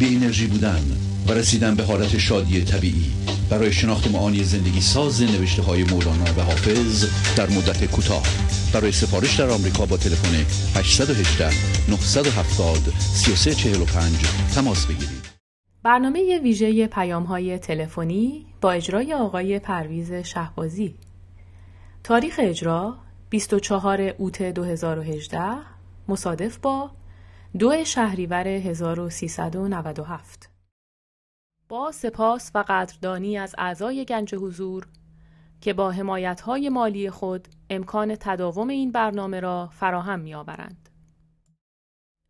بی 0.00 0.16
انرژی 0.16 0.46
بودن 0.46 0.82
و 1.28 1.32
رسیدن 1.32 1.74
به 1.74 1.84
حالت 1.84 2.18
شادی 2.18 2.64
طبیعی. 2.64 3.12
برای 3.50 3.72
شناخت 3.72 4.10
معانی 4.10 4.44
زندگی 4.44 4.80
ساز 4.80 5.22
نوشته 5.22 5.62
های 5.62 5.84
مولانا 5.84 6.24
و 6.36 6.40
حافظ 6.40 7.04
در 7.36 7.50
مدت 7.50 7.84
کوتاه. 7.84 8.22
برای 8.74 8.92
سفارش 8.92 9.40
در 9.40 9.50
آمریکا 9.50 9.86
با 9.86 9.96
تلفن 9.96 10.34
818 10.78 11.50
970 11.90 12.76
3345 12.98 14.16
تماس 14.54 14.86
بگیرید. 14.86 15.30
برنامه 15.82 16.38
ویژه 16.42 16.86
پیام 16.86 17.22
های 17.22 17.58
تلفنی 17.58 18.46
با 18.60 18.72
اجرای 18.72 19.14
آقای 19.14 19.58
پرویز 19.58 20.12
شهبازی. 20.12 20.94
تاریخ 22.04 22.40
اجرا 22.42 22.94
24 23.30 24.00
اوت 24.00 24.42
2018 24.42 25.40
مصادف 26.08 26.58
با 26.58 26.90
دو 27.58 27.84
شهریور 27.84 28.48
1397 28.48 30.50
با 31.68 31.92
سپاس 31.92 32.50
و 32.54 32.64
قدردانی 32.68 33.38
از 33.38 33.54
اعضای 33.58 34.04
گنج 34.04 34.34
حضور 34.34 34.86
که 35.60 35.72
با 35.72 35.90
حمایت‌های 35.90 36.68
مالی 36.68 37.10
خود 37.10 37.48
امکان 37.70 38.16
تداوم 38.20 38.68
این 38.68 38.92
برنامه 38.92 39.40
را 39.40 39.68
فراهم 39.72 40.20
می‌آورند. 40.20 40.88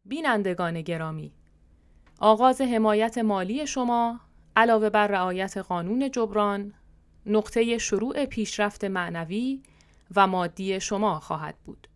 بینندگان 0.05 0.83
گرامی 0.83 1.33
آغاز 2.19 2.61
حمایت 2.61 3.19
مالی 3.19 3.67
شما 3.67 4.21
علاوه 4.57 4.91
بر 4.91 5.07
رعایت 5.07 5.57
قانون 5.57 6.11
جبران 6.11 6.75
نقطه 7.27 7.79
شروع 7.79 8.25
پیشرفت 8.25 8.85
معنوی 8.85 9.63
و 10.17 10.27
مادی 10.27 10.81
شما 10.81 11.21
خواهد 11.21 11.55
بود. 11.65 11.89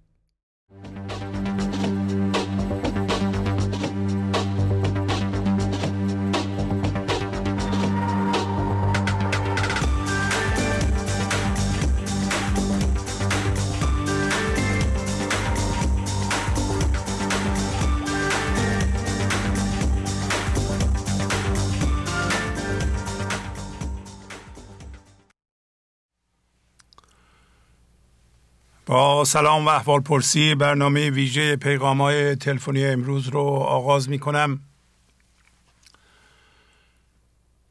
با 28.87 29.25
سلام 29.25 29.67
و 29.67 29.69
احوال 29.69 30.01
پرسی 30.01 30.55
برنامه 30.55 31.11
ویژه 31.11 31.57
پیغام 31.57 32.01
های 32.01 32.37
تلفنی 32.37 32.87
امروز 32.87 33.29
رو 33.29 33.41
آغاز 33.49 34.09
می 34.09 34.19
کنم 34.19 34.61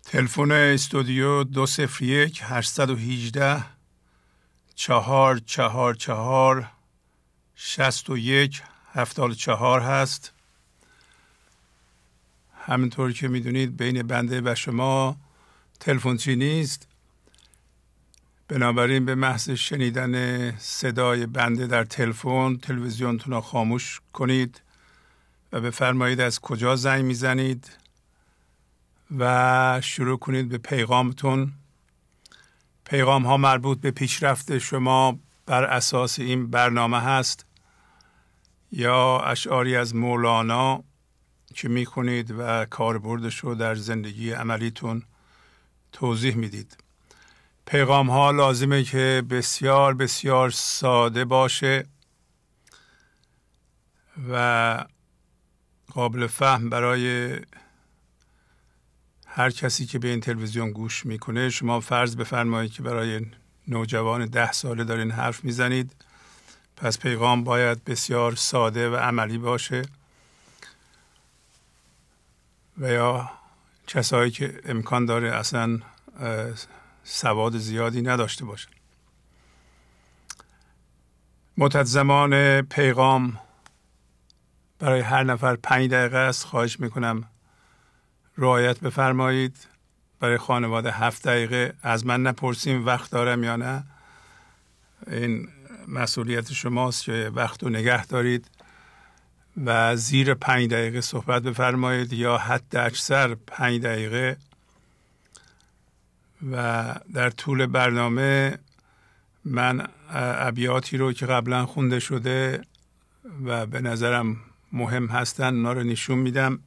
تلفن 0.04 0.52
استودیو 0.52 1.44
دو 1.44 1.66
سفر 1.66 2.04
یک 2.04 2.42
هشتصد 2.44 2.90
و 2.90 2.96
هیجده 2.96 3.64
چهار 4.76 5.38
چهار 5.38 5.94
چهار 5.94 6.72
شست 7.56 8.10
و 8.10 8.18
یک 8.18 8.62
هفتال 8.94 9.34
چهار 9.34 9.80
هست. 9.80 10.32
همینطور 12.68 13.12
که 13.12 13.28
می‌دونید 13.28 13.78
بین 13.78 14.04
بنده 14.04 14.42
و 14.42 14.56
شما 14.56 15.18
تلفن 15.80 16.18
چی 16.18 16.36
نیست. 16.36 16.88
بنابراین 18.48 19.06
به 19.06 19.16
محض 19.16 19.50
شنیدن 19.50 20.58
صدای 20.58 21.26
بنده 21.26 21.68
در 21.68 21.84
تلفن 21.84 22.56
تلویزیونتون 22.56 23.34
رو 23.34 23.42
خاموش 23.42 24.02
کنید 24.14 24.62
و 25.52 25.62
بفرمایید 25.62 26.22
از 26.22 26.40
کجا 26.40 26.76
زنگ 26.76 27.06
می‌زنید 27.06 27.78
و 29.18 29.82
شروع 29.84 30.20
کنید 30.20 30.50
به 30.50 30.58
پیغامتون. 30.58 31.54
پیغام 32.86 33.26
ها 33.26 33.38
مربوط 33.38 33.80
به 33.80 33.92
پیشرفت 33.92 34.58
شما 34.58 35.20
بر 35.46 35.64
اساس 35.64 36.20
این 36.20 36.48
برنامه 36.48 37.00
هست 37.02 37.46
یا 38.72 39.20
اشعاری 39.20 39.76
از 39.76 39.96
مولانا 39.96 40.84
که 41.56 41.70
می‌کنید 41.70 42.34
و 42.38 42.66
کاربردش 42.66 43.40
رو 43.40 43.56
در 43.56 43.76
زندگی 43.76 44.32
عملیتون 44.32 45.04
توضیح 45.92 46.36
می‌دید. 46.36 46.83
پیغام 47.66 48.10
ها 48.10 48.32
لازمه 48.32 48.84
که 48.84 49.24
بسیار 49.30 49.94
بسیار 49.94 50.50
ساده 50.50 51.26
باشه 51.26 51.86
و 54.30 54.86
قابل 55.92 56.28
فهم 56.28 56.70
برای 56.70 57.40
هر 59.28 59.50
کسی 59.50 59.86
که 59.86 60.00
به 60.00 60.08
این 60.08 60.20
تلویزیون 60.20 60.72
گوش 60.72 61.06
می‌کنه. 61.06 61.50
شما 61.50 61.80
فرض 61.80 62.16
بفرمایید 62.16 62.74
که 62.74 62.84
برای 62.84 63.26
نوجوان 63.68 64.26
ده 64.26 64.52
ساله 64.52 64.84
دارین 64.84 65.12
حرف 65.12 65.44
می‌زنید. 65.44 65.96
پس 66.78 67.00
پیغام 67.00 67.44
باید 67.44 67.84
بسیار 67.84 68.36
ساده 68.36 68.90
و 68.90 68.96
عملی 68.96 69.38
باشه. 69.38 69.82
و 72.78 72.92
یا 72.92 73.32
کسایی 73.88 74.32
که 74.32 74.62
امکان 74.66 75.06
داره 75.06 75.36
اصلا 75.36 75.80
سواد 77.04 77.58
زیادی 77.58 78.02
نداشته 78.02 78.46
باشن 78.46 78.72
مدت 81.58 81.84
زمان 81.84 82.62
پیغام 82.62 83.40
برای 84.80 85.02
هر 85.02 85.24
نفر 85.24 85.56
پنج 85.56 85.92
دقیقه 85.92 86.18
است. 86.18 86.46
خواهش 86.46 86.80
می‌کنم 86.80 87.24
رعایت 88.38 88.80
بفرمایید. 88.80 89.68
برای 90.20 90.38
خانواده 90.38 90.92
هفت 90.92 91.28
دقیقه. 91.28 91.74
از 91.82 92.06
من 92.06 92.22
نپرسیم 92.24 92.86
وقت 92.86 93.12
دارم 93.12 93.44
یا 93.44 93.56
نه. 93.56 93.84
این 95.08 95.50
مسئولیت 95.88 96.54
شماست 96.54 97.04
که 97.04 97.32
وقت 97.34 97.64
رو 97.64 97.70
نگه 97.70 98.06
دارید 98.06 98.50
و 99.66 99.96
زیر 99.96 100.34
پنج 100.34 100.70
دقیقه 100.70 101.02
صحبت 101.02 101.44
بفرمایید 101.44 102.14
یا 102.14 102.38
حد 102.38 102.76
اکثر 102.76 103.36
پنج 103.36 103.82
دقیقه 103.82 104.38
و 106.52 106.96
در 107.14 107.30
طول 107.30 107.66
برنامه 107.66 108.60
من 109.46 109.88
ابیاتی 110.16 110.98
رو 110.98 111.14
که 111.14 111.26
قبلا 111.26 111.66
خونده 111.66 112.00
شده 112.00 112.62
و 113.46 113.66
به 113.66 113.82
نظرم 113.82 114.38
مهم 114.72 115.08
هستن 115.08 115.56
اونا 115.56 115.74
رو 115.74 115.84
نشون 115.84 116.18
میدم. 116.18 116.60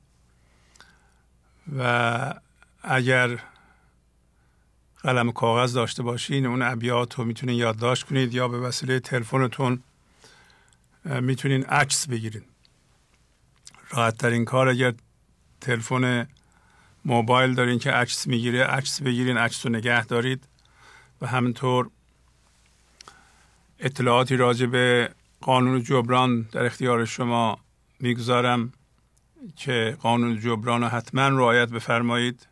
و 1.79 2.35
اگر 2.83 3.39
قلم 5.03 5.33
کاغذ 5.33 5.73
داشته 5.73 6.03
باشین 6.03 6.47
اون 6.47 6.63
ابیات 6.63 7.15
رو 7.15 7.25
می‌تونین 7.25 7.59
یادداشت 7.59 8.03
کنید 8.07 8.35
یا 8.35 8.49
به 8.49 8.59
وسیله 8.59 9.01
تلفنتون 9.01 9.83
می‌تونین 11.05 11.65
عکس 11.65 12.09
بگیرید 12.09 12.45
راحت 13.91 14.19
ترین 14.19 14.45
کار 14.45 14.69
اگر 14.69 14.95
تلفن 15.61 16.27
موبایل 17.07 17.55
دارین 17.55 17.79
که 17.79 17.91
عکس 17.91 18.27
می‌گیره 18.27 18.65
عکس 18.65 19.03
بگیرین 19.03 19.37
عکس 19.37 19.67
رو 19.67 19.73
نگه 19.73 20.07
دارید. 20.07 20.49
و 21.21 21.27
همینطور 21.27 21.91
اطلاعاتی 23.79 24.37
راجع 24.37 24.67
به 24.67 25.11
قانون 25.41 25.83
جبران 25.83 26.43
در 26.43 26.65
اختیار 26.65 27.05
شما 27.05 27.59
می‌گذارم 28.01 28.73
که 29.57 29.97
قانون 30.01 30.41
جبران 30.41 30.81
رو 30.81 30.89
حتما 30.89 31.29
رعایت 31.29 31.69
بفرمایید. 31.69 32.47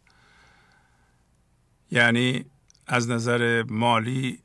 یعنی 1.90 2.44
از 2.87 3.08
نظر 3.11 3.62
مالی 3.69 4.38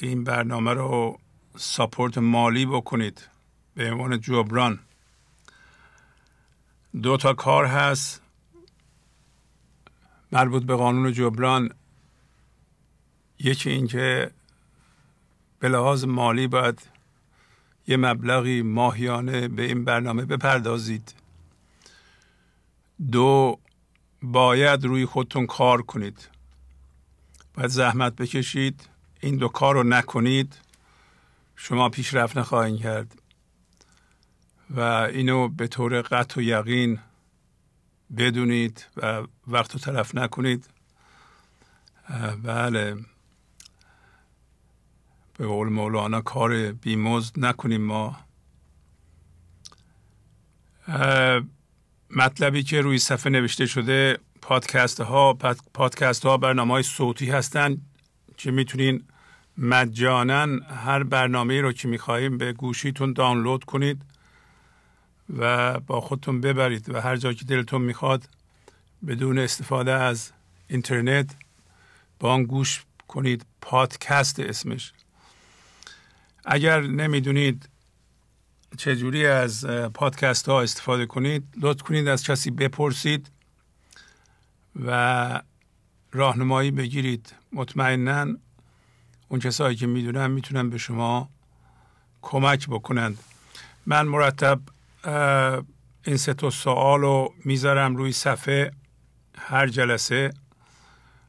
این 0.00 0.24
برنامه 0.24 0.72
رو 0.72 1.18
ساپورت 1.56 2.18
مالی 2.18 2.66
بکنید 2.66 3.28
به 3.74 3.92
عنوان 3.92 4.20
جبران. 4.20 4.78
دو 7.02 7.16
تا 7.16 7.34
کار 7.34 7.66
هست. 7.66 8.21
مربوط 10.32 10.62
به 10.62 10.76
قانون 10.76 11.12
جبران 11.12 11.74
یکی 13.38 13.70
اینکه 13.70 14.30
به 15.58 15.68
لحاظ 15.68 16.04
مالی 16.04 16.46
باید 16.46 16.82
یه 17.86 17.96
مبلغی 17.96 18.62
ماهیانه 18.62 19.48
به 19.48 19.62
این 19.62 19.84
برنامه 19.84 20.24
بپردازید. 20.24 21.14
دو 23.12 23.58
باید 24.22 24.84
روی 24.84 25.06
خودتون 25.06 25.46
کار 25.46 25.82
کنید. 25.82 26.28
باید 27.54 27.70
زحمت 27.70 28.16
بکشید 28.16 28.88
این 29.20 29.36
دو 29.36 29.48
کار 29.48 29.74
رو 29.74 29.82
نکنید 29.82 30.58
شما 31.56 31.88
پیشرفت 31.88 32.36
نخواهید 32.36 32.80
کرد. 32.80 33.22
و 34.70 34.80
اینو 34.80 35.48
به 35.48 35.66
طور 35.66 36.02
قطع 36.02 36.40
و 36.40 36.42
یقین 36.42 36.98
بدونید 38.16 38.86
و 38.96 39.22
وقت 39.46 39.72
رو 39.72 39.80
تلف 39.80 40.14
نکنید. 40.14 40.66
بله. 42.42 42.96
به 45.38 45.46
قول 45.46 45.68
مولانا 45.68 46.20
کار 46.20 46.72
بیمزد 46.72 47.34
نکنیم 47.36 47.80
ما. 47.80 48.16
مطلبی 52.16 52.62
که 52.62 52.80
روی 52.80 52.98
صفحه 52.98 53.32
نوشته 53.32 53.66
شده 53.66 54.18
پادکست 54.42 55.00
ها 55.00 55.34
پادکست 55.74 56.26
ها 56.26 56.36
برنامه 56.36 56.74
های 56.74 56.82
صوتی 56.82 57.30
هستند 57.30 57.86
که 58.36 58.50
می‌تونین 58.50 59.04
مجانا 59.58 60.46
هر 60.86 61.02
برنامه 61.02 61.60
رو 61.60 61.72
که 61.72 61.88
می‌خواهیم 61.88 62.38
به 62.38 62.52
گوشیتون 62.52 63.12
دانلود 63.12 63.64
کنید. 63.64 64.02
و 65.38 65.80
با 65.80 66.00
خودتون 66.00 66.40
ببرید 66.40 66.94
و 66.94 67.00
هر 67.00 67.16
جا 67.16 67.32
که 67.32 67.44
دلتون 67.44 67.82
می‌خواد 67.82 68.28
بدون 69.06 69.38
استفاده 69.38 69.92
از 69.92 70.30
اینترنت 70.68 71.34
با 72.20 72.32
آن 72.32 72.44
گوش 72.44 72.84
کنید. 73.08 73.46
پادکست 73.60 74.40
اسمش. 74.40 74.92
اگر 76.44 76.80
نمی‌دونید 76.80 77.68
چجوری 78.78 79.26
از 79.26 79.64
پادکست 79.94 80.48
ها 80.48 80.62
استفاده 80.62 81.06
کنید 81.06 81.44
لطف 81.60 81.82
کنید 81.82 82.08
از 82.08 82.22
کسی 82.22 82.50
بپرسید 82.50 83.30
و 84.86 85.42
راهنمایی 86.12 86.70
بگیرید. 86.70 87.34
مطمئنا 87.52 88.36
اون 89.28 89.40
کسایی 89.40 89.76
که 89.76 89.86
می‌دونن 89.86 90.26
می‌تونن 90.26 90.70
به 90.70 90.78
شما 90.78 91.28
کمک 92.22 92.66
بکنند. 92.68 93.18
من 93.86 94.06
مرتب 94.06 94.60
این 96.06 96.16
سه 96.16 96.34
تا 96.34 96.50
سوال 96.50 97.00
رو 97.00 97.34
می‌ذارم 97.44 97.96
روی 97.96 98.12
صفحه 98.12 98.70
هر 99.38 99.66
جلسه. 99.66 100.30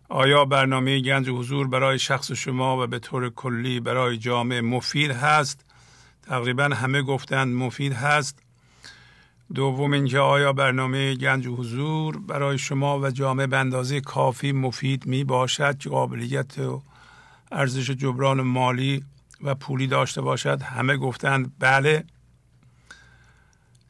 آیا 0.10 0.46
برنامه 0.46 1.00
گنج 1.00 1.30
حضور 1.30 1.68
برای 1.68 2.00
شخص 2.00 2.32
شما 2.32 2.84
و 2.84 2.88
به 2.88 3.00
طور 3.00 3.30
کلی 3.30 3.80
برای 3.80 4.18
جامعه 4.18 4.62
مفید 4.62 5.12
هست؟ 5.12 5.66
تقریبا 6.22 6.64
همه 6.64 7.02
گفتند 7.02 7.56
مفید 7.56 7.94
هست. 7.94 8.40
دوم 9.56 9.94
اینکه 9.94 10.20
آیا 10.20 10.54
برنامه 10.54 11.16
گنج 11.16 11.48
حضور 11.48 12.18
برای 12.18 12.58
شما 12.58 13.00
و 13.00 13.12
جامعه 13.12 13.48
به 13.48 13.58
اندازه 13.58 14.02
کافی 14.02 14.52
مفید 14.52 15.06
می 15.06 15.24
باشد؟ 15.24 15.78
که 15.78 15.90
قابلیت 15.90 16.56
ارزش 17.52 17.90
جبران 17.90 18.42
مالی 18.42 19.04
و 19.44 19.56
پولی 19.56 19.88
داشته 19.88 20.22
باشد. 20.22 20.62
همه 20.62 20.98
گفتند 20.98 21.54
بله. 21.60 22.06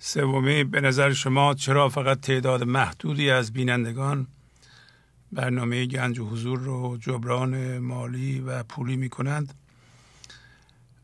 سومی 0.06 0.64
به 0.64 0.82
نظر 0.82 1.14
شما 1.14 1.54
چرا 1.54 1.90
فقط 1.90 2.22
تعداد 2.22 2.64
محدودی 2.64 3.30
از 3.30 3.54
بینندگان 3.54 4.28
برنامه 5.32 5.86
گنج 5.86 6.20
و 6.20 6.30
حضور 6.30 6.60
رو 6.60 6.98
جبران 6.98 7.78
مالی 7.78 8.40
و 8.40 8.64
پولی 8.64 8.96
می 8.96 9.10
کنند 9.10 9.54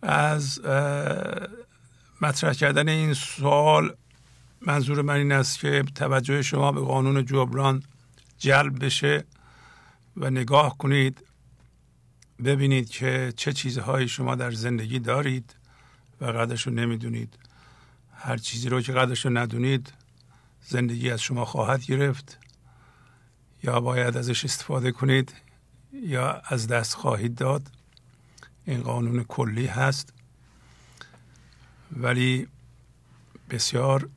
از 0.01 0.61
مطرح 2.21 2.53
کردن 2.53 2.89
این 2.89 3.13
سوال 3.13 3.95
منظور 4.61 5.01
من 5.01 5.15
این 5.15 5.31
است 5.31 5.59
که 5.59 5.83
توجه 5.95 6.41
شما 6.41 6.71
به 6.71 6.81
قانون 6.81 7.25
جبران 7.25 7.83
جلب 8.37 8.85
بشه 8.85 9.23
و 10.17 10.29
نگاه 10.29 10.77
کنید 10.77 11.23
ببینید 12.43 12.89
که 12.89 13.33
چه 13.35 13.53
چیزهایی 13.53 14.07
شما 14.07 14.35
در 14.35 14.51
زندگی 14.51 14.99
دارید 14.99 15.55
و 16.21 16.25
قدرش 16.25 16.67
رو 16.67 16.73
نمی‌دونید. 16.73 17.48
هر 18.21 18.37
چیزی 18.37 18.69
رو 18.69 18.81
که 18.81 18.93
قدرش 18.93 19.25
رو 19.25 19.37
ندونید 19.37 19.93
زندگی 20.61 21.09
از 21.09 21.21
شما 21.21 21.45
خواهد 21.45 21.85
گرفت. 21.85 22.37
یا 23.63 23.79
باید 23.79 24.17
ازش 24.17 24.45
استفاده 24.45 24.91
کنید 24.91 25.33
یا 25.93 26.41
از 26.45 26.67
دست 26.67 26.93
خواهید 26.93 27.35
داد. 27.35 27.71
این 28.65 28.81
قانون 28.81 29.23
کلی 29.23 29.65
هست. 29.65 30.13
ولی 31.91 32.47
بسیار 33.49 34.09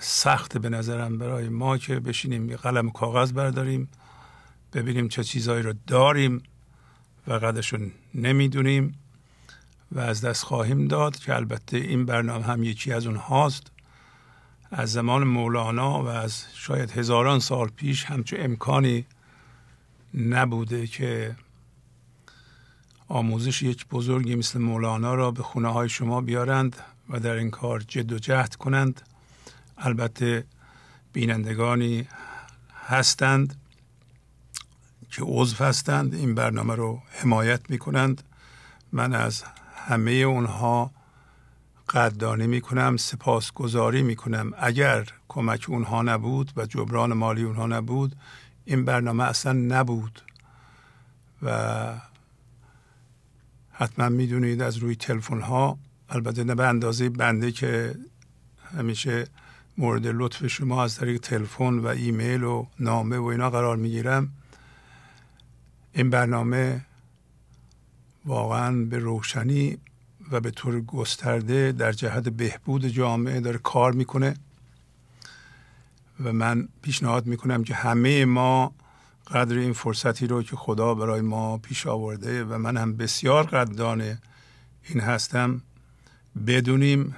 سخت 0.00 0.58
به 0.58 0.68
نظرم 0.68 1.18
برای 1.18 1.48
ما 1.48 1.78
که 1.78 2.00
بشینیم 2.00 2.50
یه 2.50 2.56
قلم 2.56 2.90
کاغذ 2.90 3.32
برداریم 3.32 3.88
ببینیم 4.72 5.08
چه 5.08 5.24
چیزهایی 5.24 5.62
رو 5.62 5.74
داریم 5.86 6.42
و 7.26 7.32
قدرش 7.32 7.72
رو 7.72 7.78
نمی‌دونیم. 8.14 9.01
و 9.92 10.00
از 10.00 10.20
دست 10.20 10.44
خواهیم 10.44 10.88
داد 10.88 11.16
که 11.16 11.34
البته 11.34 11.76
این 11.76 12.06
برنامه 12.06 12.44
هم 12.44 12.62
یکی 12.62 12.92
از 12.92 13.06
اون 13.06 13.16
هاست 13.16 13.66
از 14.70 14.92
زمان 14.92 15.24
مولانا 15.24 16.02
و 16.02 16.06
از 16.06 16.44
شاید 16.54 16.90
هزاران 16.90 17.40
سال 17.40 17.68
پیش 17.68 18.04
همچون 18.04 18.40
امکانی 18.40 19.06
نبوده 20.14 20.86
که 20.86 21.36
آموزش 23.08 23.62
یک 23.62 23.86
بزرگی 23.88 24.34
مثل 24.34 24.58
مولانا 24.58 25.14
را 25.14 25.30
به 25.30 25.42
خونه 25.42 25.68
های 25.68 25.88
شما 25.88 26.20
بیارند 26.20 26.76
و 27.08 27.20
در 27.20 27.34
این 27.34 27.50
کار 27.50 27.80
جد 27.80 28.12
و 28.12 28.18
جهد 28.18 28.56
کنند. 28.56 29.02
البته 29.78 30.44
بینندگانی 31.12 32.08
هستند 32.86 33.60
که 35.10 35.22
عضو 35.24 35.64
هستند. 35.64 36.14
این 36.14 36.34
برنامه 36.34 36.74
رو 36.74 37.02
حمایت 37.10 37.70
می 37.70 37.78
کنند 37.78 38.22
من 38.92 39.14
از 39.14 39.44
همه 39.86 40.10
اونها 40.10 40.90
قدردانی 41.88 42.46
می 42.46 42.60
کنم 42.60 42.96
سپاسگزاری 42.96 44.02
می 44.02 44.16
کنم 44.16 44.52
اگر 44.58 45.06
کمک 45.28 45.64
اونها 45.68 46.02
نبود 46.02 46.52
و 46.56 46.66
جبران 46.66 47.12
مالی 47.12 47.42
اونها 47.42 47.66
نبود 47.66 48.16
این 48.64 48.84
برنامه 48.84 49.24
اصلا 49.24 49.52
نبود. 49.52 50.22
و 51.42 51.94
حتما 53.72 54.08
می‌دونید 54.08 54.62
از 54.62 54.76
روی 54.76 54.96
تلفن 54.96 55.40
ها 55.40 55.78
البته 56.08 56.44
نه 56.44 56.54
به 56.54 56.66
اندازه 56.66 57.08
بنده 57.08 57.52
که 57.52 57.94
همیشه 58.78 59.26
مورد 59.78 60.06
لطف 60.06 60.46
شما 60.46 60.84
از 60.84 60.96
طریق 60.96 61.20
تلفن 61.20 61.78
و 61.78 61.86
ایمیل 61.86 62.42
و 62.42 62.66
نامه 62.80 63.18
و 63.18 63.24
اینا 63.24 63.50
قرار 63.50 63.76
می‌گیرم. 63.76 64.32
این 65.92 66.10
برنامه 66.10 66.80
واقعا 68.24 68.84
به 68.84 68.98
روشنی 68.98 69.78
و 70.30 70.40
به 70.40 70.50
طور 70.50 70.80
گسترده 70.80 71.72
در 71.72 71.92
جهت 71.92 72.28
بهبود 72.28 72.86
جامعه 72.86 73.40
داره 73.40 73.58
کار 73.58 73.92
می‌کنه 73.92 74.34
و 76.20 76.32
من 76.32 76.68
پیشنهاد 76.82 77.26
می‌کنم 77.26 77.64
که 77.64 77.74
همه 77.74 78.24
ما 78.24 78.74
قدر 79.26 79.56
این 79.56 79.72
فرصتی 79.72 80.26
رو 80.26 80.42
که 80.42 80.56
خدا 80.56 80.94
برای 80.94 81.20
ما 81.20 81.58
پیش 81.58 81.86
آورده 81.86 82.44
و 82.44 82.58
من 82.58 82.76
هم 82.76 82.96
بسیار 82.96 83.44
قدردان 83.44 84.18
این 84.82 85.00
هستم 85.00 85.62
بدونیم. 86.46 87.16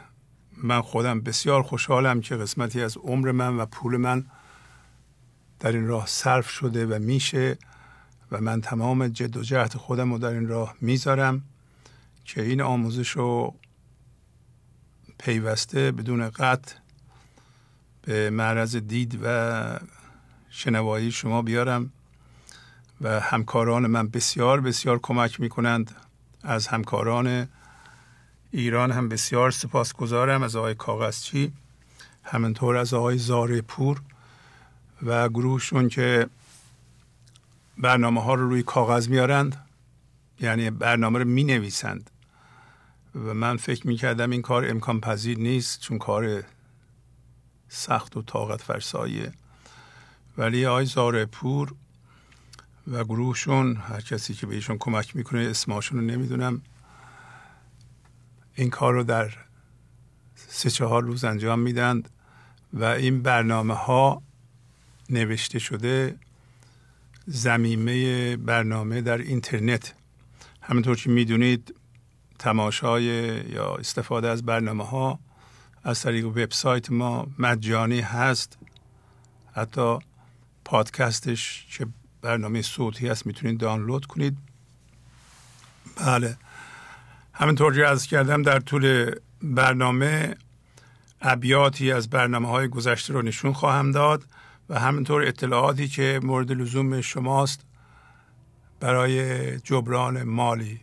من 0.62 0.80
خودم 0.80 1.20
بسیار 1.20 1.62
خوشحالم 1.62 2.20
که 2.20 2.36
قسمتی 2.36 2.80
از 2.82 2.96
عمر 2.96 3.32
من 3.32 3.56
و 3.56 3.66
پول 3.66 3.96
من 3.96 4.24
در 5.60 5.72
این 5.72 5.86
راه 5.86 6.06
صرف 6.06 6.50
شده 6.50 6.86
و 6.86 6.98
میشه. 6.98 7.58
و 8.34 8.40
من 8.40 8.60
تمام 8.60 9.08
جد 9.08 9.36
و 9.36 9.42
جهد 9.42 9.74
خودم 9.74 10.12
رو 10.12 10.18
در 10.18 10.28
این 10.28 10.48
راه 10.48 10.74
می‌ذارم 10.80 11.42
که 12.24 12.42
این 12.42 12.60
آموزش 12.60 13.08
رو 13.08 13.54
پیوسته 15.18 15.92
بدون 15.92 16.30
قطع 16.30 16.74
به 18.02 18.30
معرض 18.30 18.76
دید 18.76 19.18
و 19.22 19.78
شنوایی 20.50 21.10
شما 21.12 21.42
بیارم 21.42 21.92
و 23.00 23.20
همکاران 23.20 23.86
من 23.86 24.08
بسیار 24.08 24.60
بسیار 24.60 24.98
کمک 24.98 25.40
می‌کنند. 25.40 25.94
از 26.42 26.66
همکاران 26.66 27.48
ایران 28.50 28.92
هم 28.92 29.08
بسیار 29.08 29.50
سپاسگزارم 29.50 30.42
از 30.42 30.56
آقای 30.56 30.74
کاغذچی 30.74 31.52
همینطور 32.22 32.76
از 32.76 32.94
آقای 32.94 33.18
زاره 33.18 33.60
پور 33.60 34.02
و 35.02 35.28
گروهشون 35.28 35.88
که 35.88 36.26
برنامه 37.78 38.22
ها 38.22 38.34
رو 38.34 38.48
روی 38.48 38.62
کاغذ 38.62 39.08
میارند 39.08 39.66
یعنی 40.40 40.70
برنامه 40.70 41.18
رو 41.18 41.24
می 41.24 41.44
نویسند 41.44 42.10
و 43.14 43.34
من 43.34 43.56
فکر 43.56 43.86
می 43.86 43.96
کردم 43.96 44.30
این 44.30 44.42
کار 44.42 44.70
امکان 44.70 45.00
پذیر 45.00 45.38
نیست 45.38 45.80
چون 45.80 45.98
کار 45.98 46.44
سخت 47.68 48.16
و 48.16 48.22
طاقت 48.22 48.62
فرساییه 48.62 49.32
ولی 50.38 50.66
آقای 50.66 50.84
زاره 50.84 51.26
پور 51.26 51.74
و 52.88 53.04
گروهشون 53.04 53.76
هر 53.76 54.00
کسی 54.00 54.34
که 54.34 54.46
بهشون 54.46 54.78
کمک 54.78 55.16
می‌کنه 55.16 55.40
اسماشون 55.40 55.98
رو 55.98 56.04
نمی‌دونم 56.04 56.62
این 58.54 58.70
کار 58.70 58.92
رو 58.92 59.04
در 59.04 59.30
سه 60.36 60.70
چهار 60.70 61.02
روز 61.02 61.24
انجام 61.24 61.58
میدند 61.58 62.10
و 62.72 62.84
این 62.84 63.22
برنامه 63.22 63.74
ها 63.74 64.22
نوشته 65.10 65.58
شده 65.58 66.16
زمیمه 67.26 68.36
برنامه 68.36 69.00
در 69.00 69.18
اینترنت. 69.18 69.94
همینطور 70.62 70.96
که 70.96 71.10
می‌دونید 71.10 71.74
تماشای 72.38 73.04
یا 73.52 73.74
استفاده 73.74 74.28
از 74.28 74.46
برنامه 74.46 74.84
ها 74.84 75.18
از 75.84 76.02
طریق 76.02 76.26
وبسایت 76.26 76.90
ما 76.90 77.26
مجانی 77.38 78.00
هست. 78.00 78.58
حتی 79.52 79.98
پادکستش 80.64 81.66
که 81.70 81.86
برنامه 82.22 82.62
صوتی 82.62 83.08
هست 83.08 83.26
می‌تونید 83.26 83.58
دانلود 83.58 84.06
کنید. 84.06 84.36
بله. 85.96 86.36
همینطور 87.32 87.74
که 87.74 87.86
از 87.86 88.06
کردم 88.06 88.42
در 88.42 88.60
طول 88.60 89.14
برنامه 89.42 90.36
ابیاتی 91.20 91.92
از 91.92 92.10
برنامه 92.10 92.48
های 92.48 92.68
گذشته 92.68 93.12
رو 93.12 93.22
نشون 93.22 93.52
خواهم 93.52 93.90
داد. 93.90 94.24
و 94.68 94.78
همینطور 94.78 95.22
اطلاعاتی 95.22 95.88
که 95.88 96.20
مورد 96.22 96.52
لزوم 96.52 97.00
شماست 97.00 97.60
برای 98.80 99.58
جبران 99.60 100.22
مالی. 100.22 100.80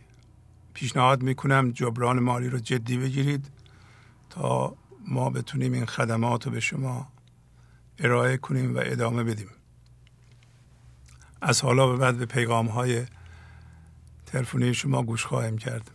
پیشنهاد 0.73 1.23
می‌کنم 1.23 1.71
جبران 1.71 2.19
مالی 2.19 2.49
رو 2.49 2.59
جدی 2.59 2.97
بگیرید 2.97 3.45
تا 4.29 4.75
ما 5.07 5.29
بتونیم 5.29 5.73
این 5.73 5.85
خدمات 5.85 6.45
رو 6.45 6.51
به 6.51 6.59
شما 6.59 7.07
ارائه 7.99 8.37
کنیم 8.37 8.75
و 8.75 8.79
ادامه 8.83 9.23
بدیم. 9.23 9.49
از 11.41 11.61
حالا 11.61 11.87
به 11.87 11.97
بعد 11.97 12.17
به 12.17 12.25
پیغام 12.25 12.67
های 12.67 13.05
تلفنی 14.25 14.73
شما 14.73 15.03
گوش 15.03 15.25
خواهیم 15.25 15.57
کرد. 15.57 15.91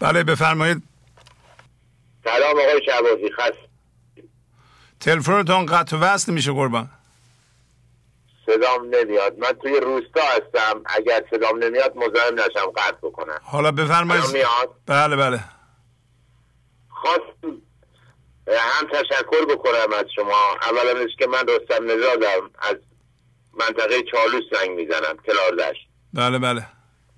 بله 0.00 0.24
بفرمایید. 0.24 0.82
سلام 2.24 2.50
آقای 2.50 2.80
شعبازی 2.86 3.32
خست 3.32 3.67
تلفنتون 5.00 5.66
قطع 5.66 5.96
وصل 5.96 6.32
میشه 6.32 6.52
قربان. 6.52 6.90
صدام 8.46 8.94
نمیاد. 8.94 9.38
من 9.38 9.52
توی 9.52 9.80
روستا 9.80 10.20
هستم. 10.20 10.82
اگر 10.86 11.24
صدام 11.30 11.64
نمیاد 11.64 11.96
مزاحم 11.96 12.34
نشم 12.34 12.70
قطع 12.76 12.96
بکنم. 13.02 13.40
حالا 13.42 13.70
بفرمایید. 13.70 14.24
بله 14.86 15.16
بله. 15.16 15.40
خواست 16.90 17.44
هم 18.48 18.88
تشکر 18.92 19.44
بکنم 19.48 19.92
از 19.98 20.04
شما. 20.16 20.56
اولا 20.62 21.06
که 21.18 21.26
من 21.26 21.44
رستم 21.48 21.84
نژادم. 21.84 22.50
از 22.58 22.76
منطقه 23.52 24.02
چالوس 24.02 24.44
زنگ 24.52 24.70
می‌زنم. 24.70 25.16
کلاردشت 25.26 25.88
بله 26.14 26.38
بله. 26.38 26.66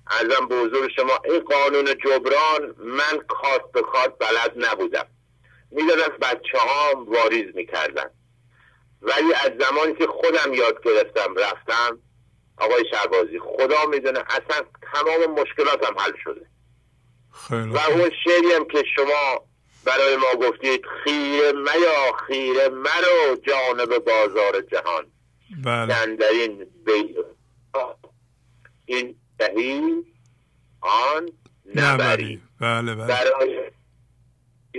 ازم 0.07 0.47
به 0.47 0.55
حضور 0.55 0.89
شما. 0.95 1.19
این 1.25 1.39
قانون 1.39 1.85
جبران 1.85 2.75
من 2.77 3.19
کارت 3.27 3.71
به 3.73 3.81
کارت 3.81 4.13
بلد 4.19 4.53
نبودم. 4.55 5.05
می‌دادم 5.71 6.17
بچه 6.21 6.57
ها 6.57 7.03
واریز 7.05 7.55
می‌کردن. 7.55 8.09
ولی 9.01 9.33
از 9.33 9.51
زمانی 9.59 9.93
که 9.93 10.07
خودم 10.07 10.53
یاد 10.53 10.83
گرفتم 10.83 11.35
رفتم 11.35 11.99
آقای 12.57 12.85
شعبازی 12.91 13.39
خدا 13.39 13.85
می‌دونه 13.85 14.19
اصلا 14.19 14.65
تمام 14.93 15.41
مشکلاتم 15.41 15.99
حل 15.99 16.11
شده. 16.23 16.45
خیلی 17.47 17.69
و 17.69 17.77
اون 17.77 18.11
شعری 18.23 18.51
هم 18.55 18.65
که 18.65 18.83
شما 18.95 19.47
برای 19.85 20.15
ما 20.15 20.47
گفتید 20.47 20.85
خیره 21.03 21.51
میا 21.51 22.11
خیره 22.27 22.69
مرو 22.69 23.35
جانب 23.47 23.97
بازار 23.97 24.61
جهان. 24.61 25.11
بله. 25.63 26.15
در 26.15 26.29
این 26.29 26.67
بی... 26.85 27.15
این 28.85 29.15
دهی 29.39 29.81
آن 30.81 31.29
نبری. 31.75 32.41
بله 32.61 32.95
بله. 32.95 33.07
برای 33.07 33.71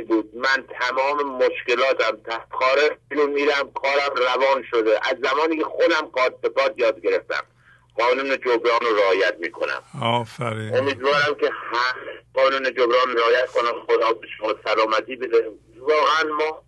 بود. 0.00 0.30
من 0.34 0.64
تمام 0.80 1.44
مشکلاتم 1.44 2.18
کار 2.50 2.96
رو 3.10 3.26
میرم 3.26 3.72
کارم 3.74 4.14
روان 4.16 4.64
شده. 4.70 5.00
از 5.02 5.16
زمانی 5.22 5.56
که 5.56 5.64
خودم 5.64 6.06
قاد 6.12 6.40
به 6.40 6.48
قاد 6.48 6.78
یاد 6.78 7.00
گرفتم. 7.00 7.44
قانون 7.98 8.36
جبران 8.36 8.80
رو 8.80 8.96
رعایت 8.96 9.36
می‌کنم. 9.40 9.82
آفرین. 10.02 10.76
امیدوارم 10.76 11.34
که 11.40 11.50
هر 11.72 11.94
قانون 12.34 12.64
جبران 12.64 13.16
رعایت 13.16 13.46
کنم 13.46 13.72
خدا 13.86 14.12
به 14.12 14.26
شما 14.38 14.54
سلامتی 14.64 15.16
بده. 15.16 15.50
واقعا 15.78 16.34
ما 16.38 16.62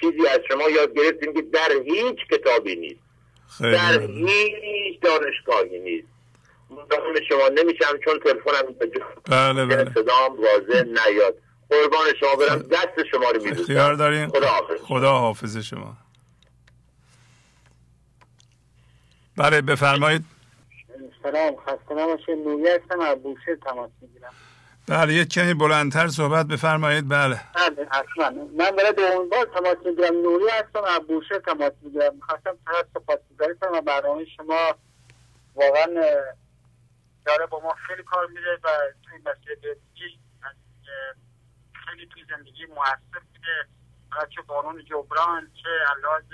چیزی 0.00 0.26
از 0.26 0.40
شما 0.48 0.70
یاد 0.70 0.94
گرفتیم 0.94 1.34
که 1.34 1.42
در 1.42 1.72
هیچ 1.84 2.16
کتابی 2.30 2.76
نیست. 2.76 3.00
خیلی 3.58 3.72
در. 3.72 4.00
هیچ 4.00 5.00
دانشگاهی 5.00 5.78
نیست. 5.78 6.08
مزاحم 6.70 7.14
شما 7.28 7.48
نمیشم 7.48 7.98
چون 8.04 8.18
تلفنم 8.18 8.74
بله 9.30 9.66
بله. 9.66 9.90
صدام 9.94 10.36
واضح 10.40 10.82
نیاد. 10.82 11.34
قربان 11.72 12.06
شما 12.20 12.34
برم. 12.34 12.62
دست 12.62 13.06
شما 13.10 13.30
رو 13.30 13.42
میبوسم 13.42 13.60
اختیار 13.60 13.94
دارین. 13.94 14.28
خدا 14.28 14.48
حافظ. 14.48 14.80
خدا 14.82 15.18
حافظ 15.18 15.56
شما. 15.56 15.96
بله 19.36 19.60
بفرمایید. 19.60 20.24
سلام 21.22 21.56
خسته 21.56 21.94
نباشه 21.94 22.34
نوری 22.34 22.68
هستم 22.68 23.00
از 23.00 23.22
بوشه 23.22 23.56
تماس 23.56 23.90
می‌گیرم. 24.00 24.32
بله 24.86 25.14
یه 25.14 25.24
کمی 25.24 25.54
بلندتر 25.54 26.08
صحبت 26.08 26.46
بفرمایید. 26.46 27.08
بله. 27.08 27.40
بله 27.54 27.88
حتما. 27.90 28.30
من 28.58 28.70
برای 28.70 28.92
دومین 28.92 29.28
بار 29.28 29.44
تماس 29.54 29.76
می‌گیرم. 29.84 30.14
نوری 30.14 30.48
هستم 30.48 30.84
از 30.84 31.06
بوشه 31.08 31.38
تماس 31.38 31.72
می‌گیرم. 31.82 32.14
می‌خواستم 32.14 32.56
فقط 32.64 32.86
سپاسگزاری 32.94 33.54
کنم 33.60 33.72
و 33.72 33.80
برنامه 33.80 34.24
شما 34.36 34.74
واقعا 35.54 35.86
داره 37.26 37.46
با 37.46 37.60
ما 37.60 37.74
خیلی 37.86 38.02
کار 38.02 38.26
میره 38.26 38.58
و 38.64 38.68
توی 39.04 39.18
مسئله 39.18 39.76
خیلی 41.92 42.06
توی 42.06 42.24
زندگی 42.30 42.66
موثر 42.66 43.22
بوده 43.32 43.68
فقط 44.10 44.28
چه 44.28 44.42
قانون 44.42 44.84
جبران 44.84 45.50
چه 45.62 45.68
علاج 45.96 46.24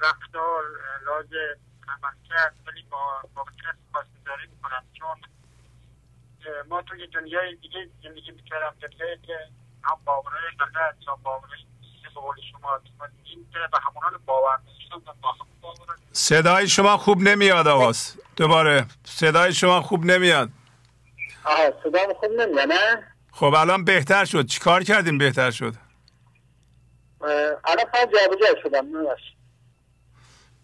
رفتار 0.00 0.64
علاج 1.00 1.26
عملکرد 1.88 2.54
خیلی 2.64 2.82
با 2.90 3.20
با 3.34 3.44
کس 3.44 3.76
سپاسگزاری 3.88 4.46
می‌کنم. 4.46 4.84
چون 4.92 5.16
ما 6.68 6.82
توی 6.82 7.06
دنیای 7.06 7.56
دیگه 7.56 7.88
زندگی 8.02 8.30
می‌کردم 8.30 8.74
دنیایی 8.82 9.18
که 9.26 9.38
هم 9.84 9.98
باورهای 10.04 10.42
غلط 10.58 10.94
یا 11.06 11.16
باورهای 11.22 11.66
به 12.02 12.20
قول 12.20 12.36
شما 12.52 12.80
این 13.24 13.46
که 13.52 13.58
به 13.72 13.78
همونان 13.86 14.20
باور 14.26 14.58
صدای 16.12 16.68
شما 16.68 16.96
خوب 16.96 17.18
نمیاد 17.20 17.68
آقاس 17.68 18.16
دوباره. 18.36 18.86
صدای 19.04 19.52
شما 19.52 19.80
خوب 19.82 20.04
نمیاد. 20.04 20.48
آها 21.44 21.82
صدا 21.82 22.14
خوب 22.20 22.30
نمیاد 22.30 22.72
نه؟ 22.72 23.11
خب 23.32 23.54
الان 23.54 23.84
بهتر 23.84 24.24
شد. 24.24 24.46
چیکار 24.46 24.82
کردیم 24.82 25.18
بهتر 25.18 25.50
شد؟ 25.50 25.74
الان 27.20 27.86
فقط 27.92 28.10
جابجا 28.12 28.60
شدم. 28.62 28.86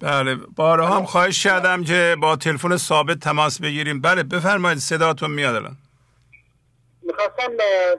بله 0.00 0.34
بارها 0.34 0.96
هم 0.96 1.04
خواهش 1.04 1.42
کردم 1.42 1.84
که 1.84 2.16
با 2.20 2.37
تلفن 2.37 2.76
ثابت 2.76 3.18
تماس 3.18 3.60
بگیریم. 3.60 4.00
بله 4.00 4.22
بفرمایید 4.22 4.78
صداتون 4.78 5.30
میاد 5.30 5.54
الان. 5.54 5.76
می‌خواستم 7.02 7.56
به 7.56 7.98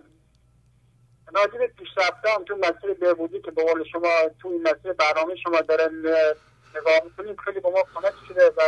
پیشرفتم 1.78 2.44
تو 2.48 2.56
مسیر 2.56 2.94
بهبودی 3.02 3.42
که 3.42 3.52
به 3.52 3.64
قول 3.64 3.84
شما 3.92 4.10
تو 4.42 4.48
این 4.48 4.62
مسیر 4.62 4.94
برنامه 4.94 5.36
شما 5.36 5.62
دارن 5.62 5.92
اه، 6.06 6.80
نگاه 6.82 6.94
می‌کنیم 7.04 7.36
خیلی 7.46 7.60
با 7.60 7.70
ما 7.70 7.84
کمک 7.96 8.14
شده 8.28 8.52
و 8.58 8.62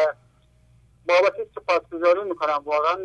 بابت 1.07 1.33
سپاسگزاری 1.55 2.23
می‌کنم. 2.29 2.61
واقعا 2.65 2.97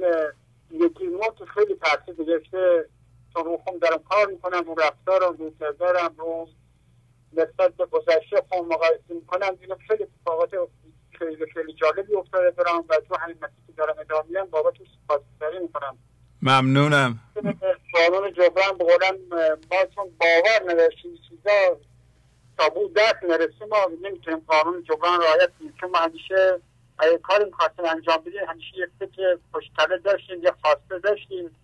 یکی 0.71 1.07
ما 1.07 1.29
که 1.39 1.45
خیلی 1.45 1.75
تاثیر 1.75 2.15
گذاشته 2.15 2.89
چون 3.33 3.45
رو 3.45 3.57
خودم 3.57 3.79
دارم 3.79 4.03
کار 4.03 4.27
می‌کنم 4.27 4.65
رو 4.67 4.75
رفتارم 4.75 5.37
رو 5.37 5.51
کردارم 5.61 6.15
رو 6.19 6.49
نسبت 7.33 7.75
به 7.75 7.87
گذشته 7.87 8.43
خودم 8.49 8.69
مقایسه 8.69 9.03
می‌کنم. 9.09 9.55
دیدم 9.55 9.79
خیلی 9.89 10.03
اتفاقات 10.03 10.51
خیلی 11.19 11.47
خیلی 11.55 11.73
جالبی 11.73 12.15
افتاده 12.15 12.51
دارم 12.51 12.85
و 12.89 12.97
تو 13.09 13.17
همین 13.17 13.37
مسیر 13.37 13.67
که 13.67 13.73
دارم 13.77 13.95
ادامه 13.99 14.25
میدم 14.29 14.45
بابت 14.45 14.75
سپاسگزاری 15.05 15.59
می‌کنم. 15.59 15.99
ممنونم. 16.43 17.19
قانون 17.93 18.33
جبران 18.33 18.79
به 18.79 18.85
قولم 18.85 19.19
ما 19.71 19.85
چون 19.95 20.05
باور 20.21 20.73
نداشتیم 20.73 21.19
چیزا 21.29 21.79
تا 22.59 22.69
بود 22.69 22.95
دست 22.95 23.23
نرسیم 23.23 23.69
ما 23.69 23.77
نمی‌تونیم 24.03 24.43
قانون 24.47 24.85
جبران 24.85 25.21
رعایت 25.21 25.51
کنیم. 25.59 25.75
چون 25.81 25.91
ما 25.91 25.99
همیشه 25.99 26.61
اگه 26.99 27.19
کاری 27.19 27.45
می‌خواستیم 27.45 27.85
انجام 27.85 28.17
بدیم 28.17 28.45
همیشه 28.49 28.77
یک 28.77 28.91
فکر 28.99 29.39
پشتله 29.55 29.99
داشتیم 29.99 30.43
یه 30.43 30.55
خواسته 30.63 30.99
داشتیم. 30.99 31.57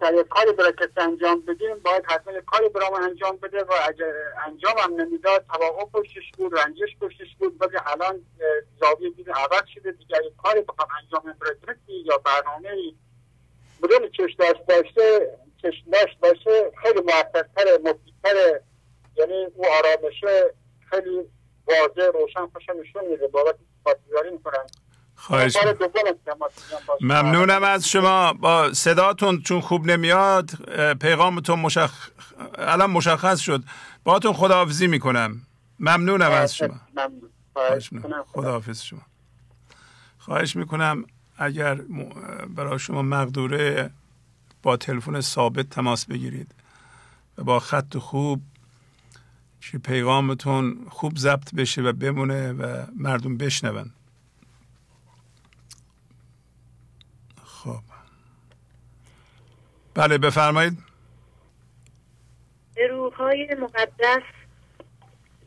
تا 0.00 0.12
یه 0.12 0.22
کاری 0.22 0.52
برای 0.52 0.72
کسی 0.72 1.00
انجام 1.00 1.40
بدیم 1.40 1.78
باید 1.78 2.04
حتما 2.06 2.32
یه 2.32 2.40
کاری 2.40 2.68
برای 2.68 2.88
انجام 3.02 3.36
بده 3.36 3.64
و 3.64 3.72
اگه 3.88 4.14
انجام 4.46 4.78
هم 4.78 5.00
نمی‌داد 5.00 5.44
توقع 5.46 5.84
پشتش 5.84 6.32
بود 6.38 6.58
رنجش 6.58 6.96
پشتش 7.00 7.36
بود. 7.38 7.56
ولی 7.60 7.76
الان 7.86 8.26
زاویه 8.80 9.10
دید 9.10 9.30
عوض 9.30 9.62
شده. 9.74 9.92
دیگه 9.92 10.16
اگه 10.16 10.32
کاری 10.42 10.60
بخوام 10.60 10.88
انجام 11.02 11.22
بدم 11.40 11.78
یا 12.04 12.18
برنامه 12.18 12.92
بدون 13.82 14.10
چش 14.10 14.34
داشت 14.38 14.66
داشته 14.66 15.38
چش 15.62 15.82
داشت 15.92 16.18
باشه 16.18 16.72
خیلی 16.82 17.00
موثرتر 17.00 17.78
مفیدتر 17.84 18.60
یعنی 19.16 19.46
او 19.54 19.66
آرامشه 19.66 20.54
خیلی 20.90 21.30
واضح 21.66 22.18
روشن 22.18 22.46
خوش 22.46 22.68
نشون 22.68 23.06
میده. 23.06 23.28
بابت 23.28 23.54
پاسداری 23.84 24.30
می‌کنن. 24.30 24.66
خواهش 25.16 25.56
می‌کنم. 25.56 26.18
ممنونم 27.00 27.62
از 27.64 27.88
شما. 27.88 28.32
با 28.32 28.72
صداتون 28.72 29.42
چون 29.42 29.60
خوب 29.60 29.86
نمیاد 29.86 30.50
پیغامتون 31.00 31.60
مشخ... 31.60 32.10
الان 32.58 32.90
مشخص 32.90 33.40
شد. 33.40 33.64
باتون 34.04 34.32
خداحافظی 34.32 34.86
می‌کنم. 34.86 35.40
ممنونم 35.80 36.30
از 36.30 36.56
شما. 36.56 36.80
خواهش 37.52 37.90
خداحافظ 38.26 38.82
شما. 38.82 39.02
خواهش 40.18 40.56
می‌کنم 40.56 41.04
اگر 41.38 41.80
برای 42.48 42.78
شما 42.78 43.02
مقدوره 43.02 43.90
با 44.62 44.76
تلفن 44.76 45.20
ثابت 45.20 45.70
تماس 45.70 46.06
بگیرید 46.06 46.54
و 47.38 47.44
با 47.44 47.60
خط 47.60 47.96
خوب 47.96 48.40
که 49.72 49.78
پیغامتون 49.78 50.86
خوب 50.90 51.16
ضبط 51.16 51.54
بشه 51.54 51.82
و 51.82 51.92
بمونه 51.92 52.52
و 52.52 52.86
مردم 52.96 53.36
بشنون. 53.36 53.90
خب. 57.44 57.80
بله 59.94 60.18
بفرمایید. 60.18 60.78
به 62.74 62.86
روحهای 62.86 63.56
مقدس 63.60 64.22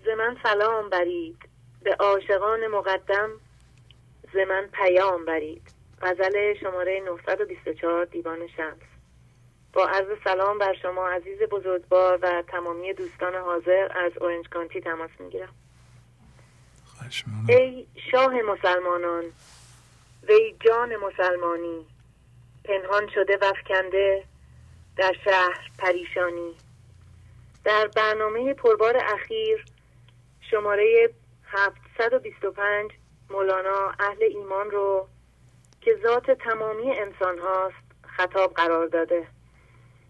ز 0.06 0.08
من 0.18 0.38
سلام 0.44 0.90
برید. 0.90 1.38
به 1.84 1.96
عاشقان 2.00 2.68
مقدم 2.68 3.30
ز 4.34 4.36
من 4.50 4.70
پیام 4.72 5.26
برید. 5.26 5.72
غزل 6.02 6.54
شماره 6.62 7.02
924 7.06 8.06
دیوان 8.06 8.48
شمس. 8.58 8.97
با 9.74 9.88
عرض 9.88 10.08
سلام 10.24 10.58
بر 10.58 10.74
شما 10.82 11.10
عزیز 11.10 11.40
بزرگوار 11.40 12.20
و 12.22 12.44
تمامی 12.48 12.94
دوستان 12.94 13.36
حاضر 13.36 13.92
از 13.96 14.12
اورنج 14.22 14.50
کانتی 14.50 14.82
تماس 14.82 15.12
می‌گیرم. 15.20 15.54
ای 17.50 17.88
شاه 18.12 18.34
مسلمانان 18.42 19.24
وی 20.24 20.56
جان 20.66 20.96
مسلمانی 20.96 21.86
پنهان 22.66 23.10
شده 23.16 23.38
وفکنده 23.42 24.24
در 24.98 25.14
شهر 25.26 25.72
پریشانی. 25.80 26.56
در 27.64 27.88
برنامه 27.88 28.54
پربار 28.54 28.98
اخیر 28.98 29.66
شماره 30.52 31.10
725 31.44 32.92
مولانا 33.30 33.92
اهل 34.00 34.24
ایمان 34.24 34.72
رو 34.72 35.08
که 35.82 36.00
ذات 36.04 36.32
تمامی 36.32 36.92
انسان 36.92 37.40
هاست 37.40 37.76
خطاب 38.18 38.54
قرار 38.54 38.88
داده. 38.88 39.28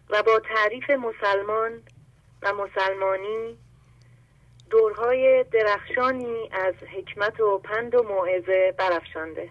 و 0.09 0.23
با 0.23 0.39
تعریف 0.39 0.89
مسلمان 0.89 1.83
و 2.41 2.53
مسلمانی 2.53 3.57
دورهای 4.69 5.43
درخشانی 5.43 6.49
از 6.51 6.73
حکمت 6.75 7.39
و 7.39 7.57
پند 7.57 7.95
و 7.95 8.03
موعظه 8.03 8.73
برافشانده. 8.77 9.49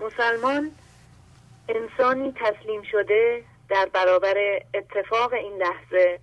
مسلمان 0.00 0.70
انسانی 1.68 2.32
تسلیم 2.32 2.82
شده 2.82 3.44
در 3.68 3.86
برابر 3.92 4.62
اتفاق 4.74 5.32
این 5.32 5.56
لحظه 5.56 6.20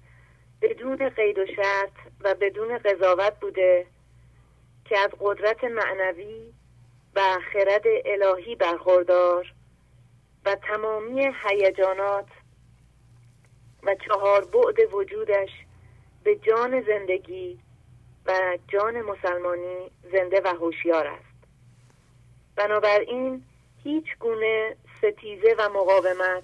بدون 0.62 1.10
قید 1.10 1.38
و 1.38 1.46
شرط 1.56 1.92
و 2.22 2.36
بدون 2.36 2.78
قضاوت 2.78 3.40
بوده 3.40 3.86
که 4.86 4.98
از 5.00 5.10
قدرت 5.20 5.64
معنوی 5.64 6.54
و 7.16 7.22
خرد 7.54 7.84
الهی 8.06 8.56
برخوردار 8.56 9.54
و 10.46 10.56
تمامی 10.56 11.32
هیجانات 11.44 12.28
و 13.86 13.96
چهار 13.96 14.46
بعد 14.46 14.94
وجودش 14.94 15.50
به 16.24 16.36
جان 16.36 16.82
زندگی 16.82 17.60
و 18.26 18.58
جان 18.68 19.02
مسلمانی 19.02 19.92
زنده 20.12 20.42
و 20.46 20.48
هوشیار 20.48 21.08
است. 21.08 21.36
بنابراین 22.56 23.44
هیچ 23.84 24.06
گونه 24.20 24.76
ستیزه 24.98 25.56
و 25.58 25.70
مقاومت 25.70 26.44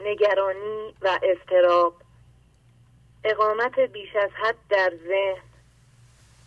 نگرانی 0.00 0.94
و 1.02 1.18
استراب 1.22 1.94
اقامت 3.24 3.78
بیش 3.78 4.16
از 4.16 4.30
حد 4.30 4.56
در 4.68 4.92
ذهن 5.08 5.42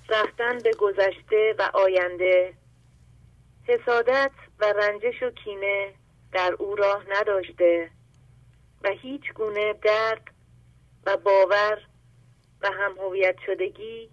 رفتن 0.09 0.57
به 0.57 0.71
گذشته 0.73 1.55
و 1.59 1.69
آینده 1.73 2.53
حسادت 3.67 4.31
و 4.59 4.65
رنجش 4.65 5.23
و 5.23 5.29
کینه 5.29 5.93
در 6.31 6.53
او 6.59 6.75
راه 6.75 7.03
نداشته 7.09 7.89
و 8.83 8.89
هیچ 8.89 9.33
گونه 9.33 9.73
درد 9.73 10.31
و 11.05 11.17
باور 11.17 11.81
و 12.61 12.71
هم 12.71 12.97
هویت 12.97 13.35
شدگی 13.45 14.09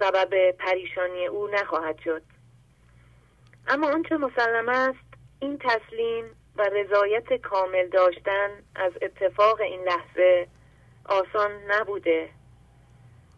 سبب 0.00 0.50
پریشانی 0.50 1.26
او 1.26 1.46
نخواهد 1.46 1.98
شد. 2.04 2.22
اما 3.68 3.92
آنچه 3.92 4.16
مسلم 4.16 4.68
است 4.68 5.06
این 5.40 5.58
تسلیم 5.58 6.24
و 6.56 6.62
رضایت 6.62 7.32
کامل 7.32 7.88
داشتن 7.88 8.50
از 8.74 8.92
اتفاق 9.02 9.60
این 9.60 9.84
لحظه 9.84 10.48
آسان 11.04 11.50
نبوده 11.68 12.28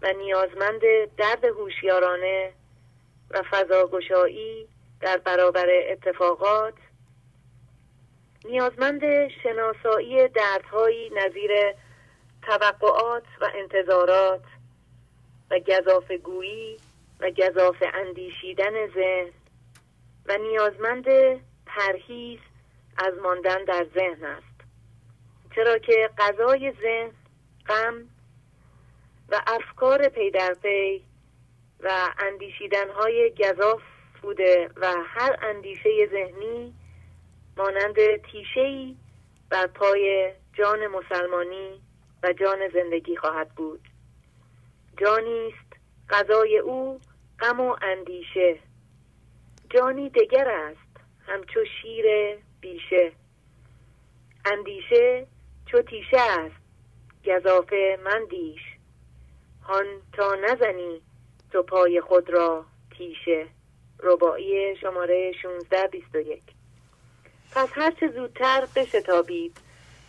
و 0.02 0.12
نیازمند 0.12 0.80
درد 1.16 1.44
هوشیارانه 1.44 2.52
و 3.30 3.42
فضاگشایی 3.50 4.68
در 5.00 5.16
برابر 5.16 5.66
اتفاقات 5.90 6.74
نیازمند 8.44 9.28
شناسایی 9.28 10.28
دردهایی 10.28 11.10
نظیر 11.10 11.50
توقعات 12.42 13.24
و 13.40 13.48
انتظارات 13.54 14.44
و 15.50 15.58
گذاف 15.58 16.10
گویی 16.10 16.76
و 17.20 17.30
گذاف 17.30 17.82
اندیشیدن 17.94 18.86
ذهن 18.94 19.30
و 20.26 20.38
نیازمند 20.38 21.06
پرهیز 21.66 22.38
از 22.98 23.14
ماندن 23.22 23.64
در 23.64 23.86
ذهن 23.94 24.24
است. 24.24 24.60
چرا 25.54 25.78
که 25.78 26.10
غذای 26.18 26.72
ذهن 26.82 27.10
غم 27.68 28.08
و 29.28 29.40
افکار 29.46 30.08
پی 30.08 30.30
در 30.30 30.54
پی 30.54 31.04
و 31.80 31.90
اندیشیدن 32.18 32.90
های 32.90 33.34
گذاف 33.38 33.82
بوده 34.22 34.70
و 34.76 34.94
هر 35.06 35.38
اندیشه 35.42 36.06
ذهنی 36.06 36.74
مانند 37.58 38.16
تیشهی 38.16 38.96
بر 39.50 39.66
پای 39.66 40.32
جان 40.52 40.86
مسلمانی 40.86 41.80
و 42.22 42.32
جان 42.32 42.68
زندگی 42.68 43.16
خواهد 43.16 43.48
بود. 43.48 43.80
جانی 44.96 45.48
است 45.48 45.80
غذای 46.10 46.58
او 46.58 47.00
غم 47.40 47.60
و 47.60 47.76
اندیشه. 47.82 48.58
جانی 49.70 50.10
دگر 50.10 50.48
است 50.48 51.00
همچو 51.26 51.60
شیر 51.82 52.04
بیشه. 52.60 53.12
اندیشه 54.44 55.26
چو 55.66 55.82
تیشه 55.82 56.20
است 56.20 56.62
گذافه 57.26 57.98
من 58.04 58.24
دیش. 58.30 58.60
هان 59.62 59.86
تا 60.12 60.34
نزنی 60.34 61.02
تو 61.52 61.62
پای 61.62 62.00
خود 62.00 62.30
را 62.30 62.64
تیشه. 62.98 63.46
ربایی 64.00 64.76
شماره 64.76 65.32
1621 65.34 66.57
پس 67.58 67.68
هرچه 67.72 68.08
زودتر 68.08 68.68
بشتابید 68.76 69.60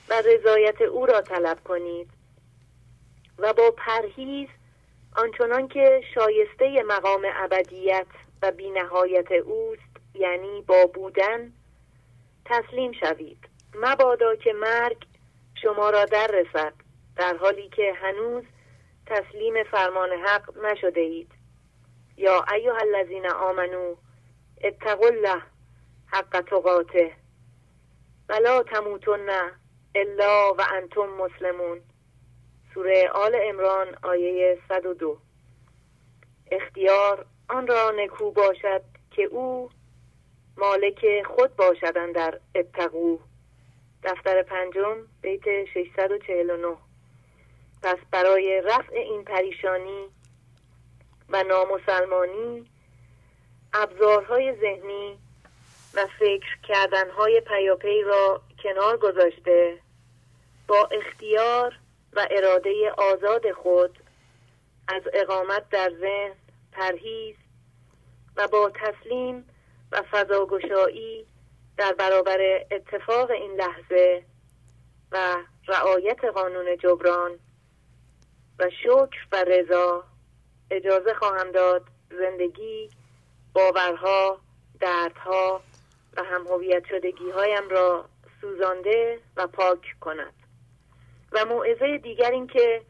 و 0.09 0.13
رضایت 0.21 0.81
او 0.81 1.05
را 1.05 1.21
طلب 1.21 1.63
کنید 1.63 2.09
و 3.37 3.53
با 3.53 3.71
پرهیز 3.77 4.47
آنچنان 5.15 5.67
که 5.67 6.01
شایسته 6.15 6.83
مقام 6.83 7.21
ابدیت 7.35 8.05
و 8.41 8.51
بینهایت 8.51 9.31
اوست 9.31 9.81
یعنی 10.13 10.61
با 10.61 10.85
بودن 10.85 11.53
تسلیم 12.45 12.91
شوید. 12.91 13.49
مبادا 13.75 14.35
که 14.35 14.53
مرگ 14.53 14.97
شما 15.61 15.89
را 15.89 16.05
در 16.05 16.27
رسد 16.27 16.73
در 17.15 17.37
حالی 17.37 17.69
که 17.69 17.93
هنوز 18.01 18.43
تسلیم 19.05 19.63
فرمان 19.63 20.09
حق 20.11 20.57
نشده 20.57 21.01
اید 21.01 21.31
یا 22.17 22.45
ایها 22.53 22.77
الذین 22.77 23.29
آمنو 23.29 23.95
اتقوا 24.63 25.07
الله 25.07 25.41
حق 26.11 26.41
تقاته. 26.41 27.18
ولا 28.29 28.63
تموتن 28.63 29.29
الا 29.95 30.53
و 30.53 30.61
انتم 30.73 31.09
مسلمون. 31.09 31.81
سوره 32.73 33.09
آل 33.13 33.35
امران 33.43 33.87
آیه 34.03 34.59
102 34.69 35.17
اختیار 36.51 37.25
آن 37.49 37.67
را 37.67 37.91
نکو 37.91 38.31
باشد 38.31 38.81
که 39.11 39.23
او 39.23 39.69
مالک 40.57 41.23
خود 41.25 41.55
باشدن 41.55 42.11
در 42.11 42.39
اتقو. 42.55 43.19
دفتر 44.03 44.43
پنجم 44.43 44.97
بیت 45.21 45.65
649 45.65 46.77
پس 47.83 47.97
برای 48.11 48.61
رفع 48.65 48.95
این 48.95 49.23
پریشانی 49.23 50.07
و 51.29 51.43
نامسلمانی 51.43 52.65
ابزارهای 53.73 54.55
ذهنی 54.61 55.17
و 55.93 56.07
فکر 56.19 56.57
کردنهای 56.63 57.41
پیاپی 57.41 58.01
را 58.01 58.41
کنار 58.63 58.97
گذاشته 58.97 59.79
با 60.67 60.89
اختیار 60.91 61.79
و 62.13 62.27
اراده 62.31 62.91
آزاد 62.97 63.51
خود 63.51 63.99
از 64.87 65.01
اقامت 65.13 65.69
در 65.69 65.91
ذهن 65.99 66.35
پرهیز 66.71 67.35
و 68.35 68.47
با 68.47 68.71
تسلیم 68.75 69.45
و 69.91 70.01
فضاگشایی 70.11 71.25
در 71.77 71.93
برابر 71.93 72.65
اتفاق 72.71 73.31
این 73.31 73.51
لحظه 73.51 74.23
و 75.11 75.37
رعایت 75.67 76.25
قانون 76.25 76.77
جبران 76.77 77.39
و 78.59 78.69
شکر 78.83 79.27
و 79.31 79.43
رضا 79.47 80.03
اجازه 80.71 81.13
خواهم 81.13 81.51
داد 81.51 81.83
زندگی 82.09 82.89
باورها 83.53 84.39
دردها 84.79 85.61
و 86.17 86.23
هم 86.23 86.47
هویت 86.47 86.85
شدگی 86.89 87.29
هایم 87.29 87.69
را 87.69 88.05
سوزانده 88.41 89.19
و 89.37 89.47
پاک 89.47 89.95
کند. 90.01 90.33
و 91.31 91.45
موعظه 91.45 91.97
دیگر 91.97 92.31
این 92.31 92.47
که 92.47 92.81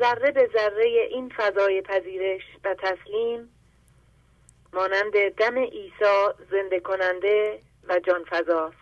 ذره 0.00 0.30
به 0.30 0.50
ذره 0.52 0.84
این 1.10 1.28
فضای 1.36 1.82
پذیرش 1.82 2.42
و 2.64 2.74
تسلیم 2.74 3.50
مانند 4.72 5.28
دم 5.28 5.58
عیسی 5.58 6.28
زنده 6.50 6.80
کننده 6.80 7.60
و 7.88 7.98
جان 7.98 8.24
فضاست 8.24 8.76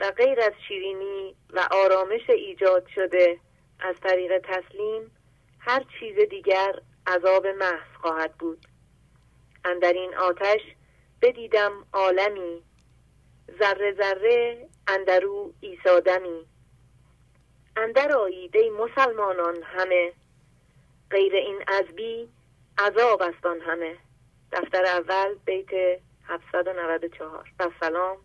و 0.00 0.10
غیر 0.10 0.40
از 0.40 0.52
شیرینی 0.68 1.34
و 1.52 1.68
آرامش 1.70 2.30
ایجاد 2.30 2.86
شده 2.94 3.38
از 3.80 3.94
طریق 4.02 4.38
تسلیم 4.38 5.16
هر 5.58 5.84
چیز 6.00 6.28
دیگر 6.30 6.80
عذاب 7.06 7.46
محض 7.46 7.96
خواهد 8.00 8.34
بود. 8.34 8.66
اندر 9.64 9.92
این 9.92 10.14
آتش 10.14 10.60
بدیدم 11.22 11.72
عالمی. 11.92 12.62
ذره 13.58 13.94
ذره 13.98 14.68
اندرو 14.88 15.52
ایسادمی 15.60 16.46
اندر 17.76 18.12
آیید 18.12 18.56
ای 18.56 18.70
مسلمانان 18.70 19.62
همه. 19.62 20.12
غیر 21.10 21.34
این 21.34 21.62
عذبی 21.68 22.28
عذاب 22.78 23.22
است 23.22 23.46
همه. 23.66 23.96
دفتر 24.52 24.84
اول 24.84 25.34
بیت 25.44 26.00
794 26.24 27.52
و 27.58 27.70
سلام. 27.80 28.16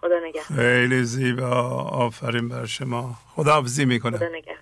خدا 0.00 0.20
نگه 0.20 0.42
خیلی 0.42 1.04
زیبا. 1.04 1.50
آفرین 1.92 2.48
بر 2.48 2.66
شما. 2.66 3.14
خدا 3.34 3.52
حافظی 3.52 3.84
می‌کنه 3.84 4.16
خدا 4.16 4.28
نگه 4.28 4.58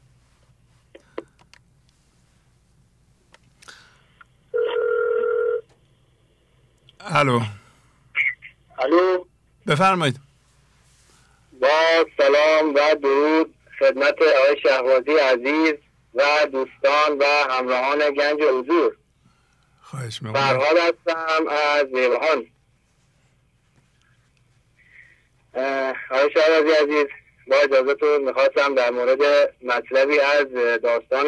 الو. 7.01 7.41
الو؟ 8.79 9.25
بفرمایید. 9.67 10.17
با 11.61 11.69
سلام 12.17 12.75
و 12.75 12.95
درود 13.03 13.55
خدمت 13.79 14.15
آقای 14.23 14.61
شهبازی 14.63 15.13
عزیز 15.13 15.75
و 16.15 16.47
دوستان 16.53 17.19
و 17.19 17.25
همراهان 17.51 17.99
گنج 17.99 18.43
حضور. 18.43 18.97
خواهش 19.83 20.23
می‌کنم. 20.23 20.41
فرهاد 20.41 20.77
هستم 20.77 21.47
از 21.49 21.87
زیبهان 21.87 22.47
آقای 26.11 26.31
شهبازی 26.35 26.73
عزیز 26.83 27.07
با 27.47 27.57
اجازهتون 27.57 28.25
می‌خواستم 28.25 28.75
در 28.75 28.91
مورد 28.91 29.19
مطلبی 29.63 30.21
از 30.21 30.47
داستان 30.83 31.27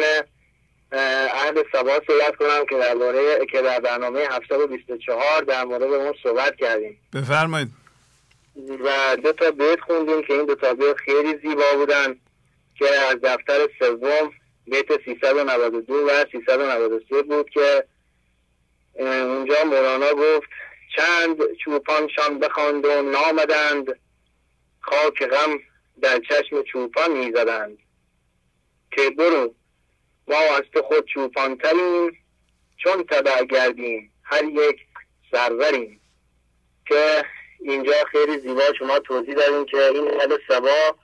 اهل 0.91 1.63
سبا 1.71 2.01
صحبت 2.07 2.35
کنم 2.35 2.65
که 2.69 2.77
درباره 2.77 3.45
که 3.45 3.61
در 3.61 3.79
برنامه 3.79 4.19
724 4.19 5.41
در 5.41 5.63
مورد 5.63 5.83
اون 5.83 6.13
صحبت 6.23 6.55
کردیم. 6.55 6.99
بفرمایید. 7.13 7.69
و 8.55 9.15
دو 9.23 9.31
تا 9.31 9.51
بیت 9.51 9.79
خوندیم 9.79 10.21
که 10.21 10.33
این 10.33 10.45
دو 10.45 10.55
تا 10.55 10.73
بیت 10.73 10.95
خیلی 10.95 11.37
زیبا 11.37 11.75
بودن 11.75 12.15
که 12.79 12.85
از 13.11 13.15
دفتر 13.23 13.67
سوم 13.79 14.31
بیت 14.65 15.05
392 15.05 15.93
و 15.93 16.25
393 16.31 17.21
بود 17.21 17.49
که 17.49 17.83
اونجا 18.93 19.63
مولانا 19.65 20.13
گفت 20.13 20.49
چند 20.95 21.37
چوپانشان 21.63 22.39
بخواند 22.39 22.85
و 22.85 23.01
نامدند 23.01 23.99
خاک 24.81 25.23
غم 25.23 25.59
در 26.01 26.19
چشم 26.19 26.63
چوپان 26.63 27.11
می‌زدند 27.11 27.77
که 28.91 29.09
برو 29.09 29.53
ما 30.27 30.37
از 30.37 30.63
تو 30.73 30.81
خود 30.81 31.05
چوپانتریم 31.05 32.17
چون 32.77 33.03
تبع 33.03 33.43
گردیم 33.43 34.11
هر 34.23 34.43
یک 34.43 34.77
سروریم. 35.31 36.01
که 36.87 37.23
اینجا 37.59 37.93
خیلی 38.11 38.39
زیبا 38.39 38.73
شما 38.79 38.99
توضیح 38.99 39.35
داریم 39.35 39.65
که 39.65 39.77
این 39.77 40.21
اهل 40.21 40.37
سبا 40.47 40.95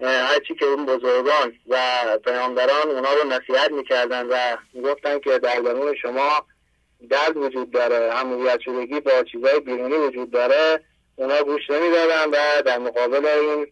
هرچی 0.00 0.54
که 0.54 0.64
اون 0.64 0.86
بزرگان 0.86 1.52
و 1.68 1.78
پیامبران 2.24 2.90
اونا 2.90 3.12
رو 3.12 3.28
نصیحت 3.28 3.70
می‌کردن 3.70 4.26
و 4.26 4.56
می‌گفتن 4.72 5.18
که 5.18 5.38
در 5.38 5.60
درون 5.60 5.94
شما 5.94 6.46
درد 7.10 7.36
وجود 7.36 7.70
داره 7.70 8.14
همویت 8.14 8.60
شدگی 8.60 9.00
با 9.00 9.22
چیزهای 9.32 9.60
بیرونی 9.60 9.94
وجود 9.94 10.30
داره 10.30 10.84
اونا 11.16 11.42
گوش 11.42 11.70
نمی‌دادن 11.70 12.30
و 12.30 12.62
در 12.62 12.78
مقابل 12.78 13.26
این 13.26 13.66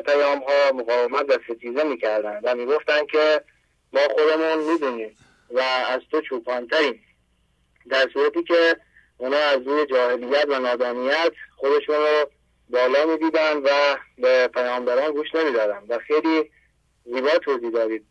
پیام 0.00 0.38
ها 0.38 0.72
مقاومت 0.74 1.30
و 1.30 1.38
ستیزه 1.48 1.84
می‌کردن. 1.84 2.40
و 2.42 2.54
می‌گفتن 2.54 3.06
که 3.06 3.40
ما 3.94 4.00
خودمون 4.00 4.72
می‌دونیم 4.72 5.16
و 5.50 5.60
از 5.88 6.00
تو 6.10 6.20
چوپانتریم. 6.20 7.04
در 7.90 8.08
صورتی 8.12 8.42
که 8.42 8.76
اونا 9.18 9.36
از 9.36 9.62
روی 9.66 9.86
جاهلیت 9.86 10.46
و 10.48 10.58
نادانیت 10.58 11.32
خودشون 11.56 11.94
رو 11.94 12.30
بالا 12.70 13.06
می‌دیدن 13.06 13.56
و 13.56 13.96
به 14.18 14.48
پیامبران 14.48 15.12
گوش 15.12 15.34
نمی‌دادن 15.34 15.82
و 15.88 15.98
خیلی 15.98 16.50
زیبا 17.04 17.38
توضیح 17.38 17.70
دارید 17.70 18.04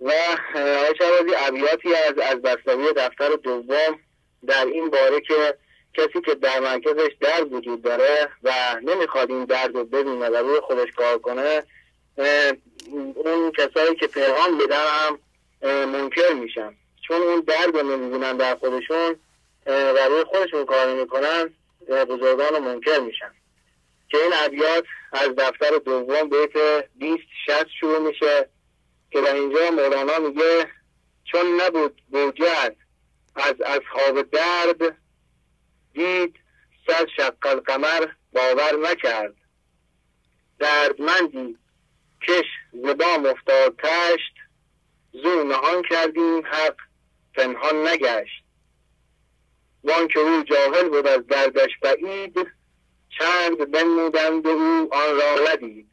و 0.00 0.12
آقای 0.54 0.94
شعبازی 0.98 1.34
ابیاتی 1.36 1.94
از 1.94 2.18
از 2.18 2.42
دستاوی 2.42 2.92
دفتر 2.96 3.28
دوم 3.28 3.98
در 4.46 4.64
این 4.64 4.90
باره 4.90 5.20
که 5.20 5.54
کسی 5.94 6.20
که 6.20 6.34
در 6.34 6.60
مرکزش 6.60 7.10
درد 7.20 7.52
وجود 7.52 7.82
داره 7.82 8.28
و 8.42 8.52
نمی‌خواد 8.82 9.30
این 9.30 9.44
درد 9.44 9.74
رو 9.74 9.84
ببینه 9.84 10.28
و 10.28 10.36
روی 10.36 10.60
خودش 10.60 10.88
کار 10.96 11.18
کنه 11.18 11.62
اون 13.14 13.52
کسایی 13.52 13.94
که 14.00 14.06
پیغام 14.06 14.58
بدن 14.58 14.84
هم 14.86 15.18
منکر 15.84 16.32
میشن. 16.32 16.74
چون 17.08 17.22
اون 17.22 17.40
درد 17.40 17.76
رو 17.76 17.82
نمی‌بینن 17.82 18.36
در 18.36 18.54
خودشون 18.54 19.16
و 19.66 19.98
روی 20.08 20.24
خودشون 20.24 20.64
کار 20.64 20.86
نمی‌کنن 20.86 21.54
بزرگان 21.88 22.48
رو 22.48 22.60
منکر 22.60 22.98
میشن. 22.98 23.30
که 24.08 24.18
این 24.18 24.32
ابیات 24.44 24.84
از 25.12 25.28
دفتر 25.38 25.78
دوم 25.84 26.28
بیت 26.28 26.84
20 26.96 27.22
60 27.46 27.66
شروع 27.80 27.98
میشه 27.98 28.48
که 29.10 29.20
در 29.20 29.34
اینجا 29.34 29.70
مولانا 29.70 30.18
میگه 30.18 30.70
چون 31.24 31.60
نبود 31.60 32.02
بوجد 32.10 32.76
از 33.36 33.54
اصحاب 33.60 34.22
درد 34.22 34.96
دید 35.94 36.36
صد 36.86 37.06
شق 37.16 37.46
القمر 37.46 38.06
باور 38.32 38.76
نکرد. 38.90 39.34
دردمندی 40.58 41.58
کش 42.22 42.46
زبام 42.72 43.26
افتاد 43.26 43.74
تشت 43.78 44.34
زو 45.12 45.44
نهان 45.44 45.82
کردیم 45.90 46.46
حق 46.46 46.76
پنهان 47.34 47.88
نگشت. 47.88 48.44
وان 49.84 50.08
که 50.08 50.20
او 50.20 50.42
جاهل 50.42 50.88
بود 50.88 51.06
از 51.06 51.26
دردش 51.26 51.70
بعید 51.82 52.36
چند 53.18 53.70
بنمودند 53.70 54.46
او 54.46 54.88
آن 54.92 55.16
را 55.16 55.52
ندید. 55.52 55.88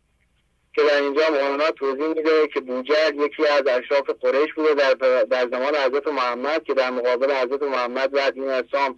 که 0.75 0.81
در 0.83 1.01
اینجا 1.01 1.29
مولانا 1.29 1.71
توضیح 1.71 2.07
میده 2.07 2.47
که 2.53 2.59
بوجهل 2.59 3.15
یکی 3.15 3.47
از 3.47 3.67
اشراف 3.67 4.09
قریش 4.21 4.53
بوده 4.53 4.73
در, 4.73 4.93
در 5.23 5.47
زمان 5.47 5.75
حضرت 5.75 6.07
محمد 6.07 6.63
که 6.63 6.73
در 6.73 6.89
مقابل 6.89 7.31
حضرت 7.31 7.63
محمد 7.63 8.09
و 8.13 8.31
دین 8.31 8.49
اسلام 8.49 8.97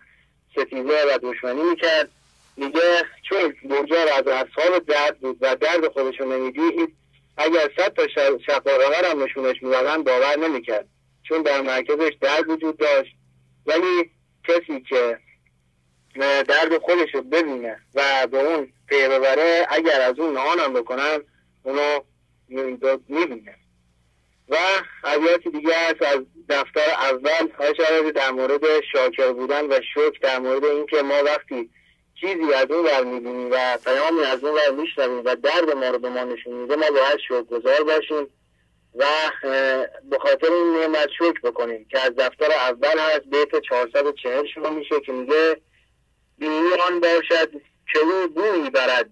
ستیزه 0.52 1.06
و 1.14 1.18
دشمنی 1.24 1.62
می‌کرد. 1.64 2.10
میگه 2.58 3.06
چون 3.30 3.56
بوجهل 3.64 4.08
از 4.10 4.28
اصحاب 4.28 4.86
درد 4.86 5.20
بود 5.20 5.38
و 5.42 5.56
درد 5.56 5.88
خودشو 5.88 6.26
نمی‌دید 6.26 6.96
اگر 7.38 7.72
صد 7.78 7.94
تا 7.94 8.08
شقاقه 8.48 9.10
هم 9.10 9.24
نشونش 9.24 9.64
می‌دادن 9.64 10.04
باور 10.04 10.40
نمی‌کرد. 10.40 10.88
چون 11.24 11.42
در 11.42 11.62
مرکزش 11.62 12.12
درد 12.22 12.50
وجود 12.50 12.78
داشت. 12.78 13.16
ولی 13.66 14.12
کسی 14.48 14.82
که 14.90 15.20
درد 16.48 16.78
خودش 16.78 17.16
رو 17.16 17.22
ببینه 17.22 17.80
و 17.96 18.28
به 18.28 18.38
اون 18.38 18.74
پی 18.88 19.08
ببره 19.08 19.68
اگر 19.70 20.02
از 20.02 20.20
اون 20.20 20.34
نهانم 20.34 20.74
بکنن 20.74 21.20
اونو 21.64 22.00
می‌بینه. 23.08 23.56
و 24.50 24.56
ابیات 25.04 25.48
دیگه 25.48 25.74
هست 25.76 26.02
از 26.02 26.20
دفتر 26.50 26.90
اول. 26.92 27.50
های 27.60 28.12
در 28.12 28.32
مورد 28.32 28.62
شاکر 28.92 29.34
بودن 29.34 29.66
و 29.66 29.80
شکر 29.94 30.20
در 30.22 30.40
مورد 30.40 30.66
اینکه 30.66 31.02
ما 31.02 31.24
وقتی 31.24 31.70
چیزی 32.22 32.54
از 32.54 32.72
اون 32.72 32.86
ور 32.86 33.04
می‌بینیم 33.04 33.52
و 33.52 33.78
پیامی 33.78 34.24
از 34.24 34.44
اون 34.44 34.54
ور 34.54 34.72
میشنویم 34.72 35.22
و 35.26 35.36
درد 35.36 35.70
ما 35.70 35.90
رو 35.90 36.00
به 36.00 36.10
ما 36.10 36.24
نشون 36.24 36.54
میده 36.54 36.76
ما 36.76 36.92
باید 36.92 37.20
شکر 37.28 37.42
گذار 37.42 37.84
باشیم 37.84 38.28
و 38.96 39.06
به 40.10 40.20
خاطر 40.20 40.52
این 40.52 40.74
نعمت 40.74 41.10
شکر 41.18 41.40
بکنیم 41.44 41.86
که 41.92 42.00
از 42.00 42.12
دفتر 42.16 42.52
اول 42.52 43.00
هست 43.00 43.26
بیت 43.26 43.60
440 43.70 44.46
شروع 44.54 44.70
میشه 44.70 45.00
که 45.06 45.12
میگه 45.12 45.62
بینی 46.38 46.74
آن 46.88 47.00
باشد 47.00 47.52
که 47.94 48.00
او 48.00 48.28
بوی 48.28 48.70
برد 48.70 49.10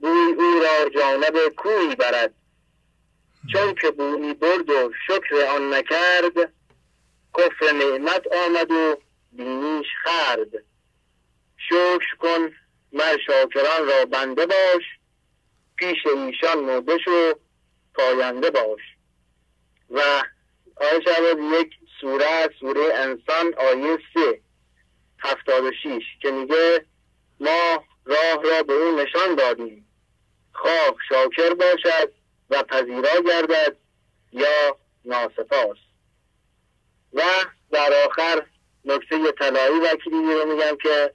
بوی 0.00 0.32
او 0.38 0.60
را 0.60 0.88
جانب 0.88 1.48
کوی 1.56 1.96
برد. 1.96 2.34
چون 3.52 3.74
که 3.74 3.90
بوی 3.90 4.34
برد 4.34 4.70
و 4.70 4.92
شکر 5.06 5.44
آن 5.56 5.74
نکرد 5.74 6.52
کفر 7.38 7.72
نعمت 7.72 8.26
آمد 8.32 8.70
و 8.70 8.96
بینیش 9.32 9.86
خرد. 10.04 10.48
شکر 11.68 12.16
کن 12.18 12.54
مر 12.92 13.16
شاکران 13.26 13.88
را 13.88 14.04
بنده 14.04 14.46
باش 14.46 14.82
پیش 15.76 16.06
ایشان 16.06 16.58
مرده 16.58 16.98
شو 16.98 17.32
پاینده 17.94 18.50
باش. 18.50 18.80
و 19.90 20.00
آیه 20.76 21.00
شهبازی 21.04 21.60
یک 21.60 21.70
سوره 22.00 22.50
سوره 22.60 22.94
انسان 22.94 23.54
آیه 23.54 23.98
سه 24.14 24.40
هفتاد 25.18 25.64
و 25.64 25.72
شیش 25.82 26.04
که 26.22 26.30
میگه 26.30 26.86
ما 27.40 27.84
راه 28.04 28.42
را 28.42 28.62
به 28.62 28.72
اون 28.72 29.00
نشان 29.00 29.34
دادیم. 29.34 29.88
خواه 30.52 30.96
شاکر 31.08 31.54
باشد 31.54 32.12
و 32.50 32.62
پذیرا 32.62 33.20
گردد 33.26 33.76
یا 34.32 34.78
ناسپاس. 35.04 35.76
و 37.12 37.22
در 37.70 37.92
آخر 38.06 38.46
نکته 38.84 39.32
طلایی 39.32 39.80
وکیلی 39.80 40.34
رو 40.34 40.44
میگم 40.44 40.76
که 40.82 41.14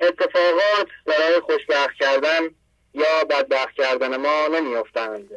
اتفاقات 0.00 0.88
برای 1.06 1.40
خوشبخت 1.40 1.94
کردن 2.00 2.40
یا 2.94 3.24
بدبخت 3.30 3.74
کردن 3.76 4.16
ما 4.16 4.46
نمیافتند. 4.58 5.28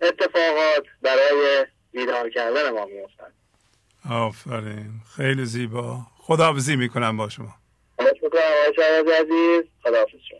اتفاقات 0.00 0.86
برای 1.02 1.66
بیدار 1.92 2.30
کردن 2.30 2.70
ما 2.70 2.84
میافتند. 2.84 3.34
آفرین. 4.10 4.90
خیلی 5.16 5.44
زیبا. 5.44 6.00
خداحافظی 6.18 6.76
می‌کنم 6.76 7.16
با 7.16 7.28
شما. 7.28 7.54
می‌کنم 7.98 8.40
آقای 9.00 9.12
عزیز 9.12 9.70
خداحافظ 9.82 10.18
شما. 10.30 10.38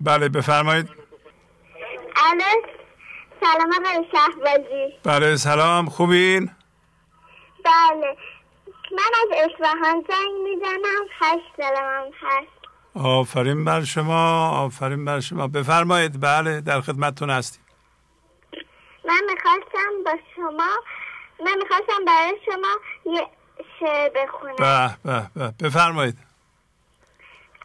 بله 0.00 0.28
بفرمایید. 0.28 0.88
الو 2.16 2.44
سلام 3.40 3.72
آقای 3.72 4.04
شهبازی 4.12 4.94
بله 5.04 5.36
سلام. 5.36 5.86
خوبین؟ 5.88 6.50
بله. 7.64 8.16
من 8.92 9.10
از 9.22 9.28
اصفهان 9.32 10.04
زنگ 10.08 10.32
می‌زنم. 10.44 11.06
هشت 11.20 11.44
سالمم 11.56 12.10
هست. 12.20 12.52
آفرین 12.94 13.64
بر 13.64 13.84
شما 13.84 14.50
آفرین 14.50 15.04
بر 15.04 15.20
شما. 15.20 15.48
بفرمایید. 15.48 16.20
بله 16.20 16.60
در 16.60 16.80
خدمتتون 16.80 17.30
هستیم. 17.30 17.64
من 19.04 19.20
می‌خواستم 19.30 20.04
با 20.04 20.18
شما 20.36 20.70
من 21.40 21.58
می‌خواستم 21.62 22.04
برای 22.06 22.36
شما 22.46 22.80
یه 23.14 23.26
شعر 23.80 24.08
بخونم. 24.08 24.56
به 24.56 24.96
به 25.04 25.30
به. 25.34 25.54
بفرمایید. 25.68 26.18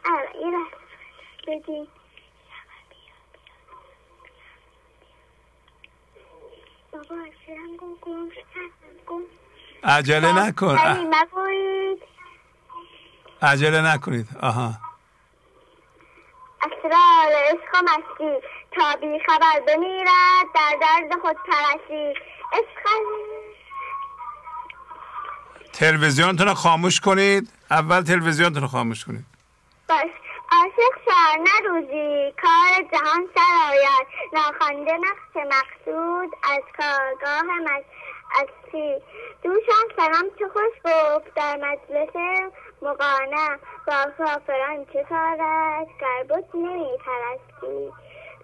آره 0.04 0.30
این 0.34 0.52
را 0.52 0.66
بگی 1.46 1.88
بابا 6.92 7.16
گم 9.06 9.22
عجله 9.84 10.32
نکن. 10.46 10.66
اه، 10.78 10.98
مگویید 11.00 11.98
عجله 13.42 13.80
نکنید. 13.94 14.28
آها. 14.42 14.72
اسرار 16.62 17.32
عشق 17.48 17.74
و 17.74 17.82
مستی. 17.82 18.46
تا 18.72 18.96
بی 19.00 19.18
خبر 19.26 19.60
بمیرد 19.68 20.46
در 20.54 20.76
درد 20.80 21.20
خود 21.22 21.36
پرستی. 21.36 22.14
عشق 22.52 22.90
تلویزیونتون 25.72 26.46
رو 26.46 26.54
خاموش 26.54 27.00
کنید. 27.00 27.52
اول 27.70 28.02
تلویزیونتون 28.02 28.62
رو 28.62 28.68
خاموش 28.68 29.04
کنید. 29.04 29.24
باش. 29.88 30.10
عاشق 30.52 30.94
شهر 31.04 31.38
نه 31.38 31.68
روزی. 31.68 32.32
کار 32.42 32.82
جهان 32.92 33.28
سر 33.34 33.68
آید. 33.70 34.06
ناخوانده 34.32 34.92
نقش 34.92 35.46
مقصود 35.46 36.30
از 36.42 36.62
کارگاه 36.76 37.42
مش 37.42 37.84
اصلی. 38.34 39.02
دوشم 39.42 39.86
سلام 39.96 40.30
چه 40.38 40.48
خوش 40.48 40.74
گفت. 40.84 41.34
در 41.34 41.56
مجلس 41.56 42.16
مقانه 42.82 43.58
با 43.86 44.12
کافران 44.18 44.84
چه 44.92 45.04
کارت 45.08 45.88
گربت 46.00 46.54
نمی 46.54 46.90
پرستی 47.06 47.92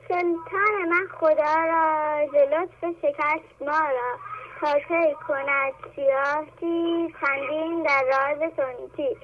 سلطان 0.08 0.88
من 0.88 1.06
خدا 1.20 1.54
را 1.66 2.26
ز 2.32 2.34
لطف 2.34 2.96
شکست 3.02 3.62
ما 3.62 3.90
را. 3.90 4.18
تا 4.60 4.78
کی 4.78 5.14
کند 5.28 5.74
سیاسی 5.96 7.14
چندین 7.20 7.82
در 7.82 8.02
راز 8.04 8.52
سنتی 8.56 9.16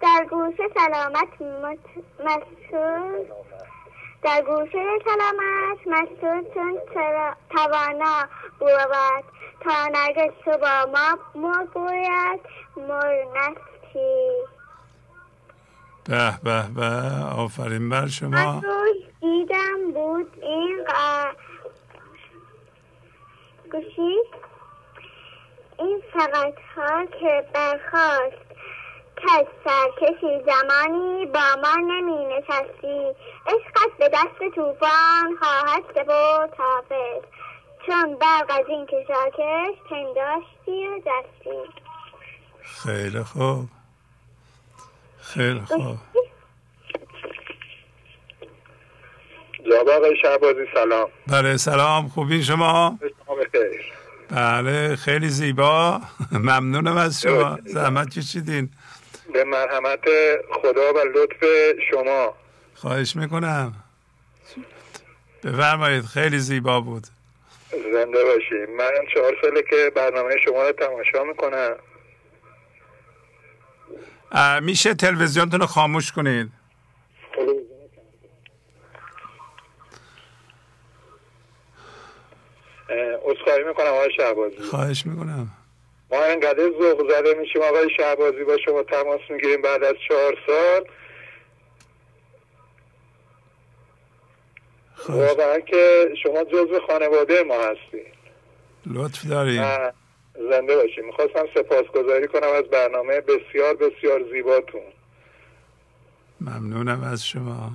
در 0.00 0.24
گوشه 0.30 0.62
سلامت 0.74 1.42
مت- 1.42 2.04
مسعود 2.24 3.32
در 4.22 4.42
گوشه 4.42 4.84
سلامت 5.04 5.86
مسعود 5.86 6.54
چون 6.54 6.78
توانا 7.50 8.28
بود. 8.58 9.24
تا 9.60 9.88
نرگس 9.88 10.32
تو 10.44 10.50
با 10.50 10.92
ما 10.92 11.18
مر 11.34 11.64
گوید 11.74 12.40
مر 12.76 13.24
نستی 13.24 14.30
به 16.04 16.38
به 16.42 16.62
به 16.76 16.86
آفرین 17.36 17.88
بر 17.88 18.06
شما. 18.06 18.62
دیدم 19.20 19.92
بود 19.94 20.38
این 20.42 20.86
گوشید 23.72 24.48
این 25.78 26.02
فقط 26.12 26.54
ها 26.76 27.06
که 27.06 27.44
برخواست 27.54 28.47
کس 29.22 29.46
سرکشی 29.64 30.44
زمانی 30.46 31.26
با 31.26 31.40
ما 31.62 31.74
نمی 31.74 32.24
نشستی 32.26 33.14
عشقت 33.46 33.98
به 33.98 34.08
دست 34.08 34.54
توفان 34.54 35.36
خواهد 35.40 35.82
سپرد 35.94 36.54
حافظ. 36.58 37.24
چون 37.86 38.16
برق 38.18 38.60
از 38.60 38.64
این 38.68 38.86
کشاکش 38.86 39.78
پنداشتی 39.90 40.86
و 40.86 40.98
دستی. 40.98 41.72
خیلی 42.62 43.22
خوب. 43.22 43.68
خیلی 45.20 45.60
خوب. 45.60 45.96
جناب 49.66 49.88
آقای 49.88 50.16
شهبازی 50.22 50.66
سلام. 50.74 51.08
بله 51.26 51.56
سلام. 51.56 52.08
خوبین 52.08 52.42
شما؟ 52.42 52.98
بله 54.30 54.96
خیلی 54.96 55.28
زیبا. 55.28 56.00
ممنونم 56.32 56.96
از 56.96 57.20
شما. 57.20 57.58
زحمت 57.64 58.18
کشیدین. 58.18 58.70
به 59.32 59.44
مرحمت 59.44 60.04
خدا 60.62 60.92
و 60.92 60.98
لطف 60.98 61.44
شما. 61.90 62.34
خواهش 62.74 63.16
می‌کنم. 63.16 63.74
بفرمایید 65.44 66.04
خیلی 66.04 66.38
زیبا 66.38 66.80
بود. 66.80 67.06
زنده 67.70 68.24
باشیم. 68.24 68.76
من 68.76 68.90
چهار 69.14 69.36
ساله 69.42 69.62
که 69.62 69.92
برنامه 69.96 70.34
شما 70.44 70.62
رو 70.62 70.72
تماشا 70.72 71.24
می‌کنم. 71.24 71.76
میشه 74.62 74.94
تلویزیونتون 74.94 75.60
رو 75.60 75.66
خاموش 75.66 76.12
کنید. 76.12 76.48
اصخایی 83.26 83.64
می‌کنم 83.64 83.86
آقای 83.86 84.10
شهبازی. 84.16 84.56
خواهش 84.56 85.06
می‌کنم. 85.06 85.50
ما 86.10 86.24
انقدر 86.24 86.70
ذوق 86.80 87.10
زده 87.10 87.34
میشیم 87.34 87.62
آقای 87.62 87.90
شهبازی 87.96 88.44
با 88.44 88.56
شما 88.64 88.82
تماس 88.82 89.20
می‌گیریم 89.30 89.62
بعد 89.62 89.84
از 89.84 89.94
چهار 90.08 90.38
سال. 90.46 90.84
خواهش 94.94 95.28
واقعا 95.28 95.60
که 95.60 96.08
شما 96.22 96.44
جزو 96.44 96.80
خانواده 96.86 97.42
ما 97.42 97.60
هستید 97.62 98.14
لطف 98.86 99.26
داریم 99.26 99.62
زنده 100.50 100.76
باشیم 100.76 101.06
می‌خواستم 101.06 101.46
سپاسگزاری 101.54 102.28
کنم 102.28 102.52
از 102.54 102.64
برنامه 102.64 103.20
بسیار 103.20 103.74
بسیار 103.74 104.24
زیباتون. 104.32 104.82
ممنونم 106.40 107.04
از 107.12 107.26
شما. 107.26 107.70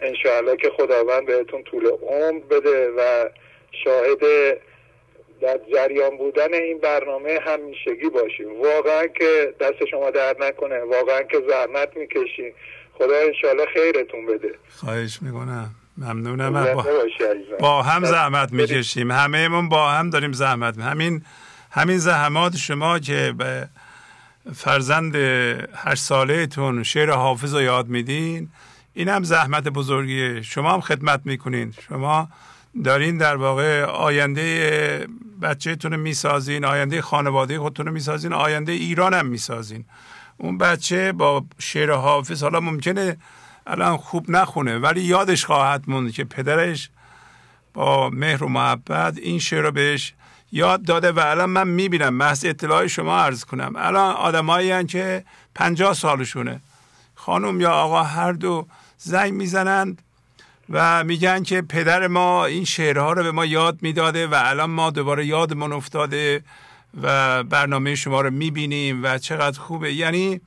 انشاءالله 0.00 0.56
که 0.56 0.70
خداوند 0.76 1.26
بهتون 1.26 1.62
طول 1.62 1.86
عمر 1.86 2.40
بده 2.40 2.90
و 2.90 3.28
شاهد 3.84 4.20
در 5.42 5.60
جریان 5.74 6.16
بودن 6.16 6.54
این 6.54 6.78
برنامه 6.78 7.38
همیشگی 7.46 8.08
باشیم. 8.14 8.46
واقعا 8.62 9.06
که 9.06 9.54
دست 9.60 9.84
شما 9.90 10.10
در 10.10 10.36
نکنه. 10.40 10.80
واقعا 10.80 11.22
که 11.22 11.38
زحمت 11.48 11.96
می‌کشین 11.96 12.52
خدا 12.92 13.14
انشاءالله 13.26 13.66
خیرتون 13.74 14.26
بده. 14.26 14.54
خواهش 14.76 15.18
می‌کنم. 15.22 15.70
ممنونم. 15.98 16.74
با. 16.74 16.84
با 17.60 17.82
هم 17.82 18.04
زحمت 18.04 18.52
می‌کشیم. 18.52 19.10
همه 19.10 19.48
با 19.68 19.90
هم 19.90 20.10
داریم 20.10 20.32
زحمت 20.32 20.78
همین 20.78 21.22
همین 21.70 21.98
زحمات 21.98 22.56
شما 22.56 22.98
که 22.98 23.34
به 23.38 23.68
فرزند 24.54 25.16
هشت 25.74 26.02
سالهتون 26.02 26.82
شعر 26.82 27.10
حافظ 27.10 27.54
رو 27.54 27.62
یاد 27.62 27.88
میدین 27.88 28.48
این 28.94 29.08
هم 29.08 29.22
زحمت 29.22 29.68
بزرگیه. 29.68 30.42
شما 30.42 30.72
هم 30.72 30.80
خدمت 30.80 31.20
می‌کنین. 31.24 31.74
شما 31.88 32.28
دارین 32.84 33.18
در 33.18 33.36
واقع 33.36 33.82
آینده 33.82 35.06
بچهتون 35.42 35.92
رو 35.92 35.98
می‌سازین 35.98 36.64
آینده 36.64 37.02
خانواده 37.02 37.58
خودتون 37.58 37.86
رو 37.86 37.92
می‌سازین 37.92 38.32
آینده 38.32 38.72
ایران 38.72 39.14
هم 39.14 39.26
می‌سازین. 39.26 39.84
اون 40.36 40.58
بچه 40.58 41.12
با 41.12 41.44
شعر 41.58 41.92
حافظ 41.92 42.42
حالا 42.42 42.60
ممکنه 42.60 43.16
الان 43.66 43.96
خوب 43.96 44.30
نخونه 44.30 44.78
ولی 44.78 45.00
یادش 45.00 45.44
خواهد 45.44 45.84
موند 45.86 46.12
که 46.12 46.24
پدرش 46.24 46.90
با 47.74 48.10
مهر 48.10 48.44
و 48.44 48.48
محبت 48.48 49.18
این 49.18 49.38
شعر 49.38 49.62
رو 49.62 49.70
بهش 49.70 50.14
یاد 50.52 50.82
داده 50.82 51.12
و 51.12 51.18
الان 51.18 51.50
من 51.50 51.68
می‌بینم 51.68 52.14
محض 52.14 52.44
اطلاع 52.44 52.86
شما 52.86 53.18
عرض 53.18 53.44
کنم. 53.44 53.72
الان 53.76 54.14
آدمایی 54.16 54.84
که 54.84 55.24
پنجاه 55.54 55.94
سالشونه. 55.94 56.60
خانم 57.14 57.60
یا 57.60 57.70
آقا 57.70 58.02
هر 58.02 58.32
دو 58.32 58.66
زنگ 58.98 59.32
می‌زنند. 59.32 60.02
و 60.70 61.04
میگن 61.04 61.42
که 61.42 61.62
پدر 61.62 62.06
ما 62.06 62.44
این 62.44 62.64
شعرها 62.64 63.12
رو 63.12 63.22
به 63.22 63.32
ما 63.32 63.46
یاد 63.46 63.78
می‌داده 63.82 64.26
و 64.26 64.34
الان 64.36 64.70
ما 64.70 64.90
دوباره 64.90 65.26
یادمون 65.26 65.72
افتاده 65.72 66.42
و 67.02 67.42
برنامه 67.44 67.94
شما 67.94 68.20
رو 68.20 68.30
می‌بینیم 68.30 69.02
و 69.02 69.18
چقدر 69.18 69.60
خوبه. 69.60 69.92
یعنی 69.92 70.40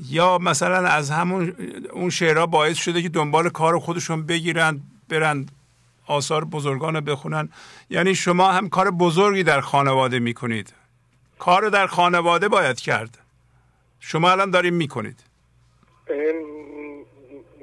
یا 0.00 0.38
مثلا 0.38 0.88
از 0.88 1.10
همون 1.10 1.54
اون 1.92 2.10
شعرها 2.10 2.46
باعث 2.46 2.76
شده 2.76 3.02
که 3.02 3.08
دنبال 3.08 3.48
کار 3.48 3.78
خودشون 3.78 4.26
بگیرن 4.26 4.80
برن 5.08 5.46
آثار 6.06 6.44
بزرگان 6.44 6.94
رو 6.94 7.00
بخونن. 7.00 7.48
یعنی 7.90 8.14
شما 8.14 8.52
هم 8.52 8.68
کار 8.68 8.90
بزرگی 8.90 9.42
در 9.42 9.60
خانواده 9.60 10.18
می‌کنید. 10.18 10.72
کار 11.38 11.68
در 11.68 11.86
خانواده 11.86 12.48
باید 12.48 12.80
کرد. 12.80 13.18
شما 14.00 14.30
الان 14.30 14.50
داریم 14.50 14.74
می‌کنید. 14.74 15.27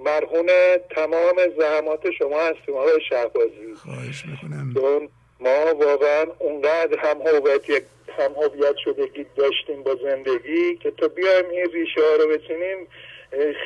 مرهون 0.06 0.50
تمام 0.96 1.36
زحمات 1.58 2.12
شما 2.12 2.40
هستیم 2.40 2.76
آقای 2.76 3.02
شهبازی. 3.10 3.74
خواهش 3.84 4.24
می‌کنم. 4.26 5.10
ما 5.40 5.76
واقعا 5.76 6.26
اونقدر 6.40 7.00
هم 7.00 7.22
هویت 7.22 7.84
هم 8.20 8.32
هویت 8.32 8.76
شدگی 8.86 9.26
داشتیم 9.36 9.84
با 9.84 9.96
زندگی 9.96 10.76
که 10.76 10.92
تا 10.92 11.08
بیایم 11.08 11.50
این 11.50 11.72
ریشه 11.74 12.02
ها 12.02 12.16
رو 12.16 12.30
بچینیم 12.30 12.88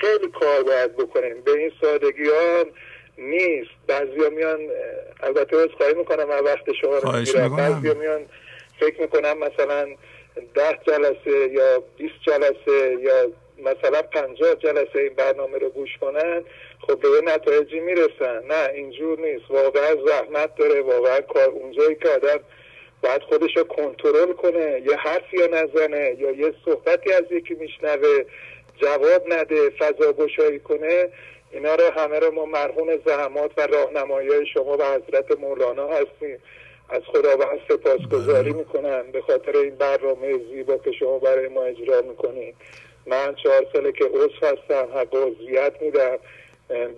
خیلی 0.02 0.32
کار 0.40 0.64
باید 0.64 0.98
بکنیم. 0.98 1.42
به 1.42 1.52
این 1.52 1.72
سادگی 1.82 2.30
ها 2.30 2.66
نیست. 3.18 3.70
بعضی 3.88 4.30
میان 4.36 4.60
البته 5.20 5.58
از 5.58 5.70
خواهی 5.78 5.94
می‌کنم 5.94 6.24
من 6.24 6.40
وقت 6.40 6.74
شما 6.82 6.98
رو 6.98 7.12
می‌گیرم. 7.12 7.56
بعضی 7.56 7.94
میان 7.94 8.26
فکر 8.80 9.02
می‌کنم 9.02 9.38
مثلا 9.38 9.88
ده 10.54 10.80
جلسه 10.88 11.50
یا 11.52 11.84
20 11.98 12.14
جلسه 12.22 12.98
یا 13.02 13.32
مثلا 13.62 14.02
پنجاه 14.02 14.56
جلسه 14.56 15.00
این 15.00 15.14
برنامه 15.14 15.58
رو 15.58 15.70
گوش 15.70 15.98
کنن 16.02 16.44
خب 16.82 17.00
به 17.00 17.08
نتایجی 17.24 17.80
می‌رسن. 17.80 18.44
نه 18.48 18.70
اینجور 18.74 19.20
نیست. 19.20 19.52
واقعا 19.52 19.96
زحمت 20.06 20.56
داره 20.56 20.82
واقعا 20.82 21.22
کار 21.22 21.50
اونجایی 21.50 21.96
که 21.96 22.10
آدم 22.10 22.40
باید 23.04 23.22
خودش 23.22 23.58
رو 23.58 23.64
کنترل 23.64 24.34
کنه 24.34 24.82
یه 24.86 24.96
حرفی 24.96 25.38
یا 25.38 25.48
نزنه 25.48 26.16
یا 26.18 26.32
یه 26.32 26.54
صحبتی 26.66 27.14
از 27.14 27.24
یکی 27.32 27.54
میشنوه 27.54 28.24
جواب 28.78 29.34
نده 29.34 29.70
فضا 29.70 30.14
گشایی 30.14 30.60
کنه 30.60 31.10
اینا 31.52 31.76
رو 31.76 31.84
همه 31.84 32.20
رو 32.20 32.32
ما 32.32 32.46
مرهون 32.46 33.00
زحمات 33.06 33.52
و 33.58 33.68
راهنمایی 33.68 34.46
شما 34.54 34.78
و 34.78 34.84
حضرت 34.84 35.40
مولانا 35.40 35.88
هستیم. 35.88 36.40
از 36.90 37.02
خداوند 37.06 37.60
سپاسگزاری 37.70 38.50
بله. 38.50 38.60
می‌کنم. 38.60 39.12
به 39.12 39.22
خاطر 39.22 39.58
این 39.58 39.76
برنامه 39.76 40.38
زیبا 40.38 40.78
که 40.78 40.92
شما 40.92 41.20
برای 41.20 41.48
ما 41.48 41.64
اجرا 41.64 42.02
می‌کنید. 42.02 42.56
من 43.08 43.36
چهار 43.44 43.66
ساله 43.74 43.92
که 43.92 44.06
عضو 44.06 44.46
هستم 44.46 44.88
حق 44.96 45.16
عضویت 45.16 45.74
میدم. 45.82 46.18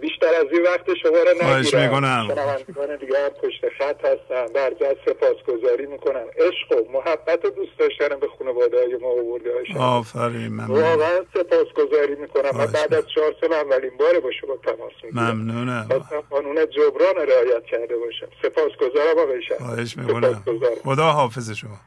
بیشتر 0.02 0.28
از 0.28 0.46
این 0.52 0.64
وقت 0.64 0.94
شما 1.04 1.18
رو 1.18 1.34
نگیرم. 1.34 1.64
شنوندگان 1.64 2.96
دیگه 2.96 3.20
هم 3.24 3.30
پشت 3.30 3.62
خط 3.78 4.06
هستم. 4.06 4.54
برجت 4.54 4.98
سپاسگزاری 5.06 5.86
می‌کنم. 5.86 6.26
عشق 6.38 6.72
و 6.72 6.92
محبت 6.92 7.46
و 7.46 7.50
دوست 7.50 7.72
داشتنم 7.80 8.20
به 8.20 8.28
خانواده 8.40 8.78
های 8.78 8.98
ما 9.02 9.08
آورده 9.08 9.54
هاشم 9.54 9.78
آفرین 9.78 10.48
ممنون. 10.48 10.82
واقعا 10.82 11.20
سپاسگزاری 11.34 12.16
می‌کنم. 12.16 12.58
من 12.58 12.66
بعد 12.66 12.94
از 12.94 13.04
چهار 13.16 13.36
سال 13.42 13.54
اولین 13.54 13.92
باره 14.00 14.20
با 14.20 14.32
شما 14.42 14.58
تماس 14.58 14.94
می‌گیرم. 15.04 15.32
ممنونم. 15.32 15.88
قانون 16.30 16.66
جبران 16.66 17.28
رعایت 17.28 17.66
کرده 17.66 17.98
باشم. 17.98 18.28
سپاسگزارم 18.42 19.20
آقای 19.20 19.44
شهر 19.44 19.58
خواهش 19.58 19.98
می‌کنم. 19.98 20.44
خدا 20.84 21.04
حافظ 21.04 21.52
شما. 21.52 21.78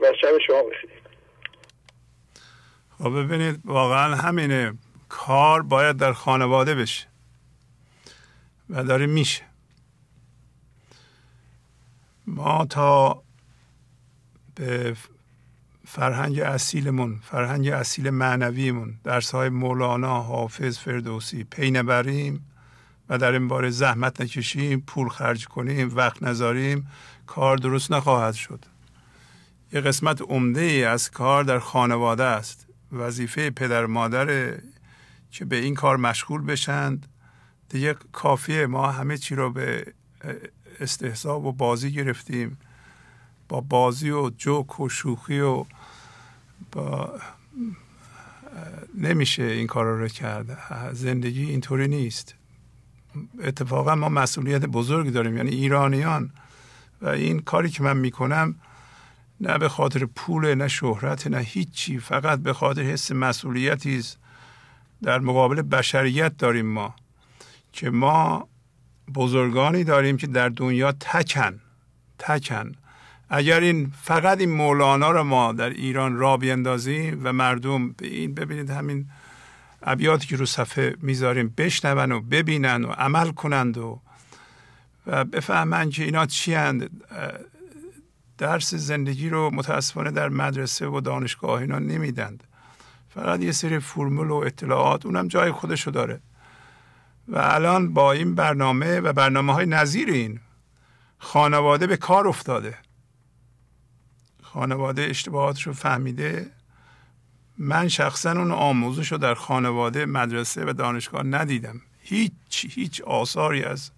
و 0.00 0.12
شب 0.20 0.38
شما 0.46 0.62
بخیر. 0.62 0.90
خب 3.04 3.18
ببینید 3.18 3.60
واقعا 3.64 4.16
همینه. 4.16 4.72
کار 5.08 5.62
باید 5.62 5.96
در 5.96 6.12
خانواده 6.12 6.74
بشه. 6.74 7.06
و 8.70 8.84
داره 8.84 9.06
میشه. 9.06 9.42
ما 12.26 12.66
تا 12.66 13.22
به 14.54 14.96
فرهنگ 15.86 16.40
اصیلمون 16.40 17.20
فرهنگ 17.22 17.68
اصیل 17.68 18.10
معنویمون 18.10 18.94
درس 19.04 19.34
های 19.34 19.48
مولانا 19.48 20.22
حافظ 20.22 20.78
فردوسی 20.78 21.44
پی 21.44 21.70
نبریم 21.70 22.46
و 23.08 23.18
در 23.18 23.32
این 23.32 23.48
باره 23.48 23.70
زحمت 23.70 24.20
نکشیم 24.20 24.80
پول 24.80 25.08
خرج 25.08 25.46
کنیم 25.46 25.96
وقت 25.96 26.22
نذاریم 26.22 26.90
کار 27.26 27.56
درست 27.56 27.92
نخواهد 27.92 28.34
شد. 28.34 28.64
یه 29.72 29.80
قسمت 29.80 30.22
عمده 30.22 30.60
ای 30.60 30.84
از 30.84 31.10
کار 31.10 31.44
در 31.44 31.58
خانواده 31.58 32.24
است. 32.24 32.63
وظیفه 32.94 33.50
پدر 33.50 33.86
مادر 33.86 34.58
که 35.30 35.44
به 35.44 35.56
این 35.56 35.74
کار 35.74 35.96
مشغول 35.96 36.42
بشند. 36.42 37.06
دیگه 37.68 37.96
کافیه. 38.12 38.66
ما 38.66 38.90
همه 38.90 39.18
چی 39.18 39.34
رو 39.34 39.50
به 39.50 39.92
استحصاب 40.80 41.44
و 41.44 41.52
بازی 41.52 41.92
گرفتیم. 41.92 42.58
با 43.48 43.60
بازی 43.60 44.10
و 44.10 44.30
جوک 44.30 44.80
و 44.80 44.88
شوخی 44.88 45.40
و 45.40 45.64
با 46.72 47.20
نمیشه 48.94 49.42
این 49.42 49.66
کار 49.66 49.86
رو 49.86 50.08
کرد. 50.08 50.58
زندگی 50.92 51.44
اینطوری 51.44 51.88
نیست. 51.88 52.34
اتفاقا 53.42 53.94
ما 53.94 54.08
مسئولیت 54.08 54.64
بزرگی 54.66 55.10
داریم 55.10 55.36
یعنی 55.36 55.50
ایرانیان. 55.50 56.30
و 57.02 57.08
این 57.08 57.40
کاری 57.40 57.70
که 57.70 57.82
من 57.82 57.96
می‌کنم 57.96 58.54
نه 59.40 59.58
به 59.58 59.68
خاطر 59.68 60.06
پول 60.06 60.54
نه 60.54 60.68
شهرت 60.68 61.26
نه 61.26 61.38
هیچی 61.38 61.98
فقط 61.98 62.38
به 62.38 62.52
خاطر 62.52 62.82
حس 62.82 63.12
مسئولیتی 63.12 64.02
در 65.02 65.18
مقابل 65.18 65.62
بشریت 65.62 66.36
داریم 66.36 66.66
ما 66.66 66.94
که 67.72 67.90
ما 67.90 68.48
بزرگانی 69.14 69.84
داریم 69.84 70.16
که 70.16 70.26
در 70.26 70.48
دنیا 70.48 70.92
تکن 70.92 71.60
تکن. 72.18 72.72
اگر 73.28 73.60
این 73.60 73.92
فقط 74.02 74.40
این 74.40 74.50
مولانا 74.50 75.10
رو 75.10 75.24
ما 75.24 75.52
در 75.52 75.70
ایران 75.70 76.16
را 76.16 76.36
بیندازیم 76.36 77.20
و 77.22 77.32
مردم 77.32 77.92
به 77.92 78.06
این 78.06 78.34
ببینید 78.34 78.70
همین 78.70 79.06
ابیاتی 79.82 80.26
که 80.26 80.36
رو 80.36 80.46
صفحه 80.46 80.96
می‌ذاریم 81.02 81.54
بشنون 81.56 82.12
و 82.12 82.20
ببینن 82.20 82.84
و 82.84 82.90
عمل 82.90 83.30
کنند 83.30 83.78
و 83.78 84.00
و 85.06 85.24
بفهمند 85.24 85.90
که 85.90 86.04
اینا 86.04 86.26
چی 86.26 86.54
هند 86.54 86.90
درس 88.38 88.74
زندگی 88.74 89.28
رو 89.28 89.50
متاسفانه 89.50 90.10
در 90.10 90.28
مدرسه 90.28 90.86
و 90.86 91.00
دانشگاه 91.00 91.60
اینا 91.60 91.78
نمیدند. 91.78 92.44
فقط 93.08 93.40
یه 93.40 93.52
سری 93.52 93.78
فرمول 93.78 94.30
و 94.30 94.34
اطلاعات 94.34 95.06
اونم 95.06 95.28
جای 95.28 95.52
خودشو 95.52 95.90
داره. 95.90 96.20
و 97.28 97.38
الان 97.38 97.94
با 97.94 98.12
این 98.12 98.34
برنامه 98.34 99.00
و 99.00 99.12
برنامه 99.12 99.52
های 99.52 99.66
نظیر 99.66 100.10
این 100.10 100.40
خانواده 101.18 101.86
به 101.86 101.96
کار 101.96 102.28
افتاده. 102.28 102.78
خانواده 104.42 105.02
اشتباهاتش 105.02 105.66
رو 105.66 105.72
فهمیده. 105.72 106.50
من 107.58 107.88
شخصا 107.88 108.30
اون 108.30 108.52
آموزش 108.52 109.12
رو 109.12 109.18
در 109.18 109.34
خانواده 109.34 110.06
مدرسه 110.06 110.64
و 110.64 110.72
دانشگاه 110.72 111.22
ندیدم. 111.22 111.80
هیچ 112.00 112.66
هیچ 112.70 113.00
آثاری 113.00 113.64
از 113.64 113.90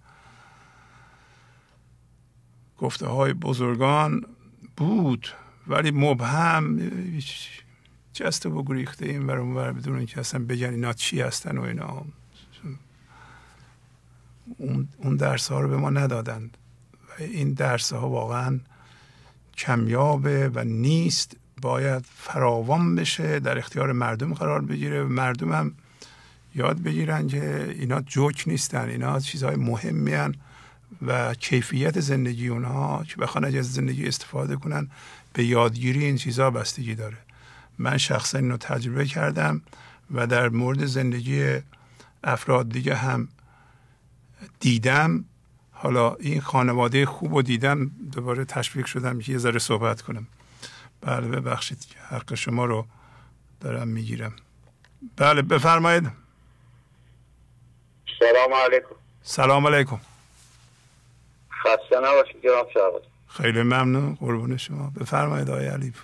گفته 2.77 3.07
های 3.07 3.33
بزرگان 3.33 4.25
بود 4.77 5.27
ولی 5.67 5.91
مبهم 5.91 6.79
جست 8.13 8.45
و 8.45 8.63
گریخته 8.63 9.05
این 9.05 9.27
ور 9.27 9.71
بدون 9.71 9.97
اینکه 9.97 10.19
اصلا 10.19 10.45
بگن 10.45 10.69
اینا 10.69 10.93
چی 10.93 11.21
هستن 11.21 11.57
و 11.57 11.61
اینا. 11.61 12.05
اون, 14.57 15.15
درس 15.15 15.51
ها 15.51 15.59
رو 15.59 15.69
به 15.69 15.77
ما 15.77 15.89
ندادند 15.89 16.57
و 17.09 17.23
این 17.23 17.53
درس 17.53 17.93
ها 17.93 18.09
واقعا 18.09 18.59
کمیابه 19.57 20.51
و 20.53 20.63
نیست. 20.63 21.37
باید 21.61 22.05
فراوان 22.15 22.95
بشه 22.95 23.39
در 23.39 23.57
اختیار 23.57 23.91
مردم 23.91 24.33
قرار 24.33 24.61
بگیره. 24.61 25.03
مردم 25.03 25.51
هم 25.51 25.73
یاد 26.55 26.81
بگیرن 26.81 27.27
که 27.27 27.75
اینا 27.79 28.01
جوک 28.01 28.43
نیستن 28.47 28.89
اینا 28.89 29.19
چیزهای 29.19 29.55
مهمی 29.55 30.13
هن 30.13 30.35
و 31.01 31.33
کیفیت 31.33 31.99
زندگی 31.99 32.47
اونها 32.47 33.03
که 33.03 33.15
بخوان 33.15 33.45
از 33.45 33.73
زندگی 33.73 34.07
استفاده 34.07 34.55
کنن 34.55 34.89
به 35.33 35.43
یادگیری 35.43 36.05
این 36.05 36.17
چیزها 36.17 36.51
بستگی 36.51 36.95
داره. 36.95 37.17
من 37.77 37.97
شخصا 37.97 38.37
اینو 38.37 38.57
تجربه 38.57 39.05
کردم 39.05 39.61
و 40.11 40.27
در 40.27 40.49
مورد 40.49 40.85
زندگی 40.85 41.57
افراد 42.23 42.69
دیگه 42.69 42.95
هم 42.95 43.27
دیدم. 44.59 45.25
حالا 45.71 46.15
این 46.15 46.41
خانواده 46.41 47.05
خوب 47.05 47.33
و 47.33 47.41
دیدم 47.41 47.91
دوباره 48.11 48.45
تشویق 48.45 48.85
شدم 48.85 49.19
که 49.19 49.31
یه 49.31 49.37
ذره 49.37 49.59
صحبت 49.59 50.01
کنم. 50.01 50.27
بله 51.01 51.27
ببخشید 51.27 51.85
حق 52.09 52.35
شما 52.35 52.65
رو 52.65 52.85
دارم 53.59 53.87
می‌گیرم. 53.87 54.33
بله 55.17 55.41
بفرمایید. 55.41 56.11
سلام 58.19 58.53
علیکم. 58.53 58.95
سلام 59.23 59.67
علیکم. 59.67 59.99
خسته 61.63 61.99
نباشید 61.99 62.43
جناب 62.43 62.69
شعبان 62.73 63.01
خیلی 63.27 63.61
ممنون. 63.61 64.17
قربون 64.21 64.57
شما. 64.57 64.91
بفرمایید 65.01 65.49
آقای 65.49 65.67
علیپور. 65.67 66.03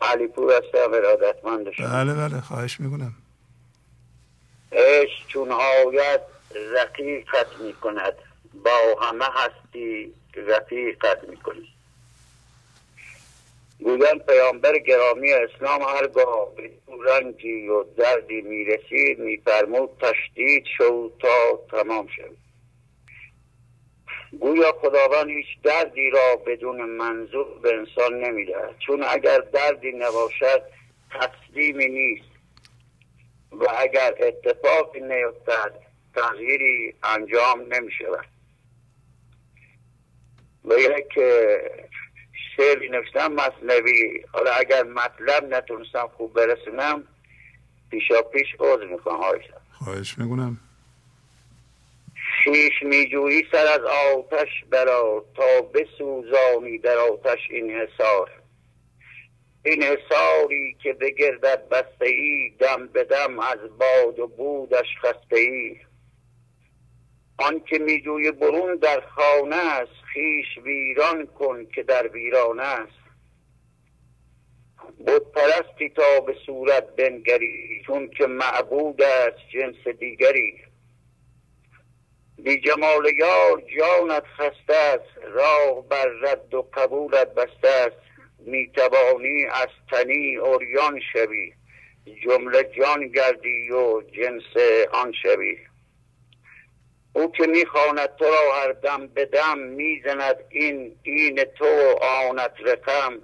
علیپور 0.00 0.52
هستم 0.52 0.94
ارادتمند 0.94 1.64
بله 1.64 2.14
بله. 2.14 2.40
خواهش 2.40 2.80
می‌کنم. 2.80 3.12
عشق 4.72 5.26
چون 5.28 5.52
آید 5.52 6.20
رقیقت 6.74 7.46
می 7.60 7.72
کند 7.72 8.12
با 8.64 9.00
همه 9.02 9.24
هستی 9.34 10.12
رفیقت 10.36 11.28
می 11.28 11.36
کنی 11.36 11.68
گویم 13.78 14.18
پیامبر 14.18 14.78
گرامی 14.78 15.32
اسلام 15.32 15.82
هرگاه 15.82 16.54
به 16.56 16.70
رنجی 17.06 17.68
و 17.68 17.84
دردی 17.84 18.40
می‌رسید 18.40 19.18
میفرمود 19.18 19.90
تشدید 20.00 20.64
شو 20.78 21.10
تا 21.20 21.60
تمام 21.70 22.06
شد 22.06 22.45
گویا 24.40 24.72
خداوند 24.80 25.28
هیچ 25.28 25.46
دردی 25.62 26.10
را 26.10 26.36
بدون 26.46 26.82
منظور 26.90 27.58
به 27.62 27.74
انسان 27.74 28.24
نمی‌دهد. 28.24 28.74
چون 28.86 29.04
اگر 29.10 29.38
دردی 29.38 29.92
نباشد 29.92 30.62
تسلیمی 31.10 31.86
نیست. 31.86 32.36
و 33.52 33.66
اگر 33.78 34.14
اتفاقی 34.20 35.00
نیفتد 35.00 35.72
تغییری 36.14 36.94
انجام 37.02 37.74
نمی 37.74 37.92
شود 37.98 38.26
و 40.64 40.74
یک 40.78 41.12
شعری 42.56 42.88
نوشتم 42.88 43.32
مصنوی 43.32 44.24
حالا 44.32 44.50
اگر 44.50 44.82
مطلب 44.82 45.54
نتونستم 45.54 46.10
خوب 46.16 46.32
برسونم 46.32 47.04
پیشا 47.90 48.22
پیش 48.22 48.46
عوض 48.60 48.80
می‌کنم 48.90 49.20
خواهش 49.72 50.18
می‌کنم. 50.18 50.60
خیش 52.46 52.82
میجویی 52.82 53.42
سر 53.52 53.66
از 53.66 53.80
آتش 54.16 54.64
برا 54.70 55.24
تا 55.36 55.62
بسوزانی 55.62 56.78
در 56.78 56.98
آتش 56.98 57.38
این 57.50 57.70
حسار 57.70 58.30
این 59.64 59.82
حساری 59.82 60.76
که 60.82 60.92
بگردد 60.92 61.68
بسته 61.68 62.06
ای 62.06 62.52
دم 62.58 62.86
به 62.86 63.04
دم 63.04 63.38
از 63.38 63.58
باد 63.78 64.18
و 64.18 64.26
بودش 64.26 64.86
خسته 65.02 65.36
ای 65.36 65.76
آن 67.38 67.60
که 67.60 67.78
میجوی 67.78 68.32
برون 68.32 68.76
در 68.76 69.00
خانه 69.00 69.56
است 69.56 70.02
خیش 70.12 70.46
ویران 70.64 71.26
کن 71.26 71.66
که 71.66 71.82
در 71.82 72.08
ویرانه 72.08 72.62
است. 72.62 73.06
بود 74.98 75.32
پرستی 75.32 75.88
تا 75.88 76.20
به 76.20 76.36
صورت 76.46 76.96
بنگری 76.96 77.82
چون 77.86 78.08
که 78.08 78.26
معبود 78.26 79.02
است 79.02 79.38
جنس 79.52 79.88
دیگری. 79.98 80.65
بی 82.38 82.60
جمال 82.60 83.12
یار 83.18 83.62
جانت 83.78 84.24
خسته 84.38 84.74
است 84.74 85.18
راه 85.32 85.88
بر 85.88 86.06
رد 86.06 86.54
و 86.54 86.62
قبولت 86.62 87.34
بسته 87.34 87.68
است. 87.68 87.96
می‌توانی 88.38 89.44
از 89.44 89.68
تنی 89.90 90.36
اوریان 90.36 91.00
شوی 91.12 91.52
جمله 92.24 92.62
جان 92.78 93.08
گردی 93.08 93.70
و 93.70 94.00
جنس 94.00 94.56
آن 94.92 95.12
شوی. 95.22 95.56
او 97.12 97.32
که 97.32 97.46
می‌خواند 97.46 98.16
تو 98.16 98.24
را 98.24 98.54
هر 98.54 98.72
دم 98.72 99.06
به 99.06 99.24
دم 99.24 99.58
می‌زند 99.58 100.36
این 100.48 100.96
این 101.02 101.44
تو 101.44 101.98
آنت 102.02 102.52
رقم. 102.64 103.18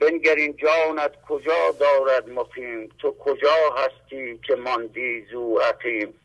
بنگر 0.00 0.34
این 0.34 0.56
جانت 0.56 1.22
کجا 1.28 1.70
دارد 1.80 2.28
مقیم؟ 2.28 2.88
تو 2.98 3.16
کجا 3.18 3.74
هستی 3.76 4.40
که 4.46 4.54
ماندی 4.54 5.26
زو 5.32 5.58
عقیم؟ 5.58 6.19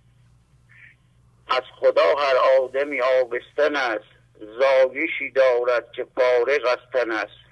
از 1.48 1.62
خدا 1.80 2.16
هر 2.18 2.62
آدمی 2.62 3.02
آبستن 3.02 3.76
است 3.76 4.16
زایشی 4.40 5.32
دارد 5.32 5.92
که 5.92 6.08
فارغ 6.16 6.66
از 6.68 7.08
است. 7.12 7.46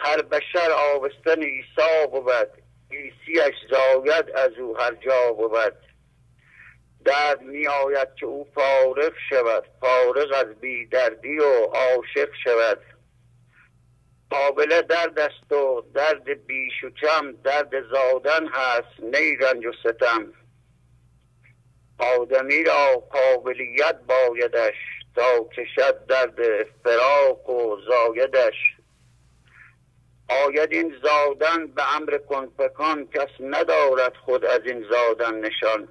هر 0.00 0.22
بشر 0.22 0.70
آبستن 0.94 1.42
عیسی 1.42 2.06
بود 2.10 2.48
عیسیش 2.90 3.54
زاید 3.70 4.30
از 4.30 4.52
او 4.52 4.78
هر 4.78 4.94
جا 4.94 5.32
بود. 5.32 5.76
درد 7.04 7.40
می 7.40 7.66
آید 7.66 8.08
که 8.20 8.26
او 8.26 8.48
فارغ 8.54 9.12
شود 9.30 9.64
فارغ 9.80 10.32
از 10.32 10.60
بیدردی 10.60 11.38
و 11.38 11.64
عاشق 11.64 12.28
شود. 12.44 12.80
قابل 14.30 14.82
درد 14.82 15.18
است 15.18 15.52
و 15.52 15.84
درد 15.94 16.46
بیش 16.46 16.84
و 16.84 16.90
کم 16.90 17.32
درد 17.32 17.70
زادن 17.92 18.48
هست 18.48 19.00
نی 19.00 19.36
رنج 19.36 19.66
و 19.66 19.72
ستم. 19.72 20.32
آدمی 21.98 22.64
را 22.64 22.96
قابلیت 23.10 23.96
بایدش 24.08 24.74
تا 25.14 25.44
کشد 25.44 26.06
درد 26.06 26.66
فراق 26.84 27.50
و 27.50 27.76
زایدش. 27.80 28.54
آید 30.28 30.72
این 30.72 30.94
زادن 31.02 31.66
به 31.66 31.96
امر 31.96 32.18
کنفکان 32.18 33.06
کس 33.06 33.28
ندارد 33.40 34.16
خود 34.16 34.44
از 34.44 34.60
این 34.64 34.86
زادن 34.90 35.40
نشان. 35.40 35.88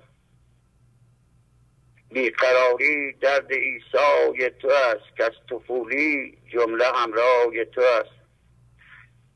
بیقراری 2.11 3.13
درد 3.13 3.51
ایسای 3.51 4.49
تو 4.49 4.67
است 4.67 5.17
که 5.17 5.23
از 5.23 5.31
طفولی 5.49 6.37
جمله 6.53 6.85
همراه 6.85 7.65
تو 7.65 7.81
است. 7.81 8.15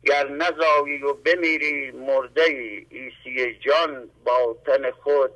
گر 0.06 0.28
نزایی 0.28 1.04
و 1.04 1.14
بمیری 1.14 1.92
مرده 1.92 2.44
ای 2.44 2.86
ایسی 2.90 3.60
جان 3.60 4.10
با 4.26 4.58
تن 4.66 4.92
خود 4.92 5.32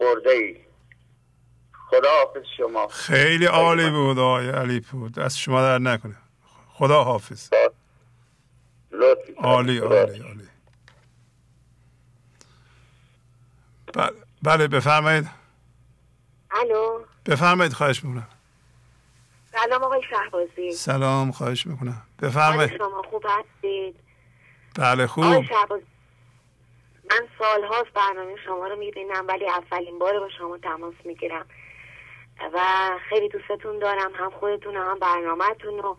برده 0.00 0.30
ای. 0.30 0.56
خدا 1.90 2.08
حافظ 2.10 2.42
شما. 2.56 2.88
خیلی 2.88 3.46
عالی 3.46 3.90
بود 3.90 4.18
آقای 4.18 4.50
علی 4.50 4.80
بود 4.80 5.18
از 5.18 5.38
شما 5.38 5.62
در 5.62 5.78
نکنه. 5.78 6.16
خدا 6.68 7.04
حافظ 7.04 7.50
عالی 9.38 9.78
عالی 9.78 9.78
عالی. 9.78 10.48
بله, 13.94 14.12
بله، 14.42 14.68
بفرمایید. 14.68 15.30
الو. 16.50 17.04
بفرمایید 17.26 17.72
خواهش 17.72 18.04
می‌کنم. 18.04 18.28
سلام 19.52 19.82
آقای 19.82 20.02
شهبازی. 20.10 20.72
سلام 20.72 21.32
خواهش 21.32 21.66
می‌کنم. 21.66 22.02
بفرمایید. 22.22 22.76
شما 22.78 23.02
خوب 23.10 23.24
هستید؟ 23.28 23.96
بله 24.74 25.06
خوب. 25.06 25.44
من 27.10 27.28
سالهاست 27.38 27.92
برنامه 27.94 28.36
شما 28.46 28.66
رو 28.66 28.76
می‌بینم 28.76 29.24
ولی 29.28 29.48
اولین 29.48 29.98
بار 29.98 30.20
با 30.20 30.28
شما 30.38 30.58
تماس 30.58 30.94
می‌گیرم. 31.04 31.46
و 32.52 32.60
خیلی 33.08 33.28
دوستتون 33.28 33.78
دارم 33.78 34.12
هم 34.14 34.30
خودتون 34.30 34.76
هم 34.76 34.98
برنامهتون 34.98 35.78
رو. 35.78 35.96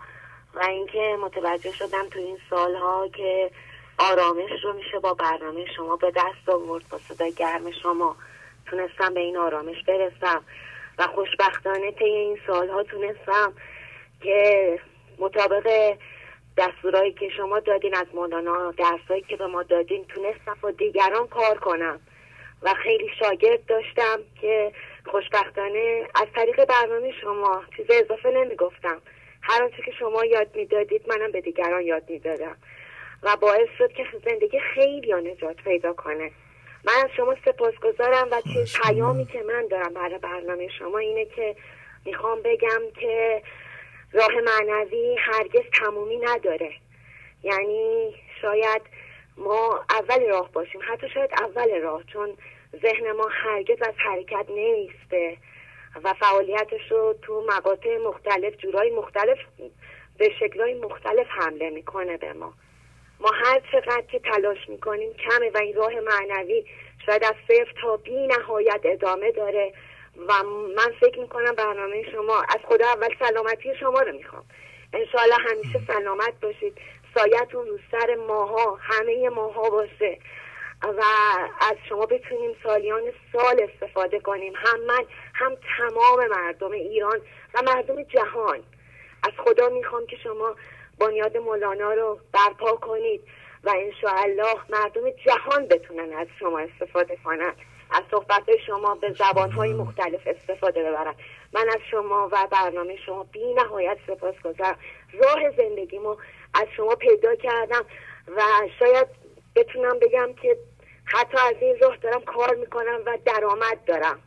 و 0.53 0.63
اینکه 0.63 1.17
متوجه 1.21 1.71
شدم 1.71 2.09
تو 2.09 2.19
این 2.19 2.37
سالها 2.49 3.07
که 3.07 3.51
آرامش 3.97 4.63
رو 4.63 4.73
میشه 4.73 4.99
با 4.99 5.13
برنامه 5.13 5.65
شما 5.75 5.95
به 5.95 6.11
دست 6.11 6.49
آورد 6.49 6.83
با 6.89 6.97
صدای 6.97 7.31
گرم 7.33 7.71
شما 7.71 8.15
تونستم 8.65 9.13
به 9.13 9.19
این 9.19 9.37
آرامش 9.37 9.83
برسم. 9.87 10.43
و 10.97 11.07
خوشبختانه 11.07 11.91
طی 11.91 12.03
این 12.03 12.39
سالها 12.47 12.83
تونستم 12.83 13.53
که 14.21 14.79
مطابق 15.19 15.97
دستورایی 16.57 17.13
که 17.13 17.29
شما 17.29 17.59
دادین 17.59 17.95
از 17.95 18.07
مولانا 18.13 18.71
درسایی 18.71 19.21
که 19.21 19.37
به 19.37 19.47
ما 19.47 19.63
دادین 19.63 20.05
تونستم 20.05 20.57
با 20.61 20.71
دیگران 20.71 21.27
کار 21.27 21.57
کنم. 21.57 21.99
و 22.61 22.73
خیلی 22.73 23.09
شاگرد 23.19 23.65
داشتم 23.65 24.19
که 24.41 24.71
خوشبختانه 25.05 26.07
از 26.15 26.27
طریق 26.35 26.65
برنامه 26.65 27.11
شما 27.21 27.63
چیز 27.77 27.85
اضافه 27.89 28.31
نمی‌گفتم. 28.31 29.01
هر 29.41 29.63
آنچه 29.63 29.81
که 29.85 29.91
شما 29.91 30.25
یاد 30.25 30.55
می‌دادید 30.55 31.01
منم 31.09 31.31
به 31.31 31.41
دیگران 31.41 31.81
یاد 31.81 32.09
می‌دادم. 32.09 32.55
و 33.23 33.35
باعث 33.35 33.69
شد 33.77 33.91
که 33.91 34.05
زندگی 34.25 34.59
خیلی 34.59 35.13
نجات 35.13 35.55
پیدا 35.55 35.93
کنه. 35.93 36.31
من 36.83 36.93
از 37.03 37.09
شما 37.17 37.35
سپاسگزارم 37.45 38.27
و 38.31 38.41
چه 38.41 38.81
پیامی 38.83 39.25
که 39.25 39.43
من 39.47 39.67
دارم 39.67 39.93
برای 39.93 40.17
برنامه 40.17 40.67
شما 40.79 40.97
اینه 40.97 41.25
که 41.25 41.55
می‌خوام 42.05 42.41
بگم 42.41 42.81
که 42.99 43.41
راه 44.13 44.31
معنوی 44.45 45.15
هرگز 45.19 45.63
تمومی 45.73 46.17
نداره. 46.17 46.71
یعنی 47.43 48.15
شاید 48.41 48.81
ما 49.37 49.85
اول 49.89 50.29
راه 50.29 50.51
باشیم. 50.51 50.81
حتی 50.83 51.09
شاید 51.09 51.31
اول 51.33 51.81
راه 51.81 52.03
چون 52.03 52.37
ذهن 52.81 53.11
ما 53.11 53.27
هرگز 53.31 53.77
از 53.81 53.93
حرکت 53.97 54.45
نیسته 54.49 55.37
و 56.03 56.13
فعالیتش 56.13 56.91
رو 56.91 57.15
تو 57.21 57.45
مقاطع 57.49 57.97
مختلف 57.97 58.57
جورای 58.57 58.91
مختلف 58.91 59.37
به 60.17 60.29
شکلهای 60.39 60.73
مختلف 60.73 61.27
حمله 61.29 61.69
می‌کنه 61.69 62.17
به 62.17 62.33
ما. 62.33 62.53
ما 63.19 63.31
هر 63.31 63.61
چقدر 63.71 64.01
که 64.11 64.19
تلاش 64.19 64.69
می‌کنیم 64.69 65.13
کمه 65.13 65.51
و 65.53 65.57
این 65.57 65.75
راه 65.75 65.93
معنوی 65.99 66.65
شاید 67.05 67.23
از 67.23 67.35
صفر 67.47 67.73
تا 67.81 67.97
بی 67.97 68.27
نهایت 68.27 68.81
ادامه 68.83 69.31
داره. 69.31 69.73
و 70.17 70.43
من 70.77 70.91
فکر 70.99 71.19
می‌کنم 71.19 71.55
برنامه 71.55 72.11
شما 72.11 72.41
از 72.41 72.59
خدا 72.63 72.85
اول 72.85 73.09
سلامتی 73.19 73.75
شما 73.79 73.99
رو 73.99 74.11
می‌خوام. 74.11 74.43
انشاءالله 74.93 75.35
همیشه 75.35 75.81
سلامت 75.87 76.33
باشید. 76.41 76.77
سایتون 77.15 77.67
رو 77.67 77.77
سر 77.91 78.15
ماها 78.15 78.77
همه 78.81 79.29
ماها 79.29 79.69
باشه. 79.69 80.17
و 80.83 81.03
از 81.61 81.75
شما 81.89 82.05
بتونیم 82.05 82.55
سالیان 82.63 83.01
سال 83.33 83.67
استفاده 83.73 84.19
کنیم. 84.19 84.53
هم 84.55 84.81
من 84.81 85.05
هم 85.33 85.57
تمام 85.77 86.27
مردم 86.27 86.71
ایران 86.71 87.21
و 87.53 87.61
مردم 87.61 88.03
جهان. 88.03 88.63
از 89.23 89.31
خدا 89.37 89.69
می‌خوام 89.69 90.05
که 90.05 90.17
شما 90.23 90.55
بنیاد 90.99 91.37
مولانا 91.37 91.93
رو 91.93 92.19
برپا 92.33 92.75
کنید 92.75 93.21
و 93.63 93.69
انشاءالله 93.69 94.57
مردم 94.69 95.09
جهان 95.09 95.67
بتونن 95.67 96.13
از 96.13 96.27
شما 96.39 96.59
استفاده 96.59 97.17
کنن. 97.23 97.53
از 97.91 98.03
صحبت 98.11 98.43
شما 98.67 98.95
به 98.95 99.15
زبانهای 99.19 99.73
مختلف 99.73 100.21
استفاده 100.25 100.83
ببرم. 100.83 101.15
من 101.53 101.69
از 101.69 101.79
شما 101.91 102.29
و 102.31 102.47
برنامه 102.51 102.95
شما 103.05 103.23
بی 103.23 103.53
نهایت 103.53 103.97
سپاس 104.07 104.35
گذارم. 104.43 104.77
راه 105.13 105.51
زندگیمو 105.57 106.15
از 106.53 106.67
شما 106.77 106.95
پیدا 106.95 107.35
کردم 107.35 107.85
و 108.37 108.41
شاید 108.79 109.07
بتونم 109.55 109.99
بگم 109.99 110.29
که 110.41 110.57
حتی 111.05 111.37
از 111.37 111.55
این 111.61 111.75
راه 111.81 111.97
دارم 111.97 112.21
کار 112.21 112.55
می‌کنم 112.55 112.99
و 113.05 113.17
درآمد 113.25 113.85
دارم. 113.85 114.19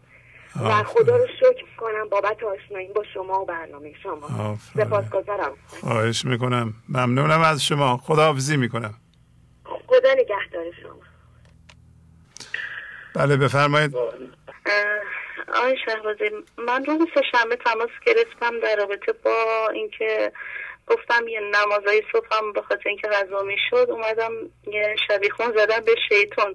و 0.64 0.82
خدا 0.82 1.16
رو 1.16 1.26
شکر 1.40 1.66
کنم 1.76 2.08
بابت 2.08 2.42
آشنایی 2.42 2.92
با 2.92 3.04
شما 3.14 3.40
و 3.40 3.44
برنامه 3.44 3.92
شما. 4.02 4.56
سپاس 4.76 5.10
گذارم. 5.10 5.52
خواهش 5.80 6.24
می‌کنم. 6.24 6.74
ممنونم 6.88 7.40
از 7.40 7.64
شما. 7.64 7.96
خداحافظی 7.96 8.56
می‌کنم. 8.56 8.94
خدا 9.86 10.12
نگهدار 10.12 10.64
شما. 10.82 11.13
بله 13.14 13.36
بفرمایید 13.36 13.96
آقای 15.54 15.76
شهبازی 15.86 16.30
من 16.58 16.84
روز 16.84 17.08
سهشنبه 17.14 17.56
تماس 17.56 17.90
گرفتم 18.06 18.60
در 18.60 18.76
رابطه 18.76 19.12
با 19.12 19.68
اینکه 19.74 20.32
گفتم 20.86 21.28
یه 21.28 21.40
نمازای 21.40 22.02
صبحم 22.12 22.52
به 22.52 22.62
خاطر 22.62 22.88
اینکه 22.88 23.08
غذا 23.08 23.42
می‌شد 23.42 23.90
اومدم 23.90 24.32
یه 24.66 24.96
شبیخون 25.08 25.52
زدم 25.56 25.80
به 25.80 25.94
شیطون 26.08 26.54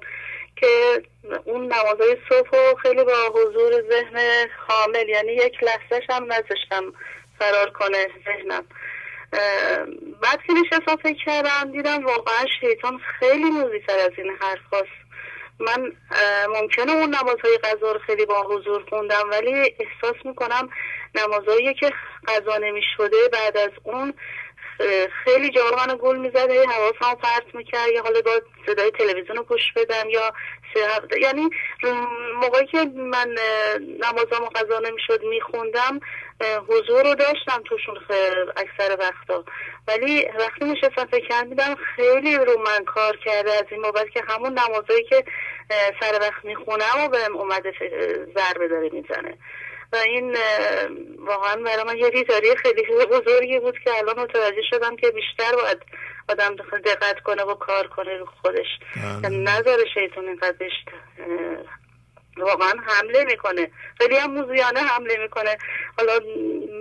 که 0.55 1.01
اون 1.45 1.73
نمازای 1.73 2.17
صبح 2.29 2.75
خیلی 2.81 3.03
با 3.03 3.29
حضور 3.33 3.71
ذهن 3.89 4.47
خامل 4.67 5.09
یعنی 5.09 5.31
یک 5.31 5.63
لحظهش 5.63 6.09
هم 6.09 6.23
نذاشتم 6.23 6.93
فرار 7.39 7.69
کنه 7.69 8.07
ذهنم 8.25 8.65
بعد 10.21 10.39
که 10.47 10.53
نشستم 10.53 10.95
فکر 10.95 11.25
کردم 11.25 11.71
دیدم 11.71 12.05
واقعا 12.05 12.45
شیطان 12.59 12.99
خیلی 13.19 13.43
موزیتر 13.43 13.99
از 13.99 14.11
این 14.17 14.31
حرف 14.39 14.73
هست. 14.73 15.08
من 15.59 15.91
ممکنه 16.55 16.91
اون 16.91 17.15
نمازهای 17.15 17.57
غذا 17.63 17.91
رو 17.91 17.99
خیلی 17.99 18.25
با 18.25 18.41
حضور 18.41 18.85
خوندم 18.89 19.29
ولی 19.31 19.53
احساس 19.53 20.25
می‌کنم 20.25 20.69
نمازهایی 21.15 21.73
که 21.73 21.91
غذا 22.27 22.57
نمی 22.57 22.81
شده 22.97 23.17
بعد 23.33 23.57
از 23.57 23.71
اون 23.83 24.13
خیلی 25.23 25.49
جا 25.49 25.61
منو 25.77 25.97
گل 25.97 26.17
می‌زد 26.17 26.51
هی 26.51 26.65
حواسم 26.65 27.15
پرت 27.21 27.55
می‌کرد 27.55 27.89
یا 27.95 28.03
حالا 28.03 28.21
با 28.21 28.41
صدای 28.65 28.91
تلویزیون 28.91 29.37
رو 29.37 29.43
پشت 29.43 29.73
بدم 29.75 30.09
یا 30.09 30.33
یعنی 31.21 31.49
موقعی 32.41 32.65
که 32.65 32.77
من 32.95 33.35
نمازم 33.79 34.43
و 34.43 34.49
قضا 34.55 34.79
نمی‌شد 34.79 35.23
میخوندم 35.23 35.99
حضور 36.67 37.03
رو 37.03 37.15
داشتم 37.15 37.61
توشون 37.65 37.97
اکثر 38.57 38.97
وقتا. 38.99 39.45
ولی 39.87 40.25
وقتی 40.39 40.65
میشستم 40.65 41.05
فکر 41.05 41.43
میدم 41.43 41.75
خیلی 41.95 42.35
رو 42.37 42.59
من 42.59 42.85
کار 42.85 43.17
کرده 43.17 43.51
از 43.51 43.65
این 43.71 43.81
بابت 43.81 44.09
که 44.09 44.23
همون 44.27 44.59
نمازایی 44.59 45.03
که 45.03 45.23
سر 46.01 46.19
وقت 46.21 46.45
می‌خونم 46.45 47.05
و 47.05 47.07
بهم 47.07 47.37
اومده 47.37 47.73
ضربه 48.35 48.67
داره 48.67 48.89
می‌زنه. 48.93 49.37
و 49.93 49.95
این 49.95 50.37
واقعا 51.17 51.55
برای 51.55 51.83
من 51.83 51.97
یه 51.97 52.09
بیزاری 52.09 52.55
خیلی 52.55 52.83
بزرگی 53.11 53.59
بود 53.59 53.79
که 53.79 53.97
الان 53.97 54.19
متوجه 54.19 54.61
شدم 54.69 54.95
که 54.95 55.09
بیشتر 55.09 55.55
باید 55.55 55.77
آدم 56.29 56.55
دقت 56.85 57.19
کنه 57.19 57.43
و 57.43 57.53
کار 57.53 57.87
کنه 57.87 58.17
رو 58.17 58.25
خودش. 58.41 58.67
بله. 59.23 59.29
نظر 59.29 59.77
شیطون 59.93 60.27
اینقدر 60.27 60.55
بهش 60.59 60.73
واقعا 62.37 62.73
حمله 62.87 63.23
می‌کنه. 63.23 63.71
خیلی 63.97 64.15
هم 64.15 64.31
موزیانه 64.31 64.79
حمله 64.79 65.17
می‌کنه. 65.17 65.57
حالا 65.97 66.19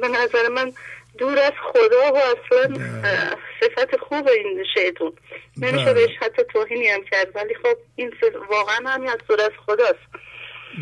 به 0.01 0.09
نظر 0.09 0.49
من 0.49 0.73
دور 1.19 1.39
از 1.39 1.53
خدا 1.73 2.13
و 2.13 2.17
اصلا 2.17 2.69
بله. 2.69 3.37
صفت 3.61 3.97
خوب 3.97 4.29
این 4.29 4.65
شیطون 4.75 5.13
نمیشه 5.57 5.85
بله. 5.85 5.95
بهش 5.95 6.17
حتی 6.21 6.45
توهینی 6.45 6.89
هم 6.89 7.05
کرد. 7.05 7.37
ولی 7.37 7.55
خب 7.55 7.77
این 7.97 8.13
واقعا 8.51 8.91
همین 8.91 9.09
از 9.09 9.19
دور 9.29 9.41
از 9.41 9.51
خداست. 9.67 10.09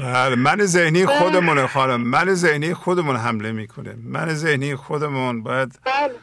بله 0.01 0.35
من 0.35 0.67
ذهنی 0.67 1.07
خودمونه 1.07 1.67
خانم. 1.67 2.01
من 2.01 2.35
ذهنی 2.35 2.75
خودمون 2.75 3.17
حمله 3.17 3.53
می‌کنه 3.53 3.97
من 4.05 4.35
ذهنی 4.35 4.77
خودمون 4.77 5.43
باید 5.43 5.79
بله. 5.85 6.15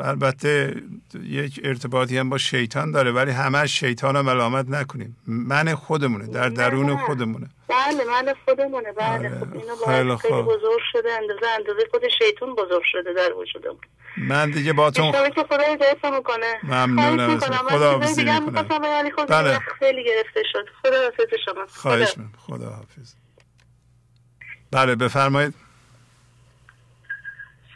البته 0.00 0.82
یک 1.22 1.60
ارتباطی 1.64 2.18
هم 2.18 2.30
با 2.30 2.38
شیطان 2.38 2.90
داره 2.90 3.12
ولی 3.12 3.30
همه 3.30 3.66
شیطان 3.66 4.16
رو 4.16 4.22
ملامت 4.22 4.68
نکنیم. 4.68 5.16
من 5.26 5.74
خودمونه 5.74 6.26
در 6.26 6.48
درون 6.48 6.96
خودمونه. 6.96 7.50
بله 7.68 8.04
من 8.04 8.34
خودمونه 8.44 8.92
بله, 8.92 9.28
بله. 9.28 9.40
خب 9.40 9.56
اینو 9.56 9.76
خیلی, 9.86 10.16
خیلی 10.16 10.42
بزرگ 10.42 10.80
شده 10.92 11.12
اندازه 11.12 11.46
اندازه 11.58 11.88
خود 11.90 12.02
شیطان 12.18 12.54
بزرگ 12.54 12.82
شده 12.84 13.12
در 13.12 13.32
وجودمون. 13.32 13.80
من 14.16 14.50
دیگه 14.50 14.72
با 14.72 14.90
تو 14.90 15.12
که 15.12 15.44
خدا 15.44 15.62
هدایت 15.72 16.04
می‌کنه. 16.04 16.54
ممنونم 16.62 17.38
خدا 17.38 17.90
حافظی 17.92 18.24
می‌کنم 18.24 19.26
بله. 19.28 19.58
خیلی 19.78 20.04
گرفته 20.04 20.42
شد. 20.52 20.66
خدا 20.82 21.02
حافظ 21.02 21.34
شما. 21.44 21.66
خواهش 21.66 22.18
من 22.18 22.28
خدا 22.38 22.70
حافظ. 22.70 23.14
بله 24.70 24.94
بفرمایید. 24.94 25.54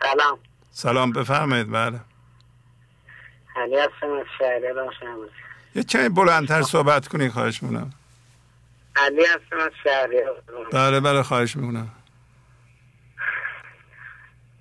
سلام. 0.02 0.38
سلام 0.74 1.12
بفرمایید 1.12 1.72
بله. 1.72 2.00
علی 3.56 3.76
هستم 3.76 4.12
از 4.12 4.26
شهره 4.38 4.74
یه 5.74 5.82
کمی 5.82 6.08
بلندتر 6.08 6.62
صحبت 6.62 7.08
کنی 7.08 7.28
خواهش 7.28 7.62
می‌کنم. 7.62 7.92
علی 8.96 9.24
هستم 9.24 9.58
از 9.58 9.70
شهره 9.84 10.24
بله 10.72 11.00
بله 11.00 11.22
خواهش 11.22 11.56
می‌کنم. 11.56 11.88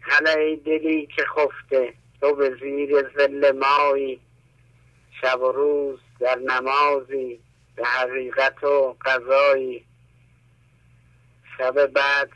حالا 0.01 0.31
ای 0.31 0.55
دلی 0.55 1.07
که 1.15 1.25
خفته 1.25 1.93
تو 2.21 2.35
به 2.35 2.57
زیر 2.61 3.09
زل 3.17 3.59
مایی 3.59 4.19
شب 5.21 5.41
و 5.41 5.51
روز 5.51 5.99
در 6.19 6.35
نمازی 6.35 7.39
به 7.75 7.85
حقیقت 7.85 8.63
و 8.63 8.97
قضایی. 9.05 9.85
شب 11.57 11.85
بعد 11.85 12.29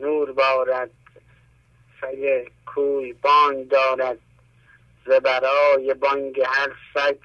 نور 0.00 0.32
بارد 0.32 0.90
سگ 2.00 2.50
کوی 2.74 3.12
بانگ 3.12 3.68
دارد 3.68 4.18
زبرای 5.06 5.94
بانگ 5.94 6.40
هر 6.46 6.68
سگ 6.94 7.16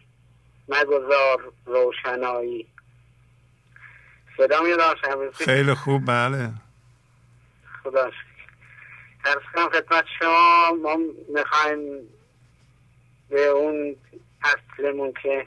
مگذار 0.69 1.53
روشنایی. 1.65 2.67
خیلی 5.33 5.73
خوب 5.73 6.05
بله. 6.05 6.49
خدا 7.83 8.11
شکر. 8.11 9.39
کنم 9.53 9.69
خدمت 9.69 10.05
شما 10.19 10.71
ما 10.83 10.97
می‌خوایم 11.35 11.79
به 13.29 13.45
اون 13.45 13.95
اصلمون 14.43 15.13
که 15.23 15.45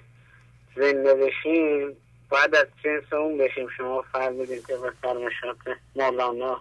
زنده 0.76 1.14
بشیم 1.14 1.96
باید 2.28 2.54
از 2.54 2.66
جنس 2.84 3.12
اون 3.12 3.38
بشیم. 3.38 3.68
شما 3.76 4.04
فرمودین 4.12 4.62
که 4.66 4.76
به 4.76 4.92
فرمشات 5.02 5.78
مولانا 5.96 6.60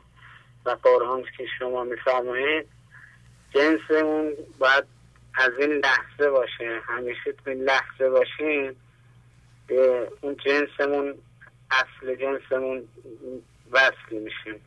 و 0.65 0.69
قرآن 0.69 1.23
که 1.37 1.45
شما 1.59 1.83
میفرمایید 1.83 2.76
جنسمون 3.57 4.33
باید 4.59 4.83
از 5.33 5.51
این 5.59 5.71
لحظه 5.71 6.29
باشه. 6.29 6.81
همیشه 6.85 7.31
تو 7.31 7.49
این 7.49 7.63
لحظه 7.63 8.09
باشیم. 8.09 8.75
به 9.67 10.11
اون 10.21 10.37
جنسمون 10.45 11.15
اصل 11.71 12.15
جنسمون 12.15 12.83
وصلی 13.71 14.19
میشیم. 14.19 14.61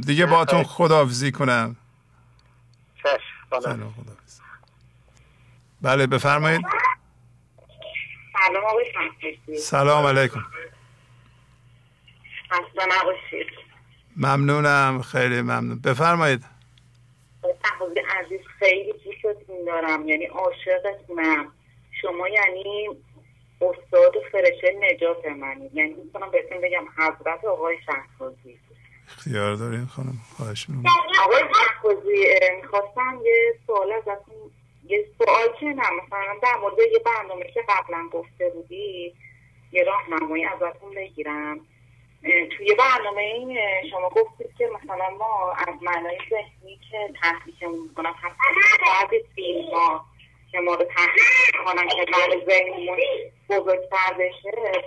دیگه 0.00 0.26
باتون 0.26 0.62
خداحافظی 0.62 1.32
کنم. 1.32 1.76
چشم. 3.02 3.92
بله 5.82 6.06
بفرمایید. 6.06 6.66
سلام 8.38 8.64
سلام 9.58 10.06
علیکم. 10.06 10.44
ممنونم 14.16 15.02
خیلی 15.02 15.42
ممنون. 15.42 15.78
بفرمایید. 15.78 16.55
عزیز 18.08 18.40
خیلی 18.58 18.92
دوستتون 18.92 19.64
دارم 19.66 20.08
یعنی 20.08 20.24
عاشقتونم 20.24 21.52
شما 22.02 22.28
یعنی 22.28 22.88
استاد 23.60 24.16
و 24.16 24.20
فرشه 24.32 24.76
نجات 24.80 25.26
منید 25.26 25.74
یعنی 25.74 25.94
می‌تونم 25.94 26.30
بهتون 26.30 26.60
بگم 26.60 26.84
حضرت 26.96 27.44
آقای 27.44 27.76
شهبازی. 27.86 28.58
اختیار 29.08 29.54
داریم 29.54 29.86
خانم 29.86 30.18
خواهش 30.36 30.68
می‌کنم 30.68 30.92
آقای 31.24 31.42
شهبازی 31.54 32.24
می‌خواستم 32.62 33.20
یه 33.24 33.54
سوال 33.66 33.92
ازتون 33.92 34.50
یه 34.88 35.06
سوال 35.18 35.48
که 35.60 35.66
نه 35.66 35.90
مثلا 35.90 36.34
در 36.42 36.56
مورد 36.60 36.78
یه 36.92 36.98
برنامه 36.98 37.44
که 37.54 37.64
قبلا 37.68 38.08
گفته 38.12 38.50
بودی 38.50 39.14
یه 39.72 39.84
راهنمایی 39.84 40.44
ازتون 40.44 40.94
بگیرم. 40.94 41.60
توی 42.56 42.74
برنامه 42.74 43.22
این 43.22 43.58
شما 43.90 44.08
گفتید 44.08 44.56
که 44.58 44.70
مثلا 44.74 45.10
ما 45.10 45.52
از 45.52 45.74
معنای 45.82 46.18
ذهنی 46.30 46.80
که 46.90 47.10
تحریکمون 47.22 47.78
می‌کنم 47.88 48.14
بعد 48.86 49.10
فیلم 49.34 49.70
ها 49.74 50.04
که 50.52 50.60
ما 50.60 50.74
رو 50.74 50.84
تحریک 50.84 51.22
کنن 51.64 51.88
که 51.88 52.06
بعد 52.12 52.46
ذهنمون 52.48 52.98
بزرگتر 53.48 54.14
بشه 54.18 54.82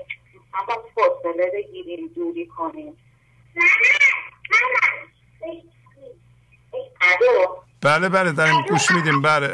هم 0.54 0.66
باید 0.66 0.80
فاصله 0.96 1.52
بگیریم 1.54 2.08
دوری 2.08 2.46
کنیم. 2.46 2.98
بله 7.82 8.10
بله 8.10 8.32
داریم 8.32 8.62
گوش 8.70 8.92
میدیم. 8.92 9.22
بله 9.22 9.48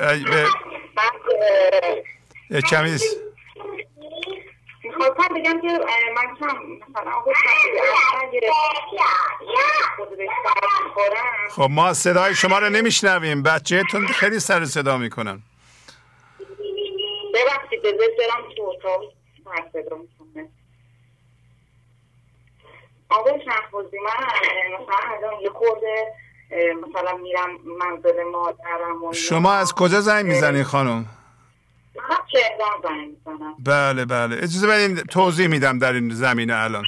کمی 2.69 2.99
خواستم 4.97 5.35
بگم 5.35 5.61
که 5.61 5.79
من 6.15 6.35
کم 6.39 6.57
مثلا 6.89 7.11
خب 11.49 11.67
ما 11.71 11.93
صدای 11.93 12.35
شما 12.35 12.59
رو 12.59 12.69
نمیشنویم. 12.69 13.43
بچهتون 13.43 14.07
خیلی 14.07 14.39
سر 14.39 14.65
صدا 14.65 14.97
می‌کنن. 14.97 15.41
ببخشید 17.33 17.81
برم 17.83 18.55
تو 18.57 18.63
اتاق. 18.63 19.01
صدا 19.73 19.95
می‌کنه 19.95 20.49
آقای 23.09 23.33
شهبازی 23.45 23.97
من 23.97 24.25
مثلا 24.73 24.95
الان 25.17 25.41
یه 25.41 25.49
خورده 25.49 26.13
مثلا 26.87 27.17
میرم 27.17 27.49
منزل 27.65 28.23
مادرم 28.23 29.11
شما 29.11 29.53
از 29.53 29.73
کجا 29.73 30.01
زنگ 30.01 30.25
می‌زنی 30.25 30.63
خانم؟ 30.63 31.05
بله 33.59 34.05
بله. 34.05 34.35
اجازه 34.35 34.67
بدین 34.67 34.95
توضیح 34.95 35.47
میدم 35.47 35.79
در 35.79 35.93
این 35.93 36.09
زمینه 36.13 36.55
الان. 36.55 36.83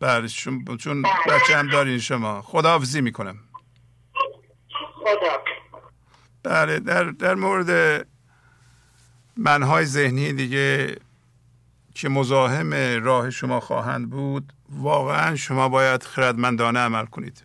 بله 0.00 0.28
چون, 0.28 0.76
چون 0.76 1.02
بله. 1.02 1.12
بچه 1.28 1.56
هم 1.56 1.68
دارین 1.68 1.98
شما. 1.98 2.42
خداحافظی 2.42 3.00
می‌کنم. 3.00 3.38
خدا. 4.94 5.42
بله 6.42 6.78
در, 6.78 7.04
در 7.04 7.34
مورد 7.34 8.06
منهای 9.36 9.84
ذهنی 9.84 10.32
دیگه 10.32 10.96
که 11.94 12.08
مزاحم 12.08 12.74
راه 13.04 13.30
شما 13.30 13.60
خواهند 13.60 14.10
بود 14.10 14.52
واقعا 14.68 15.36
شما 15.36 15.68
باید 15.68 16.02
خردمندانه 16.02 16.78
عمل 16.78 17.06
کنید. 17.06 17.44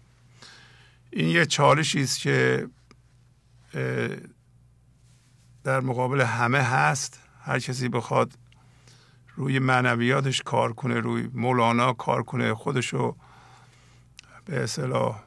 این 1.11 1.27
یه 1.27 1.45
چالشی 1.45 2.01
است 2.01 2.19
که 2.19 2.67
در 5.64 5.80
مقابل 5.80 6.22
همه 6.22 6.61
هست. 6.61 7.20
هر 7.41 7.59
کسی 7.59 7.89
بخواد 7.89 8.34
روی 9.36 9.59
معنویاتش 9.59 10.41
کار 10.41 10.74
کنه 10.74 10.99
روی 10.99 11.30
مولانا 11.34 11.93
کار 11.93 12.24
کنه 12.24 12.53
خودشو 12.53 13.16
به 14.45 14.64
اصطلاح 14.64 15.24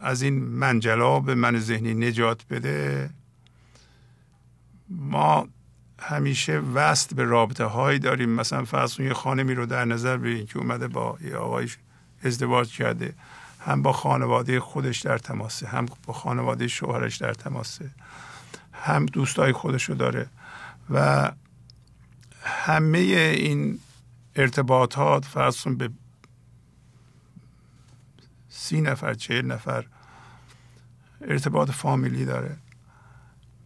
از 0.00 0.22
این 0.22 0.34
منجلا 0.44 1.20
به 1.20 1.34
من 1.34 1.58
ذهنی 1.58 1.94
نجات 1.94 2.46
بده. 2.50 3.10
ما 4.88 5.48
همیشه 6.00 6.58
وست 6.58 7.14
به 7.14 7.24
رابطه 7.24 7.64
هایی 7.64 7.98
داریم. 7.98 8.30
مثلا 8.30 8.64
فرض 8.64 9.00
یه 9.00 9.14
خانمی 9.14 9.54
رو 9.54 9.66
در 9.66 9.84
نظر 9.84 10.16
بگیریم 10.16 10.46
که 10.46 10.58
اومده 10.58 10.88
با 10.88 11.18
یه 11.24 11.36
آقای 11.36 11.68
ازدواج 12.24 12.76
کرده. 12.76 13.14
هم 13.60 13.82
با 13.82 13.92
خانواده 13.92 14.60
خودش 14.60 15.00
در 15.00 15.18
تماسه 15.18 15.66
هم 15.66 15.86
با 16.06 16.12
خانواده 16.12 16.68
شوهرش 16.68 17.16
در 17.16 17.34
تماسه. 17.34 17.90
هم 18.84 19.06
دوستای 19.06 19.52
خودشو 19.52 19.94
داره 19.94 20.26
و 20.90 21.30
همه 22.42 22.98
این 22.98 23.78
ارتباطات 24.36 25.24
فرضون 25.24 25.76
به 25.76 25.90
سی 28.48 28.80
نفر 28.80 29.14
چهل 29.14 29.44
نفر 29.46 29.86
ارتباط 31.20 31.70
فامیلی 31.70 32.24
داره. 32.24 32.56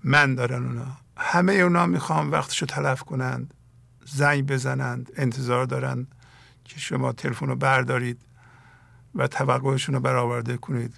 من 0.04 0.34
دارن 0.34 0.66
اونا. 0.66 0.96
همه 1.16 1.52
اونا 1.52 1.86
می‌خوام 1.86 2.32
وقتشو 2.32 2.66
تلف 2.66 3.02
کنند 3.02 3.54
زنگ 4.04 4.46
بزنند 4.46 5.12
انتظار 5.16 5.64
دارند 5.64 6.14
که 6.64 6.80
شما 6.80 7.12
تلفن 7.12 7.46
رو 7.46 7.56
بردارید 7.56 8.20
و 9.14 9.26
توقعشون 9.26 9.94
رو 9.94 10.00
برآورده 10.00 10.56
کنید. 10.56 10.94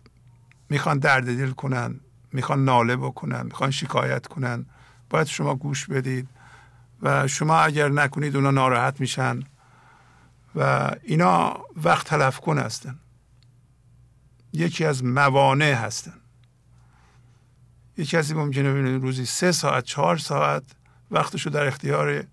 می‌خوان 0.68 0.98
درد 0.98 1.24
دل 1.24 1.50
کنن. 1.50 2.00
می‌خوان 2.34 2.64
ناله 2.64 2.96
بکنن 2.96 3.42
می‌خوان 3.42 3.70
شکایت 3.70 4.26
کنن. 4.26 4.66
باید 5.10 5.26
شما 5.26 5.54
گوش 5.54 5.86
بدید 5.86 6.28
و 7.02 7.28
شما 7.28 7.58
اگر 7.58 7.88
نکنید 7.88 8.36
اونا 8.36 8.50
ناراحت 8.50 9.00
میشن 9.00 9.40
و 10.54 10.90
اینا 11.02 11.64
وقت 11.84 12.06
تلف 12.06 12.40
کن 12.40 12.58
هستن. 12.58 12.98
یکی 14.52 14.84
از 14.84 15.04
موانع 15.04 15.72
هستن. 15.72 16.20
یکی 17.96 18.16
کسی 18.16 18.34
ممکنه 18.34 18.72
ببینید 18.72 19.02
روزی 19.02 19.26
سه 19.26 19.52
ساعت 19.52 19.84
چهار 19.84 20.16
ساعت 20.16 20.62
وقتشو 21.10 21.50
در 21.50 21.66
اختیار 21.66 22.24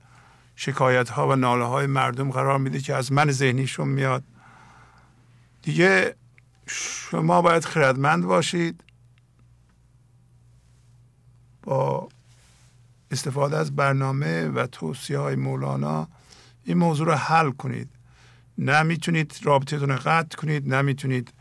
شکایت 0.55 1.09
ها 1.09 1.27
و 1.27 1.35
ناله 1.35 1.65
های 1.65 1.87
مردم 1.87 2.31
قرار 2.31 2.57
میده 2.57 2.79
که 2.79 2.95
از 2.95 3.11
من 3.11 3.31
ذهنیشون 3.31 3.87
میاد. 3.87 4.23
دیگه 5.61 6.15
شما 6.67 7.41
باید 7.41 7.65
خردمند 7.65 8.25
باشید. 8.25 8.83
با 11.63 12.09
استفاده 13.11 13.57
از 13.57 13.75
برنامه 13.75 14.47
و 14.47 14.67
توصیه 14.67 15.19
های 15.19 15.35
مولانا 15.35 16.07
این 16.63 16.77
موضوع 16.77 17.07
رو 17.07 17.13
حل 17.13 17.51
کنید. 17.51 17.89
نه 18.57 18.83
می‌تونید 18.83 19.39
رابطتون 19.43 19.89
رو 19.89 19.99
قطع 20.05 20.37
کنید 20.37 20.73
نه 20.73 20.81
می‌تونید 20.81 21.33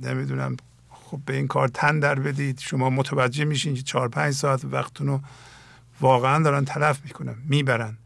نمی‌دونم 0.00 0.56
خب 0.90 1.20
به 1.26 1.36
این 1.36 1.46
کار 1.46 1.68
تن 1.68 1.98
در 1.98 2.14
بدید. 2.14 2.58
شما 2.58 2.90
متوجه 2.90 3.44
میشین 3.44 3.74
که 3.74 3.82
چهار 3.82 4.08
پنج 4.08 4.34
ساعت 4.34 4.64
وقتتون 4.64 5.06
رو 5.06 5.20
واقعا 6.00 6.42
دارن 6.42 6.64
تلف 6.64 7.00
می‌کنن 7.04 7.36
می‌برن. 7.48 7.96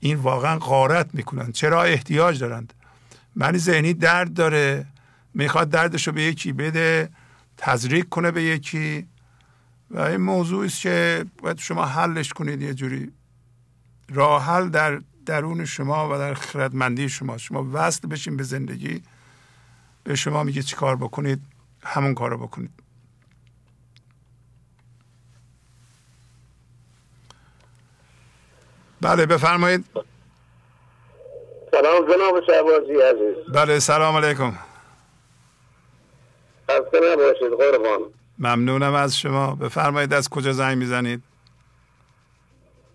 این 0.00 0.16
واقعا 0.16 0.58
غارت 0.58 1.14
می‌کنن. 1.14 1.52
چرا؟ 1.52 1.82
احتیاج 1.82 2.40
دارند. 2.40 2.72
من 3.34 3.56
ذهنی 3.56 3.94
درد 3.94 4.34
داره. 4.34 4.86
می‌خواد 5.34 5.70
دردش 5.70 6.06
رو 6.06 6.12
به 6.12 6.22
یکی 6.22 6.52
بده. 6.52 7.08
تزریق 7.56 8.08
کنه 8.08 8.30
به 8.30 8.42
یکی. 8.42 9.06
و 9.90 10.00
این 10.00 10.16
موضوعی 10.16 10.66
است 10.66 10.80
که 10.80 11.24
باید 11.42 11.58
شما 11.58 11.84
حلش 11.84 12.32
کنید 12.32 12.62
یه 12.62 12.74
جوری. 12.74 13.12
راه 14.08 14.44
حل 14.44 14.68
در 14.68 15.00
درون 15.26 15.64
شما 15.64 16.14
و 16.14 16.18
در 16.18 16.34
خردمندی 16.34 17.08
شما. 17.08 17.38
شما 17.38 17.66
وصل 17.72 18.08
بشین 18.08 18.36
به 18.36 18.42
زندگی. 18.42 19.02
به 20.04 20.14
شما 20.14 20.42
میگه 20.42 20.62
چی 20.62 20.76
کار 20.76 20.96
بکنید؟ 20.96 21.40
همون 21.84 22.14
کار 22.14 22.30
رو 22.30 22.38
بکنید. 22.38 22.70
بله 29.00 29.26
بفرمایید. 29.26 29.84
سلام 31.70 32.12
جناب 32.12 32.42
شعبازی 32.46 33.00
عزیز. 33.00 33.54
بله 33.54 33.78
سلام 33.78 34.16
علیکم. 34.16 34.58
خسته 36.70 37.00
نباشید 37.12 37.50
قربان. 37.50 38.00
ممنونم 38.38 38.94
از 38.94 39.18
شما. 39.18 39.54
بفرمایید 39.54 40.14
از 40.14 40.28
کجا 40.28 40.52
زنگ 40.52 40.78
می‌زنید؟ 40.78 41.20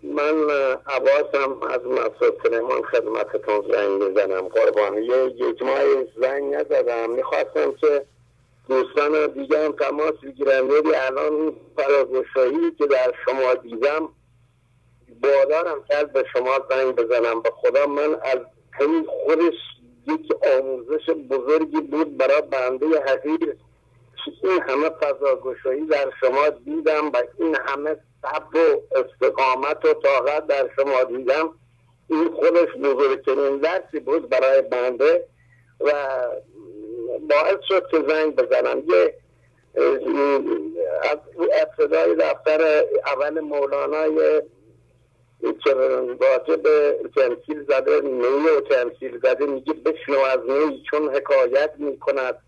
من 0.02 0.50
عباسم 0.86 1.62
از 1.62 1.80
مسعود 1.86 2.34
سلیمان 2.42 2.82
خدمتتون 2.82 3.72
زنگ 3.72 4.02
می‌زنم. 4.02 4.48
قربان. 4.48 5.02
یه 5.02 5.34
یک 5.36 5.62
ماه 5.62 5.80
زنگ 6.20 6.54
نزدم. 6.54 7.10
می‌خواستم 7.10 7.72
که 7.80 8.04
دوستان 8.68 9.26
دیگه 9.26 9.64
هم 9.64 9.72
تماس 9.72 10.14
بگیرم 10.22 10.68
ولی 10.70 10.94
الان 10.94 11.52
فراگوشایی 11.76 12.70
که 12.78 12.86
در 12.86 13.12
شما 13.24 13.54
دیدم 13.54 14.08
بادارم 15.22 15.84
کرد 15.88 16.12
به 16.12 16.24
شما 16.32 16.60
زنگ 16.70 16.96
بزنم. 16.96 17.42
به 17.42 17.50
خدا 17.56 17.86
من 17.86 18.14
از 18.24 18.38
همین 18.72 19.06
خودش 19.06 19.54
یک 20.06 20.32
آموزش 20.58 21.10
بزرگی 21.10 21.80
بود 21.80 22.16
برای 22.16 22.42
بنده 22.42 22.86
حقیر. 22.86 23.56
این 24.42 24.62
همه 24.62 24.88
فضاگشایی 24.88 25.86
در 25.86 26.10
شما 26.20 26.48
دیدم 26.48 27.10
و 27.12 27.22
این 27.38 27.56
همه 27.66 27.96
صبر 28.22 28.58
و 28.58 28.82
استقامت 28.98 29.84
و 29.84 29.94
طاقت 29.94 30.46
در 30.46 30.70
شما 30.76 31.04
دیدم. 31.04 31.54
این 32.08 32.28
خودش 32.28 32.68
بزرگترین 32.74 33.58
درسی 33.58 34.00
بود 34.00 34.28
برای 34.28 34.62
بنده 34.62 35.24
و 35.80 35.92
باعث 37.30 37.58
شد 37.68 37.86
که 37.90 38.04
زنگ 38.08 38.36
بزنم. 38.36 38.82
یه 38.88 39.14
از 41.10 41.18
ابتدای 41.60 42.14
دفتر 42.14 42.84
اول 43.06 43.40
مولانا 43.40 44.08
که 44.08 44.42
راجع 46.20 46.56
به 46.56 46.98
تمثیل 47.16 47.64
زده 47.68 48.00
نی 48.00 48.48
و 48.48 48.60
تمثیل 48.60 49.18
زده 49.22 49.46
میگه 49.46 49.72
بشنو 49.72 50.18
از 50.18 50.40
نی 50.48 50.82
چون 50.90 51.14
حکایت 51.14 51.72
می‌کند 51.78 52.38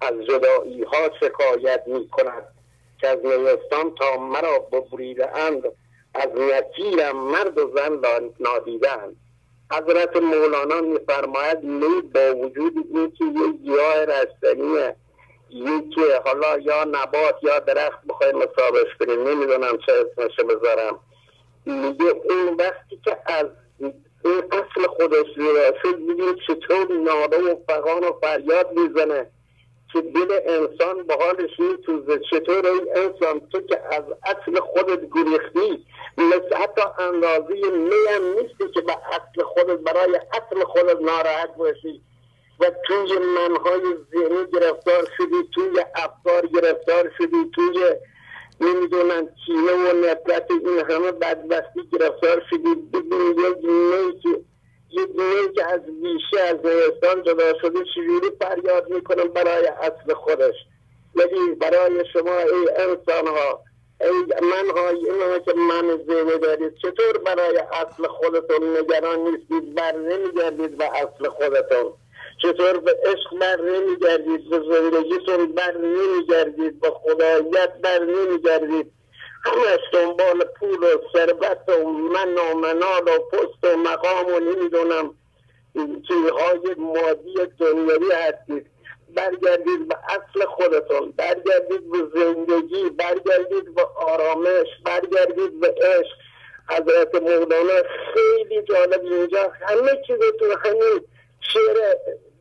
از 0.00 0.14
جدایی 0.28 0.82
ها 0.82 1.10
شکایت 1.20 1.82
می‌کند 1.86 2.44
که 3.00 3.08
از 3.08 3.18
نیستان 3.24 3.94
تا 3.94 4.16
مرا 4.16 4.58
ببریده 4.58 5.36
اند 5.36 5.62
از 6.14 6.28
نکیرم 6.36 7.16
مرد 7.16 7.58
و 7.58 7.72
زن 7.76 8.00
نادیدن 8.40 9.16
حضرت 9.72 10.16
مولانا 10.16 10.80
میفرماید 10.80 11.58
نی 11.62 12.00
با 12.14 12.36
وجود 12.36 12.72
اینکه 12.94 13.24
یک 13.24 13.62
گیاه 13.62 14.04
رستنیه 14.04 14.96
یکی 15.50 16.00
حالا 16.24 16.58
یا 16.58 16.84
نبات 16.84 17.36
یا 17.42 17.58
درخت 17.58 17.98
بخوای 18.08 18.32
مسابش 18.32 18.86
کنیم. 19.00 19.28
نمی‌دونم 19.28 19.78
چه 19.86 19.92
اسمشو 19.92 20.46
بذارم. 20.46 20.98
میگه 21.66 22.04
اون 22.04 22.56
وقتی 22.58 23.00
که 23.04 23.16
از 23.26 23.46
این 24.24 24.42
اصل 24.52 24.86
خودش 24.86 25.26
شد 25.82 25.98
میگه 25.98 26.34
چطور 26.46 26.92
ناده 26.92 27.52
و 27.52 27.56
فقان 27.68 28.04
و 28.04 28.12
فریاد 28.20 28.72
می‌زنه 28.72 29.26
که 29.92 30.00
دل 30.00 30.38
انسان 30.46 31.02
به 31.02 31.14
حالش 31.14 31.60
میتوزه 31.60 32.20
چطور 32.30 32.66
ای 32.66 32.80
انسان 32.90 33.40
تو 33.40 33.60
که 33.60 33.80
از 33.94 34.04
اصل 34.24 34.60
خودت 34.60 35.00
گریختی 35.14 35.86
مثل 36.18 36.56
حتی 36.56 36.82
اندازه 36.98 37.54
می 37.54 37.90
هم 38.10 38.24
نیستی 38.24 38.72
که 38.74 38.80
به 38.80 38.92
اصل 38.92 39.42
خودت 39.44 39.78
برای 39.78 40.20
اصل 40.32 40.64
خودت 40.64 41.00
ناراحت 41.00 41.56
باشی. 41.56 42.02
و 42.60 42.70
توی 42.86 43.18
منهای 43.18 43.96
ذهنی 44.12 44.46
گرفتار 44.52 45.08
شدی 45.16 45.48
توی 45.54 45.84
افکار 45.94 46.46
گرفتار 46.46 47.12
شدی 47.18 47.50
توی 47.54 47.78
نمی‌دونم 48.62 49.28
کینه 49.46 49.72
و 49.72 49.96
نفرت 49.96 50.50
این 50.50 50.78
همه 50.90 51.12
بدبستی 51.12 51.80
گرفتار 51.92 52.42
شدی. 52.50 52.74
ببین 52.74 53.30
یک 53.30 53.62
دنیایی 53.62 54.12
که 54.22 54.28
یک 54.90 55.08
دنیایی 55.16 55.52
که 55.54 55.64
از 55.64 55.80
بیشه 55.80 56.40
از 56.40 56.56
نوستان 56.64 57.22
جدا 57.22 57.58
شده 57.60 57.78
چجوری 57.94 58.30
فریاد 58.40 58.90
می‌کنم 58.90 59.28
برای 59.28 59.66
اصل 59.66 60.14
خودش؟ 60.14 60.54
یعنی 61.16 61.54
برای 61.54 62.04
شما 62.12 62.38
ای 62.38 62.68
انسان 62.76 63.26
ها 63.26 63.60
ای 64.00 64.10
من 64.42 64.70
های 64.76 64.96
اینا 64.96 65.38
که 65.38 65.52
من 65.52 65.98
ذهنی 66.06 66.38
دارید 66.38 66.74
چطور 66.74 67.18
برای 67.18 67.58
اصل 67.58 68.06
خودتون 68.06 68.76
نگران 68.76 69.18
نیستید؟ 69.18 69.74
بر 69.74 69.92
نمیگردید 69.92 70.78
به 70.78 70.84
اصل 70.84 71.28
خودتون. 71.28 71.92
چطور 72.42 72.78
به 72.78 72.96
عشق 73.04 73.38
بر 73.40 73.60
نمیگردید؟ 73.60 74.50
به 74.50 74.60
زندگیتون 74.70 75.52
بر 75.52 75.76
نمیگردید؟ 75.76 76.80
به 76.80 76.90
خدایت 77.22 77.72
بر 77.82 77.98
نمیگردید. 77.98 78.92
همش 79.44 79.80
دنبال 79.92 80.44
پول 80.58 80.78
و 80.78 80.98
ثروت 81.12 81.68
و 81.68 81.88
من 81.88 82.34
و 82.34 82.54
منال 82.54 83.08
و 83.08 83.18
پست 83.18 83.64
و 83.64 83.76
مقام 83.76 84.26
و 84.34 84.40
نمی‌دونم 84.40 85.14
چیزهای 86.08 86.74
مادی 86.78 87.34
دنیایی 87.58 88.12
هستید. 88.12 88.66
برگردید 89.14 89.88
به 89.88 89.96
اصل 90.08 90.44
خودتون 90.46 91.12
برگردید 91.16 91.90
به 91.90 91.98
زندگی 92.14 92.90
برگردید 92.90 93.74
به 93.74 93.82
آرامش 93.96 94.66
برگردید 94.84 95.60
به 95.60 95.68
عشق. 95.68 96.16
حضرت 96.70 97.14
مولانا 97.14 97.82
خیلی 98.14 98.62
جالب 98.62 99.00
اینجا. 99.04 99.52
همه 99.62 100.02
چیزتون 100.06 100.50
همین 100.64 101.04
شعر 101.40 101.94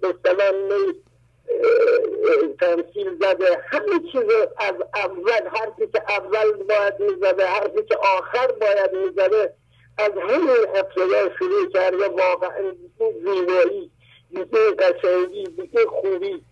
مثلا 0.03 0.51
تمثیل 2.59 3.17
زده. 3.21 3.61
همه 3.71 3.99
چیز 4.11 4.23
از 4.57 4.75
اول 4.95 5.47
حرفی 5.53 5.87
که 5.87 6.01
اول 6.09 6.53
باید 6.53 6.99
می‌زده 6.99 7.45
حرفی 7.45 7.83
که 7.83 7.97
آخر 7.97 8.47
باید 8.47 8.93
می‌زده 8.93 9.53
از 9.97 10.11
همین 10.11 10.49
ابتدا 10.75 11.35
شروع 11.39 11.69
کرده 11.73 12.07
واقعا 12.07 12.71
زیبایی 12.99 13.91
این 14.29 14.45
قشنگی 14.79 15.47
این 15.57 15.85
خوبی 15.87 16.43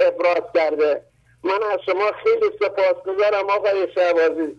ابراز 0.00 0.42
کرده. 0.54 1.02
من 1.44 1.62
از 1.72 1.80
شما 1.86 2.12
خیلی 2.24 2.50
سپاسگزارم 2.60 3.50
آقای 3.50 3.88
شعبازی 3.94 4.56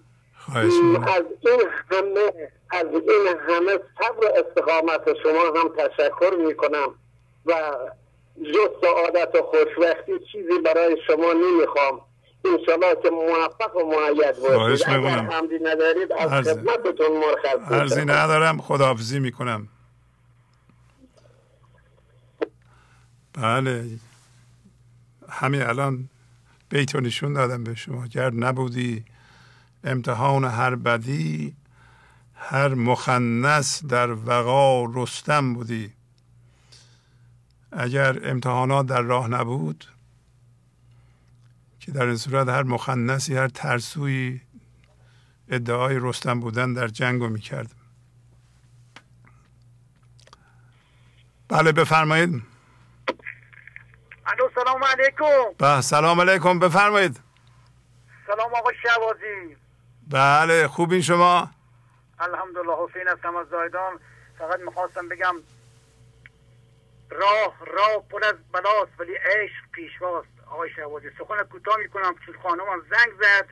از 0.55 1.25
این 1.41 1.61
همه 1.91 2.51
از 2.69 2.85
این 2.85 3.37
همه 3.47 3.79
صبر 3.99 4.27
استقامت 4.27 5.13
شما 5.23 5.59
هم 5.59 5.69
تشکر 5.77 6.35
می‌کنم. 6.35 6.95
و 7.45 7.53
جز 8.41 8.69
سعادت 8.81 9.35
و 9.35 9.41
خوشبختی 9.41 10.11
چیزی 10.31 10.59
برای 10.65 10.97
شما 11.07 11.33
نمی‌خوام. 11.33 12.01
انشالله 12.45 12.95
که 13.03 13.09
موفق 13.09 13.75
و 13.75 13.79
معید 13.91 14.39
باشید. 14.39 14.89
اگر 14.89 15.07
حمدی 15.07 15.59
ندارید 15.63 16.11
از 16.11 16.31
عرض... 16.31 16.49
خدمتتون 16.49 17.17
مرخص 17.17 17.71
عرضی 17.71 18.01
ندارم 18.01 18.61
خداحافظی 18.61 19.19
می‌کنم. 19.19 19.67
بله. 23.33 23.85
همین 25.29 25.61
الان 25.61 26.09
بیتو 26.69 26.99
نشون 26.99 27.33
دادم 27.33 27.63
به 27.63 27.75
شما. 27.75 28.07
گر 28.07 28.33
نبودی 28.33 29.05
امتحان 29.83 30.45
هر 30.45 30.75
بدی 30.75 31.55
هر 32.35 32.67
مخنس 32.67 33.85
در 33.85 34.11
وقا 34.11 34.85
رستم 34.85 35.53
بودی. 35.53 35.96
اگر 37.72 38.30
امتحانات 38.30 38.86
در 38.86 39.01
راه 39.01 39.28
نبود 39.28 39.86
که 41.80 41.91
در 41.91 42.05
این 42.05 42.18
صورت 42.18 42.49
هر 42.49 42.63
مخنسی 42.63 43.38
هر 43.38 43.47
ترسوی 43.47 44.41
ادعای 45.49 45.97
رستم 46.01 46.39
بودن 46.39 46.74
در 46.74 46.88
جنگ 46.88 47.22
رو 47.22 47.30
می‌کرد. 47.30 47.72
بله 51.49 51.72
بفرمایید. 51.72 52.43
الو 54.26 54.49
سلام 54.55 54.84
علیکم. 54.84 55.53
به 55.57 55.82
سلام 55.82 56.22
علیکم 56.22 56.59
بفرمایید. 56.59 57.20
سلام 58.28 58.55
آقا 58.55 58.70
شوازی 58.84 59.55
بله 60.07 60.68
خوبین 60.68 61.01
شما؟ 61.01 61.51
الحمدلله 62.20 62.74
حسین 62.89 63.07
هستم 63.07 63.36
از 63.36 63.47
زایدان. 63.47 63.99
فقط 64.38 64.59
می‌خواستم 64.59 65.09
بگم 65.09 65.36
راه 67.12 67.58
راه 67.68 68.03
پر 68.10 68.26
از 68.26 68.36
بلاست 68.53 68.99
ولی 68.99 69.14
عشق 69.14 69.72
پیشواست 69.72 70.28
آقای 70.51 70.70
شهبازی 70.76 71.08
سخن 71.20 71.43
کوتاه 71.43 71.78
می‌کنم. 71.78 72.16
چون 72.26 72.36
خانمم 72.43 72.82
زنگ 72.89 73.14
زد 73.22 73.47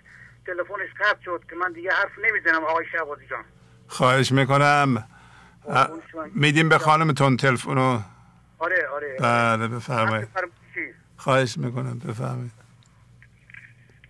تلفنش 0.45 0.89
قطع 0.99 1.21
شد 1.25 1.43
که 1.49 1.55
من 1.55 1.71
دیگه 1.71 1.91
حرف 1.91 2.11
نمی‌زنم. 2.29 2.63
آقای 2.63 2.85
شهبازی 2.91 3.27
جان. 3.27 3.43
خواهش 3.87 4.31
می‌کنم. 4.31 5.07
میدیم 6.35 6.69
به 6.69 6.77
خانمتون 6.77 7.37
تلفنو 7.37 7.99
آره 8.59 8.87
آره. 8.87 9.17
بله 9.19 9.67
بفرمایید. 9.67 10.29
خواهش 11.17 11.57
می‌کنم 11.57 11.99
بفرمایید. 11.99 12.51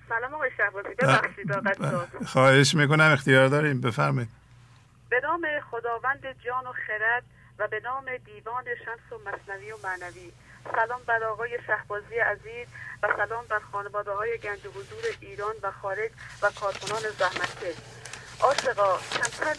سلام 0.10 0.34
آقای 0.34 0.50
شهبازی 0.58 0.90
ببخشید 0.90 2.26
خواهش 2.26 2.76
می‌کنم 2.76 3.12
اختیار 3.14 3.48
داریم. 3.48 3.82
بفرمایید. 3.82 4.30
به 5.10 5.20
نام 5.24 5.42
خداوند 5.72 6.26
جان 6.46 6.68
و 6.68 6.74
خرد 6.88 7.24
و 7.60 7.68
به 7.68 7.80
نام 7.80 8.18
دیوان 8.18 8.66
شمس 8.86 9.12
و 9.12 9.30
مصنوی 9.30 9.72
و 9.72 9.78
معنوی. 9.84 10.32
سلام 10.76 11.02
بر 11.06 11.24
آقای 11.24 11.60
شهبازی 11.68 12.16
عزیز 12.16 12.68
و 13.04 13.08
سلام 13.18 13.46
بر 13.46 13.60
خانواده 13.60 14.12
های 14.12 14.38
گنج 14.38 14.60
حضور 14.60 15.04
ایران 15.20 15.56
و 15.62 15.72
خارج 15.72 16.12
و 16.42 16.52
کارکنان 16.60 17.02
زحمتکش 17.20 17.76
عاشقا 18.42 18.98
کمتر 18.98 19.56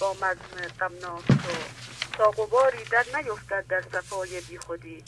با 0.00 0.12
مضمون 0.12 0.68
غمناک 0.80 1.26
تو. 1.26 1.80
تا 2.12 2.30
غباری 2.30 2.84
در 2.84 3.04
نیفتد 3.14 3.66
در 3.68 3.82
صفای 3.92 4.58
خودی. 4.58 5.04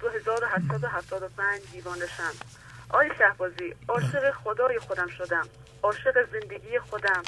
2775 0.00 1.60
دیوان 1.72 1.98
شمس. 1.98 2.40
آقای 2.88 3.10
شهبازی 3.18 3.74
عاشق 3.88 4.30
خدای 4.30 4.78
خودم 4.78 5.08
شدم. 5.08 5.48
عاشق 5.82 6.30
زندگی 6.32 6.78
خودم. 6.78 7.22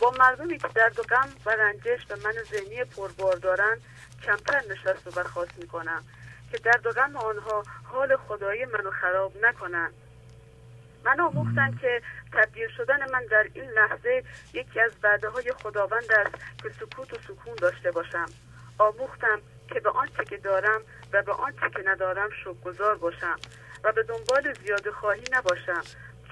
با 0.00 0.10
مردمی 0.10 0.58
که 0.58 0.68
درد 0.74 0.98
و 0.98 1.02
غم 1.02 1.28
و 1.46 1.50
رنجش 1.50 2.06
به 2.06 2.16
من 2.16 2.34
ذهنی 2.50 2.84
پربار 2.84 3.36
دارند 3.36 3.82
کمتر 4.22 4.62
نشست 4.70 5.06
و 5.06 5.10
برخواست 5.10 5.58
می‌کنم 5.58 6.02
که 6.50 6.58
در 6.58 6.80
و 7.14 7.18
آنها 7.18 7.62
حال 7.84 8.16
خدایی 8.16 8.64
منو 8.64 8.90
خراب 8.90 9.32
نکنند 9.42 9.94
من 11.04 11.20
آموختم 11.20 11.78
که 11.80 12.02
تبدیل 12.32 12.68
شدن 12.76 13.10
من 13.10 13.24
در 13.30 13.48
این 13.54 13.70
لحظه 13.70 14.24
یکی 14.52 14.80
از 14.80 14.92
وعده 15.02 15.28
های 15.28 15.52
خداوند 15.52 16.12
است 16.12 16.34
که 16.62 16.70
سکوت 16.80 17.12
و 17.12 17.16
سکون 17.28 17.54
داشته 17.54 17.90
باشم. 17.90 18.26
آموختم 18.78 19.40
که 19.68 19.80
به 19.80 19.90
آنچه 19.90 20.24
که 20.24 20.36
دارم 20.36 20.80
و 21.12 21.22
به 21.22 21.32
آنچه 21.32 21.70
که 21.70 21.82
ندارم 21.86 22.30
شکرگزار 22.30 22.96
باشم 22.96 23.36
و 23.84 23.92
به 23.92 24.02
دنبال 24.02 24.54
زیاده 24.64 24.92
خواهی 24.92 25.24
نباشم 25.32 25.82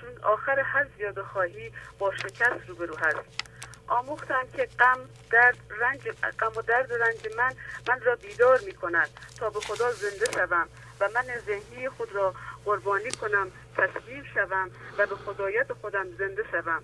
چون 0.01 0.11
آخر 0.23 0.61
هر 0.61 0.87
زیاده 0.97 1.23
خواهی 1.23 1.73
با 1.99 2.13
شکست 2.17 2.69
روبرو 2.69 2.97
هست. 2.97 3.47
آموختم 3.89 4.47
که 4.57 4.69
غم 4.79 4.99
درد 5.31 5.57
رنج 5.81 6.11
غم 6.39 6.53
و 6.57 6.63
درد 6.63 6.93
رنج 6.93 7.37
من 7.37 7.53
من 7.89 8.01
را 8.01 8.17
بیدار 8.17 8.61
می 8.67 8.73
کند 8.73 9.11
تا 9.39 9.51
به 9.51 9.61
خدا 9.61 9.93
زنده 9.93 10.33
شوم 10.33 10.69
و 11.01 11.09
من 11.15 11.39
ذهنی 11.47 11.89
خود 11.89 12.13
را 12.13 12.35
قربانی 12.65 13.11
کنم 13.11 13.51
تسلیم 13.77 14.25
شوم 14.35 14.71
و 14.99 15.07
به 15.07 15.17
خدایت 15.17 15.73
خودم 15.73 16.07
زنده 16.19 16.45
شوم. 16.53 16.83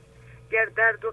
گر 0.50 0.64
درد 0.64 1.04
و 1.04 1.12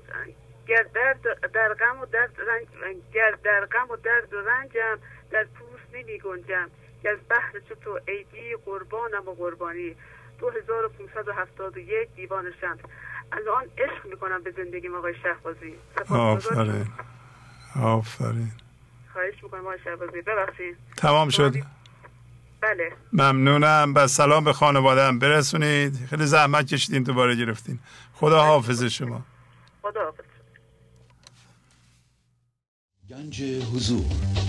گر 0.67 0.83
درد 0.83 1.51
در 1.51 1.73
غم 1.73 2.01
و 2.01 2.05
درد 2.05 2.41
رنج 2.41 2.67
گر 3.13 3.31
در 3.31 3.65
غم 3.65 3.89
و 3.89 3.95
درد 3.95 4.33
و 4.33 4.41
رنجم 4.41 4.99
در 5.31 5.43
پوست 5.43 5.93
نمی 5.93 6.19
گنجم. 6.19 6.69
گر 7.03 7.15
بحر 7.15 7.59
چو 7.69 7.75
تو 7.75 7.99
قربانم 8.65 9.27
و 9.27 9.33
قربانی. 9.33 9.95
2571 10.39 12.09
دیوان 12.15 12.45
شمس. 12.61 12.79
الان 13.31 13.63
عشق 13.77 14.05
می‌کنم 14.05 14.43
به 14.43 14.51
زندگی 14.57 14.87
آقای 14.87 15.13
شهبازی. 15.23 15.75
آفرین. 16.09 16.87
آفرین. 17.75 18.51
خواهش 19.13 19.43
می‌کنم 19.43 19.59
آقای 19.59 19.79
شهبازی. 19.83 20.21
ببخشید. 20.21 20.77
تمام 20.97 21.29
شد. 21.29 21.53
بله. 22.61 22.91
ممنونم. 23.13 23.93
و 23.95 24.07
سلام 24.07 24.43
به 24.43 24.53
خانوادم 24.53 25.19
برسونید. 25.19 25.95
خیلی 26.09 26.25
زحمت 26.25 26.67
کشیدین 26.67 27.03
دوباره 27.03 27.35
گرفتین. 27.35 27.79
خدا 28.13 28.41
حافظ 28.43 28.83
شما. 28.83 29.21
خدا 29.81 30.03
حافظ. 30.03 30.23
گنج 33.09 33.41
حضور. 33.41 34.48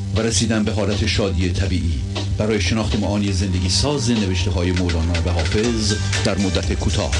و 0.15 0.21
رسیدن 0.21 0.63
به 0.63 0.71
حالت 0.71 1.05
شادی 1.05 1.53
طبیعی. 1.53 2.01
برای 2.37 2.61
شناخت 2.61 2.95
معانی 2.99 3.31
زندگی 3.31 3.69
ساز 3.69 4.11
نوشته 4.11 4.51
های 4.51 4.71
مولانا 4.71 5.21
و 5.25 5.29
حافظ 5.29 5.93
در 6.25 6.37
مدت 6.37 6.73
کوتاه. 6.73 7.11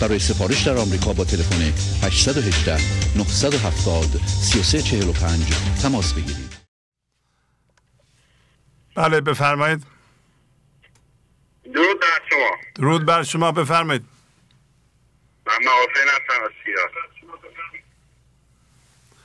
برای 0.00 0.18
سفارش 0.18 0.62
در 0.66 0.76
آمریکا 0.76 1.12
با 1.12 1.24
تلفن 1.24 1.72
818 2.02 2.76
970 3.16 4.20
3345 4.26 5.40
تماس 5.82 6.12
بگیرید. 6.12 6.56
بله 8.94 9.20
بفرمایید. 9.20 9.82
درود 11.74 12.00
بر 12.00 12.20
شما. 12.30 12.50
درود 12.74 13.06
بر 13.06 13.22
شما 13.22 13.52
بفرمایید. 13.52 14.02
من 15.46 15.58
محافظ 15.64 16.08
هستم 16.08 16.44
از 16.44 16.50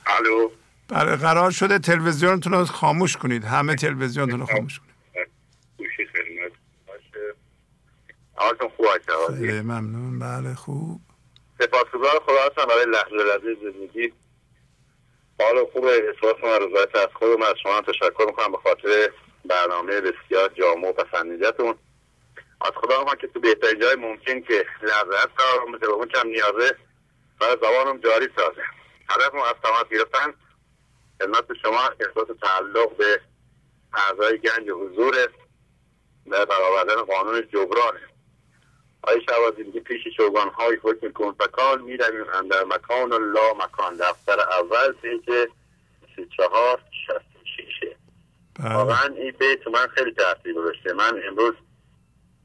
الو. 0.06 0.50
قرار 0.88 1.50
شده 1.50 1.78
تلویزیونتون 1.78 2.52
رو 2.52 2.64
خاموش 2.64 3.16
کنید. 3.16 3.44
همه 3.44 3.74
تلویزیونتون 3.74 4.40
رو 4.40 4.46
خاموش 4.46 4.80
کنید. 4.80 4.96
حالتون 8.34 8.68
خوب 8.76 8.86
خیلی 9.36 9.60
ممنون. 9.60 10.18
بله 10.18 10.54
خوب. 10.54 11.00
سپاسگزار 11.60 12.22
خدا 12.26 12.46
هستم 12.50 12.64
برای 12.68 12.86
لحظه 12.86 13.16
لحظه 13.16 13.56
زندگی. 13.62 14.12
حال 15.40 15.66
خوب 15.72 15.84
احساس 15.84 16.42
و 16.42 16.46
رضایت 16.46 16.96
از 16.96 17.08
خودم 17.14 17.42
از 17.42 17.54
شما. 17.62 17.80
تشکر 17.80 18.26
می‌کنم 18.26 18.52
به 18.52 18.58
خاطر 18.58 19.10
برنامه 19.44 20.00
بسیار 20.00 20.48
جامع 20.48 20.88
و 20.88 20.92
پسندیدتون 20.92 21.74
از 22.60 22.72
خدا 22.74 23.00
هم 23.00 23.16
که 23.20 23.26
تو 23.26 23.40
بهترین 23.40 23.80
جای 23.80 23.96
ممکن 23.96 24.40
که 24.40 24.66
لحظت 24.82 25.30
قرار 25.36 25.78
به 25.78 25.86
اون 25.86 26.08
کم 26.08 26.28
نیازه. 26.28 26.76
برای 27.40 27.56
زبانم 27.62 27.98
جاری 27.98 28.28
سازه. 28.36 28.62
هدفم 29.08 29.38
از 29.38 29.54
تماس 29.62 29.88
گرفتن 29.90 30.34
خدمت 31.20 31.44
شما 31.62 31.80
احساس 32.00 32.36
تعلق 32.42 32.96
به 32.96 33.20
اعضای 33.92 34.38
گنج 34.38 34.70
حضور 34.70 35.28
به 36.26 36.44
برآوردن 36.44 37.02
قانون 37.02 37.48
جبرانه. 37.52 38.00
آقای 39.02 39.20
شهبازی 39.28 39.62
میگه 39.62 39.80
پیش 39.80 40.16
چوگان 40.16 40.48
های 40.48 40.78
حکم 40.82 41.12
کن 41.12 41.32
فکان 41.32 41.82
می‌دویم 41.82 42.26
اندر 42.34 42.64
مکان 42.64 43.12
و 43.12 43.18
لا 43.18 43.54
مکان 43.54 43.96
دفتر 43.96 44.40
اول 44.40 44.92
بیست 44.92 46.28
چهار 46.36 46.82
شصت 47.06 47.44
شیشه. 47.56 47.96
واقعا 48.58 49.14
این 49.14 49.30
بیت 49.30 49.68
من 49.68 49.86
خیلی 49.86 50.12
تاثیر 50.12 50.54
گذاشته. 50.54 50.92
من 50.92 51.22
امروز 51.28 51.54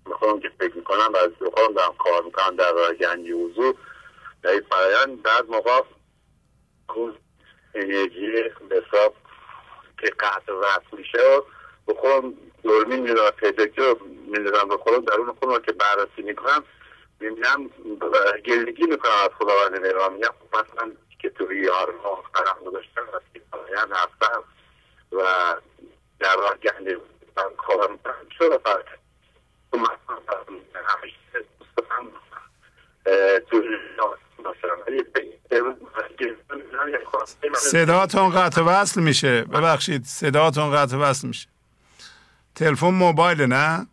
می‌خوام 0.06 0.40
که 0.40 0.52
فکر 0.60 0.76
می‌کنم 0.76 1.10
و 1.14 1.18
از 1.18 1.32
خودم 1.54 1.74
دارم 1.74 1.96
کار 2.00 2.24
می‌کنم 2.24 2.56
در 2.56 2.72
راه 2.72 2.94
گنج 2.94 3.28
حضور. 3.32 3.76
در 4.44 4.50
این 4.50 4.62
فرایند 4.62 5.22
بعد 5.22 5.50
موقع 5.50 5.82
اون 6.96 7.16
انرژی 7.76 8.50
به 8.70 8.84
حساب 8.88 9.16
که 10.00 10.08
قطع 10.20 10.54
وقت 10.54 10.94
میشه 10.94 11.20
و 11.20 11.42
به 11.86 11.94
خودم 11.94 12.34
دورمین 12.64 13.00
می‌دونم 13.00 13.30
پیداکتر 13.30 13.96
می‌دونم 14.28 14.68
به 14.70 14.78
خودم 14.78 15.06
درون 15.06 15.34
خودم 15.40 15.62
که 15.62 15.72
بررسی 15.72 16.22
می‌کنم 16.22 16.64
می‌بینم 17.20 17.70
گلگی 18.46 18.84
می‌کنم 18.84 19.12
از 19.24 19.30
خداوند 19.40 19.82
مهران 19.82 20.14
میگم 20.14 20.28
خب 20.28 20.58
مثلا 20.58 20.92
که 21.20 21.30
تو 21.30 21.54
یار 21.54 21.94
ما 22.04 22.24
قرم 22.34 22.66
گذاشتم 22.66 23.02
و 23.02 23.20
سیپاهیان 23.34 23.92
هستم 23.92 24.44
و 25.12 25.56
در 26.20 26.36
راه 26.36 26.58
گنج 26.58 26.98
کارم 27.58 28.00
چرا 28.40 28.58
فرق 28.58 28.86
تو 29.72 29.78
مثلا 29.78 29.96
همیشه 30.86 31.46
تو 33.50 33.64
صداتون 37.56 38.30
قطع 38.30 38.62
وصل 38.62 39.02
میشه. 39.02 39.44
ببخشید 39.44 40.04
صداتون 40.06 40.76
قطع 40.76 40.98
وصل 40.98 41.28
میشه. 41.28 41.50
تلفن 42.56 42.88
موبایل 42.88 43.42
نه؟ 43.42 43.88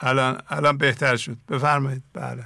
الان 0.00 0.42
الان 0.48 0.78
بهتر 0.78 1.16
شد. 1.16 1.36
بفرمایید. 1.50 2.02
بله. 2.14 2.44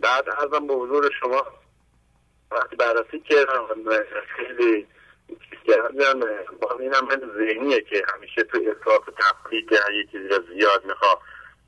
بعد 0.00 0.24
ازم 0.28 0.66
به 0.66 0.74
حضور 0.74 1.10
شما. 1.20 1.46
وقتی 2.50 2.76
بررسی 2.76 3.20
کردم 3.20 3.66
خیلی 4.36 4.86
کردم. 5.66 6.20
با 6.60 6.78
این 6.80 6.94
هم 6.94 7.08
ذهنیه 7.38 7.80
که 7.80 8.04
همیشه 8.14 8.42
تو 8.42 8.58
اطلاف 8.70 9.08
تفریق 9.18 9.72
یه 9.72 10.06
چیزی 10.12 10.28
زیاد 10.28 10.84
می‌خواد 10.84 11.18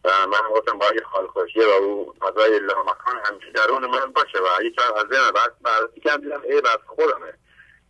و 0.04 0.26
من 0.26 0.48
گفتم 0.50 0.78
باید 0.78 1.02
خال 1.02 1.26
خوشیه 1.26 1.66
و 1.66 1.70
او 1.70 2.14
فضای 2.20 2.58
لامکان 2.58 3.16
همیشه 3.24 3.50
درون 3.50 3.86
من 3.86 4.12
باشه 4.12 4.38
و 4.38 4.62
هیچ 4.62 4.78
از 4.78 5.06
ذهن 5.12 5.30
بعد 5.30 5.54
بررسی 5.62 6.00
کردم 6.00 6.22
دیدم 6.22 6.42
ای 6.44 6.60
بس 6.60 6.78
خودمه. 6.86 7.34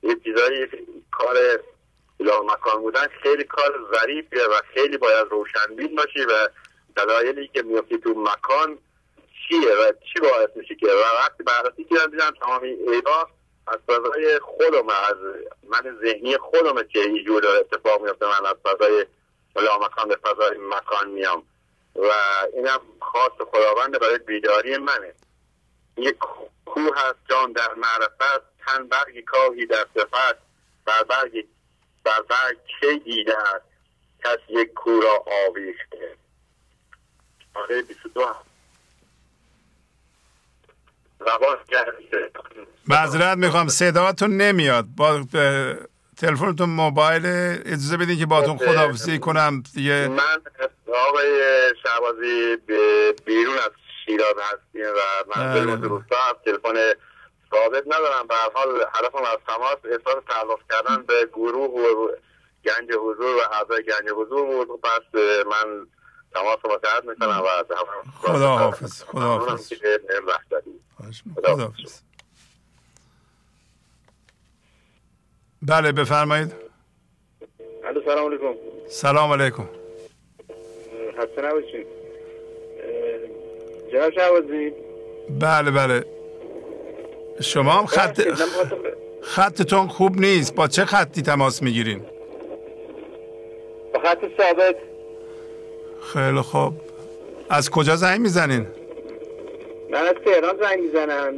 یه 0.03 0.17
چیزایی 0.25 0.67
کار 1.13 1.37
لامکان 2.21 2.81
بودن 2.81 3.07
خیلی 3.23 3.45
کار 3.45 3.73
ظریفیه 3.95 4.45
و 4.45 4.55
خیلی 4.75 4.97
باید 4.97 5.27
روشنبین 5.31 5.97
باشی 5.97 6.25
و 6.25 6.49
دلایلی 6.97 7.49
که 7.49 7.63
میفتی 7.63 7.99
تو 7.99 8.11
مکان 8.11 8.79
چیه 9.49 9.75
و 9.75 9.93
چی 9.93 10.21
باعث 10.21 10.51
میشه 10.57 10.75
که؟ 10.75 10.87
و 10.87 11.01
وقتی 11.19 11.43
بررسی 11.43 11.85
کردم 11.85 12.11
دیدم 12.11 12.31
تمامی 12.41 12.69
ایبا 12.69 13.29
از 13.67 13.79
فضای 13.87 14.39
خودم 14.39 14.89
از 14.89 15.17
من 15.69 15.99
ذهنی 16.05 16.39
خودم 16.39 16.83
که 16.83 16.99
اینجور 16.99 17.47
اتفاق 17.47 18.03
میفته 18.03 18.27
من 18.27 18.47
از 18.47 18.57
فضای 18.65 19.07
لامکان 19.57 20.09
به 20.09 20.17
فضای 20.17 20.59
مکان 20.59 21.11
میام. 21.11 21.43
و 21.97 22.13
اینم 22.55 22.81
خاص 23.01 23.33
خداوند 23.51 23.99
برای 24.01 24.19
بیداری 24.19 24.77
منه. 24.77 25.15
یک 25.97 26.17
کوه 26.67 26.91
هست 26.97 27.19
جان 27.31 27.53
در 27.53 27.75
معرفت 27.75 28.43
تن 28.67 28.89
برگی 28.89 29.23
کاهی 29.23 29.67
در 29.67 29.87
صفت 29.95 30.39
بر 30.85 31.03
برگ 31.09 31.47
بر 32.05 32.23
برگ 32.29 32.57
چه 32.81 32.99
دیده 32.99 33.39
است؟ 33.39 33.65
کس 34.25 34.39
یک 34.49 34.73
کو 34.75 35.01
را 35.01 35.25
آویخته. 35.49 36.17
آره 37.55 37.83
22 37.83 38.35
معذرت 42.89 43.39
می‌خوام 43.39 43.69
صداتون 43.69 44.37
نمیاد. 44.37 44.85
با 44.97 45.25
تلفنتون 46.27 46.71
موبایل 46.71 47.27
اجازه 47.67 47.97
بدین 47.97 48.19
که 48.19 48.27
باتون 48.27 48.59
خداحافظی 48.59 49.19
کنم. 49.19 49.63
دیگه 49.75 50.09
من 50.09 50.41
آقای 51.09 51.29
شعبازی 51.83 52.57
بیرون 53.27 53.55
از 53.55 53.71
شیراز 54.05 54.35
هستیم 54.41 54.83
و 54.83 55.01
منزل 55.37 55.83
روستا 55.83 56.17
از 56.29 56.35
تلفن 56.45 56.77
ثابت 57.51 57.85
ندارم. 57.87 58.27
به 58.29 58.35
حال 58.55 58.69
هدفم 58.95 59.19
از 59.19 59.39
تماس. 59.47 59.79
احساس 59.85 60.25
تعلق 60.29 60.59
کردن 60.71 61.03
به 61.03 61.29
گروه 61.33 61.71
و 61.71 62.09
گنج 62.65 62.91
حضور 62.93 63.37
و 63.37 63.41
اعضای 63.53 63.83
گنج 63.83 64.11
حضور 64.17 64.47
بود. 64.47 64.81
پس 64.81 65.21
من 65.47 65.87
تماس 66.35 66.59
رو 66.65 66.73
متحد 66.73 67.05
می‌کنم 67.05 67.43
و 67.43 67.65
خدا 68.21 68.57
حافظ 68.57 69.03
خدا 69.03 69.21
حافظ 69.21 69.73
خدا 71.35 71.57
حافظ 71.57 72.01
بله 75.69 75.93
بفرمایید. 75.93 76.53
سلام 78.05 78.33
علیکم. 78.33 78.55
سلام 78.89 79.33
علیکم. 79.33 79.69
خسته 81.19 81.43
نباشید 81.43 81.87
جناب 83.93 84.13
شعبازی 84.13 84.73
بله 85.41 85.71
بله. 85.71 86.05
شما 87.41 87.73
هم 87.73 87.87
خط 87.87 88.21
خطتون 89.23 89.89
خوب 89.89 90.21
نیست. 90.21 90.55
با 90.55 90.69
چه 90.69 90.85
خطی 90.85 91.23
تماس 91.23 91.63
می‌گیرین؟ 91.63 92.01
با 93.95 94.01
خط 94.01 94.19
ثابت. 94.37 94.77
خیلی 96.13 96.41
خوب. 96.41 96.73
از 97.51 97.71
کجا 97.71 97.97
زنگ 97.97 98.21
می‌زنین؟ 98.21 98.67
من 99.91 100.01
از 100.01 100.15
تهران 100.25 100.57
زنگ 100.61 100.81
می‌زنم. 100.81 101.35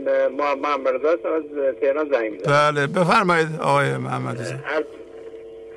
محمد 0.63 1.07
رضا 1.07 1.35
از 1.35 1.43
تهران 1.81 2.11
زنگ 2.13 2.33
می‌زنم. 2.33 2.73
بله 2.73 2.87
بفرمایید 2.87 3.49
آقای 3.63 3.97
محمد 3.97 4.41
رضا. 4.41 4.55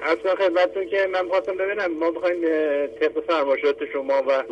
اصلا 0.02 0.36
خدمتتون 0.36 0.88
که 0.88 1.08
من 1.12 1.30
خواستم 1.30 1.58
ببینم 1.58 1.92
ما 2.00 2.12
بخوایم 2.12 2.42
طبق 2.88 3.24
فرمایشات 3.28 3.86
شما 3.94 4.24
و 4.28 4.44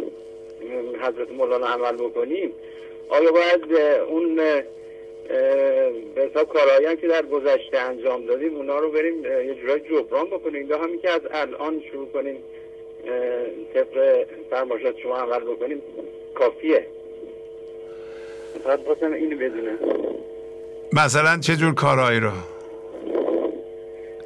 حضرت 1.02 1.32
مولانا 1.32 1.68
عمل 1.68 1.96
بکنیم. 1.96 2.52
آیا 3.10 3.32
باید 3.32 3.74
اون 4.10 4.36
به 4.36 6.22
حساب 6.22 6.54
کارهایی 6.54 6.98
که 6.98 7.08
در 7.08 7.26
گذشته 7.26 7.78
انجام 7.78 8.26
دادیم 8.26 8.56
اونا 8.56 8.80
رو 8.80 8.92
بریم 8.92 9.26
یه 9.26 9.56
جورای 9.62 9.80
جبران 9.80 10.26
بکنیم؟ 10.26 10.70
یا 10.70 10.78
همین 10.78 11.02
که 11.02 11.10
از 11.10 11.22
الان 11.32 11.82
شروع 11.92 12.08
کنیم 12.08 12.44
طبق 13.74 14.26
فرماشات 14.50 14.98
شما 14.98 15.18
عمل 15.18 15.40
بکنیم 15.40 15.82
کافیه؟ 16.36 16.88
فقط 18.58 18.80
باسم 18.80 19.14
اینو 19.14 19.38
بدونه 19.38 19.72
مثلا 20.94 21.38
چه 21.38 21.56
جور 21.56 21.74
کارهایی 21.74 22.20
رو؟ 22.20 22.32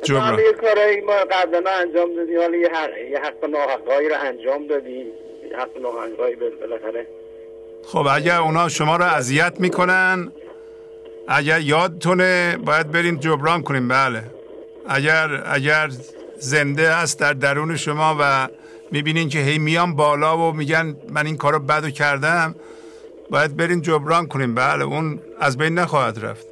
جبران. 0.04 0.40
یه 0.40 0.54
کارهایی 0.62 1.02
ما 1.02 1.14
قبلا 1.14 1.72
انجام 1.72 2.16
دادیم. 2.16 2.40
حالا 2.40 2.58
یه 2.58 2.70
حق, 2.74 2.98
یه 3.12 3.20
حق 3.20 3.46
ناحقایی 3.50 4.10
رو 4.10 4.16
انجام 4.20 4.68
دادیم. 4.68 5.06
حق 5.58 5.82
ناحقایی 5.82 6.36
بالاخره. 6.36 7.08
خب 7.86 8.08
اگر 8.16 8.38
اونا 8.38 8.70
شما 8.70 8.96
رو 8.96 9.04
اذیت 9.04 9.54
می‌کنن 9.60 10.32
اگر 11.28 11.62
یادتونه 11.62 12.58
باید 12.66 12.92
بریم 12.92 13.16
جبران 13.16 13.62
کنیم. 13.62 13.88
بله. 13.88 14.24
اگر 14.90 15.44
اگر 15.46 15.90
زنده 16.38 16.92
هست 16.92 17.20
در 17.20 17.34
درون 17.34 17.76
شما 17.76 18.16
و 18.20 18.48
می‌بینین 18.92 19.30
که 19.30 19.40
هی 19.40 19.60
میان 19.60 19.96
بالا 19.96 20.38
و 20.38 20.54
میگن 20.54 20.96
من 21.10 21.26
این 21.26 21.38
کارو 21.38 21.60
بدو 21.60 21.90
کردم 21.90 22.56
باید 23.32 23.58
برین 23.58 23.82
جبران 23.82 24.28
کنیم 24.28 24.56
بله 24.56 24.84
اون 24.84 25.20
از 25.40 25.58
بین 25.58 25.74
نخواهد 25.74 26.26
رفت. 26.26 26.48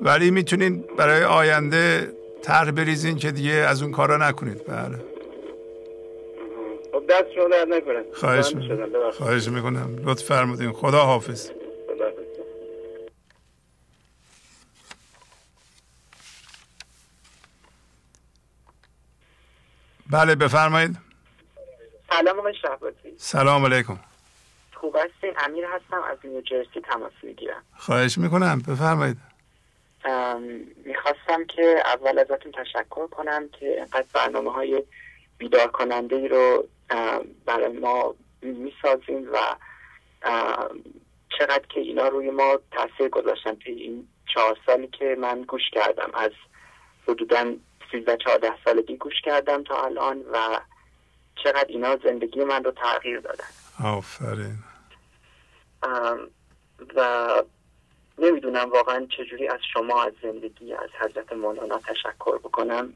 ولی 0.00 0.30
می‌تونین 0.30 0.84
برای 0.98 1.24
آینده 1.24 2.12
طرح 2.42 2.70
بریزین 2.70 3.16
که 3.16 3.30
دیگه 3.30 3.52
از 3.52 3.82
اون 3.82 3.92
کارا 3.92 4.28
نکنید. 4.28 4.66
بله. 4.66 4.98
خب 6.92 7.02
دست 7.10 7.32
شما 7.34 7.76
نکنه. 7.76 8.04
خواهش 8.14 8.54
می‌کنم. 8.54 9.10
خواهش 9.10 9.48
می‌کنم. 9.48 9.96
لطف 10.04 10.24
فرمودین. 10.24 10.72
خدا 10.72 11.00
حافظ. 11.04 11.50
بله 20.10 20.34
بفرمایید. 20.34 20.96
سلام 22.10 22.38
آقای 22.38 22.54
شهبازی. 22.62 23.14
سلام 23.16 23.64
علیکم. 23.64 23.98
خوب 24.84 24.96
هستین 24.96 25.32
امیر 25.36 25.64
هستم. 25.64 26.02
از 26.02 26.18
نیوجرسی 26.24 26.80
تماس 26.80 27.12
می‌گیرم. 27.22 27.62
خواهش 27.76 28.18
می‌کنم. 28.18 28.62
بفرمایید. 28.68 29.16
می‌خواستم 30.84 31.44
که 31.44 31.82
اول 31.86 32.18
ازتون 32.18 32.52
تشکر 32.52 33.06
کنم 33.06 33.48
که 33.48 33.66
اینقدر 33.66 34.04
برنامه 34.14 34.52
های 34.52 34.82
بیدار 35.38 35.68
کننده 35.68 36.16
ای 36.16 36.28
رو 36.28 36.68
برای 37.46 37.78
ما 37.78 38.14
می‌سازیم 38.42 39.28
و 39.32 39.38
چقدر 41.38 41.66
که 41.68 41.80
اینا 41.80 42.08
روی 42.08 42.30
ما 42.30 42.58
تاثیر 42.70 43.08
گذاشتن 43.08 43.54
توی 43.54 43.72
این 43.72 44.08
چهار 44.34 44.56
سالی 44.66 44.86
که 44.86 45.16
من 45.20 45.42
گوش 45.42 45.70
کردم. 45.72 46.10
از 46.14 46.30
حدودا 47.08 47.54
سیزده 47.90 48.16
چهارده 48.16 48.52
سالگی 48.64 48.96
گوش 48.96 49.20
کردم 49.24 49.62
تا 49.62 49.84
الان 49.84 50.18
و 50.32 50.60
چقدر 51.44 51.66
اینا 51.68 51.96
زندگی 51.96 52.44
من 52.44 52.64
رو 52.64 52.70
تغییر 52.70 53.20
دادن. 53.20 53.44
آفرین. 53.84 54.58
و 56.96 57.42
نمی‌دونم 58.18 58.70
واقعا 58.70 59.06
چجوری 59.16 59.48
از 59.48 59.60
شما 59.72 60.02
از 60.02 60.12
زندگی 60.22 60.74
از 60.74 60.90
حضرت 61.00 61.32
مولانا 61.32 61.78
تشکر 61.78 62.38
بکنم. 62.38 62.92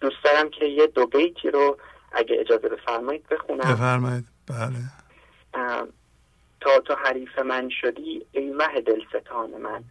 دوست 0.00 0.24
دارم 0.24 0.50
که 0.50 0.64
یه 0.64 0.86
دو 0.86 1.06
بیتی 1.06 1.50
رو 1.50 1.78
اگه 2.12 2.36
اجازه 2.40 2.68
بفرمایید 2.68 3.28
بخونم. 3.28 3.74
بفرمایید. 3.74 4.24
بله. 4.46 4.78
تا 6.60 6.80
تو 6.80 6.94
حریف 6.94 7.38
من 7.38 7.68
شدی 7.80 8.26
ای 8.32 8.50
مه 8.50 8.80
دلستان 8.80 9.50
من. 9.50 9.84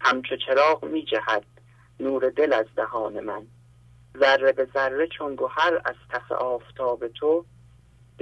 همچو 0.00 0.36
چراغ 0.36 0.84
می 0.84 1.04
جهد 1.04 1.44
نور 2.00 2.30
دل 2.30 2.52
از 2.52 2.66
دهان 2.76 3.20
من. 3.20 3.46
ذره 4.18 4.52
به 4.52 4.68
ذره 4.74 5.06
چون 5.06 5.34
گوهر 5.34 5.80
از 5.84 5.94
تف 6.10 6.32
آفتاب 6.32 7.08
تو 7.08 7.44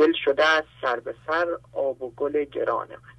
دل 0.01 0.12
شده 0.24 0.44
از 0.44 0.64
سر 0.82 1.01
به 1.01 1.14
سر 1.26 1.46
آب 1.72 2.03
و 2.03 2.11
گل 2.16 2.44
گران 2.44 2.88
من. 2.88 3.16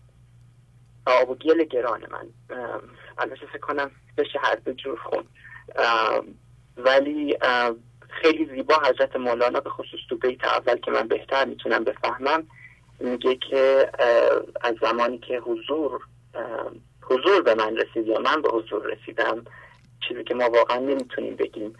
آب 1.05 1.29
و 1.29 1.35
گل 1.35 1.63
گران 1.63 2.01
من. 2.11 2.27
البته 3.17 3.45
فکر 3.45 3.57
کنم 3.57 3.91
بشه 4.17 4.39
هر 4.39 4.55
دو 4.55 4.73
جور 4.73 4.99
خون. 4.99 5.23
ولی 6.77 7.37
خیلی 8.09 8.45
زیبا 8.45 8.75
حضرت 8.75 9.15
مولانا 9.15 9.59
به 9.59 9.69
خصوص 9.69 9.99
تو 10.09 10.17
بیت 10.17 10.43
اول 10.43 10.77
که 10.77 10.91
من 10.91 11.07
بهتر 11.07 11.45
می‌تونم 11.45 11.83
بفهمم 11.83 12.47
میگه 12.99 13.35
که 13.35 13.91
از 14.61 14.75
زمانی 14.81 15.17
که 15.17 15.39
حضور 15.39 16.01
حضور 17.01 17.41
به 17.41 17.55
من 17.55 17.77
رسید 17.77 18.07
یا 18.07 18.19
من 18.19 18.41
به 18.41 18.49
حضور 18.49 18.85
رسیدم 18.85 19.45
چیزی 20.07 20.23
که 20.23 20.33
ما 20.33 20.49
واقعا 20.49 20.77
نمی‌تونیم 20.77 21.35
بگیم 21.35 21.73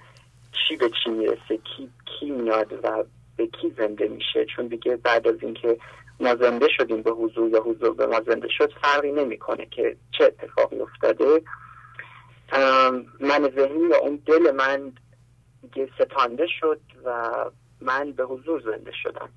چی 0.51 0.75
به 0.75 0.89
چی 1.03 1.09
می‌رسه 1.09 1.57
کی, 1.57 1.89
کی 2.05 2.31
میاد 2.31 2.79
و 2.83 3.03
به 3.38 3.47
کی 3.47 3.73
زنده 3.77 4.07
میشه؟ 4.07 4.45
چون 4.45 4.67
دیگه 4.67 4.95
بعد 4.95 5.27
از 5.27 5.36
اینکه 5.41 5.77
ما 6.19 6.36
زنده 6.36 6.67
شدیم 6.77 7.01
به 7.01 7.11
حضور 7.11 7.49
یا 7.49 7.61
حضور 7.61 7.93
به 7.93 8.05
ما 8.05 8.21
زنده 8.27 8.47
شد 8.57 8.73
فرقی 8.82 9.11
نمی‌کنه 9.11 9.65
که 9.65 9.97
چه 10.11 10.23
اتفاقی 10.23 10.79
افتاده. 10.79 11.41
من 13.19 13.51
ذهنی 13.55 13.89
یا 13.89 13.97
اون 13.97 14.21
دل 14.25 14.51
من 14.51 14.91
دیگه 15.61 15.89
ستانده 15.99 16.47
شد 16.59 16.79
و 17.05 17.32
من 17.82 18.11
به 18.11 18.23
حضور 18.23 18.61
زنده 18.61 18.91
شدم. 19.03 19.29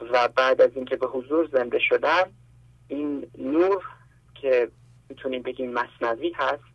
و 0.00 0.28
بعد 0.28 0.60
از 0.60 0.70
اینکه 0.74 0.96
به 0.96 1.06
حضور 1.06 1.48
زنده 1.52 1.78
شدم 1.78 2.30
این 2.88 3.26
نور 3.38 3.82
که 4.34 4.68
می‌تونیم 5.08 5.42
بگیم 5.42 5.72
مصنوی 5.72 6.32
هست 6.36 6.74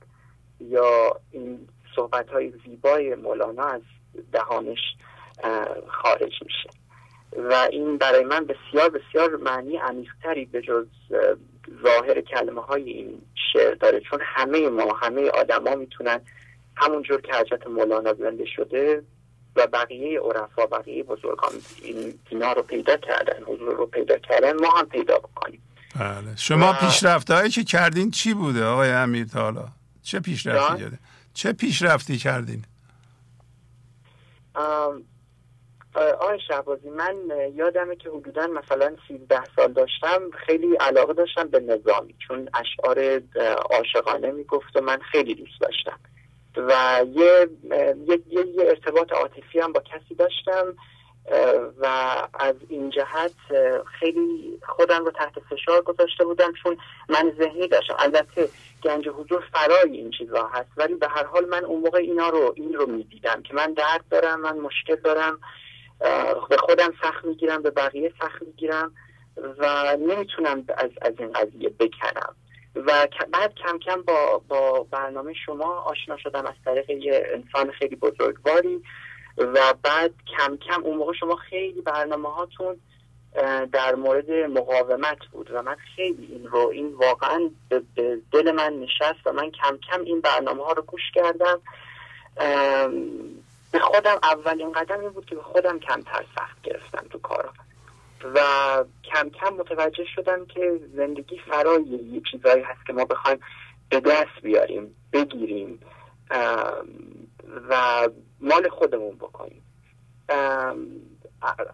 یا 0.59 1.19
این 1.31 1.67
صحبت 1.95 2.29
های 2.29 2.53
زیبای 2.65 3.15
مولانا 3.15 3.63
از 3.63 3.81
دهانش 4.31 4.79
خارج 5.87 6.33
میشه. 6.45 6.69
و 7.49 7.53
این 7.71 7.97
برای 7.97 8.23
من 8.23 8.45
بسیار 8.45 8.89
بسیار 8.89 9.35
معنی 9.35 9.77
عمیقتری 9.77 10.45
به 10.45 10.61
جز 10.61 10.85
ظاهر 11.83 12.21
کلمه 12.21 12.61
های 12.61 12.91
این 12.91 13.21
شعر 13.53 13.75
داره. 13.75 13.99
چون 13.99 14.19
همه 14.23 14.69
ما 14.69 14.93
همه 14.93 15.29
آدما 15.29 15.75
می‌تونن 15.75 16.21
همونجور 16.75 17.21
که 17.21 17.33
حضرت 17.33 17.67
مولانا 17.67 18.13
زنده 18.13 18.45
شده 18.45 19.03
و 19.55 19.67
بقیه 19.67 20.19
عرفا 20.19 20.65
بقیه 20.65 21.03
بزرگان 21.03 21.51
این 21.81 22.19
اینا 22.29 22.53
رو 22.53 22.61
پیدا 22.61 22.97
کردن 22.97 23.43
حضور 23.43 23.75
رو 23.75 23.85
پیدا 23.85 24.17
کردن 24.17 24.53
ما 24.53 24.69
هم 24.69 24.85
پیدا 24.85 25.17
بکنیم. 25.17 25.61
بله. 25.99 26.35
شما 26.35 26.73
پیشرفت 26.73 27.31
هایی 27.31 27.49
که 27.49 27.63
کردین 27.63 28.11
چی 28.11 28.33
بوده 28.33 28.65
آقای 28.65 28.91
امیر 28.91 29.25
تالا 29.25 29.67
چه 30.03 30.19
پیشرفتی 30.19 30.83
کرده 30.83 30.99
چه 31.33 31.53
پیشرفتی 31.53 32.17
کردین؟ 32.17 32.63
آقای 35.95 36.39
شهبازی 36.47 36.89
من 36.89 37.15
یادمه 37.55 37.95
که 37.95 38.09
حدودا 38.09 38.47
مثلا 38.47 38.95
13 39.07 39.41
سال 39.55 39.73
داشتم 39.73 40.31
خیلی 40.45 40.75
علاقه 40.75 41.13
داشتم 41.13 41.47
به 41.47 41.59
نظامی 41.59 42.15
چون 42.27 42.49
اشعار 42.53 43.21
عاشقانه 43.71 44.31
می‌گفت 44.31 44.75
و 44.75 44.81
من 44.81 44.99
خیلی 45.11 45.35
دوست 45.35 45.61
داشتم. 45.61 45.99
و 46.57 47.03
یه, 47.13 47.49
یه،, 48.07 48.19
یه 48.27 48.45
ارتباط 48.59 49.11
عاطفی 49.11 49.59
هم 49.59 49.73
با 49.73 49.79
کسی 49.79 50.15
داشتم 50.15 50.75
و 51.79 51.85
از 52.33 52.55
این 52.69 52.89
جهت 52.89 53.31
خیلی 53.99 54.59
خودم 54.67 55.05
رو 55.05 55.11
تحت 55.11 55.39
فشار 55.49 55.81
گذاشته 55.81 56.25
بودم 56.25 56.53
چون 56.63 56.77
من 57.09 57.33
ذهنی 57.39 57.67
داشتم. 57.67 57.95
البته 57.99 58.49
گنج 58.83 59.07
حضور 59.07 59.43
فرای 59.51 59.97
این 59.97 60.11
چیزا 60.11 60.47
هست 60.53 60.69
ولی 60.77 60.95
به 60.95 61.07
هر 61.07 61.23
حال 61.23 61.45
من 61.45 61.65
اون 61.65 61.79
موقع 61.81 61.97
اینا 61.97 62.29
رو 62.29 62.53
این 62.55 62.73
رو 62.73 62.85
می‌دیدم 62.85 63.41
که 63.41 63.53
من 63.53 63.73
درد 63.73 64.03
دارم 64.11 64.41
من 64.41 64.57
مشکل 64.57 64.95
دارم. 64.95 65.39
به 66.49 66.57
خودم 66.57 66.93
سخت 67.03 67.25
می‌گیرم 67.25 67.61
به 67.61 67.69
بقیه 67.69 68.13
سخت 68.21 68.41
می‌گیرم 68.41 68.91
و 69.57 69.95
نمی‌تونم 69.99 70.65
از, 70.77 70.89
از 71.01 71.13
این 71.19 71.31
قضیه 71.31 71.69
بکنم 71.69 72.35
و 72.75 73.07
بعد 73.31 73.53
کم 73.55 73.77
کم 73.77 74.01
با, 74.01 74.41
با 74.47 74.87
برنامه 74.91 75.33
شما 75.45 75.73
آشنا 75.73 76.17
شدم 76.17 76.45
از 76.45 76.53
طریق 76.65 76.89
یه 76.89 77.27
انسان 77.33 77.71
خیلی 77.71 77.95
بزرگواری 77.95 78.81
و 79.37 79.73
بعد 79.83 80.13
کم 80.37 80.57
کم 80.57 80.83
اون 80.83 80.97
موقع 80.97 81.13
شما 81.13 81.35
خیلی 81.35 81.81
برنامه 81.81 82.29
هاتون 82.29 82.75
در 83.71 83.95
مورد 83.95 84.31
مقاومت 84.31 85.25
بود 85.31 85.51
و 85.53 85.61
من 85.61 85.75
خیلی 85.95 86.25
این 86.25 86.47
رو 86.47 86.67
این 86.67 86.93
واقعا 86.93 87.49
به 87.69 87.81
دل 88.31 88.51
من 88.51 88.73
نشست 88.73 89.19
و 89.25 89.33
من 89.33 89.51
کم 89.51 89.77
کم 89.77 90.01
این 90.03 90.21
برنامه 90.21 90.63
ها 90.63 90.71
رو 90.71 90.81
گوش 90.81 91.01
کردم. 91.15 91.61
به 93.71 93.79
خودم 93.79 94.19
اولین 94.23 94.71
قدم 94.71 95.09
بود 95.09 95.25
که 95.25 95.35
به 95.35 95.41
خودم 95.41 95.79
کمتر 95.79 96.25
سخت 96.35 96.61
گرفتم 96.61 97.07
تو 97.09 97.19
کارا 97.19 97.53
و 98.35 98.39
کم 99.03 99.29
کم 99.29 99.53
متوجه 99.53 100.05
شدم 100.15 100.45
که 100.45 100.79
زندگی 100.95 101.39
فرای 101.39 101.83
یه 101.83 102.21
چیزایی 102.31 102.63
هست 102.63 102.85
که 102.87 102.93
ما 102.93 103.05
بخوایم 103.05 103.39
به 103.89 103.99
دست 103.99 104.41
بیاریم 104.43 104.95
بگیریم 105.13 105.79
و 107.69 108.09
مال 108.39 108.69
خودمون 108.69 109.15
بکنیم. 109.15 109.63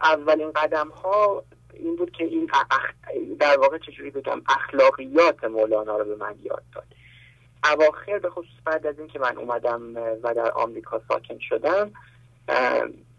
اولین 0.04 0.52
قدم 0.52 0.90
ها 0.90 1.44
این 1.74 1.96
بود 1.96 2.12
که 2.12 2.24
این 2.24 2.50
در 3.40 3.60
واقع 3.60 3.78
چجوری 3.78 4.12
بگم 4.12 4.42
اخلاقیات 4.48 5.44
مولانا 5.44 5.98
رو 5.98 6.06
به 6.06 6.16
من 6.16 6.36
یاد 6.44 6.64
داد. 6.74 6.86
اواخر 7.72 8.20
به 8.20 8.30
خصوص 8.30 8.60
بعد 8.66 8.88
از 8.88 9.00
اینکه 9.00 9.20
من 9.20 9.38
اومدم 9.38 9.96
و 10.24 10.34
در 10.34 10.52
آمریکا 10.52 11.02
ساکن 11.08 11.40
شدم 11.40 11.92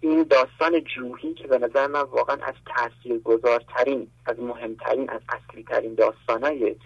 این 0.00 0.22
داستان 0.22 0.80
جوهی 0.80 1.34
که 1.34 1.46
به 1.46 1.58
نظر 1.58 1.86
من 1.86 2.00
واقعا 2.00 2.36
از 2.42 2.54
تأثیر 2.66 3.18
گذارترین 3.18 4.10
از 4.26 4.40
مهمترین 4.40 5.10
از 5.10 5.20
اصلی 5.28 5.64
ترین 5.64 5.94
داستانهای 5.94 6.76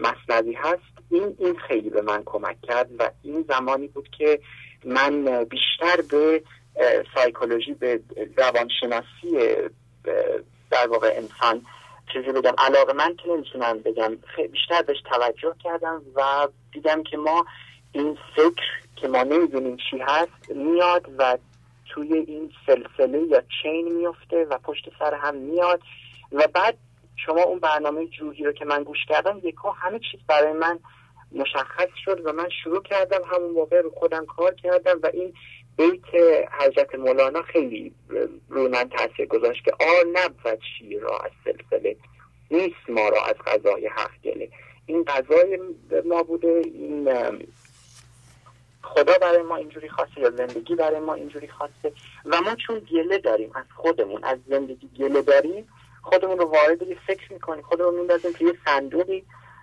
مصنوی 0.00 0.52
هست. 0.52 0.96
این 1.10 1.36
این 1.38 1.58
خیلی 1.58 1.90
به 1.90 2.02
من 2.02 2.22
کمک 2.24 2.56
کرد 2.62 2.88
و 2.98 3.10
این 3.22 3.44
زمانی 3.48 3.88
بود 3.88 4.08
که 4.18 4.40
من 4.84 5.44
بیشتر 5.44 6.02
به 6.10 6.42
سایکولوژی 7.14 7.74
به 7.74 8.00
روانشناسی 8.36 9.56
در 10.70 10.86
واقع 10.88 11.12
انسان 11.16 11.62
چیزی 12.16 12.32
بگم. 12.32 12.54
علاقه 12.58 12.92
من 12.92 13.16
که 13.16 13.28
نمی‌تونم 13.28 13.78
بگم. 13.78 14.16
بیشتر 14.52 14.82
بهش 14.82 14.96
توجه 15.10 15.54
کردم 15.64 16.02
و 16.14 16.48
دیدم 16.72 17.02
که 17.02 17.16
ما 17.16 17.46
این 17.92 18.18
فکر 18.36 18.64
که 18.96 19.08
ما 19.08 19.22
نمی‌دونیم 19.22 19.76
چی 19.90 19.98
هست 19.98 20.50
میاد 20.50 21.06
و 21.18 21.38
توی 21.88 22.12
این 22.12 22.52
سلسله 22.66 23.18
یا 23.18 23.42
چین 23.62 23.92
میفته 23.92 24.44
و 24.44 24.58
پشت 24.58 24.88
سر 24.98 25.14
هم 25.14 25.34
میاد. 25.34 25.80
و 26.32 26.48
بعد 26.54 26.78
شما 27.16 27.42
اون 27.42 27.58
برنامه 27.58 28.06
جوهی 28.06 28.44
رو 28.44 28.52
که 28.52 28.64
من 28.64 28.82
گوش 28.82 28.98
کردم 29.08 29.40
یکو 29.42 29.70
همه 29.70 29.98
چیز 29.98 30.20
برای 30.28 30.52
من 30.52 30.78
مشخص 31.32 31.88
شد 32.04 32.26
و 32.26 32.32
من 32.32 32.48
شروع 32.64 32.82
کردم 32.82 33.20
همون 33.32 33.50
موقع 33.50 33.80
رو 33.80 33.90
خودم 33.90 34.26
کار 34.26 34.54
کردم 34.54 35.00
و 35.02 35.10
این 35.12 35.34
بیت 35.76 36.04
حضرت 36.60 36.94
مولانا 36.94 37.42
خیلی 37.42 37.92
رو 38.48 38.68
من 38.68 38.88
تاثیر 38.88 39.26
گذاشت 39.26 39.64
که 39.64 39.72
آ 39.80 40.02
نبود 40.12 40.60
شیر 40.78 41.00
را 41.00 41.18
از 41.18 41.30
سلسله 41.44 41.96
نیست 42.50 42.88
ما 42.88 43.08
را 43.08 43.24
از 43.24 43.34
غذای 43.46 43.86
حق 43.86 44.10
گله. 44.24 44.48
این 44.86 45.04
غذای 45.04 45.58
ما 46.04 46.22
بوده 46.22 46.62
این 46.64 47.08
خدا 48.82 49.18
برای 49.20 49.42
ما 49.42 49.56
اینجوری 49.56 49.88
خواسته 49.88 50.20
یا 50.20 50.30
زندگی 50.30 50.74
برای 50.74 51.00
ما 51.00 51.14
اینجوری 51.14 51.48
خواسته 51.48 51.92
و 52.24 52.40
ما 52.40 52.54
چون 52.54 52.78
گله 52.78 53.18
داریم 53.18 53.50
از 53.54 53.64
خودمون 53.76 54.24
از 54.24 54.38
زندگی 54.48 54.88
گله 54.98 55.22
داریم 55.22 55.68
خودمون 56.02 56.38
رو 56.38 56.44
وارد 56.44 56.82
یه 56.82 56.96
فکر 57.06 57.32
می‌کنیم 57.32 57.62
خودمون 57.62 57.94
میندازیم 57.94 58.32
توی 58.32 58.46
یه 58.46 58.54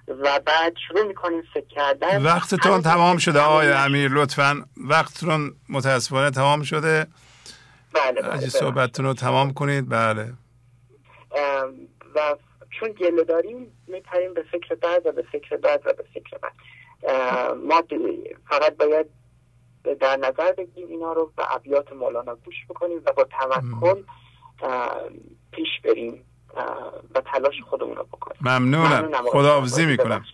و 0.07 0.39
بعد 0.45 0.73
شروع 0.87 1.03
می‌کنیم 1.07 1.41
فکر 1.53 1.67
کردن. 1.67 2.23
وقتتون 2.23 2.81
تمام 2.81 3.17
شده 3.17 3.39
آقای 3.39 3.71
امیر 3.71 4.11
لطفا. 4.11 4.65
وقتتون 4.77 5.55
متاسفانه 5.69 6.31
تمام 6.31 6.63
شده. 6.63 7.07
بله 7.93 8.21
بله, 8.21 8.29
بله. 8.29 8.49
صحبتتون 8.49 9.05
رو 9.05 9.13
تمام 9.13 9.53
کنید. 9.53 9.89
بله. 9.89 10.33
و 12.15 12.35
چون 12.79 12.91
گله 12.91 13.23
داریم 13.23 13.71
میپریم 13.87 14.33
به 14.33 14.43
فکر 14.51 14.75
بعد 14.75 15.05
و 15.05 15.11
به 15.11 15.21
فکر 15.31 15.57
بعد 15.57 15.81
و 15.85 15.93
به 15.93 16.03
فکر 16.13 16.37
بعد. 16.37 16.53
ما 17.57 17.83
فقط 18.49 18.77
باید 18.77 19.05
در 19.99 20.17
نظر 20.17 20.51
بگیریم 20.51 20.89
اینا 20.89 21.13
رو 21.13 21.33
و 21.37 21.43
ابیات 21.51 21.93
مولانا 21.93 22.35
گوش 22.35 22.55
بکنیم 22.69 23.01
و 23.05 23.11
با 23.13 23.23
توکل 23.23 24.03
پیش 25.51 25.67
بریم. 25.83 26.25
و 27.15 27.21
تلاش 27.21 27.61
خودمون 27.69 27.95
رو 27.95 28.03
بکنیم. 28.03 28.37
ممنونم. 28.41 29.11
خداحافظی 29.31 29.85
می‌کنم. 29.85 30.25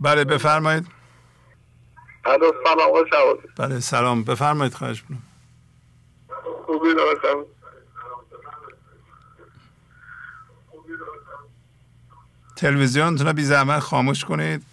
بله 0.00 0.24
بفرمایید. 0.24 0.86
سلام 2.24 3.38
بله 3.56 3.80
سلام. 3.80 4.24
بفرمایید 4.24 4.74
خواهش 4.74 5.04
می‌کنم. 5.08 5.22
خوبی 6.66 6.88
تلویزیونتون 12.56 13.26
رو 13.26 13.32
بی 13.32 13.42
زحمت 13.42 13.78
خاموش 13.78 14.24
کنید. 14.24 14.69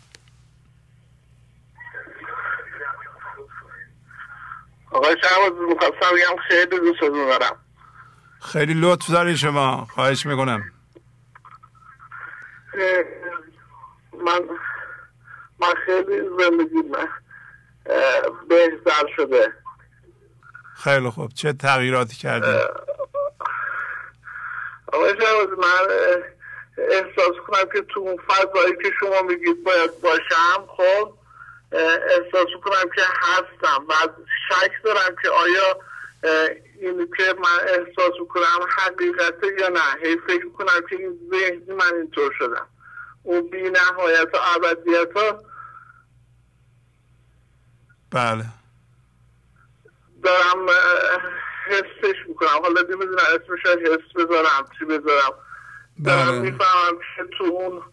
آقای 4.97 5.15
شهباز 5.23 5.51
می‌خواستم 5.69 6.15
بگم 6.15 6.35
خیلی 6.47 6.79
دوست 6.79 7.01
دارم. 7.01 7.55
خیلی 8.41 8.73
لطف 8.73 9.09
داری 9.09 9.37
شما. 9.37 9.87
خواهش 9.93 10.25
می‌کنم. 10.25 10.63
من 14.25 14.41
من 15.59 15.73
خیلی 15.85 16.21
زندگی 16.39 16.89
من 16.89 17.07
بهتر 18.49 19.07
شده. 19.15 19.53
خیلی 20.75 21.09
خوب. 21.09 21.33
چه 21.33 21.53
تغییراتی 21.53 22.15
کردی؟ 22.15 22.57
آقای 24.93 25.09
شهباز 25.09 25.59
من 25.59 25.87
احساس 26.77 27.35
کنم 27.47 27.69
که 27.73 27.81
تو 27.81 27.99
اون 27.99 28.17
فضایی 28.27 28.73
که 28.83 28.91
شما 28.99 29.21
میگید 29.21 29.63
باید 29.63 30.01
باشم 30.01 30.67
خب 30.67 31.16
احساس 31.71 32.47
کنم 32.63 32.89
که 32.95 33.01
هستم 33.21 33.85
و 33.89 33.93
شک 34.49 34.83
دارم 34.83 35.15
که 35.21 35.29
آیا 35.29 35.79
این 36.81 37.11
که 37.17 37.35
من 37.39 37.67
احساس 37.67 38.13
کنم 38.29 38.67
حقیقته 38.77 39.47
یا 39.59 39.67
نه. 39.69 39.79
هی 40.03 40.17
فکر 40.27 40.49
کنم 40.49 40.87
که 40.89 40.95
این 40.95 41.19
ذهنی 41.31 41.73
من 41.73 41.93
اینطور 41.93 42.33
شدم. 42.39 42.67
اون 43.23 43.49
بی 43.49 43.69
نهایت 43.69 44.27
و 44.33 44.37
عبدیت 44.37 45.11
ها 45.15 45.43
بله. 48.11 48.45
دارم 50.23 50.65
حسش 51.65 52.15
می‌کنم. 52.27 52.61
حالا 52.61 52.81
نمی‌دونم 52.81 53.17
اسمش 53.17 53.65
حس 53.65 54.13
بذارم 54.15 54.69
چی 54.79 54.85
بذارم. 54.85 55.33
دارم 56.05 56.31
بله. 56.31 56.39
می‌فهمم 56.39 56.99
که 57.15 57.23
تو 57.37 57.43
اون 57.43 57.83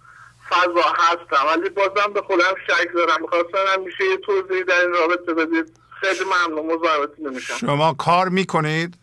فضا 0.48 0.94
هستم. 0.98 1.46
ولی 1.46 1.70
بازم 1.70 2.12
به 2.14 2.22
خودم 2.22 2.54
شک 2.66 2.88
دارم. 2.94 3.22
می‌خواستم 3.22 3.82
میشه 3.84 4.04
یه 4.04 4.16
توضیحی 4.16 4.64
در 4.64 4.74
این 4.74 4.92
رابطه 4.92 5.34
بدید. 5.34 5.80
خیلی 6.00 6.24
ممنون. 6.24 6.66
مزاحمتی 6.66 7.22
نمیشم 7.22 7.56
شما 7.56 7.94
کار 7.94 8.28
می‌کنید؟ 8.28 8.98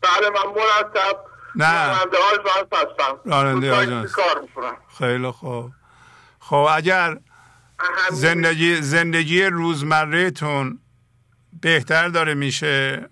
بله 0.00 0.30
من 0.30 0.46
مرتب 0.56 1.24
نه. 1.56 1.86
راننده 1.86 2.18
آژانس 2.18 2.66
هستم. 2.72 3.18
خیلی 4.98 5.30
خوب. 5.30 5.70
خب 6.40 6.68
اگر 6.70 7.18
زندگی 8.10 8.82
زندگی 8.82 9.42
روزمره 9.42 10.30
تون 10.30 10.78
بهتر 11.62 12.08
داره 12.08 12.34
میشه 12.34 13.08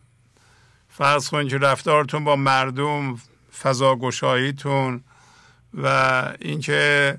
فرض 0.89 1.29
کنید 1.29 1.51
که 1.51 1.59
رفتارتون 1.59 2.25
با 2.25 2.37
مردم 2.37 3.17
فضا 3.63 3.97
گشاییتون 3.97 5.05
و 5.75 6.23
اینکه 6.39 7.19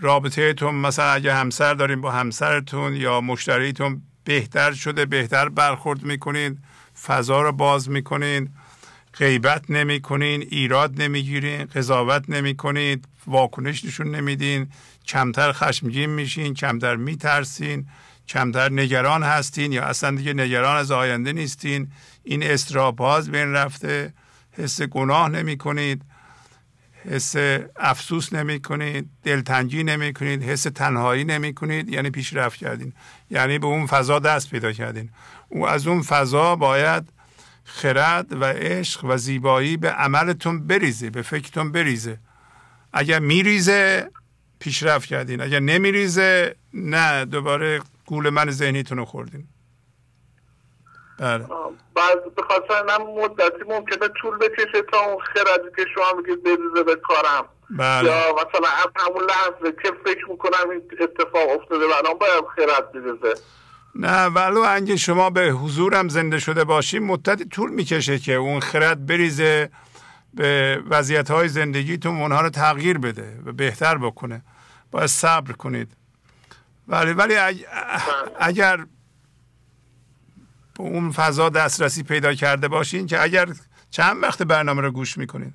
رابطه 0.00 0.52
تون 0.52 0.74
مثلا 0.74 1.10
اگه 1.10 1.34
همسر 1.34 1.74
داریم 1.74 2.00
با 2.00 2.10
همسرتون 2.10 2.96
یا 2.96 3.20
مشتریتون 3.20 4.02
بهتر 4.24 4.72
شده 4.72 5.06
بهتر 5.06 5.48
برخورد 5.48 6.02
می‌کنید 6.02 6.58
فضا 7.06 7.42
رو 7.42 7.52
باز 7.52 7.90
می‌کنید 7.90 8.50
غیبت 9.14 9.70
نمی‌کنین 9.70 10.40
ایراد 10.40 11.02
نمی‌گیرین 11.02 11.64
قضاوت 11.64 12.30
نمی‌کنید 12.30 13.04
واکنش 13.26 13.84
نشون 13.84 14.14
نمیدین 14.14 14.68
کمتر 15.06 15.52
خشمگین 15.52 16.10
میشین 16.10 16.54
کمتر 16.54 16.96
میترسین 16.96 17.86
کمتر 18.28 18.72
نگران 18.72 19.22
هستین 19.22 19.72
یا 19.72 19.84
اصلا 19.84 20.16
دیگه 20.16 20.32
نگران 20.32 20.76
از 20.76 20.90
آینده 20.90 21.32
نیستین. 21.32 21.92
این 22.24 22.42
استراباز 22.42 23.30
بین 23.30 23.52
رفته 23.52 24.14
حس 24.52 24.82
گناه 24.82 25.28
نمی 25.28 25.58
کنید 25.58 26.02
حس 27.04 27.36
افسوس 27.76 28.32
نمی 28.32 28.60
کنید 28.60 29.08
دلتنگی 29.24 29.84
نمی 29.84 30.12
کنید 30.12 30.42
حس 30.42 30.62
تنهایی 30.62 31.24
نمی 31.24 31.54
کنید 31.54 31.88
یعنی 31.88 32.10
پیشرفت 32.10 32.58
کردین. 32.58 32.92
یعنی 33.30 33.58
به 33.58 33.66
اون 33.66 33.86
فضا 33.86 34.18
دست 34.18 34.50
پیدا 34.50 34.72
کردین. 34.72 35.10
او 35.48 35.68
از 35.68 35.86
اون 35.86 36.02
فضا 36.02 36.56
باید 36.56 37.08
خرد 37.64 38.32
و 38.32 38.44
عشق 38.44 39.04
و 39.04 39.16
زیبایی 39.16 39.76
به 39.76 39.90
عملتون 39.90 40.66
بریزه 40.66 41.10
به 41.10 41.22
فکرتون 41.22 41.72
بریزه. 41.72 42.18
اگر 42.92 43.18
میریزه 43.18 44.10
پیشرفت 44.58 45.08
کردین. 45.08 45.40
اگر 45.40 45.60
نمیریزه 45.60 46.56
نه 46.74 47.24
دوباره 47.24 47.80
گول 48.06 48.30
من 48.30 48.50
ذهنیتون 48.50 48.98
رو 48.98 49.04
خوردین. 49.04 49.44
بله. 51.20 51.46
بعد 51.94 52.34
به 52.36 52.42
خاطر 52.42 52.82
من 52.82 53.22
مدتی 53.22 53.64
ممکنه 53.68 54.08
طول 54.20 54.38
بکشه 54.38 54.82
تا 54.92 55.00
اون 55.00 55.18
خردی 55.18 55.68
که 55.76 55.84
شما 55.94 56.12
میگید 56.16 56.42
بریزه 56.42 56.82
به 56.82 56.96
کارم. 56.96 57.44
بله. 57.70 58.10
یا 58.10 58.32
مثلا 58.32 58.68
از 58.68 58.86
همون 58.96 59.24
لحظه 59.24 59.76
که 59.82 59.92
فکر 60.04 60.30
می‌کنم 60.30 60.70
این 60.70 60.82
اتفاق 61.00 61.60
افتاده 61.60 61.84
الان 61.84 62.18
باید 62.18 62.44
خرد 62.56 62.92
بریزه. 62.92 63.40
نه 63.94 64.26
ولو 64.26 64.60
انگه 64.60 64.96
شما 64.96 65.30
به 65.30 65.40
حضورم 65.40 66.08
زنده 66.08 66.38
شده 66.38 66.64
باشیم 66.64 67.06
مدتی 67.06 67.44
طول 67.44 67.70
می‌کشه 67.70 68.18
که 68.18 68.34
اون 68.34 68.60
خرد 68.60 69.06
بریزه 69.06 69.70
به 70.34 70.82
وضعیت 70.90 71.30
های 71.30 71.48
زندگیتون 71.48 72.20
اونها 72.20 72.40
رو 72.40 72.50
تغییر 72.50 72.98
بده 72.98 73.38
و 73.46 73.52
بهتر 73.52 73.98
بکنه. 73.98 74.42
باید 74.90 75.06
صبر 75.06 75.52
کنید. 75.52 75.92
ولی 76.88 77.12
ولی 77.12 77.34
بله. 77.34 77.66
اگر 78.40 78.86
به 80.80 80.88
اون 80.88 81.10
فضا 81.12 81.48
دسترسی 81.48 82.02
پیدا 82.02 82.34
کرده 82.34 82.68
باشین 82.68 83.06
که 83.06 83.22
اگر 83.22 83.48
چند 83.90 84.22
وقت 84.22 84.42
برنامه 84.42 84.82
رو 84.82 84.90
گوش 84.90 85.18
می‌کنین؟ 85.18 85.54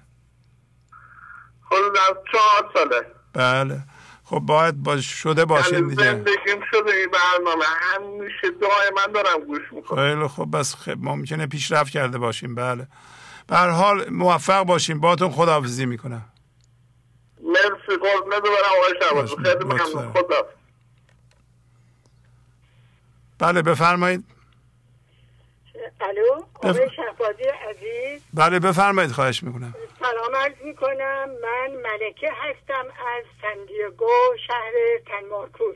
چهار 2.32 2.72
ساله. 2.74 3.06
بله. 3.34 3.84
خب 4.24 4.40
باید 4.40 4.84
با 4.84 5.02
شده 5.02 5.46
باشین 5.46 5.74
یعنی 5.74 5.90
دیگه. 5.90 6.04
زندگیم 6.04 6.62
شده 6.72 6.92
این 6.92 7.10
برنامه. 7.12 7.66
همیشه 7.66 8.52
دعای 8.62 8.92
من 8.96 9.14
دارم 9.14 9.46
گوش 9.48 9.62
می‌کنم. 9.72 10.00
خیلی 10.00 10.28
خب 10.28 10.58
بس 10.58 10.76
خب 10.76 10.98
ممکنه 10.98 11.48
پیشرفت 11.48 11.92
کرده 11.92 12.18
باشیم 12.18 12.56
بله. 12.56 12.88
به 13.48 13.56
هر 13.56 13.70
حال 13.70 14.10
موفق 14.10 14.64
باشیم 14.64 15.00
باتون 15.00 15.30
خداحافظی 15.30 15.86
می‌کنم. 15.86 16.26
مرسی. 17.44 18.02
قربونت 18.02 18.42
برم. 18.42 18.52
آقای 18.78 18.94
شهبازی 19.02 19.36
خیلی 19.36 19.66
ممنون. 19.66 20.14
خدا 20.14 20.48
بله 23.40 23.62
بفرمایید. 23.62 24.35
الو 26.02 26.44
آقای 26.56 26.90
شهبازی 26.96 27.44
عزیز. 27.44 28.22
بله 28.34 28.60
بفرمایید 28.60 29.12
خواهش 29.12 29.44
می‌کنم. 29.44 29.74
سلام 30.00 30.36
عرض 30.36 30.54
می 30.66 30.76
کنم 30.76 31.30
من 31.30 31.72
ملکه 31.72 32.30
هستم 32.32 32.86
از 32.86 33.24
سندیگو 33.42 34.38
شهر 34.48 34.74
سن 35.08 35.28
مارکوس. 35.30 35.76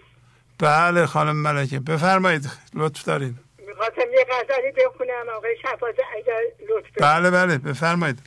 بله 0.59 1.05
خانم 1.05 1.35
ملکه 1.35 1.79
بفرمایید 1.79 2.45
لطف 2.73 3.03
دارین. 3.03 3.39
می‌خواستم 3.67 4.13
یه 4.13 4.25
غزلی 4.31 4.71
بخونم 4.71 5.29
آقای 5.37 5.57
شهبازی 5.61 6.01
اگر 6.15 6.41
لطف. 6.69 6.87
بله 7.01 7.31
بله 7.31 7.57
بفرمایید. 7.57 8.19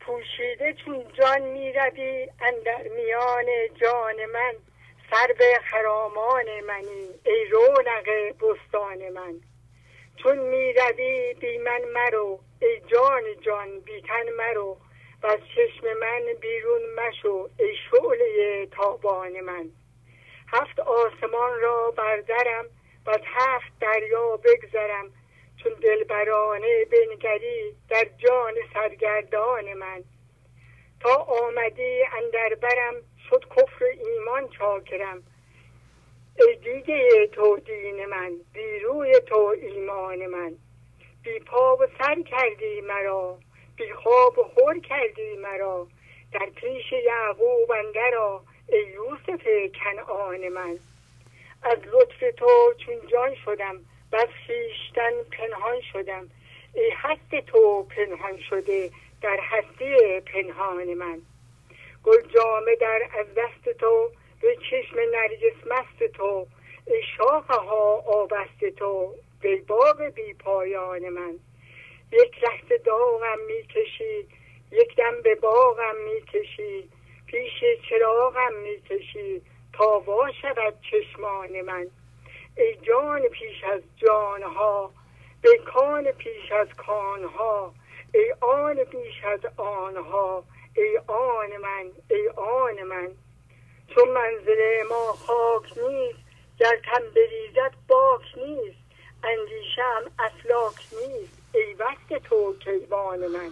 پوشیده 0.00 0.74
چون 0.84 1.04
جان 1.18 1.42
می‌روی 1.42 2.28
اندر 2.40 2.82
میان 2.96 3.46
جان 3.80 4.16
من 4.32 4.52
سر 5.10 5.34
به 5.38 5.60
خرامان 5.70 6.44
منی 6.68 7.08
ای 7.26 7.44
رونق 7.50 8.08
بستان 8.40 8.98
من. 9.14 9.34
چون 10.22 10.38
می‌روی 10.38 11.34
بی 11.40 11.58
من 11.58 11.80
مرو 11.94 12.38
ای 12.60 12.80
جان 12.80 13.22
جان 13.40 13.80
بی 13.80 14.02
تن 14.02 14.28
مرو. 14.38 14.76
و 15.22 15.26
از 15.26 15.38
چشم 15.56 15.92
من 15.92 16.22
بیرون 16.40 16.80
مشو 16.94 17.48
ای 17.58 17.76
شعله 17.90 18.66
تابان 18.66 19.40
من. 19.40 19.70
هفت 20.48 20.80
آسمان 20.80 21.60
را 21.60 21.90
بردرم 21.90 22.64
و 23.06 23.10
از 23.10 23.20
هفت 23.24 23.78
دریا 23.80 24.36
بگذرم 24.36 25.12
چون 25.56 25.72
دلبرانه 25.72 26.84
بنگری 26.84 27.76
در 27.88 28.04
جان 28.18 28.54
سرگردان 28.74 29.72
من. 29.72 30.04
تا 31.00 31.14
آمدی 31.14 32.02
اندر 32.16 32.54
برم 32.54 32.94
شد 33.30 33.44
کفر 33.56 33.84
ایمان 33.84 34.48
چاکرم. 34.48 35.22
ای 36.38 36.56
دیده 36.56 37.26
تو 37.26 37.56
دین 37.56 38.06
من 38.06 38.32
بی 38.52 38.78
روی 38.78 39.20
تو 39.20 39.54
ایمان 39.62 40.26
من. 40.26 40.54
بی 41.22 41.38
پا 41.38 41.76
و 41.76 41.86
سر 41.98 42.22
کردی 42.22 42.80
مرا 42.80 43.38
بی 43.76 43.92
خواب 43.92 44.38
و 44.38 44.42
خور 44.42 44.78
کردی 44.78 45.36
مرا. 45.36 45.86
در 46.32 46.46
پیش 46.56 46.92
یعقوب 46.92 47.70
اندرا 47.70 48.42
ای 48.68 48.82
یوسف 48.82 49.46
کنعان 49.84 50.48
من. 50.48 50.78
از 51.62 51.78
لطف 51.92 52.36
تو 52.36 52.74
چون 52.86 53.06
جان 53.06 53.34
شدم 53.44 53.84
بس 54.12 54.28
خیشتن 54.46 55.12
پنهان 55.38 55.80
شدم. 55.92 56.30
ای 56.74 56.90
هست 56.96 57.46
تو 57.46 57.82
پنهان 57.82 58.40
شده 58.50 58.90
در 59.22 59.38
هستی 59.40 60.20
پنهان 60.20 60.94
من. 60.94 61.22
گل 62.04 62.20
جامه 62.34 62.76
در 62.76 63.08
از 63.18 63.26
دست 63.36 63.78
تو 63.78 64.10
به 64.42 64.56
چشم 64.56 64.96
نرگس 64.98 65.66
مست 65.66 66.12
تو 66.12 66.46
ای 66.86 67.02
شاخه 67.16 67.54
ها 67.54 67.94
آبست 68.06 68.64
تو 68.76 69.14
ای 69.42 69.56
باغ 69.56 70.02
بی 70.02 70.34
پایان 70.34 71.08
من. 71.08 71.38
یک 72.12 72.44
لحظه 72.44 72.78
داغم 72.78 73.38
می‌کشی 73.46 74.28
یک 74.72 74.96
دم 74.96 75.22
به 75.22 75.34
باغم 75.34 75.96
می‌کشی 76.04 76.88
پیش 77.26 77.64
چراغم 77.88 78.54
می‌کشی 78.54 79.42
تا 79.72 80.00
وا 80.00 80.32
شود 80.42 80.74
چشمان 80.90 81.60
من. 81.60 81.86
ای 82.56 82.74
جان 82.74 83.28
پیش 83.28 83.64
از 83.64 83.82
جانها 83.96 84.92
ای 85.44 85.58
کان 85.58 86.12
پیش 86.12 86.52
از 86.52 86.68
کانها 86.76 87.74
ای 88.14 88.34
آن 88.40 88.84
پیش 88.84 89.24
از 89.24 89.40
آنها 89.56 90.44
ای 90.76 90.98
آن 91.06 91.56
من 91.56 91.90
ای 92.10 92.28
آن 92.28 92.82
من. 92.82 93.12
چون 93.94 94.08
منزل 94.08 94.82
ما 94.90 95.12
خاک 95.12 95.78
نیست 95.78 96.18
گر 96.58 96.76
تن 96.84 97.02
بریزد 97.14 97.74
باک 97.88 98.22
نیست 98.36 98.78
اندیشم 99.24 100.10
افلاک 100.18 100.88
نیست. 100.92 101.32
ای 101.54 101.74
وقت 101.74 102.22
تو 102.24 102.56
کیوان 102.58 103.26
من. 103.26 103.50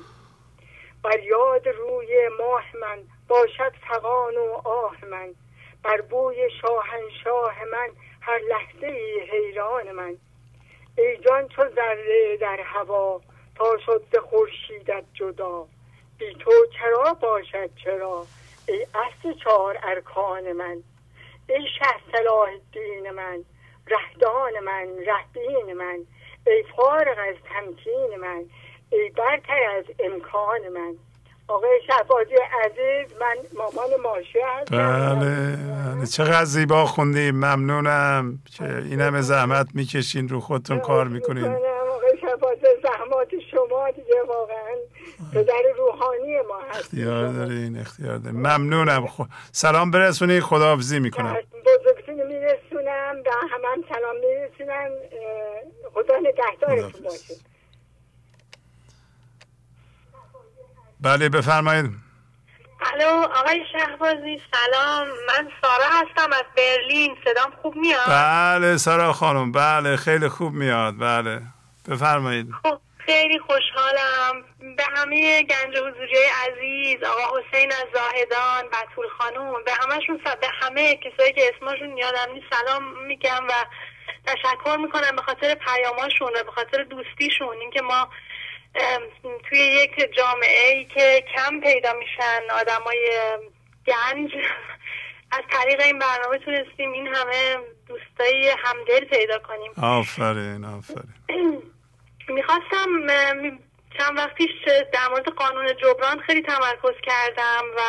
بر 1.02 1.20
یاد 1.24 1.68
روی 1.68 2.28
ماه 2.38 2.76
من 2.80 2.98
باشد 3.28 3.72
فغان 3.88 4.36
و 4.36 4.52
آه 4.64 5.04
من. 5.04 5.34
بر 5.82 6.00
بوی 6.00 6.50
شاهنشاه 6.62 7.64
من 7.64 7.88
هر 8.20 8.38
لحظه 8.38 8.86
ای 8.86 9.20
حیران 9.20 9.92
من. 9.92 10.16
ای 10.98 11.16
جان 11.18 11.48
چو 11.48 11.68
ذره 11.68 12.36
در 12.40 12.60
هوا 12.60 13.20
تا 13.56 13.78
شد 13.86 14.02
ز 14.12 14.16
خورشیدت 14.16 15.04
جدا. 15.14 15.66
بی 16.18 16.34
تو 16.34 16.52
چرا 16.78 17.14
باشد 17.14 17.70
چرا؟ 17.84 18.26
ای 18.70 18.86
اصل 18.94 19.38
چهار 19.44 19.78
ارکان 19.82 20.52
من. 20.52 20.76
ای 21.48 21.66
شه 21.78 22.12
صلاح 22.12 22.48
الدین 22.48 23.10
من 23.10 23.38
رهدان 23.86 24.64
من 24.64 24.86
رهبین 25.06 25.76
من. 25.76 25.98
ای 26.46 26.64
فارغ 26.76 27.18
از 27.28 27.34
تمکین 27.54 28.20
من 28.20 28.44
ای 28.90 29.10
برتر 29.16 29.62
از 29.78 29.84
امکان 29.98 30.68
من. 30.74 30.94
آقای 31.48 31.80
شهبازی 31.86 32.34
عزیز 32.64 33.16
من 33.20 33.36
مامان 33.58 34.00
ماشه 34.02 34.38
هستم. 34.46 34.76
بله 34.76 35.56
بله. 35.96 36.06
چقدر 36.06 36.44
زیبا 36.44 36.84
خوندیم 36.84 37.34
ممنونم. 37.34 38.38
که 38.56 38.64
این 38.64 39.00
همه 39.00 39.20
زحمت 39.20 39.66
می‌کشین 39.74 40.28
رو 40.28 40.40
خودتون 40.40 40.80
کار 40.80 41.08
می‌کنین. 41.08 41.44
آقای 41.44 42.18
شهبازی 42.20 42.66
زحمات 42.82 43.28
شما 43.70 43.90
دیگه 43.90 44.22
واقعا 44.28 44.76
پدر 45.32 45.62
روحانی 45.78 46.36
ما 46.48 46.60
هست. 46.70 46.80
اختیار 46.80 47.28
دارین 47.28 47.78
اختیار 47.78 48.16
دارین. 48.16 48.38
ممنونم. 48.38 49.06
خ... 49.06 49.20
سلام 49.52 49.90
برسونی 49.90 50.40
خداحافظی 50.40 51.00
می‌کنم. 51.00 51.36
بزرگتون 51.66 52.14
میرسونم 52.26 53.22
و 53.26 53.30
هم, 53.50 53.60
هم 53.64 53.84
سلام 53.88 54.16
میرسونم. 54.16 54.90
خدا 55.94 56.14
نگهدارتون 56.16 57.02
باشه. 57.02 57.34
بله 61.00 61.28
بفرمایید. 61.28 61.90
الو 62.80 63.26
آقای 63.34 63.60
شهبازی 63.72 64.40
سلام. 64.52 65.08
من 65.08 65.48
سارا 65.62 65.84
هستم 65.90 66.32
از 66.32 66.44
برلین. 66.56 67.16
صدام 67.24 67.52
خوب 67.62 67.76
میاد؟ 67.76 68.08
بله 68.08 68.76
سارا 68.76 69.12
خانم. 69.12 69.52
بله 69.52 69.96
خیلی 69.96 70.28
خوب 70.28 70.52
میاد. 70.52 70.94
بله. 70.98 71.42
بفرمایید. 71.88 72.52
خب 72.62 72.78
خیلی 73.10 73.38
خوشحالم. 73.38 74.44
به 74.76 74.84
همه 74.96 75.42
گنج 75.42 75.76
حضوری 75.76 76.16
عزیز 76.46 77.02
آقا 77.02 77.38
حسین 77.38 77.72
از 77.72 77.86
زاهدان 77.94 78.64
بطول 78.72 79.06
خانوم 79.18 79.64
به 79.64 79.72
همشون 79.72 80.20
به 80.40 80.48
همه 80.60 80.96
کسایی 80.96 81.32
که 81.32 81.52
اسمشون 81.54 81.96
یادم 81.96 82.32
نیست 82.34 82.46
سلام 82.52 83.06
میگم 83.06 83.46
و 83.48 83.52
تشکر 84.26 84.76
می‌کنم 84.76 85.16
به 85.16 85.22
خاطر 85.22 85.54
پیاماشون 85.54 86.28
و 86.28 86.44
به 86.44 86.50
خاطر 86.50 86.82
دوستیشون. 86.82 87.56
اینکه 87.60 87.82
ما 87.82 88.08
توی 89.48 89.58
یک 89.58 90.14
جامعه 90.16 90.68
ای 90.68 90.84
که 90.84 91.24
کم 91.36 91.60
پیدا 91.60 91.92
میشن 91.92 92.40
آدمای 92.60 93.10
گنج 93.86 94.30
از 95.32 95.42
طریق 95.50 95.80
این 95.80 95.98
برنامه 95.98 96.38
تونستیم 96.38 96.92
این 96.92 97.06
همه 97.06 97.58
دوستای 97.88 98.54
همدل 98.58 99.04
پیدا 99.04 99.38
کنیم. 99.38 99.72
آفرین 99.82 100.64
آفرین. 100.64 101.62
می‌خواستم 102.30 103.06
چند 103.98 104.18
وقت 104.18 104.34
پیش 104.34 104.50
در 104.92 105.08
مورد 105.10 105.28
قانون 105.28 105.76
جبران 105.76 106.20
خیلی 106.20 106.42
تمرکز 106.42 107.00
کردم 107.02 107.64
و 107.76 107.80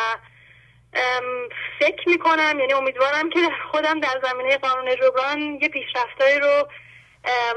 فکر 1.80 2.10
می‌کنم 2.10 2.60
یعنی 2.60 2.74
امیدوارم 2.74 3.30
که 3.30 3.40
خودم 3.72 4.00
در 4.00 4.22
زمینه 4.24 4.58
قانون 4.58 4.96
جبران 4.96 5.60
یه 5.62 5.70
پیشرفتایی 5.70 6.40
رو 6.40 6.70
ام، 7.26 7.56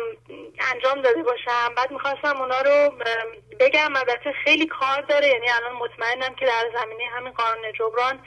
انجام 0.73 1.02
داده 1.02 1.23
باشم. 1.23 1.74
بعد 1.77 1.90
می‌خواستم 1.90 2.36
اونا 2.40 2.61
رو 2.61 2.93
بگم. 3.61 3.97
البته 3.97 4.32
خیلی 4.44 4.66
کار 4.66 5.01
داره 5.01 5.28
یعنی 5.28 5.51
الان 5.51 5.73
مطمئنم 5.73 6.35
که 6.35 6.47
در 6.47 6.70
زمینه 6.81 7.05
همین 7.16 7.32
قانون 7.32 7.73
جبران 7.73 8.20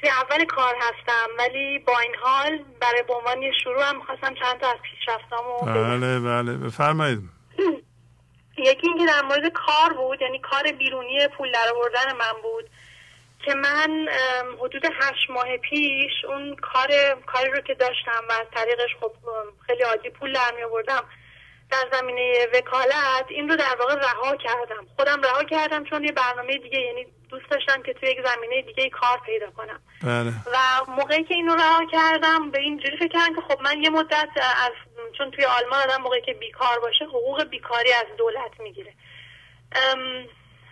توی 0.00 0.10
اول 0.10 0.44
کار 0.44 0.74
هستم 0.74 1.28
ولی 1.38 1.78
با 1.78 1.98
این 1.98 2.14
حال 2.22 2.58
برای 2.80 3.02
به 3.02 3.14
عنوان 3.14 3.42
یه 3.42 3.52
شروع 3.64 3.82
هم 3.82 3.96
می‌خواستم 3.96 4.34
چند 4.34 4.60
تا 4.60 4.70
از 4.70 4.78
پیشرفتامو. 4.82 5.58
بله 5.58 6.20
بله 6.20 6.56
بفرمایید 6.56 7.20
یکی 8.58 8.88
اینکه 8.88 9.06
در 9.06 9.22
مورد 9.22 9.52
کار 9.52 9.92
بود 9.92 10.22
یعنی 10.22 10.38
کار 10.38 10.72
بیرونی 10.72 11.28
پول 11.28 11.52
در 11.52 11.72
آوردن 11.76 12.12
من 12.12 12.42
بود 12.42 12.70
که 13.44 13.54
من 13.54 14.08
حدود 14.60 14.84
هشت 14.84 15.30
ماه 15.30 15.56
پیش 15.56 16.24
اون 16.28 16.56
کار 16.56 16.88
کاری 17.26 17.50
رو 17.50 17.60
که 17.60 17.74
داشتم 17.74 18.22
و 18.28 18.32
از 18.32 18.46
طریقش 18.54 18.96
خب 19.00 19.12
خیلی 19.66 19.82
عادی 19.82 20.10
پول 20.10 20.32
در 20.32 20.52
می 20.56 20.62
آوردم 20.62 21.04
در 21.70 21.98
زمینه 21.98 22.46
وکالت 22.54 23.26
این 23.28 23.48
رو 23.48 23.56
در 23.56 23.76
واقع 23.78 23.94
رها 23.94 24.36
کردم. 24.36 24.86
خودم 24.96 25.22
رها 25.22 25.44
کردم 25.44 25.84
چون 25.84 26.04
یه 26.04 26.12
برنامه 26.12 26.58
دیگه 26.58 26.78
یعنی 26.80 27.06
دوست 27.28 27.50
داشتم 27.50 27.82
که 27.82 27.92
توی 27.92 28.08
یک 28.08 28.18
زمینه 28.26 28.62
دیگه 28.62 28.90
کار 28.90 29.18
پیدا 29.26 29.50
کنم. 29.50 29.80
بله. 30.02 30.28
و 30.30 30.90
موقعی 30.90 31.24
که 31.24 31.34
اینو 31.34 31.54
رها 31.54 31.86
کردم 31.92 32.50
به 32.50 32.60
اینجوری 32.60 32.96
فکر 32.96 33.08
کردم 33.08 33.34
که 33.34 33.40
خب 33.40 33.62
من 33.62 33.82
یه 33.82 33.90
مدت 33.90 34.28
از 34.36 34.72
چون 35.18 35.30
توی 35.30 35.44
آلمان 35.44 35.80
آدم 35.80 36.02
موقعی 36.02 36.22
که 36.22 36.32
بیکار 36.34 36.80
باشه 36.80 37.04
حقوق 37.04 37.44
بیکاری 37.44 37.92
از 37.92 38.06
دولت 38.18 38.60
می‌گیره. 38.60 38.94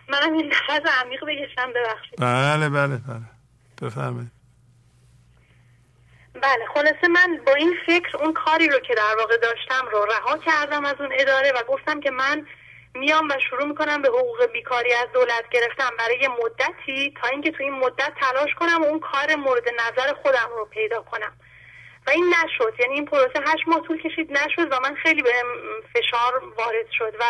منم 0.09 0.33
این 0.33 0.47
نفس 0.47 1.03
عمیق 1.03 1.25
بگشتم 1.25 1.73
ببخشید. 1.73 2.19
بله 2.19 2.69
بله 2.69 2.97
بله. 3.07 3.21
بفرمایید. 3.81 4.31
بله 6.41 6.65
خلاصه 6.73 7.07
من 7.07 7.41
با 7.45 7.53
این 7.53 7.73
فکر 7.87 8.17
اون 8.17 8.33
کاری 8.33 8.67
رو 8.67 8.79
که 8.79 8.95
در 8.95 9.15
واقع 9.17 9.37
داشتم 9.37 9.87
رو 9.91 10.05
رها 10.05 10.37
کردم 10.37 10.85
از 10.85 10.95
اون 10.99 11.09
اداره 11.13 11.51
و 11.51 11.63
گفتم 11.67 11.99
که 11.99 12.11
من 12.11 12.47
میام 12.93 13.27
و 13.27 13.33
شروع 13.49 13.65
می‌کنم 13.65 14.01
به 14.01 14.07
حقوق 14.07 14.45
بیکاری 14.45 14.93
از 14.93 15.07
دولت 15.13 15.49
گرفتم 15.51 15.89
برای 15.99 16.19
یه 16.21 16.27
مدتی 16.27 17.13
تا 17.21 17.27
اینکه 17.27 17.51
تو 17.51 17.63
این 17.63 17.73
مدت 17.73 18.11
تلاش 18.21 18.55
کنم 18.59 18.81
و 18.81 18.85
اون 18.85 18.99
کار 18.99 19.35
مورد 19.35 19.63
نظر 19.69 20.13
خودم 20.13 20.49
رو 20.57 20.65
پیدا 20.65 21.01
کنم. 21.01 21.33
و 22.07 22.09
این 22.09 22.33
نشد. 22.43 22.73
یعنی 22.79 22.93
این 22.93 23.05
پروسه 23.05 23.39
هشت 23.45 23.67
ماه 23.67 23.81
طول 23.81 24.01
کشید 24.01 24.31
نشد 24.31 24.73
و 24.73 24.79
من 24.79 24.95
خیلی 24.95 25.21
به 25.21 25.31
فشار 25.93 26.43
وارد 26.57 26.87
شد. 26.91 27.13
و 27.19 27.23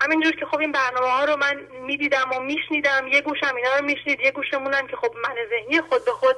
همینجور 0.00 0.32
که 0.32 0.46
خب 0.46 0.58
این 0.58 0.72
برنامه 0.72 1.06
ها 1.06 1.24
رو 1.24 1.36
من 1.36 1.66
می‌دیدم 1.86 2.30
و 2.32 2.40
میشنیدم 2.40 3.08
یه 3.12 3.20
گوشم 3.20 3.56
اینا 3.56 3.76
رو 3.76 3.84
میشنید 3.84 4.20
یه 4.20 4.30
گوشمونم 4.30 4.86
که 4.86 4.96
خب 4.96 5.14
من 5.24 5.34
ذهنی 5.50 5.80
خود 5.80 6.04
به 6.04 6.12
خود 6.12 6.36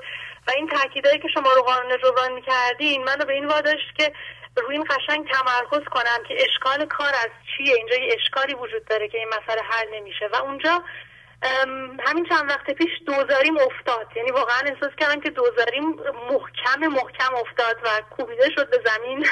و 0.49 0.51
این 0.57 0.69
تاکیدایی 0.69 1.19
که 1.19 1.29
شما 1.35 1.53
رو 1.53 1.63
قانون 1.63 1.99
جبران 1.99 2.33
می‌کردین 2.33 3.05
منو 3.05 3.25
به 3.25 3.33
این 3.33 3.47
واداشت 3.47 3.95
که 3.97 4.13
روی 4.57 4.77
این 4.77 4.85
قشنگ 4.85 5.29
تمرکز 5.33 5.89
کنم 5.89 6.25
که 6.29 6.35
اشکال 6.45 6.87
کار 6.87 7.09
از 7.09 7.31
چیه؟ 7.57 7.75
اینجا 7.75 7.95
یه 7.97 8.15
اشکالی 8.21 8.55
وجود 8.55 8.85
داره 8.85 9.09
که 9.09 9.19
این 9.19 9.29
مسئله 9.29 9.63
حل 9.63 9.95
نمیشه. 9.95 10.29
و 10.33 10.37
اونجا 10.37 10.83
همین 12.07 12.27
چند 12.29 12.51
وقت 12.51 12.71
پیش 12.71 12.91
دوزاریم 13.07 13.59
افتاد. 13.59 14.07
یعنی 14.17 14.31
واقعا 14.31 14.61
احساس 14.67 14.93
کردم 15.01 15.21
که 15.21 15.31
دوزاریم 15.31 15.85
محکم 16.31 16.81
محکم 16.81 17.35
افتاد 17.35 17.77
و 17.85 17.89
کوبیده 18.11 18.51
شد 18.57 18.71
به 18.71 18.83
زمین. 18.85 19.27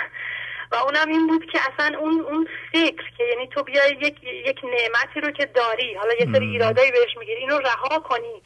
و 0.73 0.77
اونم 0.77 1.09
این 1.09 1.27
بود 1.27 1.47
که 1.53 1.61
اصلا 1.73 1.99
اون 1.99 2.21
اون 2.21 2.49
فکر 2.73 3.05
که 3.19 3.25
یعنی 3.25 3.49
تو 3.49 3.63
بیای 3.63 3.91
یک 3.91 4.17
یک 4.25 4.61
نعمتی 4.65 5.21
رو 5.21 5.31
که 5.31 5.47
داری 5.47 5.95
حالا 5.95 6.15
یه 6.15 6.27
سری 6.33 6.47
ایرادایی 6.47 6.91
بهش 6.91 7.17
می‌گیری 7.19 7.41
اینو 7.41 7.59
رها 7.59 7.99
کنی. 7.99 8.43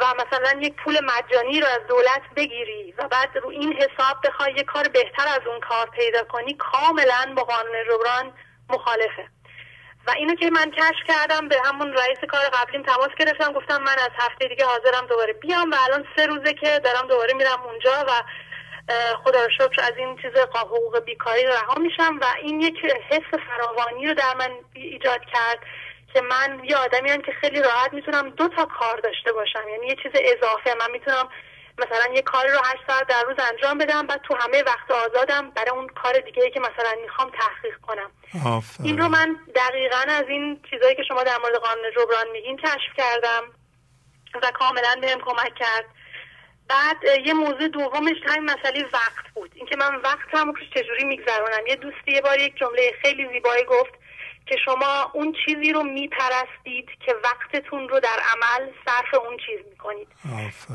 و 0.00 0.04
مثلا 0.14 0.60
یک 0.60 0.74
پول 0.74 1.00
مجانی 1.04 1.60
رو 1.60 1.66
از 1.66 1.86
دولت 1.88 2.22
بگیری 2.36 2.94
و 2.98 3.08
بعد 3.08 3.38
رو 3.38 3.48
این 3.48 3.72
حساب 3.72 4.16
بخوای 4.24 4.52
یه 4.56 4.62
کار 4.62 4.88
بهتر 4.88 5.28
از 5.28 5.46
اون 5.46 5.60
کار 5.60 5.90
پیدا 5.90 6.24
کنی 6.24 6.54
کاملا 6.54 7.34
با 7.36 7.42
قانون 7.44 7.84
جبران 7.88 8.32
مخالفه. 8.70 9.28
و 10.06 10.10
اینو 10.10 10.34
که 10.34 10.50
من 10.50 10.70
کشف 10.70 11.04
کردم 11.08 11.48
به 11.48 11.56
همون 11.64 11.92
رئیس 11.92 12.18
کار 12.28 12.40
قبلیم 12.40 12.82
تماس 12.82 13.10
گرفتم 13.18 13.52
گفتم 13.52 13.82
من 13.82 13.96
از 13.98 14.10
هفته 14.18 14.48
دیگه 14.48 14.64
حاضرم 14.64 15.06
دوباره 15.06 15.32
بیام 15.32 15.70
و 15.70 15.76
الان 15.84 16.04
سه 16.16 16.26
روزه 16.26 16.52
که 16.52 16.80
دارم 16.84 17.08
دوباره 17.08 17.34
میرم 17.34 17.62
اونجا 17.62 18.04
و 18.08 18.10
خدا 19.24 19.44
رو 19.44 19.50
شکر 19.50 19.82
از 19.82 19.92
این 19.96 20.16
چیز 20.16 20.32
حقوق 20.54 21.04
بیکاری 21.04 21.44
رها 21.46 21.74
میشم 21.74 22.18
و 22.20 22.24
این 22.42 22.60
یک 22.60 22.84
حس 23.10 23.40
فراوانی 23.46 24.06
رو 24.06 24.14
در 24.14 24.34
من 24.34 24.50
ایجاد 24.74 25.20
کرد 25.24 25.58
که 26.16 26.22
من 26.22 26.60
یه 26.64 26.76
آدمی 26.76 27.10
هم 27.10 27.22
که 27.22 27.32
خیلی 27.40 27.62
راحت 27.62 27.92
می‌تونم 27.92 28.30
دو 28.30 28.48
تا 28.48 28.64
کار 28.64 28.96
داشته 28.96 29.32
باشم. 29.32 29.68
یعنی 29.68 29.86
یه 29.86 29.96
چیز 30.02 30.12
اضافه. 30.14 30.74
من 30.80 30.90
می‌تونم 30.92 31.28
مثلا 31.78 32.14
یه 32.14 32.22
کاری 32.22 32.50
رو 32.50 32.58
هشت 32.58 32.82
ساعت 32.86 33.06
در 33.08 33.22
روز 33.22 33.36
انجام 33.52 33.78
بدم 33.78 34.06
بعد 34.06 34.20
تو 34.22 34.34
همه 34.34 34.62
وقت 34.62 34.90
آزادم 34.90 35.50
برای 35.50 35.70
اون 35.70 35.88
کار 35.88 36.20
دیگه 36.20 36.50
که 36.50 36.60
مثلا 36.60 36.92
می‌خوام 37.02 37.30
تحقیق 37.30 37.76
کنم. 37.80 38.10
این 38.84 38.98
رو 38.98 39.08
من 39.08 39.36
دقیقا 39.54 40.04
از 40.08 40.24
این 40.28 40.60
چیزایی 40.70 40.94
که 40.94 41.02
شما 41.08 41.22
در 41.22 41.38
مورد 41.42 41.54
قانون 41.54 41.90
جبران 41.96 42.30
میگین 42.32 42.56
کشف 42.56 42.92
کردم 42.96 43.42
و 44.42 44.50
کاملا 44.50 44.96
بهم 45.00 45.20
کمک 45.20 45.54
کرد. 45.54 45.84
بعد 46.68 47.26
یه 47.26 47.34
موضوع 47.34 47.68
دومش 47.68 48.16
همین 48.26 48.50
مسئله 48.50 48.84
وقت 48.92 49.34
بود. 49.34 49.52
اینکه 49.54 49.76
من 49.76 49.94
وقت 49.96 50.34
هم 50.34 50.54
چجوری 50.74 51.04
میگذرونم. 51.04 51.66
یه 51.66 51.76
دوستی 51.76 52.12
یه 52.12 52.20
بار 52.20 52.38
یک 52.38 52.56
جمله 52.56 52.92
خیلی 53.02 53.28
زیبایی 53.32 53.64
گفت. 53.64 53.92
که 54.46 54.56
شما 54.64 55.10
اون 55.12 55.36
چیزی 55.44 55.72
رو 55.72 55.82
میپرستید 55.82 56.88
که 57.06 57.14
وقتتون 57.24 57.88
رو 57.88 58.00
در 58.00 58.18
عمل 58.34 58.70
صرف 58.86 59.14
اون 59.24 59.36
چیز 59.46 59.60
می‌کنید. 59.70 60.08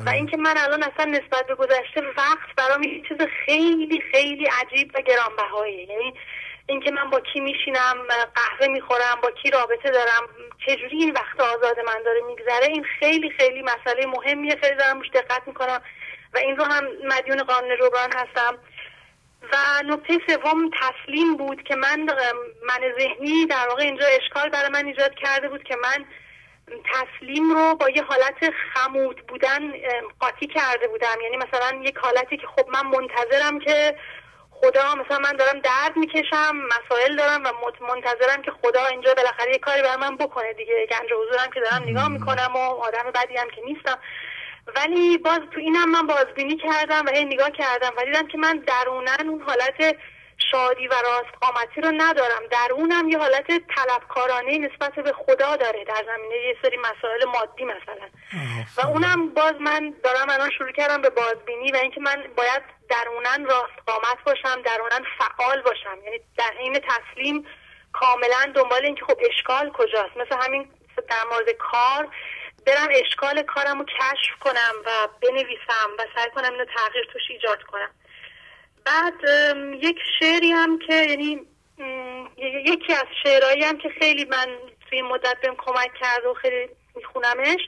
و 0.06 0.10
اینکه 0.10 0.38
من 0.38 0.58
الان 0.58 0.84
اصلا 0.84 1.06
نسبت 1.06 1.48
به 1.48 1.56
گذشته 1.56 2.02
وقت 2.18 2.56
برام 2.58 2.84
یه 2.84 3.02
چیز 3.10 3.18
خیلی 3.46 4.04
خیلی 4.12 4.46
عجیب 4.46 4.92
و 4.96 5.02
گرانبهاییه. 5.02 5.90
یعنی 5.90 6.14
اینکه 6.68 6.92
من 6.92 7.10
با 7.10 7.20
کی 7.20 7.40
میشینم 7.40 7.96
قهوه 8.36 8.68
می‌خورم 8.68 9.20
با 9.24 9.32
کی 9.32 9.52
رابطه 9.52 9.92
دارم 9.92 10.30
چجوری 10.68 10.98
این 10.98 11.12
وقت 11.12 11.40
آزاد 11.40 11.80
من 11.80 12.04
داره 12.06 12.22
میگذره 12.28 12.68
این 12.68 12.86
خیلی 13.00 13.30
خیلی 13.30 13.62
مسئله 13.62 14.06
مهمیه. 14.06 14.56
خیلی 14.62 14.76
دارم 14.76 14.98
روش 15.00 15.10
دقت 15.10 15.42
می‌کنم. 15.48 15.82
و 16.34 16.38
این 16.38 16.58
رو 16.58 16.64
هم 16.64 16.84
مدیون 17.04 17.44
قانون 17.44 17.78
جبران 17.78 18.12
هستم. 18.14 18.58
و 19.42 19.84
نکته 19.86 20.20
سوم 20.28 20.70
تسلیم 20.82 21.38
بود 21.38 21.64
که 21.64 21.76
من 21.76 22.00
من 22.64 22.94
ذهنی 23.00 23.46
در 23.46 23.68
واقع 23.68 23.84
اینجا 23.84 24.06
اشکال 24.08 24.50
برای 24.50 24.70
من 24.70 24.86
ایجاد 24.86 25.16
کرده 25.16 25.50
بود 25.50 25.64
که 25.64 25.76
من 25.76 26.06
تسلیم 26.94 27.52
رو 27.52 27.76
با 27.76 27.90
یه 27.90 28.04
حالت 28.04 28.54
خمود 28.74 29.28
بودن 29.28 29.72
قاطی 30.20 30.48
کرده 30.48 30.88
بودم. 30.88 31.22
یعنی 31.24 31.38
مثلا 31.38 31.82
یک 31.84 31.98
حالتی 31.98 32.38
که 32.38 32.48
خب 32.48 32.70
من 32.70 32.88
منتظرم 32.88 33.60
که 33.60 33.96
خدا 34.52 34.96
مثلا 34.96 35.20
من 35.20 35.32
دارم 35.32 35.60
درد 35.60 35.98
می‌کشم 35.98 36.56
مسائل 36.56 37.16
دارم 37.16 37.44
و 37.44 37.50
منتظرم 37.88 38.42
که 38.42 38.52
خدا 38.52 38.86
اینجا 38.86 39.14
بالاخره 39.14 39.52
یه 39.52 39.58
کاری 39.58 39.82
برای 39.82 39.98
من 39.98 40.18
بکنه 40.18 40.54
دیگه. 40.54 40.88
گنج 40.92 41.10
حضورم 41.14 41.52
که 41.54 41.60
دارم 41.60 41.84
نگاه 41.90 42.08
می‌کنم 42.08 42.56
و 42.56 42.60
آدم 42.60 43.12
بدی 43.16 43.38
هم 43.38 43.50
که 43.50 43.62
نیستم. 43.66 43.98
ولی 44.76 45.18
باز 45.18 45.40
تو 45.52 45.60
اینم 45.60 45.92
من 45.92 46.08
بازبینی 46.08 46.58
کردم 46.58 47.06
و 47.06 47.10
هی 47.10 47.26
نگاه 47.26 47.52
کردم 47.52 47.92
و 47.98 48.06
دیدم 48.06 48.28
که 48.28 48.38
من 48.38 48.58
درونن 48.58 49.30
اون 49.30 49.42
حالت 49.42 49.96
شادی 50.52 50.88
و 50.88 50.94
راستقامتی 50.94 51.82
رو 51.82 51.92
ندارم. 51.92 52.42
درونم 52.52 53.10
یه 53.10 53.18
حالت 53.18 53.48
طلبکارانه 53.48 54.58
نسبت 54.58 54.96
به 54.96 55.14
خدا 55.14 55.56
داره 55.56 55.84
در 55.84 56.06
زمینه 56.06 56.36
یه 56.36 56.56
سری 56.62 56.78
مسائل 56.78 57.26
مادی 57.26 57.66
مثلا. 57.66 58.08
و 58.78 58.88
اونم 58.88 59.30
باز 59.30 59.54
من 59.60 59.94
دارم 60.04 60.30
الان 60.30 60.50
شروع 60.58 60.72
کردم 60.72 61.02
به 61.02 61.10
بازبینی 61.10 61.72
و 61.72 61.76
اینکه 61.76 62.02
من 62.02 62.24
باید 62.38 62.62
درونن 62.90 63.46
راستقامت 63.46 64.24
باشم 64.26 64.62
درونن 64.62 65.06
فعال 65.18 65.62
باشم. 65.62 65.98
یعنی 66.06 66.20
در 66.38 66.52
حین 66.60 66.80
تسلیم 66.80 67.46
کاملا 67.94 68.52
دنبال 68.56 68.86
اینکه 68.86 69.06
خب 69.06 69.18
اشکال 69.30 69.72
کجاست؟ 69.72 70.18
مثل 70.18 70.46
همین 70.46 70.70
در 71.10 71.24
مورد 71.32 71.50
کار 71.52 72.08
برم 72.66 72.88
اشکال 72.92 73.42
کارم 73.42 73.80
رو 73.80 73.86
کشف 73.86 74.40
کنم 74.40 74.74
و 74.86 75.08
بنویسم 75.22 75.90
و 76.00 76.06
سعی 76.16 76.30
کنم 76.30 76.52
اینو 76.52 76.66
تغییر 76.66 77.06
توش 77.14 77.22
ایجاد 77.30 77.64
کنم. 77.64 77.90
بعد 78.86 79.14
یک 79.84 80.00
شعری 80.20 80.52
هم 80.52 80.80
که 80.80 80.94
یعنی 80.94 81.48
یکی 82.66 82.94
از 82.94 83.06
شعرهایی 83.24 83.64
هم 83.64 83.78
که 83.78 83.90
خیلی 84.00 84.26
من 84.26 84.48
توی 84.90 85.02
مدت 85.02 85.38
بهم 85.42 85.56
کمک 85.56 85.94
کرد 85.94 86.26
و 86.26 86.34
خیلی 86.34 86.70
میخونمش 86.96 87.60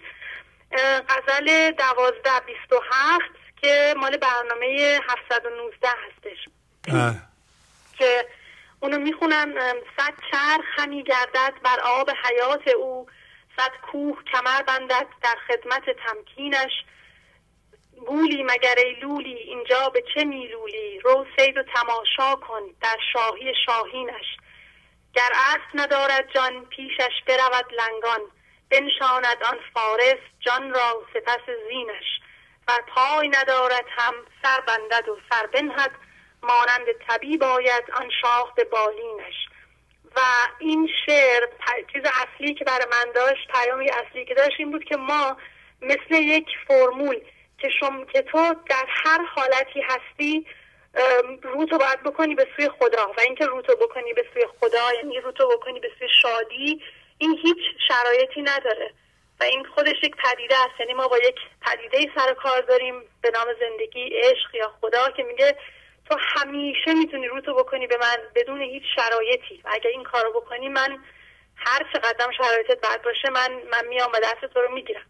غزل 1.09 1.71
دوازده 1.71 2.39
بیست 2.45 2.73
و 2.73 2.81
هفت 2.91 3.31
که 3.61 3.93
مال 3.97 4.17
برنامه 4.17 4.99
719 5.09 5.87
هستش. 5.87 6.49
که 7.97 8.27
اونو 8.79 8.97
می‌خونم 8.97 9.53
صد 9.97 10.13
چرخ 10.31 10.65
همی 10.75 11.03
گردد 11.03 11.53
بر 11.63 11.79
آب 11.79 12.09
حیات 12.09 12.67
او 12.67 13.07
صد 13.57 13.71
کوه 13.91 14.23
کمر 14.23 14.61
بندد 14.61 15.07
در 15.21 15.35
خدمت 15.47 15.83
تمکینش. 15.89 16.71
گولی 18.05 18.43
مگر 18.43 18.75
ای 18.77 18.93
لولی 18.93 19.33
اینجا 19.33 19.89
به 19.89 20.03
چه 20.13 20.23
میلولی؟ 20.23 20.99
رو 20.99 21.25
سید 21.37 21.57
و 21.57 21.63
تماشا 21.63 22.35
کن 22.35 22.61
در 22.81 22.97
شاهی 23.13 23.53
شاهینش. 23.65 24.25
گر 25.13 25.31
اسب 25.33 25.69
ندارد 25.73 26.33
جان 26.33 26.65
پیشش 26.65 27.23
برود 27.27 27.65
لنگان. 27.73 28.21
بنشاند 28.69 29.43
آن 29.43 29.59
فارس 29.73 30.19
جان 30.39 30.73
را 30.73 31.03
سپس 31.13 31.45
زینش. 31.69 32.19
و 32.67 32.79
پای 32.87 33.29
ندارد 33.29 33.85
هم 33.89 34.13
سر 34.43 34.59
بندد 34.61 35.09
و 35.09 35.17
سر 35.29 35.45
بنهد. 35.45 35.91
مانند 36.43 36.85
طبیب 37.07 37.39
باید 37.39 37.91
آن 37.91 38.09
شاه 38.21 38.53
به 38.55 38.63
بالینش. 38.63 39.35
و 40.15 40.19
این 40.59 40.89
شعر 41.05 41.47
چیز 41.93 42.01
اصلی 42.05 42.53
که 42.53 42.65
برای 42.65 42.85
من 42.91 43.11
داشت 43.15 43.47
پیامی 43.47 43.89
اصلی 43.89 44.25
که 44.25 44.33
داشت 44.33 44.55
این 44.59 44.71
بود 44.71 44.83
که 44.83 44.97
ما 44.97 45.37
مثل 45.81 46.15
یک 46.15 46.47
فرمول 46.67 47.19
که 47.57 47.69
شما 47.79 48.05
که 48.05 48.21
تو 48.21 48.55
در 48.69 48.85
هر 48.87 49.25
حالتی 49.25 49.81
هستی 49.81 50.45
رو 51.41 51.65
تو 51.65 51.77
باید 51.77 52.03
بکنی 52.03 52.35
به 52.35 52.47
سوی 52.55 52.69
خدا 52.79 53.07
و 53.17 53.21
اینکه 53.25 53.45
رو 53.45 53.61
تو 53.61 53.75
بکنی 53.75 54.13
به 54.13 54.25
سوی 54.33 54.43
خدا 54.59 54.93
یعنی 54.93 55.19
رو 55.19 55.31
تو 55.31 55.47
بکنی 55.47 55.79
به 55.79 55.91
سوی 55.99 56.07
شادی 56.21 56.81
این 57.17 57.37
هیچ 57.43 57.57
شرایطی 57.87 58.41
نداره 58.41 58.93
و 59.39 59.43
این 59.43 59.65
خودش 59.75 59.95
یک 60.03 60.15
پدیده 60.15 60.55
است. 60.55 60.79
یعنی 60.79 60.93
ما 60.93 61.07
با 61.07 61.17
یک 61.17 61.35
پدیده 61.61 62.11
سر 62.15 62.33
کار 62.33 62.61
داریم 62.61 62.95
به 63.21 63.31
نام 63.33 63.47
زندگی 63.59 64.09
عشق 64.13 64.55
یا 64.55 64.73
خدا 64.81 65.09
که 65.09 65.23
میگه 65.23 65.57
تو 66.13 66.19
همیشه 66.21 66.93
می‌تونی 66.93 67.27
رو 67.27 67.41
تو 67.41 67.53
بکنی 67.53 67.87
به 67.87 67.97
من 68.01 68.17
بدون 68.35 68.61
هیچ 68.61 68.83
شرایطی. 68.95 69.61
و 69.65 69.69
اگر 69.73 69.89
این 69.89 70.03
کارو 70.03 70.31
بکنی 70.41 70.69
من 70.69 70.97
هر 71.55 71.81
چقدر 71.93 72.31
شرایطت 72.37 72.81
بد 72.83 73.03
باشه 73.03 73.29
من 73.29 73.49
من 73.71 73.87
میام 73.89 74.09
و 74.13 74.19
دست 74.23 74.53
تو 74.53 74.61
رو 74.61 74.73
می‌گیرم. 74.73 75.01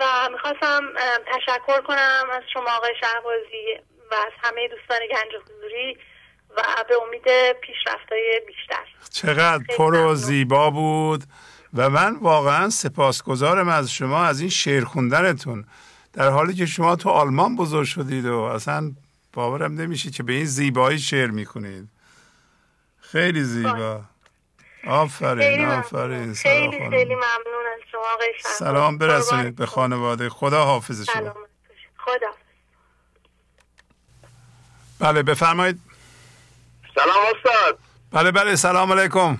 و 0.00 0.04
می‌خواستم 0.32 0.80
تشکر 1.26 1.80
کنم 1.80 2.24
از 2.32 2.42
شما 2.52 2.70
آقای 2.76 2.94
شهبازی 3.00 3.64
و 4.10 4.14
از 4.14 4.32
همه 4.42 4.68
دوستان 4.68 4.98
گنج 5.10 5.42
حضوری 5.42 5.98
و 6.56 6.62
به 6.88 6.94
امید 7.06 7.52
پیشرفتهای 7.60 8.42
بیشتر. 8.46 8.84
چقدر 9.12 9.64
پر 9.76 9.94
و 9.94 10.14
زیبا 10.14 10.70
بود 10.70 11.22
و 11.74 11.90
من 11.90 12.16
واقعا 12.20 12.70
سپاسگزارم 12.70 13.68
از 13.68 13.92
شما 13.92 14.24
از 14.24 14.40
این 14.40 14.50
شعر 14.50 14.84
خوندنتون. 14.84 15.64
در 16.12 16.28
حالی 16.28 16.54
که 16.54 16.66
شما 16.66 16.96
تو 16.96 17.08
آلمان 17.08 17.56
بزرگ 17.56 17.86
شدید 17.86 18.26
و 18.26 18.38
اصلا 18.40 18.92
باورم 19.32 19.74
نمیشه 19.80 20.10
که 20.10 20.22
به 20.22 20.32
این 20.32 20.44
زیبایی 20.44 20.98
شعر 20.98 21.30
می‌کنید 21.30 21.88
خیلی 23.00 23.44
زیبا. 23.44 24.00
آفرین 24.86 25.66
آفرین. 25.66 26.34
خیلی 26.34 26.90
خیلی 26.90 27.14
ممنون 27.14 27.66
از 27.74 27.80
شما 27.92 28.18
سلام 28.44 28.98
برسونید 28.98 29.56
به 29.56 29.66
خانواده. 29.66 30.28
خدا 30.28 30.64
حافظ 30.64 31.10
شما. 31.10 31.34
خدا 31.98 32.26
بله 34.98 35.22
بفرمایید. 35.22 35.80
سلام 36.94 37.24
استاد. 37.36 37.78
بله 38.10 38.30
بله 38.30 38.56
سلام 38.56 38.92
علیکم. 38.92 39.38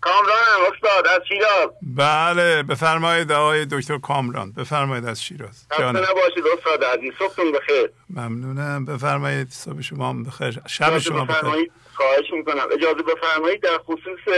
کامرانم 0.00 0.72
استاد 0.72 1.06
از 1.06 1.20
شیراز. 1.28 1.68
بله 1.82 2.62
بفرمایید 2.62 3.32
آقای 3.32 3.66
دکتر 3.66 3.98
کامران. 3.98 4.52
بفرمایید 4.52 5.06
از 5.06 5.22
شیراز. 5.22 5.66
خسته 5.72 5.84
نباشید 5.84 6.44
استاد 6.58 6.84
عزیز. 6.84 7.12
صبحتون 7.18 7.52
بخیر. 7.52 7.90
ممنونم. 8.10 8.84
بفرمایید 8.84 9.48
صبح 9.50 9.80
شما 9.80 10.12
بخیر. 10.12 10.60
شب 10.66 10.98
شما 10.98 11.24
بخیر. 11.24 11.70
خواهش 11.94 12.32
می‌کنم. 12.32 12.66
اجازه 12.72 13.02
بفرمایید 13.02 13.62
در 13.62 13.78
خصوص 13.78 14.34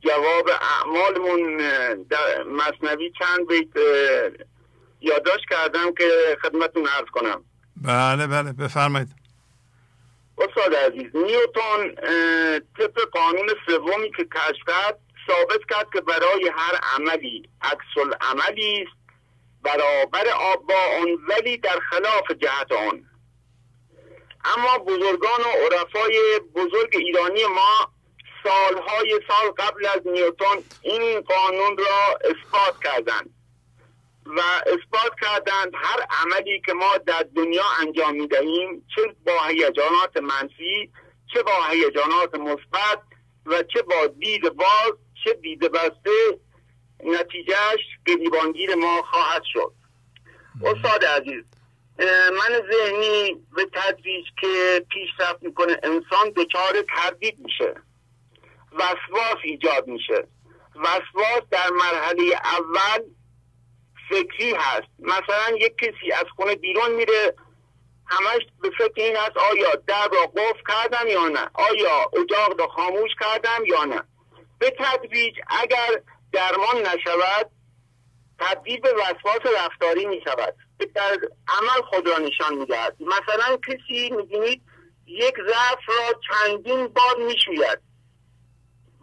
جواب 0.00 0.50
اعمالمون 0.62 1.56
در 2.10 2.42
مصنوی 2.42 3.12
چند 3.18 3.48
بیت 3.48 3.68
یادداشت 5.00 5.44
کردم 5.50 5.94
که 5.98 6.38
خدمتون 6.42 6.86
عرض 6.86 7.08
کنم. 7.12 7.44
بله 7.76 8.26
بله. 8.26 8.52
بفرمایید. 8.52 9.08
استاد 10.38 10.74
عزیز 10.74 11.16
نیوتون 11.16 11.94
طبق 12.78 13.00
قانون 13.12 13.48
سومی 13.66 14.10
که 14.16 14.24
کشف 14.24 14.62
کرد 14.66 14.98
ثابت 15.26 15.60
کرد 15.70 15.86
که 15.92 16.00
برای 16.00 16.50
هر 16.56 16.80
عملی 16.94 17.48
عکس 17.62 18.14
عملی 18.20 18.82
است 18.82 18.96
برابر 19.62 20.28
آب 20.28 20.66
با 20.66 20.80
آن 21.00 21.08
ولی 21.28 21.56
در 21.56 21.78
خلاف 21.90 22.30
جهت 22.30 22.72
آن. 22.72 23.04
اما 24.44 24.78
بزرگان 24.78 25.40
و 25.40 25.48
عرفای 25.48 26.40
بزرگ 26.54 26.96
ایرانی 26.96 27.46
ما 27.46 27.92
سالهای 28.44 29.20
سال 29.28 29.50
قبل 29.50 29.86
از 29.86 30.00
نیوتون 30.04 30.64
این 30.82 31.20
قانون 31.20 31.76
را 31.76 32.18
اثبات 32.24 32.82
کردند. 32.84 33.35
و 34.26 34.40
اثبات 34.66 35.12
کردند 35.22 35.72
هر 35.74 36.06
عملی 36.22 36.60
که 36.66 36.72
ما 36.72 36.96
در 37.06 37.26
دنیا 37.36 37.64
انجام 37.80 38.14
می 38.14 38.26
دهیم 38.26 38.86
چه 38.94 39.02
با 39.26 39.44
هیجانات 39.48 40.16
منفی 40.16 40.90
چه 41.32 41.42
با 41.42 41.66
هیجانات 41.70 42.34
مثبت 42.34 43.00
و 43.46 43.62
چه 43.62 43.82
با 43.82 44.06
دید 44.06 44.48
باز 44.48 44.92
چه 45.24 45.32
دید 45.32 45.60
بسته 45.60 46.38
نتیجهش 47.04 47.80
گریبانگیر 48.06 48.74
ما 48.74 49.02
خواهد 49.02 49.42
شد. 49.52 49.72
استاد 50.64 51.04
عزیز 51.04 51.44
من 52.38 52.60
ذهنی 52.72 53.46
به 53.56 53.66
تدریج 53.72 54.26
که 54.40 54.84
پیشرفت 54.90 55.42
می‌کنه 55.42 55.80
انسان 55.82 56.30
دچار 56.36 56.74
تردید 56.96 57.38
میشه. 57.38 57.74
وسواس 58.72 59.38
ایجاد 59.44 59.86
میشه. 59.86 60.28
وسواس 60.76 61.42
در 61.50 61.70
مرحله 61.70 62.22
اول 62.44 63.04
فکری 64.10 64.54
هست. 64.54 64.88
مثلا 64.98 65.56
یک 65.56 65.78
کسی 65.78 66.12
از 66.12 66.24
خونه 66.36 66.54
بیرون 66.54 66.90
میره 66.90 67.34
همش 68.06 68.42
به 68.62 68.70
فکر 68.70 69.02
این 69.02 69.16
هست 69.16 69.36
آیا 69.36 69.74
در 69.86 70.08
را 70.08 70.26
قفل 70.26 70.60
کردم 70.68 71.08
یا 71.08 71.28
نه؟ 71.28 71.50
آیا 71.54 72.10
اجاق 72.22 72.60
را 72.60 72.68
خاموش 72.68 73.10
کردم 73.20 73.64
یا 73.66 73.84
نه؟ 73.84 74.02
به 74.58 74.70
تدریج 74.78 75.34
اگر 75.62 76.02
درمان 76.32 76.76
نشود 76.76 77.50
تبدیل 78.38 78.80
به 78.80 78.92
وسواس 78.92 79.54
رفتاری 79.64 80.06
می 80.06 80.20
شود 80.24 80.54
در 80.94 81.18
عمل 81.48 81.82
خود 81.90 82.08
را 82.08 82.18
نشان 82.18 82.54
می‌دهد. 82.54 82.96
مثلا 83.00 83.56
کسی 83.56 84.10
می‌بینید 84.10 84.62
یک 85.06 85.34
ظرف 85.48 85.88
را 85.88 86.20
چندین 86.28 86.86
بار 86.86 87.16
می‌شوید. 87.18 87.78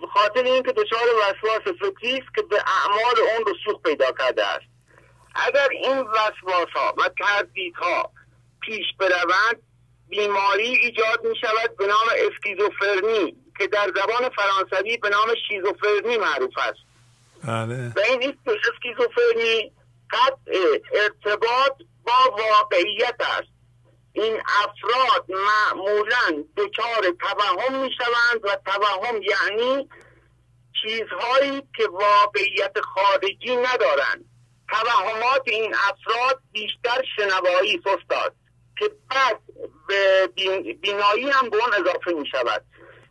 به 0.01 0.07
خاطر 0.07 0.43
اینکه 0.43 0.71
دچار 0.71 1.01
وسواس 1.21 1.75
فکری 1.79 2.17
است 2.17 2.35
که 2.35 2.41
به 2.41 2.55
اعمال 2.55 3.15
اون 3.19 3.53
رسوخ 3.53 3.81
پیدا 3.81 4.11
کرده 4.11 4.45
است. 4.45 4.72
اگر 5.35 5.67
این 5.71 5.99
وسواس 5.99 6.69
ها 6.75 6.93
و 6.97 7.09
تردید 7.19 7.75
ها 7.75 8.11
پیش 8.61 8.85
بروند 8.99 9.61
بیماری 10.09 10.67
ایجاد 10.67 11.25
می 11.25 11.35
شود 11.41 11.77
به 11.77 11.87
نام 11.87 12.07
اسکیزوفرنی 12.15 13.35
که 13.57 13.67
در 13.67 13.91
زبان 13.95 14.29
فرانسوی 14.29 14.97
به 14.97 15.09
نام 15.09 15.27
شیزوفرنی 15.47 16.17
معروف 16.17 16.57
است. 16.57 16.79
بله. 17.43 17.93
و 17.95 17.99
این 17.99 18.37
اسکیزوفرنی 18.45 19.71
قطع 20.11 20.79
ارتباط 20.93 21.73
با 22.03 22.37
واقعیت 22.37 23.15
است. 23.19 23.53
این 24.13 24.33
افراد 24.33 25.25
معمولا 25.29 26.43
دچار 26.57 27.11
توهم 27.19 27.81
می 27.81 27.91
شوند 27.97 28.45
و 28.45 28.57
توهم 28.65 29.21
یعنی 29.21 29.89
چیزهایی 30.81 31.61
که 31.77 31.87
واقعیت 31.87 32.81
خارجی 32.81 33.55
ندارند. 33.55 34.25
توهمات 34.73 35.41
این 35.45 35.75
افراد 35.75 36.39
بیشتر 36.51 37.03
شنوایی 37.15 37.81
استاد 37.85 38.35
که 38.79 38.91
بعد 39.09 39.39
به 39.87 40.27
بینایی 40.81 41.29
هم 41.29 41.49
به 41.49 41.57
اون 41.57 41.73
اضافه 41.73 42.11
می 42.11 42.27
شود 42.27 42.65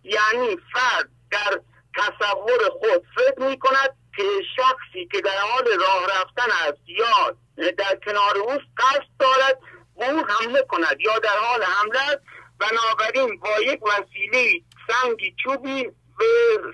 یعنی 0.05 0.57
فرد 0.73 1.09
در 1.31 1.61
تصور 1.97 2.69
خود 2.71 3.05
فکر 3.17 3.49
می 3.49 3.59
کند 3.59 3.97
که 4.17 4.23
شخصی 4.57 5.07
که 5.13 5.21
در 5.21 5.39
حال 5.39 5.65
راه 5.65 6.07
رفتن 6.07 6.69
است 6.69 6.83
یا 6.87 7.37
در 7.71 7.97
کنار 8.07 8.39
اوست 8.39 8.67
قصد 8.77 9.09
دارد 9.19 9.59
به 9.99 10.11
او 10.11 10.27
حمله 10.27 10.63
کند 10.63 11.01
یا 11.01 11.19
در 11.19 11.37
حال 11.39 11.63
حمله 11.63 12.01
است. 12.01 12.23
بنابراین 12.59 13.41
با 13.41 13.61
یک 13.61 13.81
وسیله 13.83 14.63
سنگی 14.89 15.35
چوبی 15.45 15.91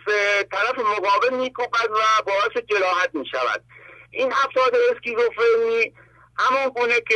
به 0.07 0.49
طرف 0.53 0.79
مقابل 0.79 1.35
میکوبد 1.35 1.91
و 1.91 2.23
باعث 2.27 2.65
جراحت 2.67 3.15
می 3.15 3.27
شود 3.27 3.65
این 4.11 4.33
افراد 4.33 4.75
اسکیزوفرنی 4.91 5.95
همون 6.39 6.69
گونه 6.69 7.01
که 7.01 7.15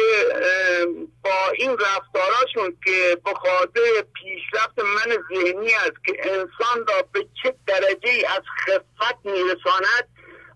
با 1.25 1.51
این 1.55 1.71
رفتاراشون 1.71 2.77
که 2.85 3.19
به 3.25 3.35
خاطر 3.35 4.05
پیشرفت 4.15 4.79
من 4.79 5.17
ذهنی 5.35 5.75
است 5.75 6.05
که 6.07 6.33
انسان 6.33 6.87
را 6.89 7.03
به 7.13 7.27
چه 7.43 7.55
درجه 7.67 8.29
از 8.29 8.43
خفت 8.67 9.19
میرساند 9.25 10.09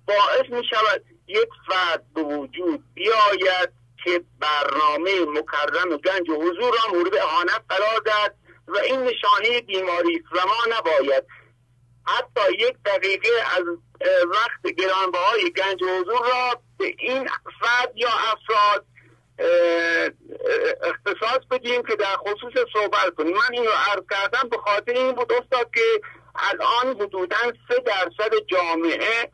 باعث 0.06 0.50
می 0.50 0.64
شود 0.70 1.04
یک 1.26 1.48
فرد 1.68 2.04
به 2.14 2.22
وجود 2.22 2.84
بیاید 2.94 3.70
که 4.04 4.20
برنامه 4.40 5.24
مکرم 5.24 5.96
گنج 5.96 6.28
و 6.30 6.34
حضور 6.34 6.74
را 6.74 6.98
مورد 6.98 7.14
اهانت 7.14 7.62
قرار 7.68 8.00
داد 8.04 8.34
و 8.68 8.78
این 8.78 9.00
نشانه 9.02 9.60
بیماری 9.60 10.16
است 10.16 10.32
و 10.32 10.48
ما 10.48 10.76
نباید. 10.78 11.24
حتی 12.06 12.52
یک 12.58 12.76
دقیقه 12.84 13.28
از 13.56 13.64
وقت 14.30 14.74
گرانبهای 14.74 15.50
گنج 15.50 15.82
حضور 15.82 16.26
را 16.26 16.60
به 16.78 16.94
این 16.98 17.28
فرد 17.60 17.92
یا 17.94 18.08
افراد 18.08 18.86
اختصاص 20.82 21.40
بدیم 21.50 21.82
که 21.82 21.96
در 21.96 22.16
خصوص 22.16 22.52
صحبت 22.72 23.14
کنیم. 23.16 23.36
من 23.36 23.52
این 23.52 23.64
رو 23.64 23.72
عرض 23.72 24.02
کردم 24.10 24.48
به 24.48 24.56
خاطر 24.56 24.92
این 24.92 25.12
بود 25.12 25.32
استاد 25.32 25.70
که 25.74 26.00
الان 26.34 26.96
حدودا 27.00 27.36
سه 27.68 27.80
درصد 27.86 28.32
جامعه 28.46 29.30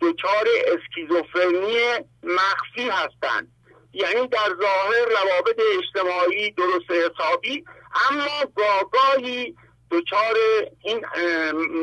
دچار 0.00 0.46
اسکیزوفرنی 0.66 1.78
مخفی 2.22 2.88
هستند. 2.88 3.48
یعنی 3.92 4.28
در 4.28 4.48
ظاهر 4.62 5.04
روابط 5.04 5.60
اجتماعی 5.78 6.50
درست 6.50 6.90
حسابی 6.90 7.64
اما 8.10 8.52
گاگاهی 8.56 9.54
دچار 9.90 10.34
این 10.82 11.06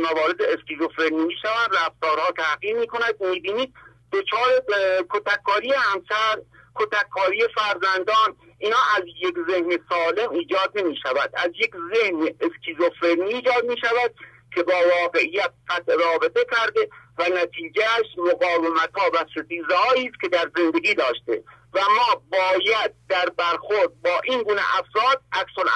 موارد 0.01 0.41
اسکیزوفرنی 0.41 1.25
می 1.25 1.35
شوند 1.41 1.75
رفتارها 1.85 2.31
تغییر 2.31 2.77
می 2.77 2.87
کند 2.87 3.15
می‌بینید 3.19 3.73
دچار 4.11 4.63
کتککاری 5.09 5.73
همسر 5.73 6.41
کتککاری 6.75 7.47
فرزندان 7.55 8.35
اینا 8.59 8.77
از 8.97 9.03
یک 9.21 9.35
ذهن 9.49 9.79
سالم 9.89 10.29
ایجاد 10.29 10.71
نمی 10.75 10.95
شود 11.03 11.31
از 11.33 11.49
یک 11.59 11.71
ذهن 11.93 12.35
اسکیزوفرنی 12.41 13.33
ایجاد 13.33 13.65
می 13.65 13.77
شود 13.77 14.13
که 14.55 14.63
با 14.63 14.73
واقعیت 15.01 15.51
قطع 15.69 15.95
رابطه 15.95 16.45
کرده 16.51 16.89
و 17.17 17.23
نتیجهش 17.23 18.07
مقاومت 18.17 18.89
ها 18.95 19.09
و 19.13 19.25
ستیزه 19.31 19.75
است 19.75 20.21
که 20.21 20.27
در 20.27 20.51
زندگی 20.55 20.93
داشته. 20.93 21.43
و 21.73 21.79
ما 21.79 22.21
باید 22.31 22.91
در 23.09 23.25
برخورد 23.37 24.01
با 24.03 24.21
این 24.23 24.43
گونه 24.43 24.61
افراد 24.79 25.21
عکس 25.31 25.73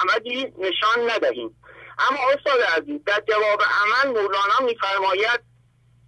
نشان 0.58 1.10
ندهیم. 1.10 1.56
اما 1.98 2.18
استاد 2.34 2.60
عزیز 2.60 3.00
در 3.06 3.22
جواب 3.28 3.62
عمل 3.62 4.10
مولانا 4.10 4.60
میفرماید 4.60 5.40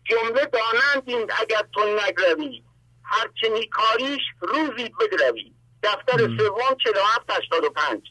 جمله 0.04 0.44
دانند 0.44 1.02
این 1.06 1.30
اگر 1.38 1.62
تو 1.74 1.80
نگروی 1.84 2.62
هرچه 3.04 3.48
نیکاریش 3.48 4.22
روزی 4.40 4.90
بدروی. 5.00 5.52
دفتر 5.82 6.18
سوم 6.18 6.76
4785 6.84 8.02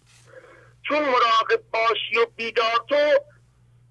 چون 0.88 0.99
مراقب 0.99 1.62
باشی 1.74 2.18
و 2.22 2.26
بیدار 2.36 2.86
تو 2.90 3.20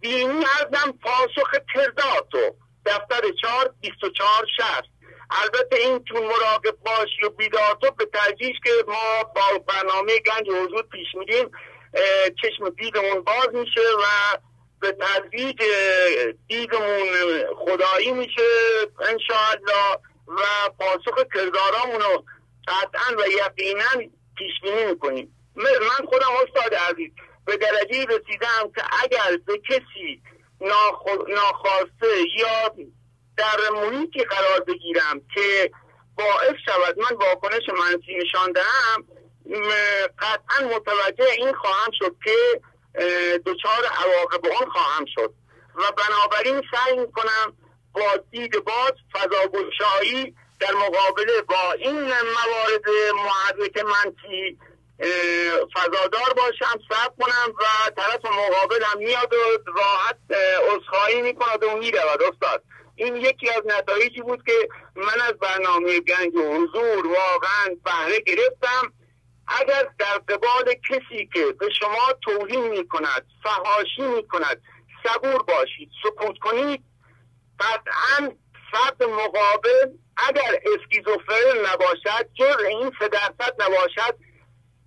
بینی 0.01 0.45
ازم 0.61 0.93
پاسخ 1.03 1.51
کردار 1.75 2.27
تو. 2.31 2.57
دفتر 2.87 3.23
چهار 3.43 3.75
بیست 3.81 4.05
و 4.05 4.11
چهار 4.11 4.47
شهر 4.57 4.83
البته 5.31 5.77
این 5.77 6.05
چون 6.05 6.23
مراقب 6.23 6.77
باشی 6.87 7.25
و 7.25 7.29
بیدار 7.29 7.79
تو 7.81 7.91
به 7.91 8.07
ترجیح 8.07 8.55
که 8.65 8.71
ما 8.87 9.25
با 9.35 9.59
برنامه 9.59 10.13
گنج 10.19 10.49
حضور 10.49 10.83
پیش 10.83 11.07
میدیم 11.15 11.51
چشم 12.43 12.69
دیدمون 12.69 13.21
باز 13.21 13.49
میشه 13.53 13.81
و 13.81 14.39
به 14.81 14.93
تدریج 14.93 15.63
دیدمون 16.49 17.09
خدایی 17.57 18.13
میشه 18.13 18.43
انشاءالله. 19.01 19.99
و 20.29 20.69
پاسخ 20.79 21.25
کردارامون 21.35 22.01
رو 22.01 22.25
قطعا 22.69 23.17
و 23.19 23.29
یقینا 23.29 24.11
پیش 24.39 24.53
بینی 24.63 24.85
می‌کنیم. 24.85 25.33
من 25.57 26.07
خودم 26.07 26.33
استاد 26.47 26.75
عزیز 26.75 27.11
به 27.45 27.57
درجه 27.57 28.05
رسیدم 28.05 28.73
که 28.75 28.83
اگر 29.03 29.37
به 29.47 29.59
کسی 29.59 30.23
ناخواسته 31.29 32.23
یا 32.39 32.75
در 33.37 33.71
محیطی 33.75 34.25
قرار 34.25 34.61
بگیرم 34.61 35.21
که 35.35 35.71
باعث 36.17 36.55
شود 36.65 36.99
من 36.99 37.17
واکنش 37.17 37.63
منفی 37.69 38.17
نشان 38.17 38.53
دهم 38.53 39.05
قطعا 40.19 40.77
متوجه 40.77 41.31
این 41.39 41.55
خواهم 41.55 41.91
شد 41.99 42.17
که 42.25 42.61
دچار 43.47 43.85
عواقب 44.05 44.47
اون 44.47 44.71
خواهم 44.71 45.05
شد. 45.15 45.33
و 45.75 45.83
بنابراین 45.93 46.63
سعی 46.73 46.97
می‌کنم 46.97 47.57
با 47.95 48.17
دید 48.31 48.65
باز 48.65 48.93
فضاگشایی 49.13 50.35
در 50.61 50.73
مقابله 50.73 51.43
با 51.43 51.73
این 51.73 52.01
موارد 52.13 52.89
محرک 53.15 53.79
منفی 53.79 54.59
فضادار 55.75 56.33
باشم 56.37 56.81
صبر 56.89 57.13
کنم 57.21 57.55
و 57.59 57.91
طرف 57.97 58.25
مقابل 58.25 58.83
هم 58.83 58.99
میاد 58.99 59.33
و 59.33 59.37
راحت 59.67 60.19
عذرخواهی 60.71 61.23
می‌کند 61.23 61.65
و 61.65 61.77
می‌رود. 61.77 62.23
استاد 62.23 62.63
این 62.97 63.17
یکی 63.17 63.51
از 63.51 63.63
نتایجی 63.67 64.21
بود 64.21 64.43
که 64.47 64.69
من 64.95 65.21
از 65.21 65.33
برنامه 65.33 66.01
گنج 66.01 66.35
و 66.35 66.55
حضور 66.55 67.07
واقعا 67.07 67.77
بهره 67.85 68.21
گرفتم. 68.21 68.93
اگر 69.49 69.89
در 69.99 70.19
قبال 70.19 70.75
کسی 70.91 71.29
که 71.35 71.53
به 71.61 71.71
شما 71.71 72.13
توهین 72.23 72.69
می 72.69 72.89
کند 72.89 73.27
فهاشی 73.43 74.03
می 74.03 74.29
کند 74.29 74.63
صبور 75.05 75.43
باشید 75.43 75.91
سکوت 76.03 76.39
کنید 76.39 76.85
قطعا 77.61 78.33
فرد 78.73 79.03
مقابل 79.03 79.93
اگر 80.17 80.61
اسکیزوفرن 80.75 81.67
نباشد 81.73 82.29
جز 82.35 82.65
این 82.69 82.93
سه 82.99 83.09
درصد 83.09 83.63
نباشد 83.63 84.17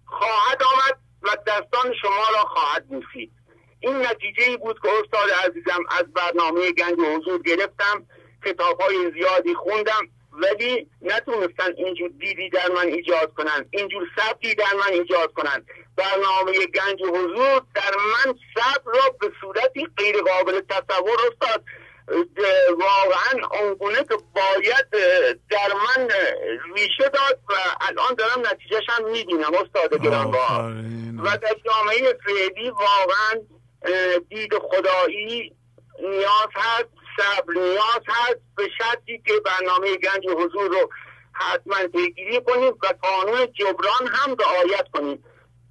خواهد 0.06 0.64
آمد 0.64 1.00
و 1.22 1.38
دستان 1.48 1.94
شما 2.02 2.26
را 2.34 2.40
خواهد 2.40 2.88
بوسید. 2.88 3.32
این 3.80 4.06
نتیجه 4.06 4.44
ای 4.44 4.58
بود 4.58 4.80
که 4.82 4.90
استاد 4.90 5.30
عزیزم 5.30 5.84
از 5.90 6.14
برنامه 6.14 6.72
گنج 6.72 7.00
حضور 7.00 7.42
گرفتم 7.42 8.06
کتاب 8.46 8.82
های 8.82 9.12
زیادی 9.12 9.54
خوندم. 9.54 10.08
ولی 10.32 10.88
نتونستن 11.02 11.74
اینجور 11.78 12.10
دیدی 12.20 12.50
در 12.50 12.72
من 12.76 12.88
ایجاد 12.88 13.34
کنن 13.34 13.66
اینجور 13.72 14.08
سبکی 14.16 14.56
در 14.56 14.74
من 14.74 14.94
ایجاد 14.94 15.34
کنن. 15.34 15.66
برنامه 15.96 16.66
گنج 16.66 17.02
حضور 17.02 17.62
در 17.76 17.92
من 17.96 18.34
صبر 18.56 18.92
را 18.94 19.10
به 19.20 19.32
صورتی 19.42 19.88
غیر 19.98 20.16
قابل 20.22 20.62
تصور 20.70 21.18
استاد 21.32 21.64
واقعا 22.80 23.62
اونگونه 23.62 23.98
که 23.98 24.18
باید 24.36 24.88
در 25.50 25.74
من 25.74 26.08
ریشه 26.76 27.10
داد 27.10 27.40
و 27.50 27.54
الان 27.82 28.14
دارم 28.18 28.40
نتیجهش 28.52 28.84
هم 28.90 29.12
می‌بینم 29.12 29.52
استاد 29.54 30.02
گرانبار 30.02 30.74
و 31.24 31.38
در 31.38 31.56
جامعه 31.66 32.18
فعلی 32.26 32.70
واقعا 32.70 33.42
دید 34.30 34.54
خدایی 34.58 35.56
نیاز 36.00 36.50
هست. 36.56 36.99
صبر 37.20 37.54
نیاز 37.54 38.02
هست 38.08 38.42
به 38.58 38.70
شرطی 38.78 39.22
که 39.26 39.34
برنامه 39.46 39.98
گنج 39.98 40.28
حضور 40.38 40.70
رو 40.70 40.90
حتما 41.34 41.88
پیگیری 41.88 42.42
کنیم 42.42 42.74
و 42.84 42.94
قانون 43.02 43.48
جبران 43.54 44.08
هم 44.08 44.36
رعایت 44.40 44.88
کنیم. 44.94 45.24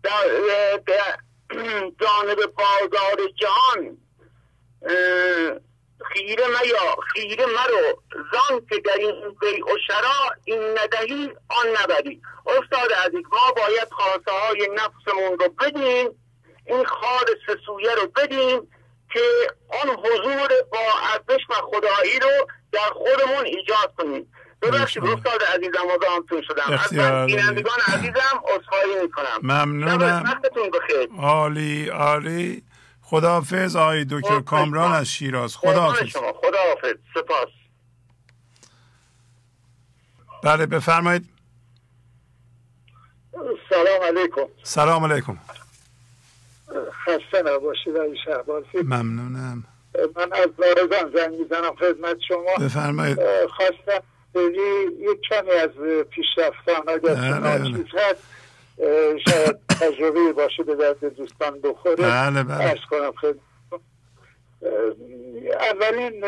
در, 0.02 1.18
جانب 2.00 2.38
بازار 2.56 3.18
جهان 3.36 3.98
خیره 6.12 6.46
میا 6.46 6.96
خیره 7.12 7.46
مرو. 7.46 8.02
زان 8.32 8.66
که 8.70 8.80
در 8.80 8.96
این 8.98 9.36
بی 9.40 9.62
و 9.62 9.78
شرا 9.86 10.34
این 10.44 10.78
ندهی 10.78 11.30
آن 11.48 11.66
نبری. 11.82 12.22
استاد 12.46 12.92
عزیز 12.92 13.24
ما 13.32 13.52
باید 13.56 13.88
خواسته 13.90 14.32
های 14.32 14.68
نفسمون 14.74 15.38
رو 15.38 15.48
بدیم 15.48 16.08
این 16.66 16.84
خار 16.84 17.26
سسویه 17.46 17.94
رو 17.94 18.06
بدیم 18.06 18.70
که 19.12 19.20
آن 19.82 19.90
حضور 19.90 20.48
با 20.72 20.78
ارزش 21.12 21.44
و 21.50 21.54
خدایی 21.54 22.18
رو 22.18 22.48
در 22.72 22.90
خودمون 22.92 23.44
ایجاد 23.44 23.94
کنیم. 23.98 24.32
ببخشید 24.62 25.04
استاد 25.04 25.42
عزیزم 25.42 25.86
آزامتون 26.00 26.42
شدم. 26.42 26.78
از 26.78 26.90
بینندگان 27.26 27.78
عزیزم 27.88 28.42
اصخایی 28.56 29.02
می‌کنم. 29.02 29.38
ممنونم. 29.42 30.40
عالی 31.18 31.88
عالی. 31.88 32.64
خداحافظ 33.02 33.76
آقای 33.76 34.04
دکتر 34.10 34.40
کامران 34.40 34.92
از 34.92 35.06
شیراز. 35.06 35.56
خداحافظ. 35.56 36.16
خداحافظ. 36.16 36.94
سپاس. 37.14 37.48
بله 40.42 40.66
بفرمایید. 40.66 41.28
سلام 43.70 44.02
علیکم. 44.02 44.46
سلام 44.62 45.12
علیکم. 45.12 45.38
خسته 47.06 47.42
نباشید 47.42 47.96
آقای 47.96 48.16
شهبازی 48.24 48.78
ممنونم. 48.82 49.64
من 50.16 50.32
از 50.32 50.48
لارزان 50.58 51.12
زنگ 51.14 51.34
می‌زنم 51.40 51.74
خدمت 51.74 52.16
شما. 52.28 52.66
بفرمایید. 52.66 53.18
خواستم 53.46 54.02
یک 54.34 55.20
کمی 55.30 55.50
از 55.50 55.70
پیشرفتان 56.10 56.88
اگر 56.88 57.40
بله. 57.40 57.64
چیز 57.64 57.86
هست 57.94 58.22
شاید 59.28 59.56
تجربه 59.80 60.32
باشه 60.32 60.62
به 60.62 60.74
درد 60.74 61.16
دوستان 61.16 61.60
بخوره. 61.60 61.96
بله 61.96 62.42
بله. 62.42 62.64
ارز 62.64 62.80
کنم 62.90 63.12
خیلی 63.12 63.40
اولین 65.52 66.24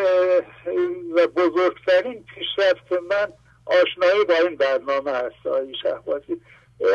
و 1.17 1.27
بزرگترین 1.27 2.25
پیشرفت 2.35 2.93
من 2.93 3.33
آشنایی 3.67 4.25
با 4.25 4.35
این 4.35 4.57
برنامه 4.57 5.11
هست 5.11 5.47
آقای 5.47 5.75
شهبازی. 5.83 6.41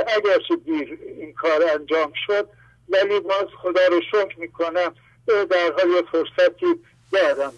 اگرچه 0.07 0.55
دیر 0.65 0.99
این 1.19 1.34
کار 1.34 1.63
انجام 1.73 2.13
شد 2.27 2.47
ولی 2.89 3.19
باز 3.19 3.45
خدا 3.61 3.87
رو 3.91 4.01
شکر 4.01 4.39
می‌کنم 4.39 4.95
در 5.27 5.71
حال 5.77 5.89
یه 5.89 6.01
فرصتی 6.11 6.79
دارم 7.11 7.53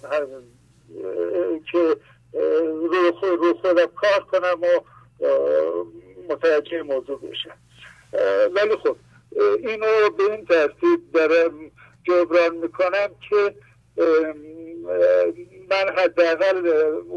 که 1.71 1.97
رو, 3.21 3.53
خودم 3.61 3.85
کار 3.85 4.19
کنم 4.31 4.61
و 4.61 4.79
متوجه 6.29 6.81
موضوع 6.81 7.21
بشم. 7.21 7.57
ولی 8.55 8.75
خب 8.83 8.95
اینو 9.59 10.09
به 10.09 10.23
این 10.23 10.45
ترتیب 10.45 11.11
دارم 11.13 11.71
جبران 12.03 12.55
می‌کنم 12.55 13.09
که 13.29 13.55
من 15.69 15.93
حداقل 15.97 16.57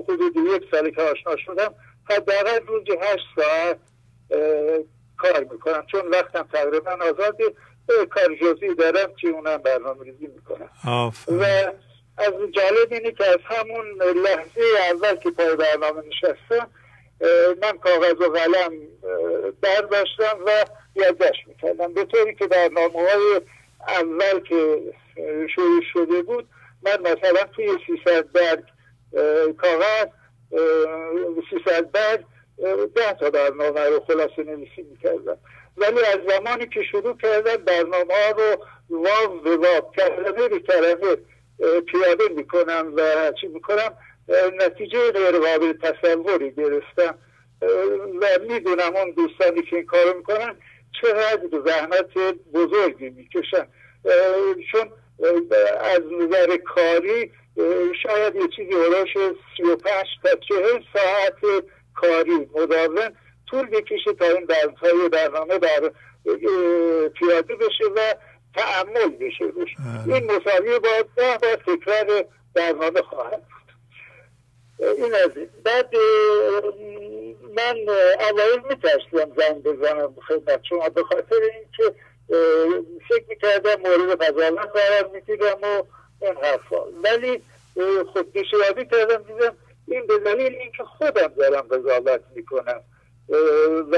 حدود 0.09 0.37
یک 0.37 0.63
سالی 0.71 0.93
که 0.93 1.03
آشنا 1.03 1.37
شدم 1.37 1.75
حداقل 2.11 2.67
روزی 2.67 2.93
هشت 3.01 3.27
ساعت 3.37 3.79
کار 5.19 5.45
می‌کنم. 5.53 5.87
چون 5.93 6.09
وقتم 6.09 6.49
تقریبا 6.53 6.91
آزاده. 6.91 7.55
کار 8.11 8.35
جزئی 8.35 8.75
دارم 8.75 9.15
که 9.21 9.29
اونم 9.29 9.57
برنامه 9.57 10.05
ریزی 10.05 10.27
می‌کنم 10.27 10.71
و 11.29 11.45
از 12.19 12.33
جالب 12.53 12.93
اینه 12.93 13.13
که 13.13 13.27
از 13.27 13.39
همون 13.45 13.87
لحظه 14.03 14.63
اول 14.91 15.17
که 15.17 15.31
پای 15.31 15.57
برنامه 15.57 16.03
نشستم 16.07 16.71
من 17.63 17.79
کاغذ 17.79 18.21
و 18.21 18.33
قلم 18.33 18.73
برداشتم 19.61 20.39
و 20.47 20.65
یادداشت 20.95 21.43
می‌کردم. 21.47 21.95
به 21.95 22.05
طوری 22.05 22.35
که 22.35 22.47
برنامه 22.47 23.01
های 23.11 23.41
اول 23.89 24.41
که 24.41 24.79
شروع 25.55 25.83
شده 25.93 26.23
بود 26.23 26.49
من 26.83 27.01
مثلا 27.01 27.45
توی 27.57 27.69
300 27.87 28.33
برگ 28.33 28.65
کاغذ 29.59 30.07
300 31.51 31.91
برگ 31.91 32.25
ده 32.95 33.13
تا 33.21 33.31
برنامه 33.31 33.81
رو 33.81 34.05
خلاصه 34.07 34.43
نویسی 34.43 34.83
می‌کردم. 34.83 35.39
ولی 35.81 36.05
از 36.05 36.19
زمانی 36.29 36.67
که 36.67 36.83
شروع 36.83 37.17
کردم 37.17 37.57
برنامه 37.57 38.15
ها 38.15 38.31
رو 38.31 38.65
واو 38.91 39.41
به 39.41 39.57
واو 39.57 39.93
کلمه 39.97 40.49
به 40.49 40.59
کلمه 40.59 41.17
پیاده 41.81 42.29
می‌کنم 42.37 42.93
و 42.97 43.33
چی 43.41 43.47
می‌کنم 43.47 43.97
نتیجه 44.61 45.11
غیر 45.11 45.39
قابل 45.39 45.73
تصوری 45.73 46.51
گرفتم. 46.51 47.19
و 48.21 48.27
می‌دونم 48.49 48.97
اون 48.97 49.11
دوستانی 49.11 49.63
که 49.63 49.77
این 49.77 49.87
کارو 49.87 50.17
می‌کنن 50.17 50.57
چقدر 51.01 51.49
زحمت 51.67 52.35
بزرگی 52.55 53.11
می‌کشن. 53.11 53.67
چون 54.73 54.93
از 55.81 56.01
نظر 56.21 56.57
کاری 56.57 57.33
شاید 58.03 58.37
یه 58.37 58.49
چیزی 58.57 58.73
هراش 58.73 59.13
سی 59.57 59.63
و 59.63 59.77
پنج 59.77 60.07
تا 60.23 60.31
چهل 60.49 60.83
ساعت 60.95 61.65
کاری 61.95 62.49
مداوم 62.55 63.13
طول 63.51 63.67
بکشه 63.67 64.13
تا 64.19 64.25
این 64.25 64.47
های 64.77 65.09
برنامه 65.09 65.59
در 65.59 65.93
پیاده 67.09 67.57
بشه 67.57 67.85
و 67.97 68.15
تعمل 68.55 69.09
بشه 69.09 69.45
روش. 69.45 69.71
این 70.07 70.33
مساوی 70.33 70.79
با 70.79 70.89
ده 71.17 71.39
بار 71.43 71.57
تکرار 71.57 72.25
برنامه 72.55 73.03
خواهد 73.03 73.43
این 74.79 75.15
از 75.15 75.37
این. 75.37 75.49
بعد 75.65 75.95
من 77.57 77.77
اوایل 78.31 78.61
میترسیدم 78.69 79.33
زنگ 79.37 79.63
بزنم 79.63 80.15
خدمت 80.29 80.61
شما 80.69 80.89
به 80.89 81.03
خاطر 81.03 81.37
اینکه 81.37 81.95
فکر 83.09 83.25
می‌کردم 83.29 83.81
مورد 83.81 84.23
قضاوت 84.23 84.71
قرار 84.75 85.11
می‌گیرم 85.13 85.59
و 85.63 85.83
این 86.23 86.35
حرفا. 86.43 86.85
ولی 87.05 87.43
خود 88.13 88.33
پیشیابی 88.33 88.87
کردم 88.87 89.23
دیدم 89.23 89.57
این 89.89 90.07
به 90.07 90.19
دلیل 90.19 90.55
اینکه 90.55 90.85
خودم 90.85 91.29
دارم 91.29 91.63
قضاوت 91.63 92.21
می‌کنم. 92.35 92.81
و 93.31 93.97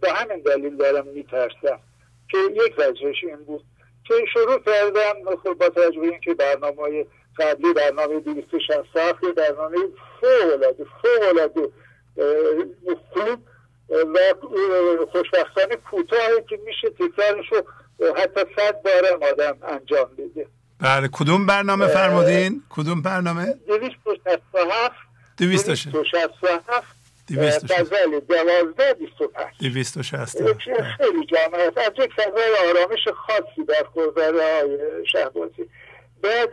به 0.00 0.12
همین 0.12 0.40
دلیل 0.40 0.76
دارم 0.76 1.06
میترسم. 1.06 1.80
که 2.30 2.38
یک 2.54 2.74
وجهش 2.78 3.24
این 3.24 3.44
بود 3.44 3.64
که 4.04 4.14
شروع 4.32 4.58
کردم 4.66 5.36
خب 5.42 5.54
با 5.54 5.68
توجه 5.68 6.00
اینکه 6.00 6.34
برنامه 6.34 7.06
قبلی 7.38 7.72
برنامه 7.72 8.20
267 8.20 9.20
برنامه 9.36 9.76
فوق 10.20 10.52
العاده 10.52 10.84
فوق 10.84 11.28
العاده 11.28 11.68
خوب 13.12 13.38
و 13.90 14.34
خوشبختانه 15.12 15.76
کوتاهی 15.90 16.42
که 16.48 16.58
میشه 16.64 16.90
تکرارش 16.90 17.52
رو 17.52 17.64
حتی 18.16 18.40
صد 18.56 18.82
بار 18.82 19.28
آدم 19.30 19.56
انجام 19.62 20.08
بده. 20.18 20.46
بله 20.80 21.08
کدوم 21.12 21.46
برنامه 21.46 21.86
فرمودین؟ 21.86 22.62
کدوم 22.70 23.02
برنامه؟ 23.02 23.54
267 23.66 24.94
267 25.38 27.03
غزل 27.32 28.20
دوازده 28.20 28.94
بیست 28.94 29.20
و 29.20 29.28
پنج 29.28 29.54
دویست 29.60 29.96
و 29.96 30.02
خیلی 30.96 31.26
جامعه 31.26 31.72
از 31.76 31.92
یک 31.98 32.12
فضای 32.12 32.56
آرامش 32.70 33.08
خاصی 33.08 33.64
در 33.68 33.86
گذره 33.94 34.42
های 34.42 34.78
شهبازی. 35.12 35.68
بعد 36.22 36.52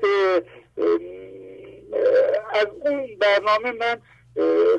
از 2.54 2.68
اون 2.86 3.18
برنامه 3.20 3.72
من 3.72 4.02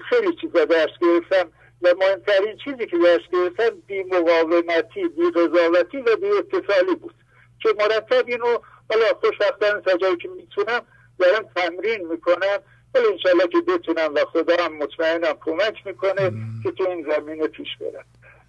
خیلی 0.09 0.37
چیزا 0.41 0.65
درس 0.65 0.91
گرفتم 1.01 1.53
و 1.83 1.95
مهمترین 2.01 2.57
چیزی 2.65 2.87
که 2.87 2.97
درس 2.99 3.21
گرفتم 3.33 3.77
بی 3.87 4.03
مقاومتی 4.03 5.09
بی 5.09 5.31
قضاوتی 5.35 5.97
و 5.97 6.17
بی 6.17 6.27
اتصالی 6.27 6.95
بود. 6.95 7.15
که 7.63 7.69
مرتب 7.79 8.25
اینو 8.27 8.59
حالا 8.91 9.07
خوشبختانه 9.21 9.81
تا 9.81 9.97
جایی 9.97 10.17
که 10.17 10.29
می‌تونم 10.29 10.81
دارم 11.19 11.49
تمرین 11.57 12.07
می‌کنم. 12.07 12.59
ولی 12.95 13.07
انشالله 13.07 13.49
که 13.49 13.61
بتونم 13.61 14.15
و 14.15 14.25
خدا 14.25 14.65
هم 14.65 14.77
مطمئنم 14.77 15.37
کمک 15.45 15.87
می‌کنه 15.87 16.33
که 16.63 16.71
تو 16.71 16.89
این 16.89 17.07
زمینه 17.11 17.47
پیش 17.47 17.69
برم. 17.81 18.05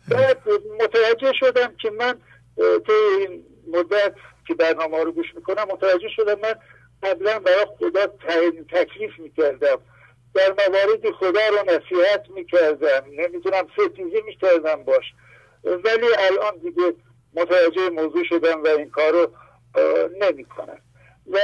بعد 0.09 0.41
متوجه 0.79 1.33
شدم 1.33 1.75
که 1.81 1.89
من 1.89 2.21
تو 2.57 2.93
این 3.19 3.45
مدت 3.67 4.15
که 4.47 4.53
برنامه 4.53 5.03
رو 5.03 5.11
گوش 5.11 5.35
می‌کنم 5.35 5.63
متوجه 5.63 6.09
شدم 6.15 6.39
من 6.39 6.55
قبلا 7.03 7.39
برای 7.39 7.67
خدا 7.79 8.07
تکلیف 8.71 9.19
می‌کردم. 9.19 9.77
در 10.33 10.53
مواردی 10.67 11.11
خدا 11.11 11.41
رو 11.49 11.57
نصیحت 11.67 12.25
می‌کردم. 12.35 13.03
نمی‌تونم 13.11 13.67
ستیزی 13.73 14.21
می‌کردم 14.25 14.83
باش. 14.83 15.13
ولی 15.63 16.07
الان 16.17 16.57
دیگه 16.57 16.93
متوجه 17.33 17.89
موضوع 17.89 18.23
شدم 18.29 18.63
و 18.63 18.67
این 18.67 18.89
کار 18.89 19.11
رو 19.11 19.31
نمی‌کنم. 20.21 20.81
و 21.31 21.39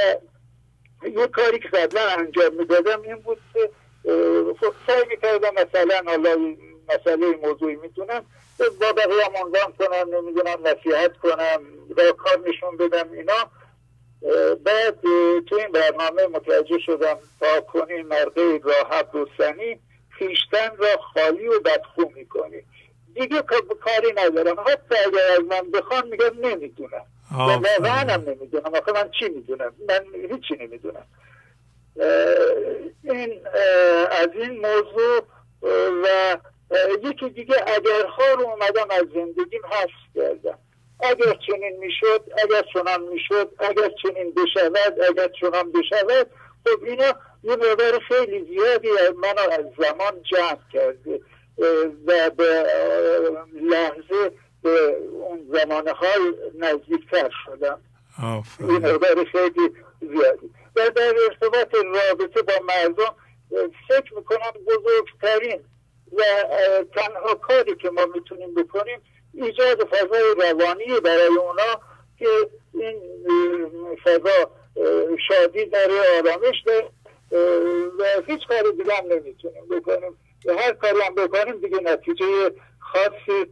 یه 1.02 1.26
کاری 1.26 1.58
که 1.58 1.68
قبلا 1.68 2.08
انجام 2.08 2.54
می‌دادم 2.54 3.02
این 3.02 3.16
بود 3.16 3.38
که 3.54 3.70
خب 4.60 4.72
سعی 4.86 5.04
می‌کردم 5.08 5.54
مثلا 5.54 6.02
حالا 6.06 6.56
مسئله 6.88 7.26
موضوعی 7.42 7.76
می‌تونم 7.76 8.24
با 8.58 8.92
بقیه 8.92 9.26
عنوان 9.44 9.72
کنم 9.78 10.14
نمی‌دونم 10.14 10.58
نصیحت 10.64 11.16
کنم 11.16 11.62
را 11.96 12.12
کار 12.12 12.38
نشون 12.48 12.76
بدم 12.76 13.12
اینا. 13.12 13.50
بعد 14.64 15.00
تو 15.48 15.56
این 15.56 15.72
برنامه 15.72 16.26
متوجه 16.26 16.78
شدم 16.78 17.18
تا 17.40 17.60
کنی 17.60 18.02
مرده 18.02 18.58
راحت 18.58 19.12
دوستنی 19.12 19.80
خیشتن 20.10 20.76
را 20.78 20.96
خالی 21.14 21.48
و 21.48 21.60
بدخو 21.60 22.02
می‌کنی. 22.14 22.62
دیگه 23.14 23.42
کاری 23.80 24.12
ندارم. 24.16 24.60
حتی 24.60 24.94
اگر 25.06 25.32
از 25.32 25.40
من 25.40 25.70
بخوان 25.70 26.08
میگم 26.08 26.46
نمی‌دونم 26.46 26.90
و 26.92 27.19
واقعا 27.32 28.12
هم 28.12 28.20
نمی‌دونم. 28.20 28.74
آخه 28.74 28.92
من 28.92 29.10
چی 29.20 29.28
می‌دونم؟ 29.28 29.72
من 29.88 30.04
هیچی 30.30 30.54
نمی‌دونم. 30.60 31.06
این 33.04 33.46
از 34.10 34.28
این 34.34 34.66
موضوع 34.66 35.22
و 36.04 36.36
یکی 37.02 37.30
دیگه 37.30 37.54
اگرها 37.66 38.34
رو 38.38 38.46
اومدم 38.48 38.86
از 38.90 39.04
زندگیم 39.14 39.60
حفظ 39.70 40.14
کردم. 40.14 40.58
اگر 41.00 41.34
چنین 41.46 41.76
می‌شد 41.78 42.24
اگر 42.44 42.62
چنان 42.74 43.02
می‌شد 43.02 43.50
اگر 43.58 43.90
چنین 44.02 44.34
بشود 44.34 45.00
اگر 45.08 45.28
چنان 45.40 45.72
بشود 45.72 46.26
خب 46.66 46.84
اینا 46.84 47.14
یه 47.42 47.56
مقدار 47.56 47.98
خیلی 47.98 48.44
زیادی 48.44 48.88
منو 49.16 49.50
از 49.50 49.64
زمان 49.78 50.22
جمع 50.22 50.58
کرده 50.72 51.20
و 52.06 52.30
به 52.30 52.66
لحظه 53.62 54.32
به 54.62 54.96
اون 55.12 55.50
زمانه 55.52 55.92
های 55.92 56.34
نزدیکتر 56.58 57.30
شدم. 57.46 57.80
این 58.58 58.76
مقدار 58.76 59.24
خیلی 59.24 59.74
زیادی. 60.00 60.50
و 60.76 60.90
در 60.90 61.14
ارتباط 61.28 61.74
رابطه 61.74 62.42
با 62.42 62.52
مردم 62.68 63.14
فکر 63.88 64.14
می‌کنم 64.14 64.52
بزرگترین 64.66 65.60
و 66.12 66.22
تنها 66.94 67.34
کاری 67.34 67.74
که 67.74 67.90
ما 67.90 68.06
می‌تونیم 68.14 68.54
بکنیم 68.54 69.00
ایجاد 69.34 69.84
فضای 69.84 70.34
روانی 70.38 71.00
برای 71.04 71.26
اونا 71.26 71.80
که 72.18 72.28
این 72.74 73.00
فضا 74.04 74.50
شادی 75.28 75.64
در 75.64 75.88
آرامش 76.18 76.62
ده 76.66 76.90
و 77.98 78.04
هیچ 78.26 78.40
کاری 78.48 78.72
دیگه 78.72 78.94
هم 78.94 79.04
نمی‌تونیم 79.12 79.68
بکنیم. 79.70 80.18
و 80.46 80.52
هر 80.52 80.72
کاری 80.72 81.00
هم 81.00 81.14
بکنیم 81.14 81.60
دیگه 81.60 81.80
نتیجه 81.80 82.52
خاصی 82.78 83.46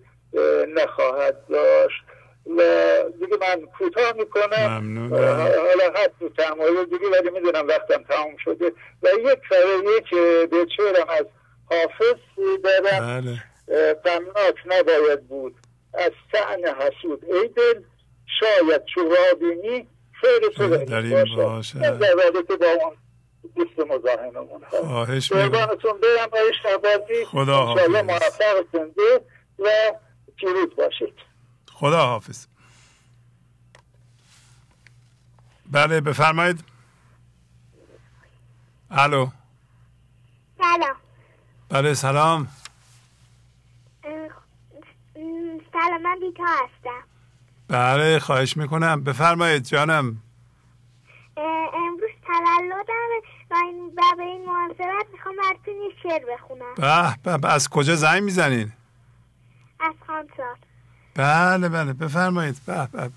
نخواهد 0.75 1.47
داشت. 1.49 2.03
و 2.59 2.63
دیگه 3.21 3.37
من 3.41 3.67
کوتاه 3.79 4.13
می‌کنم. 4.13 5.11
حالا 5.11 5.93
حد 5.95 6.13
تو 6.21 6.29
تمایل 6.29 6.85
دیگه 6.85 7.09
ولی 7.13 7.31
می‌دونم 7.31 7.69
وقتم 7.69 8.03
تموم 8.03 8.37
شده. 8.45 8.73
و 9.03 9.09
یک 9.19 9.39
فرایه 9.49 10.01
که 10.11 10.49
به 10.51 10.67
چهرم 10.77 11.09
از 11.09 11.27
حافظ 11.71 12.21
دارم. 12.65 13.21
بله. 13.21 13.45
غمناک 14.05 14.55
نباید 14.67 15.29
بود. 15.29 15.55
از 15.95 16.13
سعن 16.33 16.75
حسود. 16.75 17.25
ای 17.25 17.49
دل 17.49 17.81
شاید 18.41 18.83
چو 18.95 19.01
رابینی 19.01 19.89
خیر 20.21 20.49
تو 20.57 20.85
در 20.85 20.97
این 20.97 21.25
باشه. 21.37 21.79
در 21.79 22.13
رابطه 22.13 22.57
با 22.57 22.67
اون 22.67 22.97
دوست 23.57 23.91
مزاحممون 23.91 24.65
خواهش 24.71 25.33
شبازی 26.63 27.25
خدا 27.25 27.53
حافظ. 27.53 27.89
موفق 27.89 28.65
زنده 28.73 29.21
و 29.59 29.69
پیروز 30.39 30.77
باشید 30.77 31.15
خدا 31.73 32.07
حافظ 32.07 32.47
بله 35.67 36.01
بفرمایید. 36.01 36.65
الو. 38.91 39.27
سلام. 40.59 40.97
بله 41.69 41.95
سلام. 41.95 42.49
سلام 45.73 46.03
من 46.03 46.19
بیتا 46.21 46.45
هستم. 46.45 47.03
بله 47.69 48.19
خواهش 48.19 48.57
می‌کنم. 48.57 49.05
بفرمایید 49.05 49.63
جانم. 49.65 50.23
امروز 51.37 52.11
تولدم 52.27 53.11
و 53.51 53.55
این 53.55 53.95
به 53.95 54.23
این 54.23 54.47
مناسبت 54.47 55.07
می‌خوام 55.13 55.37
براتون 55.37 55.75
یه 55.75 55.91
شعر 56.03 56.23
بخونم. 56.35 56.75
به 57.23 57.39
به 57.39 57.53
از 57.53 57.69
کجا 57.69 57.97
زنگ 57.97 58.23
می‌زنین؟ 58.23 58.73
از 59.81 59.95
خانسار 60.07 60.57
بله 61.15 61.69
بله 61.69 61.93
بفرمایید. 61.93 62.57
به 62.67 62.89
به. 62.93 63.11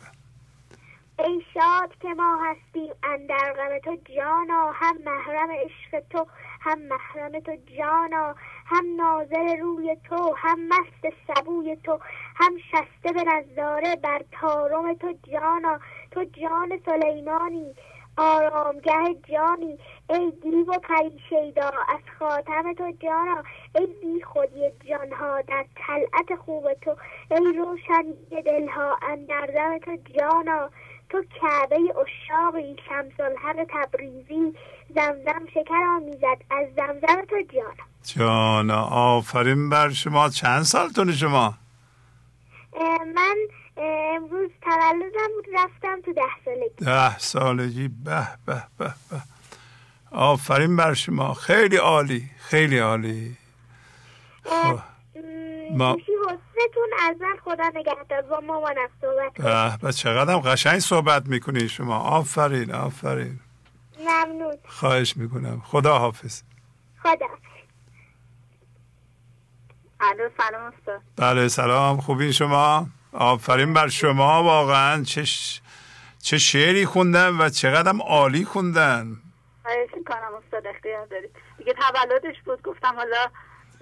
ای 1.20 1.42
شاد 1.54 1.96
که 2.02 2.08
ما 2.08 2.40
هستیم 2.46 2.94
اندر 3.04 3.54
غم 3.54 3.80
تو 3.80 3.98
جانا 4.16 4.72
هم 4.72 4.98
محرم 5.06 5.50
عشق 5.52 6.04
تو 6.10 6.28
هم 6.62 6.80
محرم 6.80 7.40
تو 7.40 7.56
جانا 7.78 8.36
هم 8.66 8.86
ناظر 8.98 9.56
روی 9.62 9.98
تو 10.10 10.36
هم 10.38 10.68
مست 10.68 11.16
سبوی 11.28 11.76
تو 11.84 12.00
هم 12.36 12.54
شسته 12.58 13.14
به 13.14 13.24
نظاره 13.24 13.96
بر 13.96 14.22
تارم 14.32 14.94
تو 14.94 15.14
جانا 15.32 15.80
تو 16.12 16.24
جان 16.24 16.80
سلیمانی 16.86 17.76
آرامگه 18.22 19.16
جانی 19.32 19.78
ای 20.10 20.32
دیو 20.44 20.72
و 20.74 20.80
پری 20.80 21.20
شیدا 21.30 21.68
از 21.68 22.00
خاتم 22.20 22.74
تو 22.74 22.92
جانا 23.04 23.44
ای 23.76 23.86
بی 23.86 24.24
خودی 24.24 24.62
جانها 24.90 25.42
در 25.42 25.66
طلعت 25.76 26.40
خوب 26.46 26.74
تو 26.74 26.96
ای 27.32 27.54
روشنی 27.58 28.42
دلها 28.46 28.98
اندر 29.10 29.46
دم 29.46 29.78
تو 29.78 29.98
جانا 30.20 30.70
تو 31.10 31.24
کعبه 31.42 31.76
اشاقی 31.76 32.76
شمس 32.90 33.20
الحق 33.20 33.68
تبریزی 33.70 34.54
زمزم 34.96 35.46
شکر 35.54 35.76
آمیزد 35.98 36.42
از 36.50 36.68
زمزم 36.76 37.26
تو 37.30 37.36
جانا. 37.54 37.86
جانا 38.04 38.82
آفرین 38.84 39.70
بر 39.70 39.90
شما. 39.90 40.30
چند 40.30 40.64
سالتون 40.64 41.12
شما؟ 41.12 41.54
من 43.16 43.38
امروز 43.82 44.50
تولدم 44.62 45.30
بود 45.36 45.46
رفتم 45.54 46.02
تو 46.02 46.14
ده 46.14 46.22
سالگی. 46.46 46.86
ده 46.86 47.18
سالگی 47.18 47.88
به 47.88 48.28
به 48.46 48.64
به 48.78 48.94
به. 49.10 49.22
آفرین 50.12 50.76
بر 50.76 50.94
شما. 50.94 51.34
خیلی 51.34 51.76
عالی 51.78 52.30
خیلی 52.40 52.78
عالی. 52.80 53.38
خب. 54.44 54.80
ما 55.72 55.98
حسنتون 56.28 56.90
از 57.10 57.16
من 57.22 57.36
خدا 57.46 57.72
نگهدار. 57.76 58.22
با 58.22 58.40
مامانم 58.40 58.88
صحبت 59.02 59.34
به 59.34 59.78
به 59.88 59.94
چقدر 59.94 60.38
قشنگ 60.38 60.80
صحبت 60.80 61.26
می‌کنی 61.26 61.70
شما. 61.70 62.00
آفرین 62.00 62.74
آفرین. 62.74 63.40
ممنون. 64.00 64.56
خواهش 64.68 65.18
می‌کنم. 65.18 65.62
خدا 65.66 65.98
حافظ. 66.00 66.42
خدا 67.04 67.28
الو 70.00 70.30
سلام 70.38 70.74
استاد. 70.74 71.02
بله 71.16 71.48
سلام. 71.48 72.02
خوبین 72.02 72.32
شما؟ 72.32 72.88
آفرین 73.14 73.74
بر 73.74 73.88
شما 73.88 74.44
واقعا 74.44 75.04
چه 75.04 75.24
چه 76.20 76.38
شعری 76.38 76.86
خوندن 76.86 77.38
و 77.38 77.50
چقدر 77.50 77.94
عالی 78.08 78.46
خوندن 78.46 79.18
خواهش 79.62 79.90
می‌کنم 79.98 80.34
استاد 80.46 80.68
اختیار 80.68 81.06
دارید. 81.06 81.32
دیگه 81.58 81.74
تولدش 81.74 82.42
بود 82.46 82.62
گفتم 82.64 82.96
حالا 82.96 83.32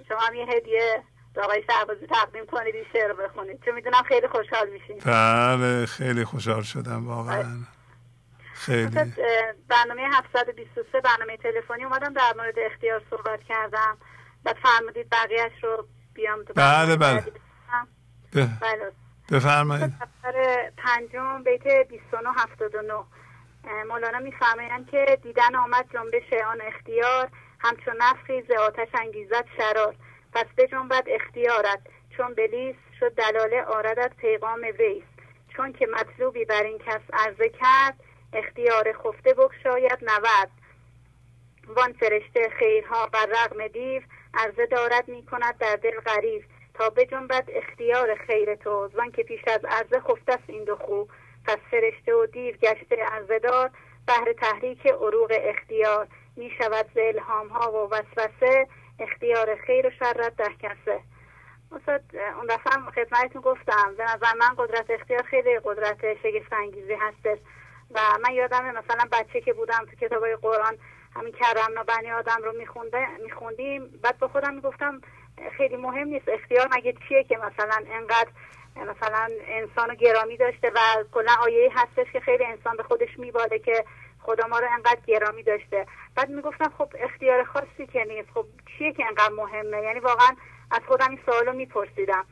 شما 0.08 0.18
هم 0.18 0.34
یه 0.34 0.46
هدیه 0.56 1.02
به 1.34 1.42
آقای 1.42 1.62
شهبازی 1.70 2.06
تقدیم 2.06 2.46
کنید 2.46 2.74
این 2.74 2.84
شعر 2.92 3.12
بخونید. 3.12 3.62
چون 3.64 3.74
می‌دونم 3.74 4.02
خیلی 4.08 4.28
خوشحال 4.28 4.68
میشین. 4.68 4.98
بله 4.98 5.86
خیلی 5.86 6.24
خوشحال 6.24 6.62
شدم 6.62 7.08
واقعا. 7.08 7.58
خیلی. 8.54 9.14
برنامه 9.68 10.02
723 10.12 11.00
برنامه 11.00 11.36
تلفنی 11.36 11.84
اومدم 11.84 12.12
در 12.12 12.34
مورد 12.36 12.54
اختیار 12.72 13.02
صحبت 13.10 13.40
کردم. 13.48 13.96
بعد 14.44 14.56
فرمودید 14.62 15.10
بقیهش 15.10 15.64
رو 15.64 15.88
بیام 16.14 16.44
بله 16.56 16.96
بله. 16.96 17.24
بله. 18.32 18.92
بفرمایید. 19.30 19.92
پنجم 20.76 21.42
بیت 21.42 21.88
2979 21.88 23.04
مولانا 23.88 24.18
میفرمایند 24.18 24.90
که 24.90 25.18
دیدن 25.22 25.54
آمد 25.54 25.84
جنبش 25.92 26.32
آن 26.32 26.60
اختیار 26.60 27.28
همچون 27.58 27.94
نفخی 27.98 28.42
ز 28.42 28.50
آتش 28.50 28.88
انگیزت 28.94 29.44
شرار. 29.56 29.94
پس 30.32 30.46
بجنبد 30.56 31.04
اختیارت 31.06 31.80
چون 32.16 32.34
بلیس 32.34 32.76
شد 33.00 33.14
دلاله 33.14 33.62
آردت 33.62 34.16
پیغام 34.16 34.60
ویس 34.78 35.04
چون 35.56 35.72
که 35.72 35.86
مطلوبی 35.86 36.44
بر 36.44 36.62
این 36.62 36.78
کس 36.78 37.00
عرضه 37.12 37.48
کرد 37.48 37.94
اختیار 38.32 38.92
خفته 38.92 39.34
بکشاید 39.34 39.98
نود. 40.02 40.50
وان 41.66 41.92
فرشته 41.92 42.48
خیرها 42.58 43.06
بر 43.06 43.26
رغم 43.26 43.68
دیو 43.68 44.02
عرضه 44.34 44.66
دارد 44.66 45.08
می 45.08 45.26
کند 45.26 45.58
در 45.58 45.76
دل 45.76 46.00
غریب 46.00 46.44
تا 46.74 46.90
بجنبد 46.90 47.44
اختیار 47.48 48.14
خیر 48.14 48.54
تو 48.54 48.90
زن 48.96 49.10
که 49.10 49.22
پیش 49.22 49.40
از 49.46 49.64
عرضه 49.64 50.00
خفته 50.00 50.32
است 50.32 50.44
این 50.46 50.64
دو 50.64 50.76
پس 51.46 51.58
فرشته 51.70 52.14
و 52.14 52.26
دیو 52.26 52.54
گشته 52.56 52.96
عرضه 52.96 53.38
دار 53.38 53.70
بهر 54.06 54.32
تحریک 54.32 54.86
عروق 54.86 55.32
اختیار. 55.40 56.08
می 56.36 56.50
شود 56.58 56.86
ز 56.94 56.98
الهام 56.98 57.48
ها 57.48 57.72
و 57.72 57.90
وسوسه 57.90 58.66
اختیار 58.98 59.56
خیر 59.56 59.86
و 59.86 59.90
شرت 59.90 60.36
در 60.36 60.52
کسه. 60.62 61.00
استاد 61.72 62.02
اون 62.36 62.46
دفعه 62.46 62.72
هم 62.72 62.90
خدمتتون 62.90 63.42
گفتم 63.42 63.94
به 63.98 64.04
نظر 64.04 64.34
من 64.40 64.54
قدرت 64.58 64.90
اختیار 64.90 65.22
خیلی 65.22 65.60
قدرت 65.64 66.14
شگفت 66.22 66.52
انگیزی 66.52 66.94
هستش. 66.94 67.38
و 67.90 68.00
من 68.22 68.34
یادم 68.34 68.64
مثلا 68.64 69.04
بچه 69.12 69.40
که 69.40 69.52
بودم 69.52 69.86
تو 69.90 70.06
کتابای 70.06 70.36
قرآن 70.36 70.78
همین 71.16 71.32
کرم 71.32 71.82
بنی 71.88 72.10
آدم 72.10 72.42
رو 72.44 72.52
میخوندیم. 73.22 74.00
بعد 74.02 74.18
به 74.18 74.28
خودم 74.28 74.54
می‌گفتم 74.54 75.00
خیلی 75.56 75.76
مهم 75.76 76.08
نیست. 76.08 76.28
اختیار 76.28 76.68
مگه 76.76 76.94
چیه 77.08 77.24
که 77.24 77.36
مثلا 77.36 77.84
انقدر 77.92 78.28
مثلا 78.76 79.28
انسان 79.46 79.94
گرامی 79.94 80.36
داشته 80.36 80.70
و 80.70 80.78
کلا 81.12 81.32
آیه 81.42 81.70
هستش 81.74 82.12
که 82.12 82.20
خیلی 82.20 82.44
انسان 82.44 82.76
به 82.76 82.82
خودش 82.82 83.18
میباده 83.18 83.58
که 83.58 83.84
خدا 84.22 84.46
ما 84.46 84.58
رو 84.58 84.66
انقدر 84.72 85.00
گرامی 85.06 85.42
داشته. 85.42 85.86
بعد 86.14 86.30
می‌گفتم 86.30 86.72
خب 86.78 86.88
اختیار 86.98 87.44
خاصی 87.44 87.86
که 87.92 88.04
نیست. 88.04 88.28
خب 88.34 88.46
چیه 88.78 88.92
که 88.92 89.06
انقدر 89.06 89.34
مهمه؟ 89.34 89.82
یعنی 89.82 90.00
واقعا 90.00 90.36
از 90.70 90.80
خودم 90.88 91.08
این 91.10 91.20
سوالو 91.26 91.52
میپرسیدم. 91.52 92.24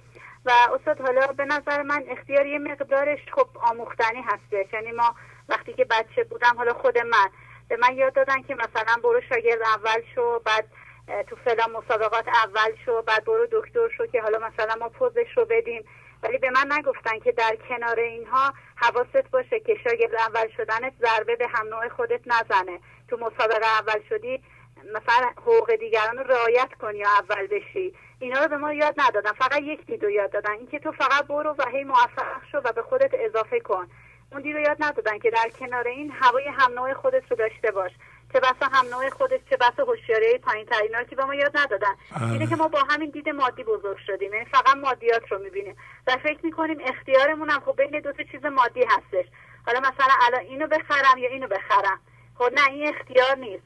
و 0.44 0.50
استاد 0.74 1.00
حالا 1.00 1.26
به 1.26 1.44
نظر 1.44 1.82
من 1.82 2.04
اختیار 2.08 2.46
یه 2.46 2.58
مقدارش 2.58 3.18
خب 3.32 3.48
آموختنی 3.54 4.22
هستش. 4.22 4.72
یعنی 4.72 4.92
ما 4.92 5.14
وقتی 5.48 5.72
که 5.72 5.84
بچه 5.84 6.24
بودم 6.24 6.54
حالا 6.56 6.72
خود 6.72 6.98
من 6.98 7.28
به 7.68 7.76
من 7.76 7.96
یاد 7.96 8.12
دادن 8.12 8.42
که 8.42 8.54
مثلا 8.54 8.96
برو 9.02 9.20
شاگرد 9.28 9.62
اول 9.62 10.02
شو 10.14 10.38
بعد 10.38 10.64
تو 11.26 11.36
فلان 11.36 11.70
مسابقات 11.70 12.28
اول 12.28 12.76
شو 12.84 13.02
بعد 13.02 13.24
برو 13.24 13.46
دکتر 13.52 13.88
شو 13.88 14.06
که 14.06 14.22
حالا 14.22 14.38
مثلا 14.38 14.74
ما 14.80 14.88
پوزش 14.88 15.36
رو 15.36 15.44
بدیم. 15.44 15.84
ولی 16.22 16.38
به 16.38 16.50
من 16.50 16.72
نگفتن 16.72 17.18
که 17.18 17.32
در 17.32 17.56
کنار 17.68 18.00
اینها 18.00 18.54
حواست 18.76 19.30
باشه 19.30 19.60
که 19.60 19.76
شاگرد 19.84 20.14
اول 20.14 20.48
شدنت 20.56 20.92
ضربه 21.00 21.36
به 21.36 21.48
هم 21.48 21.68
نوع 21.68 21.88
خودت 21.88 22.20
نزنه. 22.26 22.80
تو 23.08 23.16
مسابقه 23.16 23.66
اول 23.80 24.00
شدی 24.08 24.42
مثلا 24.84 25.30
حقوق 25.36 25.74
دیگران 25.74 26.18
رو 26.18 26.24
رعایت 26.24 26.68
کنی 26.80 26.98
یا 26.98 27.08
اول 27.08 27.46
بشی. 27.46 27.94
اینا 28.20 28.40
رو 28.40 28.48
به 28.48 28.56
ما 28.56 28.72
یاد 28.72 28.94
ندادن 28.96 29.32
فقط 29.32 29.62
یک 29.62 29.86
دیدو 29.86 30.10
یاد 30.10 30.30
دادن 30.30 30.50
اینکه 30.50 30.78
تو 30.78 30.92
فقط 30.92 31.26
برو 31.26 31.54
و 31.58 31.68
هی 31.72 31.84
موفق 31.84 32.44
شو 32.52 32.58
و 32.58 32.72
به 32.72 32.82
خودت 32.82 33.10
اضافه 33.14 33.60
کن. 33.60 33.88
اون 34.32 34.42
دیدو 34.42 34.58
یاد 34.58 34.76
ندادن 34.80 35.18
که 35.18 35.30
در 35.30 35.48
کنار 35.60 35.88
این 35.88 36.10
هوای 36.10 36.48
هم 36.48 36.72
نوع 36.72 36.94
خودت 36.94 37.30
رو 37.30 37.36
داشته 37.36 37.70
باش. 37.70 37.92
چه 38.32 38.40
بسا 38.40 38.66
هم 38.72 38.86
نوع 38.86 39.10
خودش 39.10 39.40
چه 39.50 39.56
بسا 39.56 39.84
هوشیاری 39.84 40.38
پایین 40.38 40.66
ترین 40.66 41.04
که 41.10 41.16
به 41.16 41.24
ما 41.24 41.34
یاد 41.34 41.56
ندادن. 41.56 41.94
آره. 42.16 42.32
اینه 42.32 42.46
که 42.46 42.56
ما 42.56 42.68
با 42.68 42.78
همین 42.90 43.10
دید 43.10 43.28
مادی 43.28 43.64
بزرگ 43.64 43.98
شدیم. 44.06 44.34
یعنی 44.34 44.44
فقط 44.44 44.76
مادیات 44.76 45.32
رو 45.32 45.38
می‌بینیم. 45.38 45.76
و 46.06 46.16
فکر 46.22 46.38
می‌کنیم 46.42 46.78
اختیارمون 46.84 47.50
هم 47.50 47.60
خب 47.60 47.76
بین 47.76 48.00
دو 48.00 48.12
تا 48.12 48.22
چیز 48.22 48.44
مادی 48.44 48.84
هستش. 48.84 49.26
حالا 49.66 49.80
مثلا 49.80 50.14
الان 50.26 50.40
اینو 50.40 50.66
بخرم 50.66 51.18
یا 51.18 51.28
اینو 51.28 51.46
بخرم؟ 51.46 52.00
خب 52.34 52.52
نه 52.52 52.68
این 52.70 52.88
اختیار 52.88 53.36
نیست. 53.36 53.62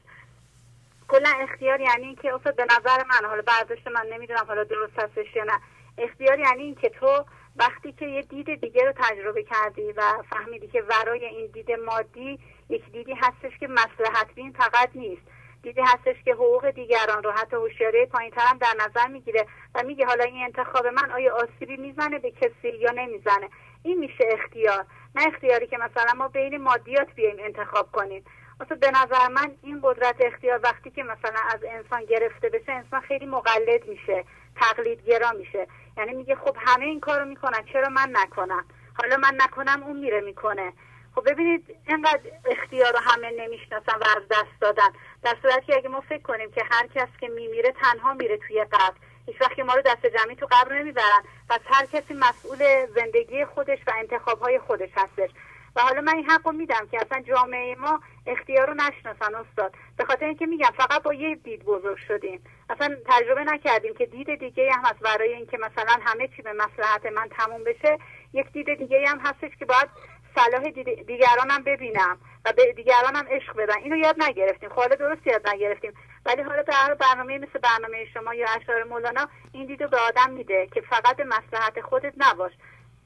کلا 1.07 1.29
اختیار 1.39 1.81
یعنی 1.81 2.05
اینکه 2.05 2.33
اصلا 2.33 2.51
به 2.51 2.65
نظر 2.65 3.03
من 3.03 3.29
حالا 3.29 3.41
برداشت 3.41 3.87
من 3.87 4.05
نمی‌دونم 4.13 4.45
حالا 4.47 4.63
درست 4.63 4.99
هستش 4.99 5.35
یا 5.35 5.43
نه. 5.43 5.59
اختیار 5.97 6.39
یعنی 6.39 6.63
اینکه 6.63 6.89
تو 6.89 7.25
وقتی 7.55 7.91
که 7.91 8.05
یه 8.05 8.21
دید 8.21 8.61
دیگه 8.61 8.85
رو 8.85 8.93
تجربه 8.95 9.43
کردی 9.43 9.91
و 9.91 10.01
فهمیدی 10.29 10.67
که 10.67 10.81
ورای 10.81 11.25
این 11.25 11.47
دید 11.47 11.71
مادی 11.71 12.39
یک 12.69 12.91
دیدی 12.91 13.13
هستش 13.13 13.57
که 13.59 13.67
مسلحت 13.67 14.35
بین 14.35 14.51
فقط 14.51 14.89
نیست. 14.95 15.21
دیدی 15.63 15.81
هستش 15.81 16.23
که 16.25 16.33
حقوق 16.33 16.69
دیگران 16.69 17.23
رو 17.23 17.31
حتی 17.31 17.55
هوشیاری 17.55 18.05
پایین 18.05 18.33
هم 18.37 18.57
در 18.57 18.73
نظر 18.79 19.07
می‌گیره 19.07 19.45
و 19.75 19.83
میگه 19.83 20.05
حالا 20.05 20.23
این 20.23 20.43
انتخاب 20.43 20.87
من 20.87 21.11
آیا 21.11 21.35
آسیبی 21.35 21.77
می‌زنه 21.77 22.19
به 22.19 22.31
کسی 22.31 22.77
یا 22.79 22.91
نمی‌زنه؟ 22.91 23.49
این 23.83 23.99
میشه 23.99 24.23
اختیار 24.31 24.85
نه 25.15 25.27
اختیاری 25.27 25.67
که 25.67 25.77
مثلا 25.77 26.13
ما 26.17 26.27
بین 26.27 26.57
مادیات 26.57 27.07
بیایم 27.15 27.37
انتخاب 27.39 27.91
کنیم. 27.91 28.25
اصلا 28.59 28.77
به 28.77 28.91
نظر 28.91 29.27
من 29.27 29.51
این 29.61 29.79
قدرت 29.83 30.15
اختیار 30.19 30.59
وقتی 30.63 30.91
که 30.91 31.03
مثلا 31.03 31.39
از 31.53 31.59
انسان 31.63 32.05
گرفته 32.05 32.49
بشه 32.49 32.71
انسان 32.71 33.01
خیلی 33.01 33.25
مقلد 33.25 33.87
میشه 33.87 34.25
تقلیدگرا 34.55 35.31
میشه. 35.31 35.67
یعنی 35.97 36.13
میگه 36.13 36.35
خب 36.35 36.57
همه 36.59 36.85
این 36.85 36.99
کارو 36.99 37.25
می‌کنن 37.25 37.65
چرا 37.73 37.89
من 37.89 38.09
نکنم؟ 38.13 38.65
حالا 38.93 39.17
من 39.17 39.37
نکنم 39.37 39.83
اون 39.83 39.99
میره 39.99 40.21
می‌کنه. 40.21 40.73
خب 41.15 41.31
ببینید 41.31 41.75
اینقدر 41.87 42.21
اختیار 42.45 42.93
رو 42.93 42.99
همه 42.99 43.31
نمی‌شناسن 43.31 43.99
و 44.01 44.05
از 44.17 44.23
دست 44.31 44.59
دادن. 44.61 44.89
در 45.23 45.35
صورتی 45.41 45.65
که 45.65 45.75
اگه 45.75 45.89
ما 45.89 46.01
فکر 46.01 46.21
کنیم 46.21 46.51
که 46.51 46.63
هر 46.71 46.87
کس 46.95 47.09
که 47.19 47.27
میمیره 47.27 47.71
تنها 47.81 48.13
میره 48.13 48.37
توی 48.37 48.63
قبر. 48.63 48.95
هیچ 49.25 49.41
وقت 49.41 49.59
ما 49.59 49.73
رو 49.73 49.81
دست 49.81 50.05
جمعی 50.05 50.35
تو 50.35 50.47
قبر 50.51 50.79
نمی‌برن. 50.79 51.23
پس 51.49 51.59
هر 51.65 51.85
کسی 51.85 52.13
مسئول 52.13 52.85
زندگی 52.95 53.45
خودش 53.45 53.79
و 53.87 53.91
انتخابهای 53.97 54.59
خودش 54.59 54.89
هستش. 54.95 55.29
و 55.75 55.81
حالا 55.81 56.01
من 56.01 56.15
این 56.15 56.29
حق 56.29 56.47
رو 56.47 56.53
میدم 56.53 56.87
که 56.91 56.97
اصلا 57.01 57.21
جامعه 57.21 57.75
ما 57.75 58.01
اختیار 58.27 58.67
رو 58.67 58.73
نشناسن 58.73 59.35
استاد. 59.35 59.73
به 59.97 60.05
خاطر 60.05 60.25
اینکه 60.25 60.45
میگم 60.45 60.71
فقط 60.77 61.03
با 61.03 61.13
یه 61.13 61.35
دید 61.35 61.63
بزرگ 61.63 61.97
شدیم. 61.97 62.43
اصلا 62.69 62.95
تجربه 63.05 63.43
نکردیم 63.43 63.93
که 63.93 64.05
دید 64.05 64.39
دیگه 64.39 64.71
هم 64.71 64.85
هست. 64.85 64.99
برای 64.99 65.33
اینکه 65.33 65.57
مثلا 65.57 65.99
همه 66.01 66.27
چی 66.27 66.41
به 66.41 66.53
مصلحت 66.53 67.05
من 67.05 67.29
تموم 67.29 67.63
بشه 67.63 67.97
یک 68.33 68.51
دید 68.51 68.73
دیگه 68.73 69.05
هم 69.07 69.19
هستش 69.19 69.57
که 69.59 69.65
باید 69.65 69.89
صلاح 70.35 70.69
دیگرانم 71.07 71.63
ببینم 71.65 72.17
و 72.45 72.53
به 72.53 72.73
دیگرانم 72.73 73.25
عشق 73.29 73.55
بدن 73.55 73.77
اینو 73.77 73.95
یاد 73.95 74.15
نگرفتیم. 74.23 74.69
حالا 74.75 74.95
درست 74.95 75.27
یاد 75.27 75.47
نگرفتیم. 75.49 75.93
ولی 76.25 76.41
حالا 76.41 76.61
در 76.61 76.93
برنامه 76.93 77.37
مثل 77.37 77.59
برنامه 77.59 78.05
شما 78.13 78.33
یا 78.33 78.45
اشعار 78.55 78.83
مولانا 78.83 79.29
این 79.51 79.65
دیدو 79.65 79.87
به 79.87 79.97
آدم 79.97 80.31
میده 80.33 80.67
که 80.67 80.81
فقط 80.81 81.15
به 81.15 81.23
مصلحت 81.23 81.81
خودت 81.81 82.13
نباش. 82.17 82.51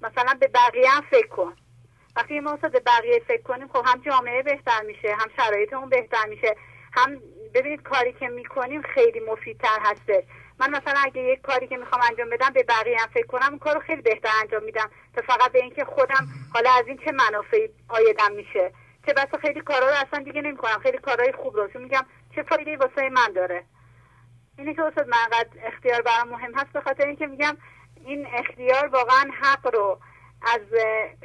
مثلا 0.02 0.38
به 0.40 0.48
بقیه 0.48 0.90
هم 0.90 1.02
فکر 1.12 1.28
کن. 1.28 1.54
وقتی 2.16 2.40
ما 2.40 2.56
به 2.56 2.80
بقیه 2.80 3.20
فکر 3.28 3.42
کنیم 3.42 3.68
خب 3.68 3.84
هم 3.86 4.02
جامعه 4.02 4.44
بهتر 4.44 4.82
میشه 4.82 5.16
هم 5.16 5.30
شرایطمون 5.38 5.90
بهتر 5.90 6.26
میشه. 6.26 6.56
هم 6.94 7.22
ببینید 7.54 7.82
کاری 7.82 8.14
که 8.14 8.28
می‌کنیم 8.28 8.82
خیلی 8.82 9.20
مفیدتر 9.20 9.80
هستش. 9.82 10.24
من 10.60 10.70
مثلا 10.70 11.02
اگه 11.06 11.22
یک 11.22 11.42
کاری 11.42 11.68
که 11.68 11.78
می‌خوام 11.78 12.02
انجام 12.10 12.30
بدم 12.30 12.50
به 12.50 12.64
بقیه 12.64 12.98
هم 13.00 13.08
فکر 13.08 13.28
کنم 13.28 13.50
اون 13.50 13.60
کارو 13.60 13.80
خیلی 13.80 14.02
بهتر 14.02 14.30
انجام 14.42 14.64
میدم. 14.64 14.90
تا 15.16 15.22
فقط 15.22 15.52
به 15.52 15.60
اینکه 15.60 15.86
خودم 15.86 16.28
حالا 16.54 16.72
از 16.72 16.88
این 16.88 16.98
چه 16.98 17.12
منافعی 17.12 17.70
آیدم 17.90 18.32
میشه. 18.32 18.72
چه 19.06 19.14
بسا 19.14 19.38
خیلی 19.42 19.62
کارا 19.62 19.90
رو 19.90 19.96
اصلا 20.08 20.24
دیگه 20.24 20.42
نمی‌کنم. 20.42 20.80
خیلی 20.84 20.98
کارهای 20.98 21.32
خوب 21.32 21.56
رو 21.56 21.70
میگم. 21.80 22.06
چه 22.36 22.44
فایده 22.44 22.78
واسه 22.78 23.10
من 23.10 23.34
داره؟ 23.36 23.64
اینه 24.58 24.74
که 24.74 24.84
استاد 24.84 25.08
من 25.08 25.18
اختیار 25.64 26.02
برام 26.02 26.30
مهم 26.30 26.54
هست 26.56 26.74
به 26.74 26.82
خاطر 26.82 27.06
اینکه 27.06 27.28
میگم 27.28 27.58
این 28.06 28.28
اختیار 28.34 28.88
واقعا 28.88 29.32
حق 29.42 29.76
رو 29.76 30.00
از 30.42 30.62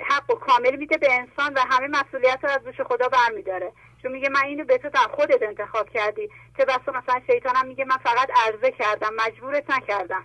حق 0.08 0.30
و 0.30 0.34
کامل 0.34 0.76
میده 0.76 0.96
به 0.96 1.12
انسان 1.12 1.54
و 1.54 1.60
همه 1.70 1.88
مسئولیت 1.88 2.38
رو 2.42 2.50
از 2.50 2.64
دوش 2.64 2.80
خدا 2.80 3.08
برمیداره. 3.08 3.72
چون 4.02 4.12
میگه 4.12 4.28
من 4.28 4.44
اینو 4.44 4.64
به 4.64 4.78
تو 4.78 4.88
در 4.88 5.06
خودت 5.10 5.42
انتخاب 5.42 5.88
کردی. 5.88 6.30
چه 6.56 6.64
بسا 6.64 6.92
مثلا 6.92 7.20
شیطانم 7.26 7.66
میگه 7.66 7.84
من 7.84 7.96
فقط 7.96 8.30
عرضه 8.46 8.70
کردم 8.70 9.10
مجبورت 9.26 9.70
نکردم. 9.70 10.24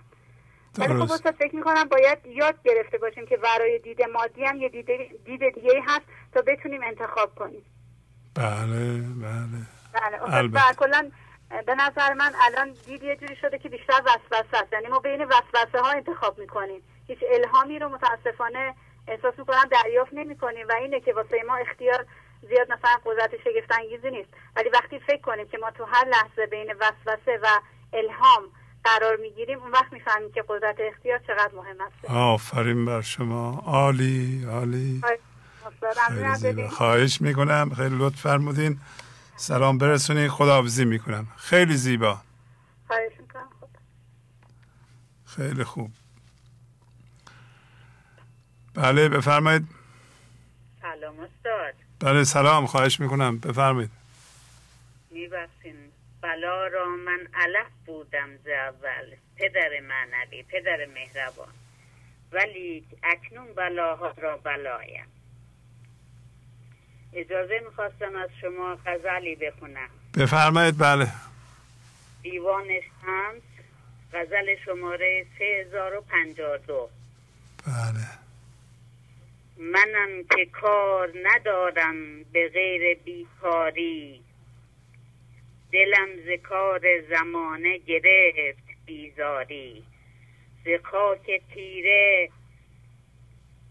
ولی 0.78 0.94
خب 0.94 1.12
استاد 1.12 1.34
فکر 1.34 1.56
می‌کنم 1.56 1.84
باید 1.84 2.18
یاد 2.26 2.62
گرفته 2.64 2.98
باشیم 2.98 3.26
که 3.26 3.38
ورای 3.42 3.78
دید 3.78 4.02
مادی 4.02 4.44
هم 4.44 4.56
یه 4.56 4.68
دید, 4.68 4.86
دید 5.24 5.54
دیگه 5.54 5.82
هست 5.86 6.06
تا 6.32 6.42
بتونیم 6.42 6.82
انتخاب 6.82 7.34
کنیم. 7.34 7.64
بله 8.34 9.02
بله. 9.22 10.48
بله 10.48 10.74
کلا 10.76 11.10
به 11.66 11.74
نظر 11.74 12.12
من 12.12 12.32
الان 12.46 12.74
دید 12.86 13.02
یه 13.02 13.16
جوری 13.16 13.36
شده 13.36 13.58
که 13.58 13.68
بیشتر 13.68 14.02
وسوسه 14.06 14.62
است. 14.62 14.72
یعنی 14.72 14.86
ما 14.86 14.98
بین 14.98 15.24
وسوسه 15.24 15.80
ها 15.80 15.90
انتخاب 15.90 16.38
می‌کنیم. 16.38 16.82
هیچ 17.06 17.18
الهامی 17.32 17.78
رو 17.78 17.88
متاسفانه 17.88 18.74
احساس 19.08 19.38
می‌کنم 19.38 19.64
دریافت 19.70 20.12
نمی‌کنیم 20.12 20.68
و 20.68 20.72
اینه 20.72 21.00
که 21.00 21.12
واسه 21.12 21.42
ما 21.46 21.56
اختیار 21.56 22.06
زیاد 22.42 22.72
مثلا 22.72 22.98
قدرت 23.04 23.30
شگفت 23.44 23.72
انگیزی 23.72 24.10
نیست. 24.10 24.28
ولی 24.56 24.68
وقتی 24.68 24.98
فکر 24.98 25.20
کنیم 25.20 25.48
که 25.48 25.58
ما 25.58 25.70
تو 25.70 25.84
هر 25.84 26.04
لحظه 26.04 26.46
بین 26.46 26.72
وسوسه 26.80 27.38
و 27.42 27.60
الهام 27.92 28.42
قرار 28.84 29.16
می‌گیریم 29.16 29.58
اون 29.58 29.70
وقت 29.70 29.92
می‌فهمیم 29.92 30.32
که 30.32 30.44
قدرت 30.48 30.76
اختیار 30.78 31.18
چقدر 31.18 31.54
مهم 31.54 31.80
است. 31.80 32.04
آفرین 32.10 32.84
بر 32.84 33.00
شما. 33.00 33.62
عالی 33.66 34.44
عالی. 34.44 35.02
خواهش 36.70 37.20
می‌کنم. 37.20 37.74
خیلی 37.76 37.96
لطف 37.98 38.20
فرمودین. 38.20 38.80
سلام 39.36 39.78
برسونی 39.78 40.28
خداحافظی 40.28 40.84
می‌کنم. 40.84 41.26
خیلی 41.36 41.76
زیبا. 41.76 42.18
خواهش 42.86 43.12
می‌کنم. 43.20 43.48
خیلی 45.26 45.64
خوب. 45.64 45.90
بله 48.74 49.08
بفرمایید. 49.08 49.68
سلام 50.82 51.20
استاد. 51.20 51.74
بله 52.00 52.24
سلام 52.24 52.66
خواهش 52.66 53.00
می‌کنم. 53.00 53.38
بفرمایید. 53.38 53.90
میبخشین. 55.10 55.76
بلا 56.22 56.66
را 56.66 56.86
من 56.86 57.28
علف 57.34 57.66
بودم 57.86 58.36
ز 58.44 58.48
اول. 58.48 59.16
پدر 59.36 59.70
معنوی 59.88 60.42
پدر 60.42 60.86
مهربان. 60.94 61.48
ولی 62.32 62.84
اکنون 63.02 63.54
بلاها 63.54 64.14
را 64.16 64.36
بلایم. 64.36 65.06
اجازه 67.12 67.60
می‌خواستم 67.68 68.16
از 68.16 68.30
شما 68.40 68.78
غزلی 68.86 69.36
بخونم. 69.36 69.88
بفرمایید 70.14 70.78
بله. 70.78 71.08
دیوان 72.22 72.64
شمس 72.80 73.42
غزل 74.12 74.46
شماره 74.64 75.26
3052 75.38 76.90
بله. 77.66 78.27
منم 79.58 80.24
که 80.36 80.46
کار 80.46 81.12
ندارم 81.22 82.24
به 82.24 82.48
غیر 82.48 82.98
بیکاری. 82.98 84.22
دلم 85.72 86.08
ز 86.26 86.42
کار 86.42 86.80
زمانه 87.10 87.78
گرفت 87.78 88.64
بیزاری. 88.86 89.84
ز 90.64 90.68
خاک 90.82 91.42
تیره 91.54 92.30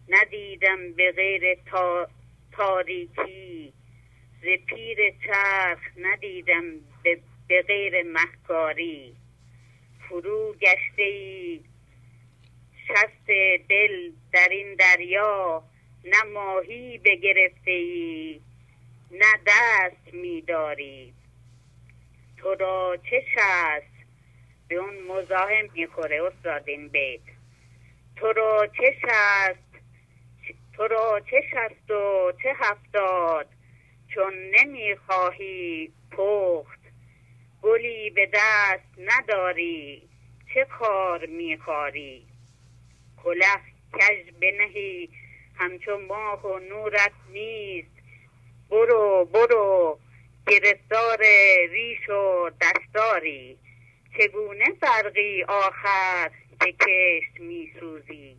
ندیدم 0.09 0.93
به 0.93 1.11
غیر 1.11 1.55
تا 1.71 2.07
تاریکی. 2.51 3.73
ز 4.41 4.45
پیر 4.67 4.97
چرخ 5.25 5.79
ندیدم 5.97 6.63
به 7.47 7.61
غیر 7.61 8.03
محکاری 8.03 9.15
فرو 10.09 10.53
گشته 10.53 11.03
ای 11.03 11.59
شست 12.87 13.27
دل 13.69 14.11
در 14.33 14.49
این 14.51 14.75
دریا. 14.75 15.63
نه 16.05 16.23
ماهی 16.23 16.97
بگرفته 16.97 17.71
ای 17.71 18.41
نه 19.11 19.33
دست 19.47 20.13
میداری. 20.13 21.13
تو 22.37 22.55
را 22.55 22.97
چه 23.09 23.23
شست؟ 23.35 23.97
به 24.67 24.75
اون 24.75 24.95
مزاحم 25.03 25.69
می‌خوره 25.73 26.23
استاد 26.23 26.69
این 26.69 26.87
بیت. 26.87 27.21
تو 28.15 28.33
را 28.33 28.67
چه 28.67 28.95
شست؟ 29.01 29.83
تو 30.73 30.87
را 30.87 31.21
چه 31.31 31.41
شست 31.51 31.91
و 31.91 32.31
چه 32.43 32.53
هفتاد؟ 32.57 33.47
چون 34.13 34.33
نمی‌خواهی 34.33 35.91
پخت. 36.11 36.79
گلی 37.61 38.09
به 38.09 38.29
دست 38.33 38.89
نداری 38.97 40.09
چه 40.53 40.65
کار 40.65 41.25
میخواری؟ 41.25 42.25
کله 43.23 43.45
کج 43.93 44.31
بنهی 44.41 45.09
همچون 45.59 46.05
ماه 46.05 46.45
و 46.45 46.59
نورت 46.59 47.11
نیست. 47.29 47.97
برو 48.69 49.25
برو 49.25 49.99
گرفتار 50.47 51.17
ریش 51.69 52.09
و 52.09 52.51
دستاری. 52.61 53.57
چگونه 54.17 54.65
فرقی 54.81 55.43
آخر 55.43 56.31
که 56.59 56.71
کشت 56.71 57.39
میسوزی؟ 57.39 58.37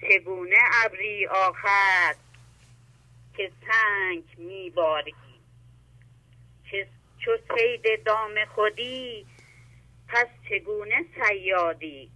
چگونه 0.00 0.56
ابری 0.84 1.26
آخر 1.26 2.14
که 3.36 3.50
سنگ 3.66 4.24
میباری؟ 4.38 5.14
چو 7.24 7.36
سید 7.56 8.04
دام 8.04 8.44
خودی 8.44 9.26
پس 10.08 10.26
چگونه 10.48 11.04
سیادی 11.22 12.10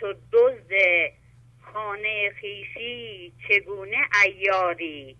چو 0.00 0.14
دزد 0.32 0.72
خانه 1.72 2.30
خیشی 2.40 3.32
چگونه 3.48 3.96
ایاری 4.24 5.16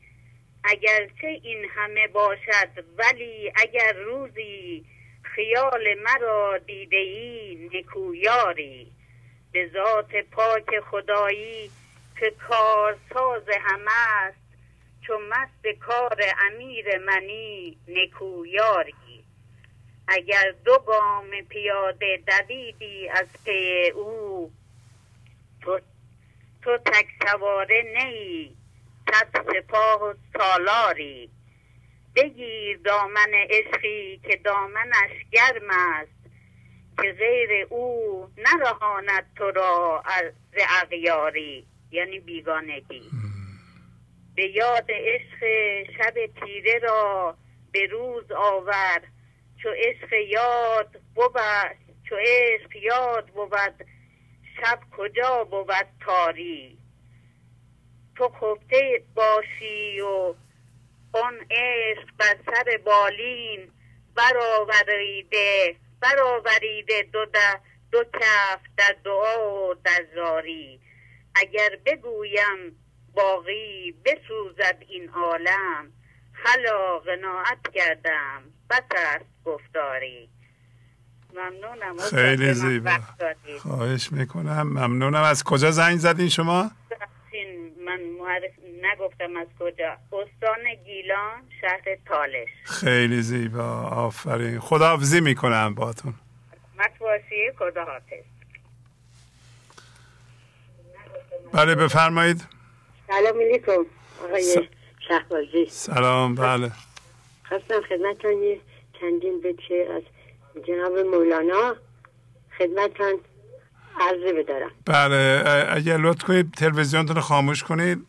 اگرچه 0.65 1.27
این 1.27 1.67
همه 1.75 2.09
باشد 2.09 2.85
ولی 2.99 3.53
اگر 3.57 3.93
روزی 3.93 4.85
خیال 5.23 5.95
مرا 5.95 6.59
دیده 6.59 6.97
ای 6.97 7.71
نکویاری 7.75 8.93
به 9.53 9.71
ذات 9.73 10.17
پاک 10.31 10.81
خدایی 10.91 11.71
که 12.21 12.31
کارساز 12.49 13.43
همه 13.61 13.91
است 14.21 14.39
چو 15.07 15.19
مست 15.31 15.79
کار 15.81 16.21
امیر 16.51 16.99
منی 16.99 17.77
نکویاری 17.89 19.25
اگر 20.09 20.55
دو 20.65 20.79
گام 20.79 21.31
پیاده 21.49 22.23
دویدی 22.27 23.09
از 23.09 23.27
پی 23.45 23.91
او 23.91 24.53
تو, 25.63 25.81
تو 26.63 26.79
تک 26.79 27.07
سواره 27.29 27.83
نیی 27.97 28.57
صد 29.11 29.47
سپاه 29.53 30.03
و 30.03 30.15
سالاری. 30.39 31.31
بگیر 32.17 32.79
دامن 32.85 33.35
عشقی 33.35 34.21
که 34.25 34.37
دامنش 34.37 35.11
گرم 35.33 35.71
است 35.71 36.31
که 36.97 37.13
غیر 37.13 37.67
او 37.71 38.29
نرهاند 38.39 39.27
تو 39.37 39.51
را 39.51 40.03
از 40.07 40.33
اغیاری. 40.83 41.67
یعنی 41.91 42.19
بیگانگی. 42.19 43.11
به 44.37 44.47
یاد 44.47 44.87
عشق 44.91 45.45
شب 45.97 46.15
تیره 46.45 46.79
را 46.79 47.37
به 47.73 47.87
روز 47.87 48.33
آور. 48.33 49.03
چو 49.63 49.69
عشق 49.69 50.13
یاد 50.13 51.01
بود 51.15 51.33
چو 52.09 52.17
عشق 52.17 52.77
یاد 52.77 53.27
بود 53.27 53.85
شب 54.57 54.81
کجا 54.97 55.45
بود 55.45 55.87
تاری؟ 56.01 56.79
تو 58.17 58.29
خفته 58.29 59.05
باشی 59.15 60.01
و 60.01 60.35
آن 61.13 61.39
عشق 61.51 62.09
بر 62.19 62.37
سر 62.47 62.77
بالین 62.85 63.71
برآوریده 64.15 65.77
برآوریده 66.01 67.03
دو, 67.13 67.27
دو 67.93 68.05
کف 68.05 68.61
در 68.77 68.97
دعا 69.05 69.69
و 69.69 69.75
در 69.75 70.07
زاری 70.15 70.81
اگر 71.35 71.79
بگویم 71.87 72.79
باقی 73.15 73.95
بسوزد 74.05 74.85
این 74.89 75.09
عالم 75.09 75.93
حالا 76.45 76.99
قناعت 76.99 77.69
کردم 77.75 78.43
بس 78.71 78.83
است 78.97 79.45
گفتاری. 79.45 80.32
ممنونم. 81.37 81.97
خیلی 82.11 82.55
زیبا. 82.55 82.99
خواهش 83.59 84.13
می‌کنم. 84.13 84.63
ممنونم. 84.63 85.23
از 85.23 85.45
کجا 85.45 85.71
زنگ 85.71 85.99
زدین 85.99 86.29
شما؟ 86.29 86.71
من 87.87 88.01
معرف 88.19 88.53
نگفتم 88.83 89.37
از 89.37 89.47
کجا. 89.61 89.97
استان 90.13 90.75
گیلان 90.85 91.43
شهر 91.61 91.97
تالش. 92.07 92.49
خیلی 92.65 93.23
زیبا. 93.23 93.83
آفرین. 93.83 94.61
خداحافظی 94.61 95.21
می‌کنم 95.21 95.75
باتون 95.75 96.15
مطواسی 96.79 97.53
خدا 97.59 97.85
حافظ 97.85 98.25
بله 101.53 101.75
بفرمایید. 101.75 102.47
سلام 103.07 103.41
علیکم 103.41 103.87
آقای 104.25 104.69
شهبازی. 105.09 105.67
سلام. 105.71 106.35
بله. 106.35 106.73
خواستم 107.49 107.81
خدمتتان 107.89 108.33
یه 108.33 108.61
چندین 109.01 109.59
شعر 109.69 109.93
از 109.93 110.03
جناب 110.67 110.99
مولانا 110.99 111.77
خدمتتان 112.59 113.15
عرضه 114.01 114.33
بدارم. 114.33 114.71
بله 114.87 115.45
اگر 115.69 115.97
لطف 115.97 116.25
کنید 116.25 116.55
تلویزیونتون 116.55 117.17
رو 117.17 117.23
خاموش 117.23 117.63
کنید. 117.63 118.07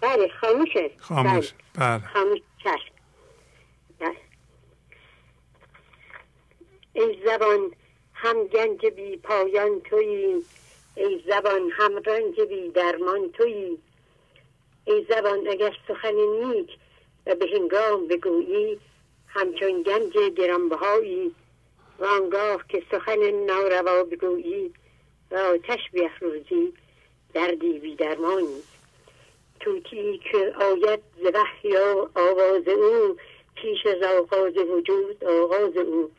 بله 0.00 0.28
خاموشه. 0.40 0.90
خاموش 0.98 1.52
بله. 1.74 2.02
خاموش 2.14 2.38
چشم. 2.58 2.94
بله. 3.98 4.16
ای 6.92 7.18
زبان 7.26 7.70
هم 8.14 8.44
گنج 8.44 8.86
بی 8.86 9.16
پایان 9.16 9.80
تویی. 9.80 10.42
ای 10.94 11.22
زبان 11.26 11.70
هم 11.72 11.96
رنج 12.06 12.40
بی 12.48 12.70
درمان 12.70 13.32
تویی. 13.32 13.78
ای 14.84 15.06
زبان 15.08 15.48
اگر 15.48 15.76
سخن 15.88 16.14
نیک 16.14 16.70
و 17.26 17.34
به 17.34 17.46
هنگام 17.54 18.08
بگویی 18.08 18.78
همچون 19.28 19.82
گنج 19.82 20.34
گرانبهایی. 20.36 21.34
و 22.00 22.58
که 22.68 22.82
سخن 22.90 23.30
ناروا 23.30 24.04
بگویی 24.04 24.72
و 25.30 25.36
آتش 25.36 25.90
بیافروزی 25.92 26.72
دردی 27.34 27.78
بی 27.78 27.94
درمانی. 27.94 28.62
توتی 29.60 30.20
که 30.32 30.54
آید 30.60 31.00
ز 31.22 31.26
وحی 31.34 31.76
آواز 32.14 32.68
او 32.68 33.16
پیش 33.54 33.86
از 33.86 34.02
آغاز 34.02 34.56
وجود 34.56 35.24
آغاز 35.24 35.76
او. 35.76 36.10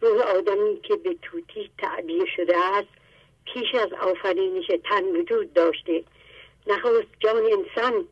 روح 0.00 0.20
آدمی 0.20 0.80
که 0.80 0.96
به 0.96 1.16
توتی 1.22 1.70
تعبیر 1.78 2.26
شده 2.36 2.56
است 2.56 2.88
پیش 3.44 3.74
از 3.74 3.92
آفرینش 3.92 4.66
تن 4.84 5.04
وجود 5.04 5.52
داشته. 5.52 6.04
نخست 6.66 7.08
جان 7.20 7.36
انسان 7.36 8.08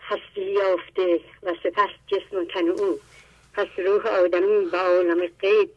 هستی 0.00 0.42
یافته 0.42 1.20
و 1.42 1.54
سپس 1.62 1.90
جسم 2.06 2.36
و 2.36 2.44
تن 2.44 2.68
او. 2.68 2.98
پس 3.54 3.66
روح 3.76 4.06
آدمی 4.06 4.64
با 4.64 4.78
عالم 4.78 5.26
غیب 5.40 5.70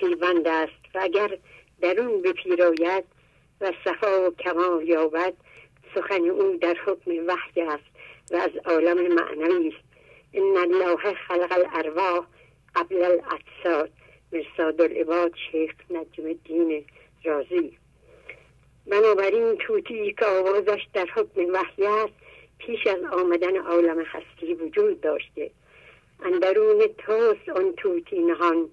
پیوند 0.00 0.48
است 0.48 0.94
و 0.94 0.98
اگر 1.02 1.38
درون 1.80 2.22
بپیراید 2.22 3.04
و 3.60 3.72
صفا 3.84 4.26
و 4.26 4.34
کمال 4.34 4.88
یابد 4.88 5.34
سخن 5.94 6.28
او 6.28 6.56
در 6.56 6.76
حکم 6.86 7.10
وحی 7.26 7.62
است 7.62 7.84
و 8.30 8.36
از 8.36 8.50
عالم 8.64 9.14
معنوی 9.14 9.68
است. 9.68 9.88
ان 10.34 10.56
الله 10.56 11.14
خلق 11.14 11.52
الارواح 11.52 12.26
قبل 12.74 12.96
الاجساد 12.96 13.90
مرساد 14.32 14.80
العباد 14.80 15.32
شیخ 15.52 15.72
نجم 15.90 16.26
الدین 16.26 16.84
رازی. 17.24 17.78
بنابراین 18.86 19.56
توتی 19.56 20.14
که 20.18 20.26
آوازش 20.26 20.80
در 20.94 21.06
حکم 21.14 21.40
وحی 21.52 21.86
است 21.86 22.14
پیش 22.58 22.86
از 22.86 23.04
آمدن 23.12 23.56
عالم 23.56 24.02
هستی 24.02 24.54
وجود 24.54 25.00
داشته. 25.00 25.50
اندرون 26.24 26.86
توست 26.98 27.48
آن 27.48 27.72
توتی 27.72 28.18
نهان 28.18 28.70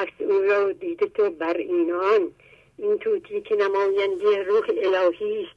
عکس 0.00 0.20
او 0.20 0.42
را 0.42 0.72
دیده 0.72 1.06
تو 1.06 1.30
بر 1.30 1.56
اینان. 1.56 2.32
این 2.78 2.98
توتی 2.98 3.40
که 3.40 3.56
نماینده 3.56 4.42
روح 4.42 4.64
الهی 4.68 5.42
است 5.42 5.56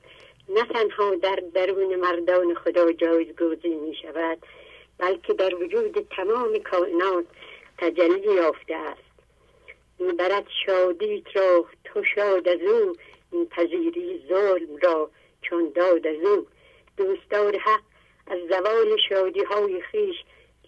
نه 0.50 0.64
تنها 0.64 1.16
در 1.16 1.44
درون 1.54 1.96
مردان 1.96 2.54
خدا 2.54 2.92
جایزگزین 2.92 3.80
می 3.80 3.96
شود 4.02 4.38
بلکه 4.98 5.34
در 5.34 5.56
وجود 5.56 6.08
تمام 6.16 6.60
کائنات 6.60 7.26
تجلی 7.78 8.34
یافته 8.34 8.76
است. 8.76 9.02
می‌برد 10.00 10.46
شادیت 10.66 11.36
را 11.38 11.66
تو 11.84 12.04
شاد 12.16 12.48
از 12.48 12.60
او. 12.62 12.96
پذیری 13.52 14.24
ظلم 14.28 14.78
را 14.82 15.10
چون 15.42 15.72
داد 15.76 16.08
از 16.08 16.16
او. 16.26 16.48
دوستدار 16.98 17.58
حق 17.58 17.82
از 18.28 18.40
زوال 18.50 18.98
شادی 19.10 19.44
های 19.44 19.82
خیش 19.82 20.16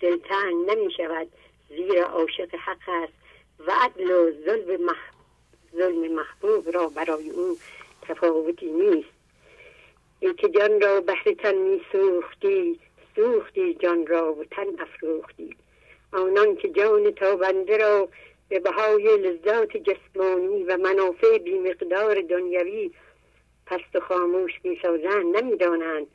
دلتنگ 0.02 0.70
نمی 0.70 0.92
شود 0.98 1.28
زیرا 1.70 2.06
عاشق 2.06 2.56
حق 2.56 2.90
است. 2.90 3.25
و 3.60 3.72
عدل 3.82 4.12
و 4.12 4.32
ظلم, 4.46 4.86
مح... 4.86 4.98
ظلم 5.76 6.14
محبوب 6.14 6.76
را 6.76 6.88
برای 6.88 7.30
او 7.30 7.58
تفاوتی 8.02 8.72
نیست. 8.72 9.10
ای 10.20 10.34
که 10.34 10.50
جان 10.50 10.82
را 10.82 11.02
بهرتن 11.02 11.56
می 11.56 11.82
سوختی 11.92 12.80
سوختی 13.16 13.74
جان 13.74 14.08
را 14.08 14.34
و 14.34 14.44
تن 14.44 14.68
افروختی. 14.80 15.56
آنان 16.14 16.56
که 16.56 16.70
جان 16.70 17.12
تابنده 17.12 17.78
را 17.78 18.10
به 18.50 18.60
بهای 18.60 19.18
لذات 19.18 19.78
جسمانی 19.78 20.64
و 20.64 20.78
منافع 20.78 21.38
بیمقدار 21.38 22.22
دنیوی 22.22 22.92
پست 23.66 23.96
و 23.96 24.00
خاموش 24.00 24.52
می 24.64 24.80
سازند 24.82 25.38
نمی‌دانند 25.38 26.08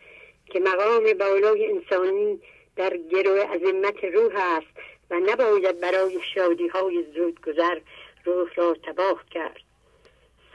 که 0.46 0.60
مقام 0.60 1.12
بالای 1.18 1.72
انسانی 1.72 2.40
در 2.76 2.96
گروه 2.96 3.40
عظمت 3.40 4.04
روح 4.04 4.32
است. 4.34 4.99
و 5.10 5.20
نباید 5.20 5.80
برای 5.80 6.18
شادی 6.34 6.68
های 6.68 7.04
زود 7.14 7.40
گذر 7.40 7.78
روح 8.24 8.54
را 8.54 8.76
تباه 8.82 9.24
کرد. 9.30 9.60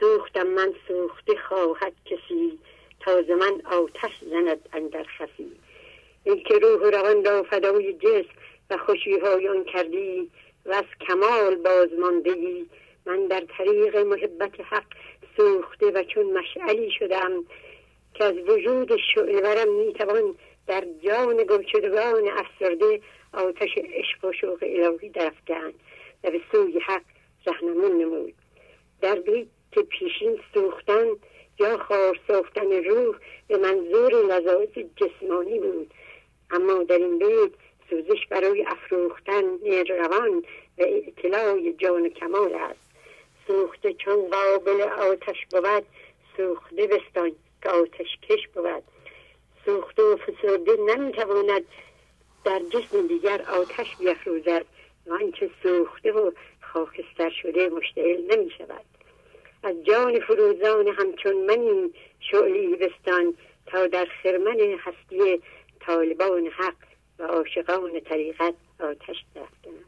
سوختم 0.00 0.46
من 0.46 0.74
سوخته 0.88 1.36
خواهد 1.48 1.92
کسی 2.04 2.58
تازه 3.00 3.34
من 3.34 3.62
آتش 3.64 4.12
زند 4.30 4.68
اندر 4.72 5.04
خفی 5.18 5.52
این 6.24 6.42
که 6.42 6.58
روح 6.58 6.90
روان 6.90 7.24
را 7.24 7.42
فدای 7.42 7.92
جسم 7.92 8.28
و 8.70 8.76
خوشی 8.76 9.18
های 9.18 9.48
آن 9.48 9.64
کردی 9.64 10.30
و 10.66 10.72
از 10.72 10.84
کمال 11.08 11.54
بازمانده 11.54 12.30
ای 12.30 12.66
من 13.06 13.26
در 13.26 13.42
طریق 13.58 13.96
محبت 13.96 14.60
حق 14.60 14.86
سوخته 15.36 15.86
و 15.86 16.02
چون 16.02 16.38
مشعلی 16.38 16.90
شدم 16.90 17.44
که 18.14 18.24
از 18.24 18.34
وجود 18.48 18.96
شعلورم 19.14 19.72
می‌توان 19.72 20.34
در 20.66 20.84
جان 21.04 21.36
گمشدگان 21.36 22.28
افسرده 22.28 23.00
آتش 23.36 23.78
عشق 23.78 24.24
و 24.24 24.32
شوق 24.32 24.58
الهی 24.62 25.08
درفتند 25.08 25.74
و 26.24 26.30
به 26.30 26.40
سوی 26.52 26.78
حق 26.78 27.02
رهنمون 27.46 27.98
نمود. 27.98 28.34
در 29.00 29.14
بیت 29.14 29.48
پیشین 29.88 30.40
سوختن 30.54 31.06
یا 31.58 31.78
خار 31.78 32.20
ساختن 32.28 32.72
روح 32.72 33.16
به 33.48 33.56
منظور 33.56 34.12
لذاذ 34.12 34.84
جسمانی 34.96 35.58
بود. 35.58 35.90
اما 36.50 36.82
در 36.82 36.98
این 36.98 37.18
بیت 37.18 37.50
سوزش 37.90 38.26
برای 38.30 38.64
افروختن 38.66 39.44
روان 39.88 40.38
و 40.78 40.82
اطلاع 40.82 41.70
جان 41.78 42.08
کمال 42.08 42.54
است. 42.54 42.86
سوخته 43.46 43.92
چون 43.92 44.30
قابل 44.30 44.82
آتش 44.82 45.46
بود 45.50 45.86
سوخته 46.36 46.86
بستان 46.86 47.32
که 47.62 47.68
آتش 47.68 48.18
کش 48.28 48.48
بود. 48.54 48.82
سوخته 49.66 50.02
و 50.02 50.16
فسرده 50.16 50.76
نمی‌تواند 50.76 51.64
در 52.46 52.60
جسم 52.70 53.06
دیگر 53.06 53.42
آتش 53.42 53.96
بیافروزد 53.96 54.64
و 55.06 55.12
آنچه 55.12 55.50
سوخته 55.62 56.12
و 56.12 56.30
خاکستر 56.60 57.30
شده 57.42 57.68
مشتعل 57.68 58.20
نمی 58.30 58.50
شود 58.58 58.84
از 59.62 59.74
جان 59.84 60.20
فروزان 60.20 60.88
همچون 60.98 61.46
منی 61.46 61.90
شعلی 62.20 62.76
بستان 62.76 63.34
تا 63.66 63.86
در 63.86 64.06
خرمن 64.22 64.78
هستی 64.78 65.42
طالبان 65.80 66.46
حق 66.46 66.74
و 67.18 67.22
عاشقان 67.22 68.00
طریقت 68.00 68.54
آتش 68.80 69.24
درفتند 69.34 69.84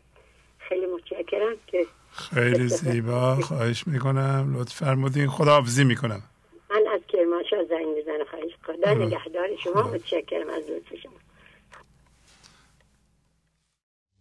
خیلی 0.58 0.86
متشکرم 0.86 1.56
که 1.66 1.86
خیلی 2.12 2.68
زیبا. 2.68 3.34
خواهش 3.34 3.86
می‌کنم. 3.86 4.56
لطف 4.58 4.74
فرمودین. 4.74 5.28
خداحافظی 5.28 5.84
می‌کنم. 5.84 6.22
من 6.70 6.84
از 6.94 7.00
کرمانشاه 7.08 7.64
زنگ 7.64 7.86
می‌زنم. 7.86 8.24
خواهش 8.30 8.52
خدا 8.66 8.94
نگهدار 8.94 9.48
شما. 9.64 9.82
متشکرم 9.82 10.48
از 10.48 10.70
لطف 10.70 11.00
شما. 11.02 11.17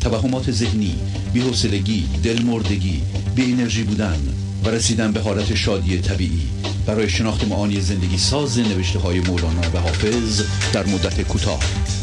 توهمات 0.00 0.50
ذهنی 0.50 0.98
بی‌حوصلگی 1.32 2.08
دلمردگی 2.24 3.02
بی 3.34 3.52
انرژی 3.52 3.82
بودن 3.82 4.18
و 4.64 4.68
رسیدن 4.68 5.12
به 5.12 5.20
حالت 5.20 5.54
شادی 5.54 6.00
طبیعی. 6.00 6.50
برای 6.86 7.08
شناخت 7.08 7.44
معانی 7.48 7.80
زندگی 7.80 8.18
ساز 8.18 8.58
نوشته 8.58 8.98
های 8.98 9.20
مولانا 9.20 9.60
و 9.74 9.78
حافظ 9.78 10.42
در 10.72 10.86
مدت 10.86 11.22
کوتاه. 11.22 11.60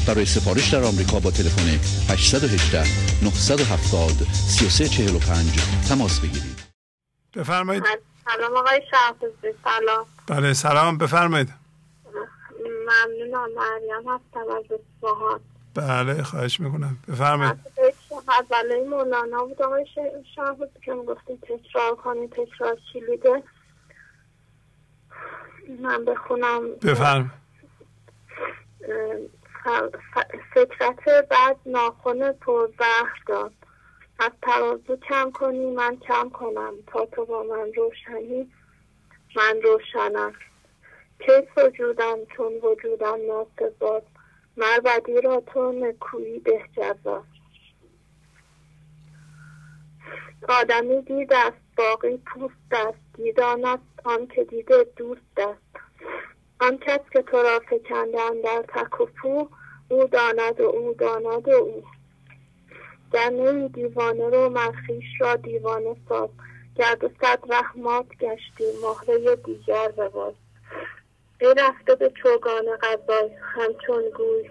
برای 0.08 0.26
سفارش 0.26 0.74
در 0.74 0.84
آمریکا 0.84 1.20
با 1.20 1.32
تلفن 1.32 1.80
818 2.10 2.84
970 3.24 4.12
3345 4.34 5.60
تماس 5.90 6.20
بگیرید. 6.20 6.58
بفرمایید. 7.36 7.84
سلام 8.26 8.58
آقای 8.58 8.82
شهبازی 8.92 9.58
سلام. 9.64 10.06
بله 10.28 10.54
سلام 10.54 10.98
بفرمایید. 10.98 11.50
ممنونم 12.60 13.50
مریم 13.56 14.14
هستم 14.14 14.46
از 14.58 14.64
اصفهان. 14.64 15.40
بله 15.78 16.24
خواهش 16.24 16.60
می‌کنم. 16.60 16.98
بفرمایید. 17.08 17.58
اوله 18.52 18.84
مولانا 18.90 19.46
بود 19.46 19.62
آقای 19.62 19.86
شهبازی 20.36 20.80
که 20.82 20.94
گفتیم 20.94 21.40
تکرار 21.42 21.96
کنی 21.96 22.28
تکرار 22.28 22.78
کلیده. 22.94 23.44
من 25.82 26.06
بخونم. 26.06 26.70
بفرم. 26.72 27.32
فکرت 30.54 31.28
بعد 31.30 31.58
ناخن 31.66 32.32
پر 32.32 32.68
زهر 32.80 33.24
داد. 33.28 33.54
از 34.20 34.32
ترازو 34.42 34.98
کم 35.10 35.32
کنی 35.32 35.66
من 35.66 35.98
کم 35.98 36.30
کنم. 36.30 36.74
تا 36.88 37.06
تو 37.06 37.26
با 37.26 37.44
من 37.44 37.74
روشنی 37.74 38.52
من 39.36 39.62
روشنم. 39.64 40.34
کیف 41.20 41.58
وجودم 41.58 42.18
چون 42.38 42.54
وجودم 42.64 43.18
ناسزاد 43.28 44.04
مر 44.04 44.17
بدی 44.58 45.22
را 45.22 45.44
تو 45.48 45.72
نکویی 45.72 46.40
به 46.40 46.62
جزا. 46.78 47.24
آدمی 50.50 51.02
دید 51.02 51.34
است 51.34 51.58
باقی 51.78 52.18
پوست 52.18 52.54
است 52.72 53.00
دیدان 53.14 53.66
است 53.66 54.00
آن 54.04 54.28
که 54.28 54.44
دیده 54.44 54.88
دوست 54.96 55.38
است 55.38 55.62
آن 56.60 56.78
کس 56.78 57.00
که 57.14 57.22
تو 57.22 57.38
را 57.38 57.60
فکندن 57.70 58.42
در 58.44 58.64
تک 58.68 59.02
و 59.02 59.06
پو 59.06 59.50
او 59.90 60.08
داند 60.08 60.60
و 60.60 60.64
او 60.64 60.94
داند 60.94 61.48
و 61.48 61.52
او. 61.52 61.84
نوی 63.14 63.70
دیوانه 63.70 64.30
رو 64.30 64.50
مرخیش 64.50 65.06
را 65.20 65.36
دیوانه 65.36 65.96
ساز. 66.10 66.30
گرد 66.76 67.04
و 67.04 67.10
صد 67.22 67.40
رحمات 67.50 68.08
گشتی 68.08 68.64
مهره 68.82 69.36
دیگر 69.36 69.88
بباز 69.88 70.34
ای 71.40 71.54
رفته 71.58 71.96
به 71.96 72.10
چوگان 72.10 72.66
غذای 72.82 73.30
همچون 73.42 74.10
گوی. 74.10 74.50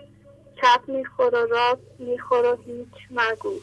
چپ 0.63 0.89
میخور 0.89 1.35
و 1.35 1.47
راست 1.47 1.81
میخور 1.99 2.45
و 2.45 2.57
هیچ 2.63 2.95
مگوی 3.11 3.61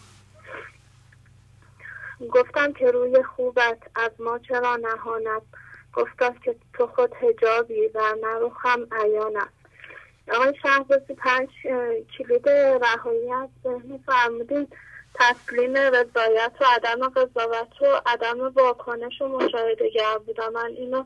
گفتم 2.31 2.73
که 2.73 2.91
روی 2.91 3.23
خوبت 3.23 3.77
از 3.95 4.11
ما 4.19 4.39
چرا 4.39 4.75
نهانت؟ 4.75 5.41
گفتم 5.93 6.33
که 6.33 6.55
تو 6.73 6.87
خود 6.87 7.13
هجابی 7.21 7.87
و 7.87 8.15
نروخم 8.23 8.87
عیانت 8.91 9.49
آقای 10.31 10.53
شهبازی 10.61 11.13
پنج 11.13 11.49
کلید 12.17 12.49
رهایی 12.49 13.31
از 13.31 13.49
ذهن 13.63 13.99
فرمودین. 14.05 14.67
تسلیم 15.15 15.77
رضایت 15.77 16.51
و 16.61 16.65
عدم 16.75 17.09
قضاوت 17.09 17.81
و 17.81 18.01
عدم 18.05 18.53
واکنش 18.55 19.21
و 19.21 19.27
مشاهده 19.27 19.91
بودم. 20.25 20.53
من 20.53 20.65
اینو 20.65 21.03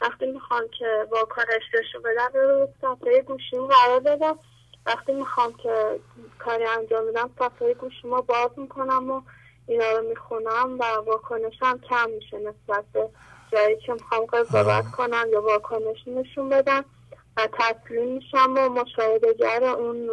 وقتی 0.00 0.26
می‌خوام 0.26 0.62
که 0.78 1.06
واکنش 1.10 1.62
داشته 1.74 1.98
بدم 1.98 2.30
رو 2.34 2.68
صفحه 2.80 3.22
گوشیم 3.22 3.66
قرار 3.66 4.00
بدم 4.00 4.38
وقتی 4.86 5.12
می‌خوام 5.12 5.52
که 5.52 6.00
کاری 6.38 6.64
انجام 6.64 7.06
بدم 7.06 7.30
صفحه 7.38 7.74
گوشیم 7.74 8.10
باز 8.10 8.50
می‌کنم 8.56 9.10
و 9.10 9.22
اینا 9.66 9.90
رو 9.90 10.08
می‌خونم 10.08 10.78
و 10.78 10.84
واکنشم 11.06 11.78
کم 11.90 12.10
میشه 12.10 12.38
نسبت 12.38 12.84
به 12.92 13.08
جایی 13.52 13.76
که 13.86 13.92
می‌خوام 13.92 14.26
قضاوت 14.26 14.90
کنم 14.90 15.26
یا 15.32 15.42
واکنش 15.42 16.08
نشون 16.08 16.48
بدم 16.48 16.84
و 17.36 17.48
تسلیم 17.58 18.08
میشم 18.14 18.54
و 18.56 18.68
مشاهدهگر 18.68 19.64
اون 19.64 20.10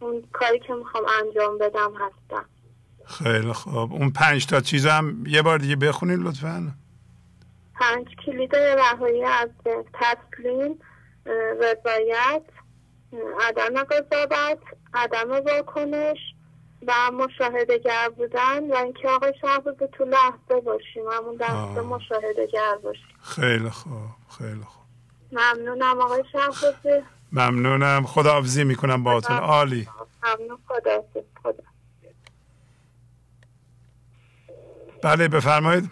اون 0.00 0.24
کاری 0.32 0.58
که 0.58 0.74
می‌خوام 0.74 1.04
انجام 1.24 1.58
بدم 1.58 1.92
هستم. 1.94 2.44
خیلی 3.04 3.52
خوب. 3.52 3.92
اون 3.92 4.10
پنج 4.10 4.46
تا 4.46 4.60
چیز 4.60 4.86
هم 4.86 5.24
یه 5.26 5.42
بار 5.42 5.58
دیگه 5.58 5.76
بخونید 5.76 6.20
لطفا. 6.20 6.72
پنج 7.78 8.06
کلید 8.26 8.56
رهایی 8.56 9.24
از 9.24 9.48
تسلیم 9.94 10.78
رضایت 11.60 12.42
عدم 13.40 13.84
قضاوت 13.84 14.58
عدم 14.94 15.30
واکنش 15.30 16.18
و 16.86 17.10
مشاهده 17.10 17.78
گر 17.78 18.08
بودن 18.16 18.72
و 18.72 18.74
اینکه 18.74 19.08
آقای 19.08 19.32
شهباز 19.40 19.74
تو 19.92 20.04
لحظه 20.04 20.60
باشیم 20.64 21.02
همون 21.12 21.36
دسته 21.36 21.80
مشاهده 21.80 22.46
گر 22.52 22.74
باشیم. 22.82 23.16
خیلی 23.22 23.70
خوب 23.70 23.92
خیلی 24.38 24.60
خوب. 24.64 24.84
ممنونم 25.32 26.00
آقای 26.00 26.24
شهبازی 26.32 27.04
ممنونم. 27.32 28.06
خداحافظی 28.06 28.64
می‌کنم 28.64 29.04
باهاتون. 29.04 29.36
عالی. 29.36 29.88
ممنون. 30.22 30.58
خدا 30.68 31.04
خدا. 31.42 31.62
بله 35.02 35.28
بفرمایید. 35.28 35.90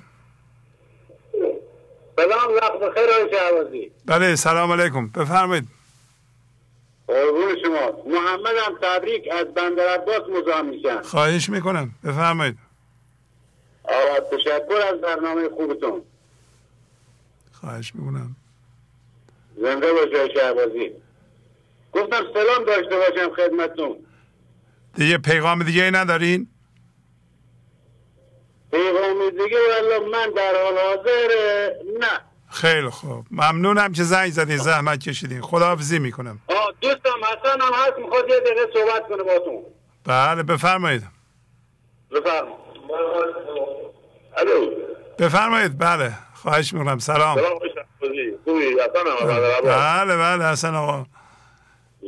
سلام 2.16 2.54
وقت 2.54 2.72
بخیر 2.72 3.10
آقای 3.10 3.30
شهبازی. 3.32 3.92
بله 4.06 4.36
سلام 4.36 4.72
علیکم. 4.72 5.08
بفرمایید. 5.08 5.68
قربون 7.06 7.56
شما. 7.64 8.02
محمد 8.06 8.54
هم 8.66 8.78
تبریک 8.82 9.28
از 9.32 9.46
بندر 9.54 9.88
عباس 9.88 10.22
مزاحم 10.28 10.66
میشن. 10.66 11.02
خواهش 11.02 11.48
می‌کنم. 11.48 11.90
بفرمایید. 12.04 12.58
آقا 13.84 14.36
تشکر 14.36 14.94
از 14.94 15.00
برنامه 15.00 15.48
خوبتون. 15.48 16.02
خواهش 17.52 17.94
می‌کنم. 17.94 18.36
زنده 19.56 19.92
باشه 19.92 20.34
شهبازی. 20.34 20.90
گفتم 21.92 22.22
سلام 22.34 22.64
داشته 22.66 22.96
باشم 22.96 23.34
خدمتتون. 23.34 23.96
دیگه 24.94 25.18
پیغام 25.18 25.62
دیگه 25.62 25.84
ای 25.84 25.90
ندارین؟ 25.90 26.48
پیغام 28.74 29.30
دیگه 29.30 29.58
والا 29.68 30.06
من 30.12 30.30
در 30.36 30.52
حال 30.64 30.78
حاضر 30.78 31.28
نه. 32.00 32.20
خیلی 32.50 32.90
خوب. 32.90 33.26
ممنونم 33.30 33.92
که 33.92 34.02
زنگ 34.02 34.30
زدین 34.30 34.56
زحمت 34.56 34.98
کشیدین. 34.98 35.40
خداحافظی 35.40 35.98
می‌کنم. 35.98 36.40
آه 36.48 36.72
دوستم 36.80 37.24
حسن 37.24 37.60
هم 37.60 37.72
هست 37.74 37.98
می‌خواد 37.98 38.28
یه 38.28 38.40
دقیقه 38.40 38.60
صحبت 38.74 39.08
کنه 39.08 39.22
باتون. 39.22 39.62
بله 40.04 40.42
بفرمایید. 40.42 41.02
بفرمایید. 42.10 42.56
الو. 44.36 44.70
بفرمایید. 45.18 45.78
بله 45.78 46.12
خواهش 46.34 46.72
می‌کنم. 46.72 46.98
سلام. 46.98 47.36
سلام 47.36 47.58
خوبی؟ 47.98 48.62
حسن 48.72 49.26
هم. 49.26 49.64
بله 49.64 50.16
بله 50.16 50.44
حسن 50.44 50.74
آقا. 50.74 51.06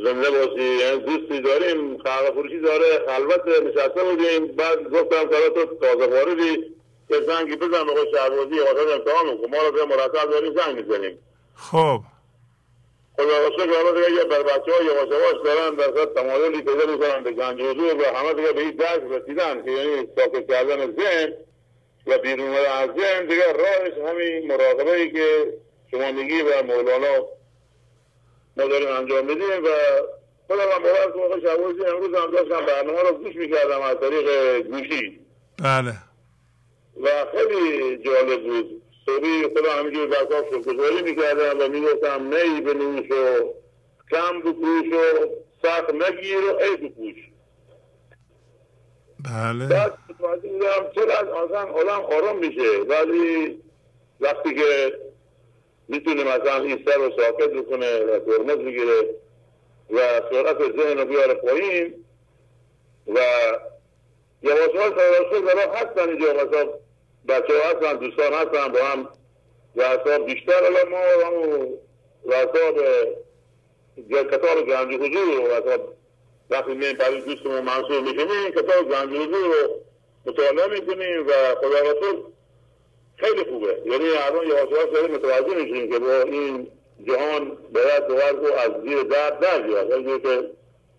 زنده 0.05 0.31
باشی 0.31 0.63
یعنی 0.63 0.99
دوستی 0.99 1.41
داریم 1.41 1.99
خلق 1.99 2.33
فروشی 2.33 2.61
داره 2.61 3.07
خلوت 3.07 3.63
نشسته 3.63 4.05
بودیم. 4.05 4.47
بعد 4.47 4.83
گفتم 4.83 5.29
که 5.29 5.51
تو 5.55 5.67
تازه 5.67 6.07
واردی 6.07 6.77
یه 7.11 7.21
زنگی 7.27 7.57
بزن 7.57 7.89
آقا 7.89 8.05
شهبازی 8.13 8.59
واسه 8.59 8.93
امتحان 8.93 9.39
کن. 9.39 9.51
ما 9.51 9.63
رو 9.63 9.87
مرتب 9.87 10.31
داریم 10.31 10.55
زنگ 10.55 10.77
می‌زنیم. 10.77 11.19
خب. 11.57 12.01
خدا 13.17 13.39
را 13.39 13.51
شکر 13.51 13.83
حالا 13.83 13.93
دیگه 13.93 14.13
یه 14.13 14.25
بر 14.25 14.43
بچه 14.43 14.73
ها 14.73 14.85
یواش 14.85 15.09
یواش 15.09 15.45
دارن 15.45 15.75
در 15.75 15.91
خود 15.91 16.15
تمایلی 16.15 16.63
پیدا 16.63 16.87
می‌کنن 16.93 17.23
به 17.23 17.31
گنج 17.31 17.61
حضور 17.61 17.95
و 17.95 18.17
همه 18.17 18.35
دیگه 18.35 18.53
به 18.53 18.61
این 18.61 18.71
درک 18.71 19.03
رسیدن 19.11 19.65
که 19.65 19.71
یعنی 19.71 20.09
ساکت 20.17 20.49
کردن 20.49 20.93
ذهن 20.97 21.33
و 22.07 22.19
بیرون 22.19 22.55
از 22.55 22.91
ذهن. 22.99 23.27
دیگه 23.27 23.53
راهش 23.53 23.93
همین 24.09 24.47
مراقبه 24.47 24.93
ای 24.93 25.13
که 25.13 25.53
شما 25.91 26.13
میگی 26.13 26.43
و 26.43 26.63
مولانا 26.63 27.27
ما 28.57 28.67
داریم 28.67 28.89
انجام 28.89 29.27
میدیم 29.27 29.65
و 29.65 29.69
خودم 30.47 30.71
هم 30.75 30.83
باور 30.83 31.11
کنم 31.11 31.23
آقای 31.23 31.41
شهبازی 31.41 31.85
امروز 31.85 32.15
هم 32.15 32.31
داشتم 32.31 32.67
برنامه 32.67 33.03
رو 33.03 33.13
گوش 33.13 33.37
می‌کردم 33.37 33.83
از 33.83 33.97
طریق 34.01 34.59
گوشی. 34.67 35.21
بله. 35.63 35.93
و 37.03 37.09
خیلی 37.37 37.97
جالب 37.97 38.43
بود. 38.43 38.83
صبحی 39.07 39.43
خدا 39.43 39.73
همینجور 39.73 40.07
برکاف 40.07 40.45
شکرگزاری 40.49 41.03
می‌کردم 41.03 41.61
و 41.61 41.69
می‌گفتم 41.69 42.35
نی 42.35 42.61
بنوش 42.61 43.11
و 43.11 43.55
کم 44.11 44.41
بکوش 44.41 44.93
و 44.93 45.27
سخت 45.63 45.95
نگیر 45.95 46.39
و 46.39 46.57
ای 46.57 46.77
بکوش 46.77 47.15
بله. 49.25 49.67
بعد 49.67 49.99
متوجه 50.09 50.91
چرا 50.95 51.19
از 51.19 51.29
آزم 51.29 51.71
آدم 51.71 52.01
آرام 52.01 52.39
میشه. 52.39 52.79
ولی 52.89 53.59
وقتی 54.21 54.55
که 54.55 54.99
می‌تونه 55.89 56.25
مثلا 56.25 56.63
این 56.63 56.85
سر 56.87 56.97
رو 56.97 57.11
ساکت 57.17 57.51
بکنه 57.51 57.99
و 58.05 58.19
ترمز 58.19 58.59
بگیره 58.59 59.15
و 59.91 59.99
سرعت 60.31 60.59
ذهن 60.59 60.99
رو 60.99 61.05
بیاره 61.05 61.35
پایین 61.35 62.05
و 63.07 63.21
یواش 64.43 64.75
یواش 64.75 64.93
برای 65.43 65.69
هستن 65.75 66.09
اینجا 66.09 66.33
مثلا 66.33 66.69
بچه 67.29 67.53
ها 67.63 67.71
هستن 67.71 67.97
دوستان 67.97 68.33
هستن 68.33 68.69
با 68.69 68.85
هم 68.85 69.09
و 69.77 69.85
حساب 69.85 70.27
بیشتر. 70.27 70.65
الان 70.65 70.89
ما 70.89 70.99
حساب 72.33 72.79
کتاب 74.31 74.67
گنج 74.67 74.95
حضور 74.95 75.41
و 75.41 75.55
حساب 75.55 75.95
وقتی 76.51 76.75
مییم 76.75 76.97
برای 76.97 77.21
دوستمون 77.21 77.61
منصور 77.61 78.01
می‌کنیم 78.01 78.51
کتاب 78.51 78.89
گنج 78.91 79.17
حضور 79.17 79.55
رو 79.55 79.83
مطالعه 80.27 80.67
می‌کنیم 80.67 81.27
و 81.27 81.33
خدا 81.55 81.81
رسول 81.81 82.23
خیلی 83.17 83.45
خوبه. 83.45 83.83
یعنی 83.85 84.09
الان 84.09 84.47
یواش 84.47 84.89
داریم 84.95 85.15
متوجه 85.15 85.55
میشیم 85.55 85.93
که 85.93 85.99
با 85.99 86.23
این 86.23 86.71
جهان 87.07 87.59
باید 87.75 88.09
باور 88.09 88.31
رو 88.33 88.55
از 88.55 88.71
زیر 88.83 89.03
درد 89.03 89.41
در 89.41 89.63
بیاد 89.63 89.91
ولی 89.91 90.21
که 90.21 90.51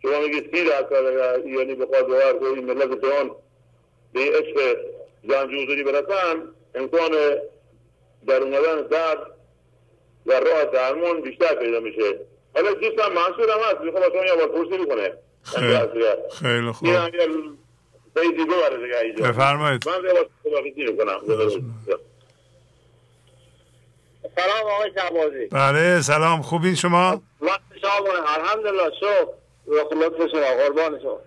شما 0.01 0.19
میگید 0.19 0.55
سی 0.55 0.65
درصد 0.65 1.45
یعنی 1.45 1.75
بخواد 1.75 2.07
باور 2.07 2.31
رو 2.31 2.45
این 2.45 2.65
ملت 2.65 3.05
جهان 3.05 3.35
به 4.13 4.19
عشق 4.19 4.77
جنجوزوری 5.29 5.83
برسن 5.83 6.43
امکان 6.75 7.11
در 8.27 8.41
اومدن 8.41 8.87
درد 8.87 9.31
و 10.25 10.31
راه 10.31 10.65
درمان 10.65 11.21
بیشتر 11.21 11.55
پیدا 11.55 11.79
میشه. 11.79 12.19
حالا 12.55 12.73
دوستم 12.73 13.13
منصور 13.13 13.51
هم 13.51 13.59
هست. 13.59 13.81
می‌خوام 13.81 14.03
شما 14.13 14.25
یه 14.25 14.35
بار 14.35 14.47
پرسی 14.47 14.77
می‌کنه 14.77 15.13
خیلی 16.39 16.71
خوب. 16.71 16.87
بفرمایید. 19.21 19.89
من 19.89 19.93
یه 20.77 20.91
بار 20.91 21.21
سلام 24.35 24.71
آقای 24.71 24.91
شعبازی 24.95 25.45
بله 25.45 26.01
سلام. 26.01 26.41
خوبین 26.41 26.75
شما؟ 26.75 27.21
وقت 27.41 27.61
شما 27.81 28.13
الحمدلله 28.37 28.91
شو 28.99 29.31
لطف 29.67 30.31
شما 30.31 30.63
قربان 30.63 30.99
شما. 30.99 31.19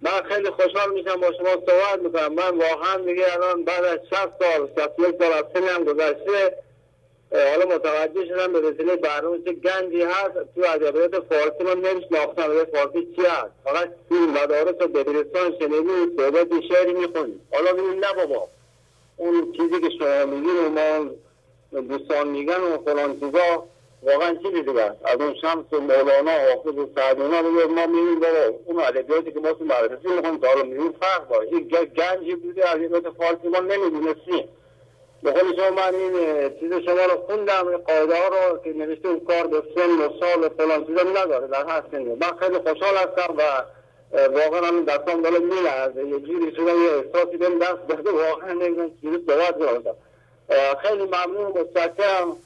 من 0.00 0.22
خیلی 0.28 0.50
خوشحال 0.50 0.92
میشم 0.92 1.20
با 1.20 1.32
شما 1.38 1.66
صحبت 1.66 2.00
می‌کنم. 2.02 2.34
من 2.34 2.58
واقعا 2.58 2.96
دیگه 2.96 3.32
الان 3.32 3.64
بعد 3.64 3.84
از 3.84 3.98
60 4.10 4.16
سال 4.16 4.68
61 4.76 5.14
سال 5.18 5.32
از 5.32 5.44
سنم 5.54 5.84
گذشته 5.84 6.56
حالا 7.34 7.74
متوجه 7.74 8.26
شدم 8.26 8.52
به 8.52 8.60
وسیله 8.60 8.96
برنامه 8.96 9.38
چه 9.44 9.52
گنجی 9.52 10.02
هست. 10.02 10.32
تو 10.54 10.60
ادبیات 10.74 11.20
فارسی 11.20 11.64
من 11.64 11.80
نمیشناختم 11.80 12.42
ادبیات 12.42 12.76
فارسی 12.76 13.08
چی 13.16 13.22
هست. 13.22 13.52
فقط 13.64 13.88
تو 14.08 14.14
مدارس 14.14 14.74
و 14.80 14.88
بدبستان 14.88 15.54
شنیدی 15.58 16.16
صحبت 16.16 16.48
شعری 16.68 16.92
می‌خونی. 16.92 17.40
حالا 17.52 17.72
ببین 17.72 18.04
نه 18.04 18.12
بابا. 18.16 18.48
اون 19.16 19.52
چیزی 19.52 19.80
که 19.80 19.90
شما 19.98 20.24
میگین 20.24 20.56
و 20.56 20.68
ما 20.68 21.10
دوستان 21.80 22.28
میگن 22.28 22.60
و 22.60 22.78
فلان 22.84 23.20
چیزا 23.20 23.64
واقعا 24.02 24.34
چیزی 24.34 24.62
دیگه 24.62 24.82
از 25.04 25.20
اون 25.20 25.34
شمس 25.40 25.64
و 25.72 25.80
مولانا 25.80 26.30
حافظ 26.30 26.78
و 26.78 26.88
سعدینا 26.96 27.42
ما 27.42 27.86
می‌بینیم 27.86 28.20
بابا 28.20 28.58
اون 28.64 28.80
ادبیاتی 28.80 29.32
که 29.32 29.40
ما 29.40 29.52
تو 29.52 29.64
مدرسه 29.64 30.08
می‌خونیم 30.16 30.38
تا 30.38 30.48
حالا 30.48 30.62
می‌بینیم 30.62 30.92
فرق 31.00 31.28
داره. 31.28 31.48
این 31.52 31.68
گنجی 31.96 32.34
بوده 32.34 32.70
ادبیات 32.70 33.10
فارسی 33.10 33.48
ما 33.48 33.58
نمی‌دونستیم. 33.58 34.48
به 35.22 35.30
قول 35.30 35.56
شما 35.56 35.70
من 35.70 35.94
این 35.94 36.12
چیز 36.60 36.72
شما 36.72 37.04
رو 37.04 37.20
خوندم 37.26 37.68
این 37.68 37.78
قاعده 37.78 38.14
ها 38.14 38.28
رو 38.28 38.58
که 38.58 38.72
نوشته 38.72 39.08
اون 39.08 39.20
کار 39.20 39.46
به 39.46 39.62
سن 39.74 39.90
و 39.90 40.08
سال 40.20 40.44
و 40.44 40.48
فلان 40.48 41.16
نداره 41.16 41.46
در 41.46 41.66
هر 41.66 41.82
سنی 41.90 42.04
من 42.04 42.36
خیلی 42.40 42.58
خوشحال 42.58 42.96
هستم 42.96 43.34
و 43.38 43.42
واقعا 44.28 44.66
هم 44.66 44.84
دستان 44.84 45.22
داره 45.22 45.38
میلرزه. 45.38 46.04
یه 46.06 46.20
جوری 46.20 46.54
شده 46.56 46.72
یه 46.72 46.90
احساسی 46.90 47.36
بهم 47.36 47.58
دست 47.58 47.88
داده 47.88 48.10
واقعا 48.10 48.52
نمی‌دونم 48.52 48.90
چیزی 49.00 49.24
صحبت 49.26 49.58
کنم 49.58 49.94
خیلی 50.82 51.04
ممنون 51.04 51.52
متشکرم. 51.60 52.36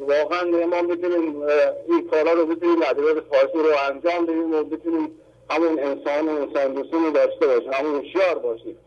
واقعا 0.00 0.66
ما 0.66 0.82
بتونیم 0.82 1.42
این 1.88 2.08
کارا 2.10 2.32
رو 2.32 2.46
بتونیم 2.46 2.82
ادبیات 2.82 3.20
فارسی 3.20 3.58
رو 3.58 3.70
انجام 3.88 4.26
بدیم 4.26 4.54
و 4.54 4.64
بتونیم 4.64 5.10
همون 5.50 5.78
انسان 5.78 6.28
و 6.28 6.40
انسان 6.40 6.74
دوستون 6.74 7.12
داشته 7.12 7.46
باشیم 7.46 7.72
همون 7.72 7.94
هوشیار 7.94 8.34
باشیم. 8.38 8.78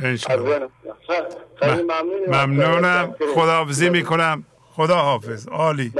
خیلی 0.00 0.18
ممنون 1.82 2.28
ممنونم. 2.28 3.16
خداحافظی 3.34 3.90
می‌کنم. 3.90 4.44
خدا 4.72 4.96
حافظ 4.96 5.48
عالی. 5.48 5.92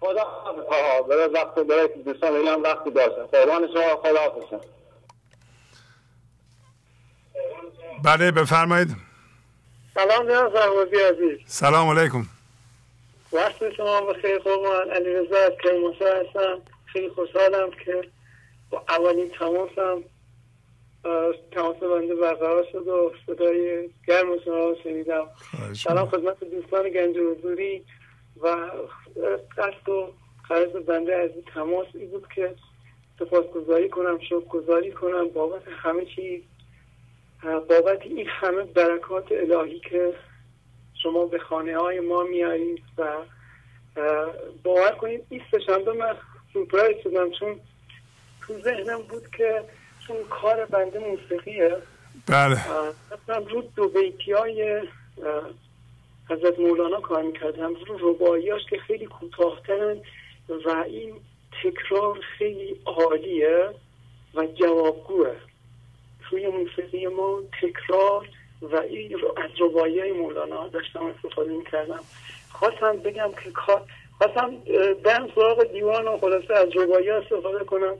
خدا 0.00 0.24
حافظ 0.24 1.08
برای 1.08 1.28
وقت 1.28 1.54
برای 1.54 1.88
دوستان 2.04 2.32
اینم 2.32 2.62
وقتی 2.62 2.90
داشتن 2.90 3.22
قربان 3.32 3.68
شما. 3.74 3.96
خدا 3.96 4.20
حافظ 4.20 4.66
بله 8.04 8.30
بفرمایید. 8.30 8.96
سلام 9.94 10.28
جناب 10.28 10.54
سربازی 10.54 10.96
عزیز. 10.96 11.38
سلام 11.46 11.98
علیکم. 11.98 12.26
وقت 13.32 13.72
شما 13.76 14.00
بخیر. 14.00 14.38
قربان. 14.38 14.90
علی 14.90 15.14
رضا 15.14 15.36
از 15.36 15.52
کرمانشاه 15.62 16.08
هستم. 16.08 16.58
خیلی 16.86 17.08
خوشحالم 17.08 17.70
که 17.84 18.08
با 18.70 18.84
اولین 18.88 19.30
تماسم 19.38 20.02
تماس 21.52 21.76
بنده 21.76 22.14
برقرار 22.14 22.66
شد 22.72 22.88
و 22.88 23.12
صدای 23.26 23.90
گرم 24.06 24.38
شما 24.44 24.68
رو 24.68 24.76
شنیدم. 24.82 25.26
سلام 25.72 26.08
خدمت 26.08 26.44
دوستان 26.44 26.88
گنج 26.88 27.16
حضوری 27.16 27.84
و 28.42 28.70
قصد 29.58 29.88
و 29.88 30.12
قرض 30.48 30.70
بنده 30.70 31.16
از 31.16 31.30
این 31.30 31.44
تماس 31.54 31.86
ای 31.94 32.06
بود 32.06 32.26
که 32.34 32.54
سپاسگزاری 33.18 33.88
کنم 33.88 34.18
شکر 34.18 34.40
گذاری 34.40 34.92
کنم. 34.92 35.28
بابت 35.28 35.62
همه 35.68 36.04
چیز 36.04 36.42
بابت 37.42 38.02
این 38.02 38.26
همه 38.28 38.62
برکات 38.62 39.32
الهی 39.32 39.80
که 39.80 40.14
شما 41.02 41.26
به 41.26 41.38
خانه 41.38 41.78
های 41.78 42.00
ما 42.00 42.22
میارید 42.22 42.82
و 42.98 43.12
باور 44.62 44.90
کنید 44.90 45.26
این 45.30 45.42
سشنبه 45.52 45.92
من 45.92 46.16
سورپرایز 46.52 46.96
شدم 47.02 47.30
چون 47.30 47.60
تو 48.46 48.60
ذهنم 48.60 49.02
بود 49.02 49.28
که 49.36 49.64
چون 50.06 50.16
کار 50.30 50.64
بنده 50.64 50.98
موسیقیه. 50.98 51.76
بله. 52.26 52.58
مثلا 53.12 53.38
رو 53.50 53.62
دو 53.76 53.88
بیتی 53.88 54.32
های 54.32 54.82
حضرت 56.30 56.58
مولانا 56.58 57.00
کار 57.00 57.22
می‌کردم. 57.22 57.74
رو 57.86 58.10
رباییاش 58.10 58.62
که 58.70 58.78
خیلی 58.78 59.06
کوتاهترن 59.06 59.96
و 60.48 60.84
این 60.86 61.14
تکرار 61.62 62.20
خیلی 62.38 62.76
عالیه 62.84 63.70
و 64.34 64.46
جوابگوه. 64.46 65.34
توی 66.30 66.46
موسیقی 66.48 67.06
ما 67.06 67.40
تکرار 67.62 68.28
و 68.62 68.76
این 68.76 69.18
رو 69.18 69.34
از 69.36 69.50
ربایی 69.60 70.00
های 70.00 70.12
مولانا 70.12 70.68
داشتم 70.68 71.06
استفاده 71.06 71.52
می‌کردم. 71.52 72.00
خواستم 72.52 72.96
بگم 72.96 73.30
که 73.44 73.50
کار 73.50 73.82
خواستم 74.18 74.56
برم 75.04 75.28
سراغ 75.34 75.64
دیوان 75.72 76.08
و 76.08 76.18
خلاصه 76.18 76.54
از 76.54 76.68
ربایی 76.76 77.10
استفاده 77.10 77.64
کنم. 77.64 77.94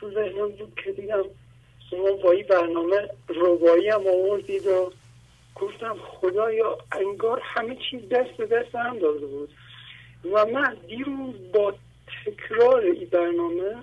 تو 0.00 0.10
ذهنم 0.10 0.48
بود 0.48 0.80
که 0.84 0.92
دیدم 0.92 1.24
شما 1.92 2.12
با 2.12 2.32
این 2.32 2.46
برنامه 2.48 3.08
روبایی 3.28 3.88
هم 3.88 4.06
آوردید 4.06 4.66
و 4.66 4.92
گفتم 5.54 5.96
خدایا 6.06 6.78
انگار 6.92 7.40
همه 7.44 7.76
چیز 7.90 8.08
دست 8.08 8.30
به 8.30 8.46
دست 8.46 8.74
هم 8.74 8.98
داده 8.98 9.26
بود. 9.26 9.48
و 10.32 10.46
من 10.46 10.76
دیروز 10.88 11.34
با 11.54 11.74
تکرار 12.26 12.80
این 12.80 13.08
برنامه 13.12 13.74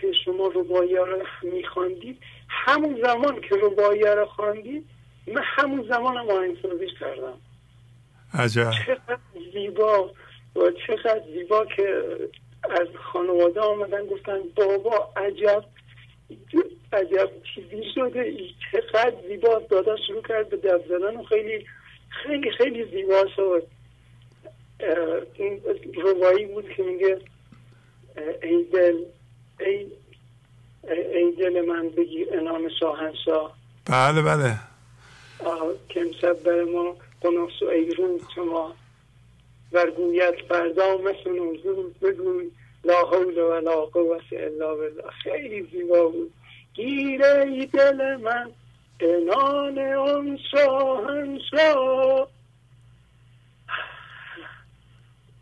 که 0.00 0.12
شما 0.24 0.46
روبایی 0.46 0.96
رو 0.96 1.22
میخواندید 1.42 2.18
همون 2.48 3.00
زمان 3.02 3.40
که 3.40 3.56
روبایی 3.56 4.02
رو 4.02 4.26
خواندید 4.26 4.84
من 5.26 5.42
همون 5.44 5.86
زمان 5.88 6.16
هم 6.16 6.30
آهنگسازیش 6.30 6.90
کردم. 7.00 7.38
عجب. 8.34 8.70
چقدر 8.86 9.18
زیبا 9.52 10.10
و 10.56 10.70
چقدر 10.86 11.22
زیبا 11.34 11.64
که 11.64 12.02
از 12.70 12.88
خانواده 13.12 13.60
آمدن 13.60 14.06
گفتن 14.06 14.38
بابا 14.56 15.12
عجب. 15.16 15.64
عجب 16.94 17.30
چیزی 17.54 17.82
شده 17.94 18.20
ای 18.20 18.50
چقدر 18.72 19.14
زیبا. 19.28 19.62
دادا 19.70 19.96
شروع 20.06 20.22
کرد 20.22 20.48
به 20.48 20.56
دب 20.56 20.84
زدن 20.88 21.16
و 21.16 21.22
خیلی 21.22 21.66
خیلی 22.08 22.50
خیلی 22.50 22.84
زیبا 22.84 23.24
شد. 23.36 23.66
این 25.34 25.60
روایی 25.94 26.46
بود 26.46 26.68
که 26.76 26.82
میگه 26.82 27.18
ای 28.42 28.64
دل 28.64 28.96
ای 29.60 29.86
ای 31.14 31.32
دل 31.32 31.60
من 31.60 31.88
بگیر 31.88 32.28
انام 32.32 32.68
شاهنشاه. 32.80 33.56
بله 33.86 34.22
بله. 34.22 34.54
که 35.88 36.00
امشب 36.00 36.42
بر 36.42 36.64
ما 36.64 36.96
قناس 37.20 37.62
و 37.62 37.64
ای 37.64 37.90
روز 37.90 38.20
شما. 38.34 38.74
ورگویت 39.72 40.34
فردا 40.48 40.98
مثل 40.98 41.30
نوزود 41.30 42.00
بگوی 42.00 42.50
لا 42.84 43.04
حول 43.04 43.38
و 43.38 43.60
لا 43.60 43.86
قوت 43.86 44.22
الا 44.32 44.74
بالله. 44.74 45.10
خیلی 45.22 45.62
زیبا 45.72 46.08
بود. 46.08 46.32
گیره 46.74 47.66
دل 47.66 48.16
من 48.16 48.50
انان 49.00 49.78
اون 49.78 50.38
شاهنشاه 50.50 52.28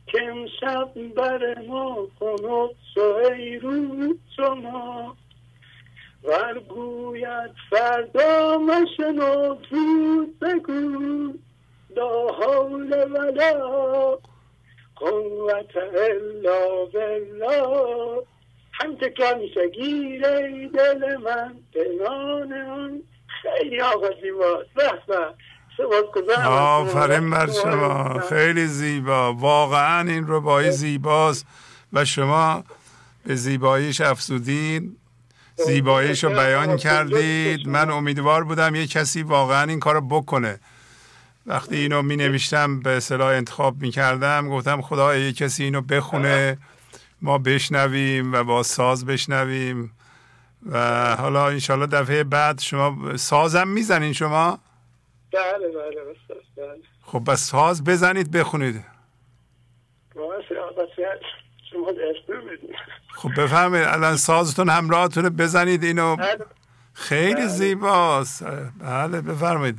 که 0.06 0.22
امشب 0.22 1.14
بر 1.14 1.58
ما 1.68 2.08
و 2.20 3.00
ای 3.32 3.58
روز 3.58 4.16
شما 4.36 5.16
ورگوید 6.24 7.50
فردا 7.70 8.58
مشنو 8.58 9.56
زود 9.70 10.38
بگو 10.38 11.32
لا 11.96 12.26
حول 12.28 12.92
ولا 13.12 14.18
قوت 14.96 15.76
الا 15.76 16.84
بالله. 16.92 18.31
هم 18.72 18.96
تکرار 18.96 19.34
میشه 19.34 19.68
گیره 19.68 20.68
دل 20.74 21.16
من 21.16 21.54
بنان 21.74 22.52
آن. 22.52 23.02
خیلی 23.42 23.80
آقا 23.80 24.06
زیباست. 24.22 24.70
به 26.26 26.36
آفرین 26.48 27.30
بر 27.30 27.50
شما. 27.50 28.20
خیلی 28.28 28.66
زیبا. 28.66 29.32
واقعا 29.32 30.08
این 30.08 30.24
ربایی 30.28 30.70
زیباست. 30.70 31.46
و 31.92 32.04
شما 32.04 32.64
به 33.26 33.34
زیباییش 33.34 34.00
افزودین. 34.00 34.96
زیباییش 35.56 36.24
رو 36.24 36.30
بیان 36.30 36.76
کردید. 36.76 37.68
من 37.68 37.90
امیدوار 37.90 38.44
بودم 38.44 38.74
یه 38.74 38.86
کسی 38.86 39.22
واقعا 39.22 39.62
این 39.62 39.80
کار 39.80 40.00
بکنه. 40.00 40.60
وقتی 41.46 41.76
اینو 41.76 42.02
می 42.02 42.16
نوشتم 42.16 42.80
به 42.80 42.90
اصطلاح 42.90 43.28
انتخاب 43.28 43.82
می 43.82 43.90
کردم 43.90 44.48
گفتم 44.48 44.80
خدا 44.80 45.16
یه 45.16 45.32
کسی 45.32 45.64
اینو 45.64 45.80
بخونه. 45.80 46.58
ما 47.22 47.38
بشنویم 47.38 48.32
و 48.32 48.44
با 48.44 48.62
ساز 48.62 49.06
بشنویم 49.06 49.92
و 50.70 51.16
حالا 51.16 51.48
انشالله 51.48 51.86
دفعه 51.86 52.24
بعد 52.24 52.60
شما 52.60 53.16
سازم 53.16 53.68
می‌زنین 53.68 54.12
شما؟ 54.12 54.58
بله 55.32 55.68
بله 55.68 56.04
بله. 56.56 56.80
خب 57.02 57.30
بس 57.30 57.40
ساز 57.40 57.84
بزنید 57.84 58.30
بخونید. 58.30 58.84
خب 63.14 63.30
بفهمید 63.36 63.82
الان 63.82 64.16
سازتون 64.16 64.68
همراهتون 64.68 65.28
بزنید 65.28 65.84
اینو. 65.84 66.16
بله. 66.16 66.38
خیلی 66.92 67.34
بله. 67.34 67.46
زیباست. 67.46 68.44
بله 68.78 69.20
بفرمایید. 69.20 69.78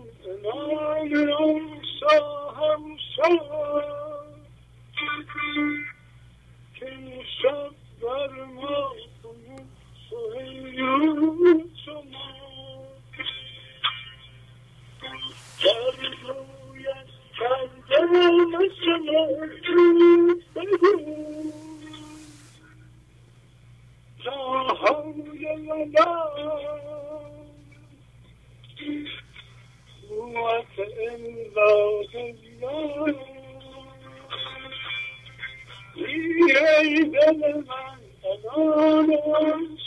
Cemal 0.43 1.27
olsa 1.27 2.15
hemşer 2.57 3.39
Kimse 6.75 7.69
vermez 8.01 9.01
Sayın 10.09 11.71
sana 11.85 12.27
Derduya 15.63 16.97
Derduya 17.39 18.29
Derduya 18.85 19.23
La 24.25 24.35
havle 24.81 25.53
la 25.65 25.79
la 25.93 26.09
قوت 30.35 30.79
الا 30.79 31.71
بالله 32.13 33.15
ای 35.95 37.03
دل 37.03 37.41
من 37.67 37.99
تنان 38.23 39.09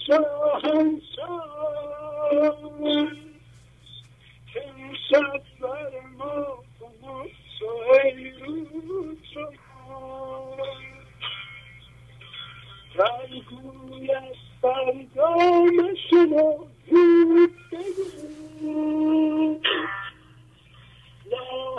شاهنشاه 0.06 1.44
امشب 4.56 5.42
بر 5.60 5.92
ما 6.18 6.58
کن 6.80 7.28
سهیرو 7.60 9.16
شما 9.34 10.56
رنگوی 12.94 14.10
از 14.12 14.36
فردا 14.62 15.34
نشنا 15.64 16.56
زود 16.90 17.54
بگو 17.72 19.60
خیلی 21.24 21.74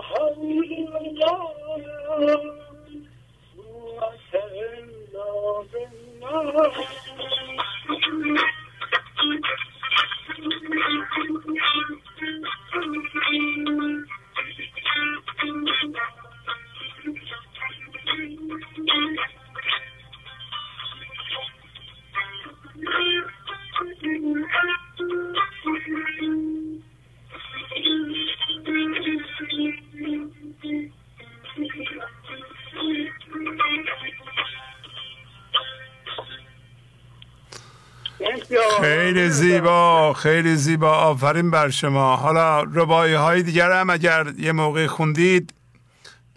خیلی 40.16 40.56
زیبا. 40.56 40.92
آفرین 40.92 41.52
بر 41.52 41.70
شما. 41.70 42.16
حالا 42.16 42.62
ربایی 42.62 43.14
های 43.14 43.44
دیگر 43.44 43.72
هم 43.72 43.90
اگر 43.90 44.28
یه 44.38 44.52
موقع 44.52 44.88
خوندید 44.88 45.54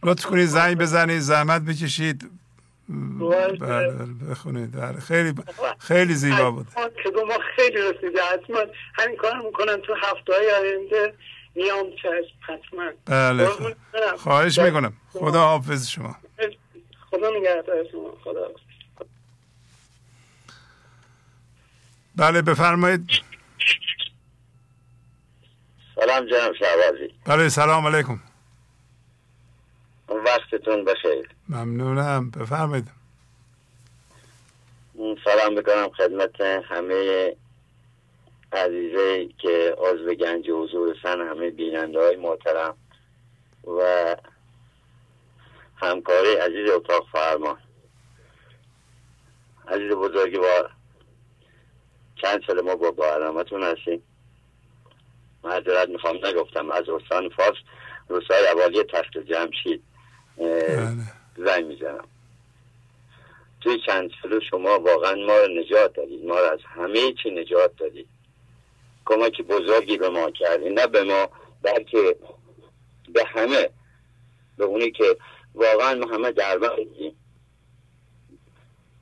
لطف 0.02 0.26
کنید 0.26 0.46
زنگ 0.46 0.78
بزنید 0.78 1.20
زحمت 1.20 1.62
بکشید. 1.62 2.30
بله, 2.88 3.58
بله، 3.58 4.06
بخونید. 4.30 4.72
بله 4.72 5.00
خیلی 5.00 5.34
خیلی 5.78 6.14
زیبا 6.14 6.50
بود. 6.50 6.66
که 6.74 7.10
ما 7.28 7.38
خیلی 7.56 7.76
رسیده. 7.76 8.20
حتما 8.32 8.58
همین 8.94 9.16
کار 9.16 9.36
می‌کنم 9.36 9.76
تو 9.86 9.94
هفته 9.94 10.32
های 10.32 10.50
آینده. 10.50 11.14
میام 11.54 11.86
چشم 12.02 12.36
حتما. 12.40 12.90
بله 13.06 13.48
خواهش 14.16 14.58
می‌کنم. 14.58 14.92
خدا 15.12 15.40
حافظ 15.40 15.88
شما. 15.88 16.16
خدا 17.10 17.30
نگهدار 17.30 17.84
شما. 17.92 18.14
خدا. 18.24 18.50
بله 22.16 22.42
بفرمایید. 22.42 23.10
سلام 26.00 26.26
جناب 26.26 26.54
شعبازی 26.54 27.14
بله 27.24 27.48
سلام 27.48 27.86
علیکم. 27.86 28.20
وقتتون 30.08 30.84
بخیر. 30.84 31.28
ممنونم. 31.48 32.30
بفرمایید. 32.30 32.88
سلام 35.24 35.52
می‌کنم 35.52 35.90
خدمت 35.96 36.40
همه 36.40 37.36
عزیزه 38.52 39.28
که 39.38 39.76
عضو 39.78 40.14
گنج 40.14 40.50
حضور 40.50 40.96
سن 41.02 41.20
همه 41.20 41.50
بیننده 41.50 42.00
های 42.00 42.16
محترم 42.16 42.76
و 43.66 44.16
همکاری 45.76 46.34
عزیز 46.34 46.70
اتاق 46.70 47.06
فرمان. 47.12 47.58
عزیز 49.68 49.92
بزرگوار 49.92 50.70
چند 52.22 52.42
سال 52.46 52.60
ما 52.60 52.74
با 52.74 52.90
برنامهتون 52.90 53.62
هستیم. 53.62 54.02
معذرت 55.44 55.88
می‌خوام 55.88 56.26
نگفتم. 56.26 56.70
از 56.70 56.88
استان 56.88 57.28
فارس 57.28 57.56
روزهای 58.08 58.48
اوالی 58.48 58.82
تخت 58.82 59.18
جمشید 59.18 59.82
بله. 60.36 60.96
زنگ 61.36 61.64
می‌زنم. 61.66 62.08
توی 63.60 63.80
چند 63.86 64.10
سال 64.22 64.40
شما 64.50 64.78
واقعا 64.78 65.14
ما 65.14 65.38
رو 65.38 65.48
نجات 65.60 65.92
دادید. 65.92 66.24
ما 66.24 66.40
رو 66.40 66.52
از 66.52 66.60
همه 66.64 67.12
چی 67.22 67.30
نجات 67.30 67.76
دادید. 67.76 68.08
کمک 69.04 69.42
بزرگی 69.42 69.96
به 69.96 70.08
ما 70.08 70.30
کردید 70.30 70.80
نه 70.80 70.86
به 70.86 71.02
ما 71.02 71.28
بلکه 71.62 72.16
به 73.08 73.24
همه. 73.24 73.70
به 74.56 74.64
اونی 74.64 74.90
که 74.90 75.16
واقعا 75.54 75.94
ما 75.94 76.06
همه 76.06 76.32
در 76.32 76.58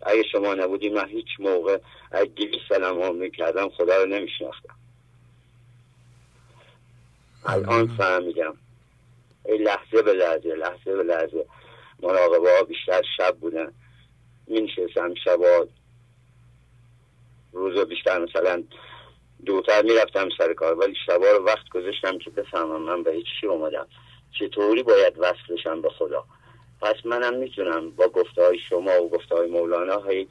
اگه 0.02 0.22
شما 0.32 0.54
نبودی 0.54 0.88
من 0.88 1.08
هیچ 1.08 1.26
موقع 1.38 1.78
اگه 2.12 2.30
دیوی 2.36 2.58
سلام 2.68 3.02
ها 3.02 3.12
می‌کردم 3.12 3.68
خدا 3.68 4.02
رو 4.02 4.06
نمیشناختم. 4.06 4.74
الان 7.46 7.96
فهمیدم. 7.96 8.56
ای 9.44 9.58
لحظه 9.58 10.02
به 10.02 10.12
لحظه 10.12 10.54
لحظه 10.54 10.96
به 10.96 11.02
لحظه. 11.02 11.46
مراقبه 12.02 12.56
ها 12.56 12.62
بیشتر 12.62 13.02
شب 13.16 13.36
بودن. 13.36 13.72
می 14.46 14.60
نشستم 14.60 15.14
شبا 15.14 15.66
روز 17.52 17.78
بیشتر 17.78 18.18
مثلا 18.18 18.62
دوتر 19.44 19.82
می‌رفتم 19.82 20.28
سر 20.38 20.54
کار 20.54 20.78
ولی 20.78 20.94
شبا 21.06 21.30
رو 21.30 21.44
وقت 21.44 21.68
گذاشتم 21.68 22.18
که 22.18 22.30
بفهمم 22.30 22.82
من 22.82 23.02
به 23.02 23.22
چی 23.40 23.46
اومدم. 23.46 23.86
چطوری 24.38 24.82
باید 24.82 25.14
وصلشم 25.18 25.82
به 25.82 25.90
خدا؟ 25.90 26.24
پس 26.80 26.94
منم 27.04 27.34
می‌تونم 27.38 27.90
با 27.90 28.08
گفته 28.08 28.42
های 28.42 28.58
شما 28.58 29.02
و 29.02 29.10
گفته 29.10 29.34
های 29.34 29.50
مولانا 29.50 29.98
های 29.98 30.26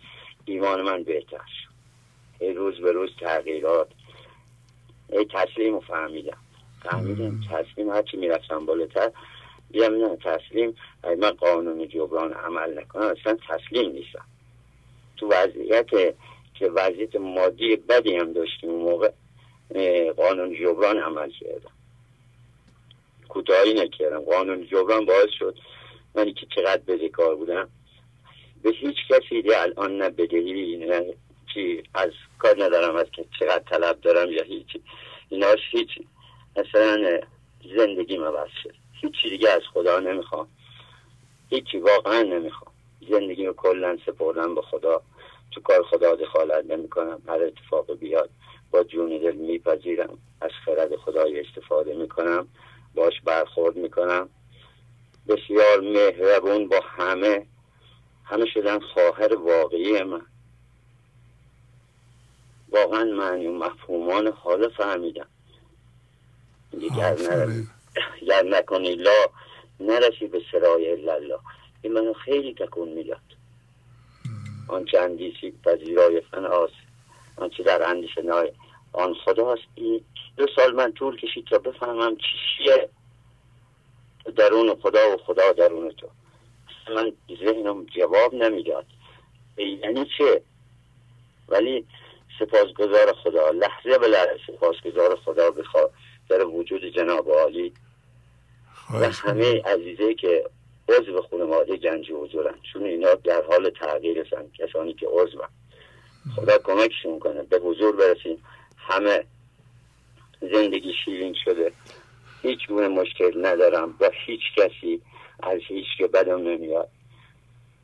ایمان 0.45 0.81
من 0.81 1.03
بهتر 1.03 1.37
شد 1.37 1.75
ای 2.39 2.53
روز 2.53 2.79
به 2.79 2.91
روز 2.91 3.09
تغییرات. 3.19 3.87
ای 5.09 5.25
تسلیم 5.25 5.75
و 5.75 5.79
فهمیدم. 5.79 6.37
فهمیدیم 6.89 7.41
تسلیم 7.51 7.89
هرچی 7.89 8.17
می‌رفتم 8.17 8.65
بالاتر 8.65 9.11
بیام 9.71 9.95
نه 9.95 10.17
تسلیم. 10.17 10.75
اگه 11.03 11.15
من 11.15 11.31
قانون 11.31 11.87
جبران 11.87 12.33
عمل 12.33 12.79
نکنم 12.79 13.15
اصلا 13.19 13.37
تسلیم 13.49 13.91
نیستم. 13.91 14.25
تو 15.17 15.27
وضعیت 15.27 15.89
که 16.53 16.67
وضعیت 16.69 17.15
مادی 17.15 17.75
بدی 17.75 18.15
هم 18.15 18.33
داشتیم 18.33 18.69
اون 18.69 18.81
موقع 18.81 19.11
قانون 20.11 20.55
جبران 20.55 20.97
عمل 20.97 21.29
کردم. 21.29 21.71
کوتاهی 23.29 23.73
نکردم. 23.73 24.19
قانون 24.19 24.67
جبران 24.67 25.05
باعث 25.05 25.29
شد 25.39 25.55
منی 26.15 26.33
که 26.33 26.47
چقدر 26.55 26.81
بدهکار 26.87 27.35
بودم. 27.35 27.69
به 28.63 28.71
هیچ 28.71 28.95
کسی 29.09 29.41
دی 29.41 29.53
الان 29.53 29.97
نه 29.97 30.09
بدهی 30.09 30.77
نه 30.77 31.13
چی 31.53 31.83
از 31.93 32.11
کار 32.39 32.63
ندارم 32.63 32.95
از 32.95 33.05
که 33.11 33.25
چقدر 33.39 33.63
طلب 33.69 34.01
دارم 34.01 34.31
یا 34.31 34.43
هیچی. 34.43 34.81
اینا 35.29 35.47
هیچ 35.71 35.89
مثلا 36.57 37.19
زندگی 37.77 38.17
بس 38.17 38.49
شد. 38.63 38.73
هیچی 39.01 39.29
دیگه 39.29 39.49
از 39.49 39.61
خدا 39.73 39.99
نمی‌خوام. 39.99 40.47
هیچی 41.49 41.77
واقعا 41.77 42.21
نمی‌خوام. 42.21 42.71
زندگی 43.09 43.45
رو 43.45 43.53
کلا 43.53 43.97
سپردم 44.05 44.55
به 44.55 44.61
خدا. 44.61 45.01
تو 45.51 45.61
کار 45.61 45.83
خدا 45.83 46.15
دخالت 46.15 46.65
نمی‌کنم. 46.65 47.21
هر 47.27 47.43
اتفاق 47.43 47.93
بیاد 47.93 48.29
با 48.71 48.83
جون 48.83 49.09
دل 49.09 49.35
میپذیرم. 49.35 50.17
از 50.41 50.51
خرد 50.65 50.95
خدای 50.95 51.39
استفاده 51.39 51.93
می‌کنم. 51.93 52.47
باش 52.95 53.21
برخورد 53.21 53.75
می‌کنم. 53.75 54.29
بسیار 55.27 55.81
مهربون 55.81 56.67
با 56.67 56.79
همه. 56.85 57.45
همه 58.25 58.45
شدن 58.45 58.79
خواهر 58.79 59.35
واقعی 59.35 60.03
من. 60.03 60.25
واقعا 62.69 63.03
معنی 63.03 63.47
و 63.47 63.51
مفهومان 63.51 64.27
حال 64.27 64.69
فهمیدم. 64.69 65.27
گر 68.27 68.43
نکنی 68.43 68.95
لا 68.95 69.25
نرسی 69.79 70.27
به 70.27 70.41
سرای 70.51 70.91
الله 70.91 71.39
این 71.81 71.93
منو 71.93 72.13
خیلی 72.13 72.53
تکون 72.53 72.89
می‌داد. 72.89 73.19
آنچه 74.67 74.99
اندیشی 74.99 75.53
پذیرای 75.65 76.21
فناست 76.21 76.73
آنچه 77.37 77.63
در 77.63 77.89
اندیشه 77.89 78.21
نای 78.21 78.51
آن 78.93 79.13
خداست. 79.13 79.61
این 79.75 80.01
دو 80.37 80.47
سال 80.55 80.75
من 80.75 80.91
طول 80.91 81.17
کشید 81.17 81.45
تا 81.45 81.57
بفهمم 81.57 82.17
چیه 82.17 82.89
درون 84.35 84.75
خدا 84.75 85.13
و 85.13 85.17
خدا 85.17 85.51
درون 85.51 85.91
تو. 85.91 86.07
من 86.89 87.11
ذهنم 87.45 87.85
جواب 87.85 88.33
نمی‌داد. 88.33 88.85
یعنی 89.57 90.09
چه؟ 90.17 90.41
ولی 91.49 91.85
سپاسگزار 92.39 93.13
خدا 93.13 93.49
لحظه 93.49 93.97
به 93.97 94.07
لحظه 94.07 94.39
سپاسگزار 94.47 95.15
خدا 95.15 95.51
بخواد 95.51 95.93
در 96.29 96.45
وجود 96.45 96.85
جناب 96.85 97.29
عالی 97.29 97.73
و 98.93 99.09
همه 99.09 99.61
عزیزه 99.61 100.13
که 100.13 100.49
عضو 100.89 101.21
خانواده 101.21 101.77
گنج 101.77 102.11
حضورن. 102.11 102.55
چون 102.73 102.83
اینا 102.83 103.15
در 103.15 103.43
حال 103.49 103.69
تغییر 103.69 104.19
هستن. 104.19 104.49
کسانی 104.59 104.93
که 104.93 105.07
عضو 105.07 105.41
خدا 106.35 106.57
کمکشون 106.57 107.19
کنه. 107.19 107.43
به 107.43 107.57
حضور 107.57 107.95
برسیم. 107.95 108.43
همه 108.77 109.25
زندگی 110.41 110.93
شیرین 111.05 111.35
شده. 111.45 111.71
هیچ 112.41 112.67
گونه 112.67 112.87
مشکل 112.87 113.45
ندارم 113.45 113.91
با 113.91 114.11
هیچ 114.25 114.41
کسی 114.57 115.01
از 115.43 115.59
هیچ 115.67 115.87
که 115.97 116.07
بدم 116.07 116.47
نمیاد. 116.47 116.89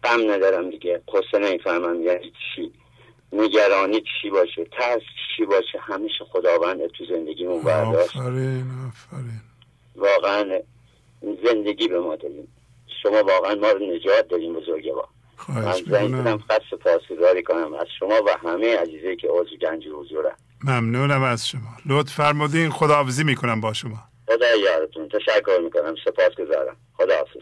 غم 0.03 0.31
ندارم 0.31 0.69
دیگه. 0.69 1.01
قصه 1.13 1.39
نمی‌فهمم 1.39 2.01
یعنی 2.01 2.33
چی. 2.55 2.71
نگرانی 3.33 4.03
چی 4.21 4.29
باشه؟ 4.29 4.65
ترس 4.65 5.01
چی 5.37 5.45
باشه؟ 5.45 5.79
همیشه 5.81 6.25
خداوند 6.31 6.87
تو 6.87 7.05
زندگیمون 7.05 7.61
برداشت. 7.61 8.17
آفرین 8.17 8.71
آفرین. 8.87 9.41
واقعا 9.95 10.59
زندگی 11.45 11.87
به 11.87 11.99
ما 11.99 12.15
داریم. 12.15 12.47
شما 13.03 13.23
واقعا 13.23 13.55
ما 13.55 13.69
رو 13.69 13.95
نجات 13.95 14.27
داریم 14.27 14.53
با 14.53 14.61
من 15.47 15.71
زنگ 15.71 16.23
کنم 16.23 16.37
خط 16.37 16.61
سپاسگزاری 16.71 17.43
کنم 17.43 17.73
از 17.73 17.87
شما 17.99 18.21
و 18.27 18.37
همه 18.43 18.77
عزیزه 18.77 19.15
که 19.15 19.27
عضو 19.27 19.57
گنج 19.57 19.87
حضورم 19.87 20.35
ممنونم 20.63 21.23
از 21.23 21.47
شما. 21.47 21.77
لطف 21.85 22.13
فرمودین 22.13 22.69
خداحافظی 22.69 23.23
می‌کنم 23.23 23.61
با 23.61 23.73
شما. 23.73 23.99
خدا 24.25 24.55
یارتون 24.55 25.09
تشکر 25.09 25.59
می‌کنم 25.63 25.95
سپاس 26.05 26.35
گذارم 26.35 26.75
خدا 26.93 27.15
حافظ 27.17 27.41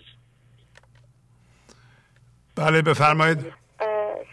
بله 2.56 2.82
بفرمایید. 2.82 3.54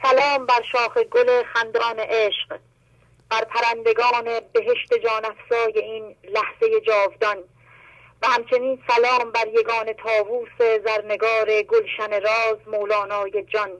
سلام 0.02 0.46
بر 0.46 0.62
شاخ 0.72 0.98
گل 0.98 1.42
خندان 1.42 1.98
عشق 1.98 2.58
بر 3.30 3.44
پرندگان 3.44 4.40
بهشت 4.52 4.94
جان 5.04 5.24
افزای 5.24 5.78
این 5.78 6.16
لحظه 6.24 6.80
جاودان. 6.80 7.36
و 8.22 8.26
همچنین 8.26 8.82
سلام 8.88 9.32
بر 9.32 9.46
یگان 9.46 9.92
تاووس 9.92 10.82
زرنگار 10.84 11.62
گلشن 11.62 12.20
راز 12.20 12.56
مولانای 12.66 13.42
جان. 13.42 13.70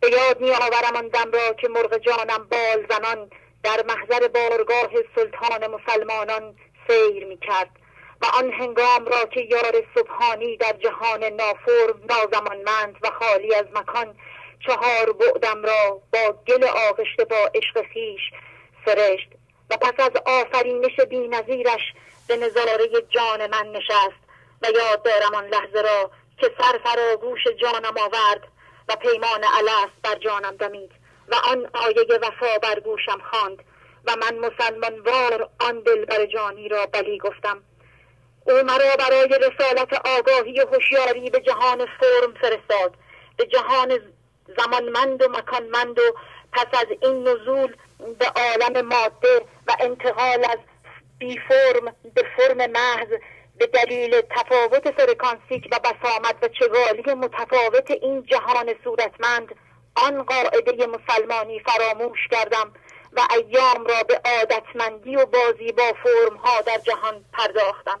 به 0.00 0.10
یاد 0.10 0.40
می 0.40 0.50
آورم 0.50 0.96
آن 0.96 1.08
دم 1.08 1.32
را 1.32 1.52
که 1.52 1.68
مرغ 1.68 1.98
جانم 1.98 2.48
بال 2.50 2.86
زنان 2.90 3.30
در 3.62 3.84
محضر 3.88 4.28
بارگاه 4.28 4.90
سلطان 5.16 5.66
مسلمانان 5.66 6.54
سیر 6.88 7.26
می 7.26 7.38
کرد 7.38 7.70
و 8.22 8.26
آن 8.26 8.52
هنگام 8.52 9.04
را 9.04 9.24
که 9.24 9.40
یار 9.40 9.82
سبحانی 9.94 10.56
در 10.56 10.72
جهان 10.72 11.24
نافرم 11.24 12.00
نازمانمند 12.08 12.96
و 13.02 13.10
خالی 13.10 13.54
از 13.54 13.66
مکان 13.74 14.14
چهار 14.66 15.12
بعدم 15.12 15.62
را 15.62 16.00
با 16.12 16.34
گل 16.48 16.64
آغشته 16.64 17.24
با 17.24 17.50
عشق 17.54 17.82
خیش 17.92 18.20
سرشت 18.86 19.28
و 19.70 19.76
پس 19.76 20.04
از 20.04 20.10
آفرینش 20.26 21.00
بی 21.10 21.28
نظیرش 21.28 21.92
به 22.28 22.36
نظاره 22.36 22.88
جان 23.08 23.50
من 23.50 23.72
نشست 23.72 24.22
و 24.62 24.66
یاد 24.66 25.02
دارم 25.02 25.34
آن 25.34 25.46
لحظه 25.46 25.82
را 25.82 26.10
که 26.38 26.50
سر 26.58 26.78
فراگوش 26.84 27.40
جانم 27.60 27.98
آورد 27.98 28.48
و 28.88 28.96
پیمان 28.96 29.44
الست 29.44 30.02
بر 30.02 30.14
جانم 30.14 30.56
دمید 30.56 30.90
و 31.28 31.34
آن 31.34 31.70
آیه 31.74 32.18
وفا 32.22 32.58
بر 32.62 32.80
گوشم 32.80 33.18
خواند 33.30 33.58
و 34.04 34.16
من 34.16 34.38
مسلمان 34.38 35.00
وار 35.00 35.48
آن 35.60 35.80
دل 35.80 36.04
بر 36.04 36.26
جانی 36.26 36.68
را 36.68 36.86
بلی 36.86 37.18
گفتم. 37.18 37.62
او 38.44 38.52
مرا 38.52 38.96
برای 38.98 39.28
رسالت 39.28 40.06
آگاهی 40.06 40.60
و 40.60 40.66
هوشیاری 40.66 41.30
به 41.30 41.40
جهان 41.40 41.86
فرم 41.86 42.34
فرستاد 42.40 42.94
به 43.36 43.46
جهان 43.46 44.00
زمانمند 44.58 45.22
و 45.22 45.28
مکانمند 45.28 45.98
و 45.98 46.02
پس 46.52 46.66
از 46.72 46.86
این 47.02 47.28
نزول 47.28 47.76
به 48.18 48.26
عالم 48.26 48.86
ماده 48.86 49.46
و 49.66 49.76
انتقال 49.80 50.44
از 50.44 50.58
بی 51.18 51.38
فرم 51.38 51.96
به 52.14 52.24
فرم 52.36 52.70
محض 52.70 53.08
به 53.58 53.66
دلیل 53.66 54.20
تفاوت 54.20 54.90
فرکانسیک 54.90 55.68
و 55.72 55.78
بسامد 55.78 56.36
و 56.42 56.48
چگالی 56.48 57.14
متفاوت 57.14 57.90
این 57.90 58.22
جهان 58.22 58.74
صورتمند 58.84 59.54
آن 59.96 60.22
قاعده 60.22 60.86
مسلمانی 60.86 61.60
فراموش 61.60 62.28
کردم 62.30 62.72
و 63.12 63.20
ایام 63.30 63.86
را 63.86 64.02
به 64.02 64.20
عادتمندی 64.24 65.16
و 65.16 65.26
بازی 65.26 65.72
با 65.72 65.92
فرم 66.02 66.36
ها 66.36 66.60
در 66.60 66.78
جهان 66.78 67.24
پرداختم. 67.32 68.00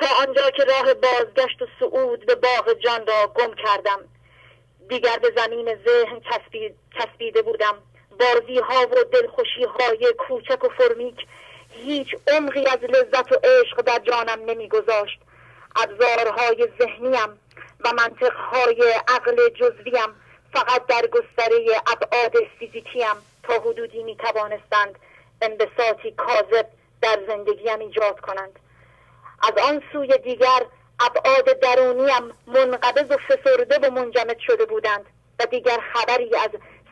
تا 0.00 0.06
آنجا 0.26 0.50
که 0.50 0.64
راه 0.64 0.94
بازگشت 0.94 1.62
و 1.62 1.66
صعود 1.80 2.26
به 2.26 2.34
باغ 2.34 2.72
جان 2.72 3.06
را 3.06 3.26
گم 3.26 3.54
کردم. 3.54 4.08
دیگر 4.88 5.18
به 5.22 5.32
زمین 5.36 5.78
ذهن 5.86 6.20
چسبیده 6.98 7.42
بودم. 7.42 7.74
بازی 8.20 8.58
ها 8.58 8.86
و 8.86 9.04
دلخوشی 9.12 9.64
های 9.64 10.14
کوچک 10.18 10.64
و 10.64 10.68
فرمیک 10.68 11.26
هیچ 11.70 12.16
عمقی 12.28 12.66
از 12.66 12.78
لذت 12.78 13.32
و 13.32 13.36
عشق 13.44 13.80
در 13.80 13.98
جانم 13.98 14.50
نمیگذاشت. 14.50 15.20
ابزارهای 15.76 16.68
ذهنیم 16.78 17.40
و 17.80 17.92
منطقهای 17.92 18.94
عقل 19.08 19.48
جزویم 19.48 20.08
فقط 20.52 20.86
در 20.86 21.06
گستره 21.06 21.66
ابعاد 21.86 22.34
فیزیکیم 22.58 23.16
تا 23.42 23.54
حدودی 23.54 24.02
می 24.02 24.16
توانستند 24.16 24.98
انبساطی 25.42 26.10
کاذب 26.10 26.66
در 27.02 27.18
زندگیم 27.28 27.78
ایجاد 27.78 28.20
کنند. 28.20 28.58
از 29.42 29.64
آن 29.68 29.82
سوی 29.92 30.18
دیگر 30.18 30.66
ابعاد 31.00 31.60
درونیم 31.60 32.32
منقبض 32.46 33.10
و 33.10 33.16
فسرده 33.16 33.88
و 33.88 33.90
منجمد 33.90 34.38
شده 34.38 34.64
بودند 34.64 35.06
و 35.40 35.46
دیگر 35.46 35.78
خبری 35.94 36.36
از 36.36 36.50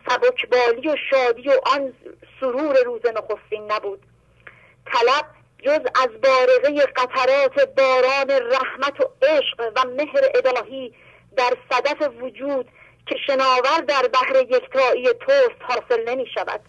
سبکبالی 0.08 0.88
و 0.88 0.96
شادی 1.10 1.48
و 1.48 1.60
آن 1.66 1.92
سرور 2.40 2.76
روز 2.84 3.00
نخستین 3.06 3.72
نبود. 3.72 4.02
طلب 4.92 5.24
جز 5.62 5.80
از 6.02 6.08
بارقه 6.22 6.86
قطرات 6.86 7.68
باران 7.76 8.30
رحمت 8.30 9.00
و 9.00 9.10
عشق 9.22 9.72
و 9.76 9.84
مهر 9.84 10.20
الهی 10.34 10.94
در 11.36 11.56
صدف 11.70 12.08
وجود 12.20 12.68
که 13.06 13.16
شناور 13.26 13.80
در 13.88 14.08
بحر 14.08 14.36
یکتایی 14.36 15.04
توست 15.04 15.62
حاصل 15.62 16.08
نمی 16.08 16.26
شود. 16.34 16.60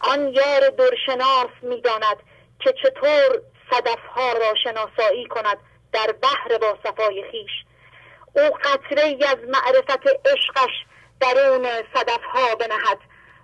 آن 0.00 0.28
یار 0.28 0.68
درشناس 0.68 1.50
می 1.62 1.80
داند 1.80 2.16
که 2.60 2.74
چطور 2.82 3.42
صدفها 3.70 4.32
را 4.32 4.54
شناسایی 4.64 5.26
کند 5.26 5.58
در 5.92 6.12
بحر 6.22 6.58
با 6.58 6.78
صفای 6.84 7.24
خیش. 7.30 7.50
او 8.36 8.42
قطره 8.42 9.02
ای 9.02 9.24
از 9.24 9.38
معرفت 9.48 10.06
عشقش 10.06 10.84
درون 11.20 11.66
صدفها 11.94 12.54
بنهد 12.54 12.98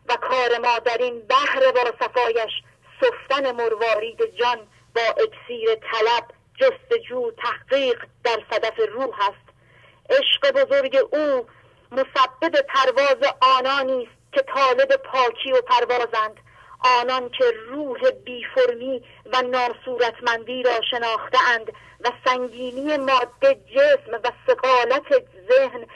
و 0.09 0.17
کار 0.17 0.59
ما 0.59 0.79
در 0.79 0.99
این 1.01 1.21
بحر 1.21 1.73
با 1.73 1.93
صفایش 2.01 2.53
سفتن 3.01 3.53
مروارید 3.53 4.37
جان 4.37 4.59
با 4.95 5.03
اکسیر 5.03 5.75
طلب 5.75 6.25
جستجو 6.55 7.31
تحقیق 7.31 8.05
در 8.25 8.43
صدف 8.51 8.79
روح 8.89 9.15
است. 9.21 9.49
عشق 10.11 10.51
بزرگ 10.53 10.97
او 11.13 11.47
مسبب 11.93 12.61
پرواز 12.69 13.33
آنانی 13.59 14.03
است 14.03 14.33
که 14.33 14.43
طالب 14.43 14.97
پاکی 14.97 15.53
و 15.53 15.61
پروازند. 15.63 16.37
آنان 17.01 17.29
که 17.31 17.45
روح 17.69 18.11
بیفرمی 18.11 19.05
و 19.33 19.43
ناصورتمندی 19.43 20.63
را 20.63 20.81
شناختهاند 20.91 21.73
و 22.01 22.11
سنگینی 22.25 22.97
ماده 22.97 23.55
جسم 23.75 24.21
و 24.25 24.33
سقالت 24.47 25.25
ذهن 25.49 25.87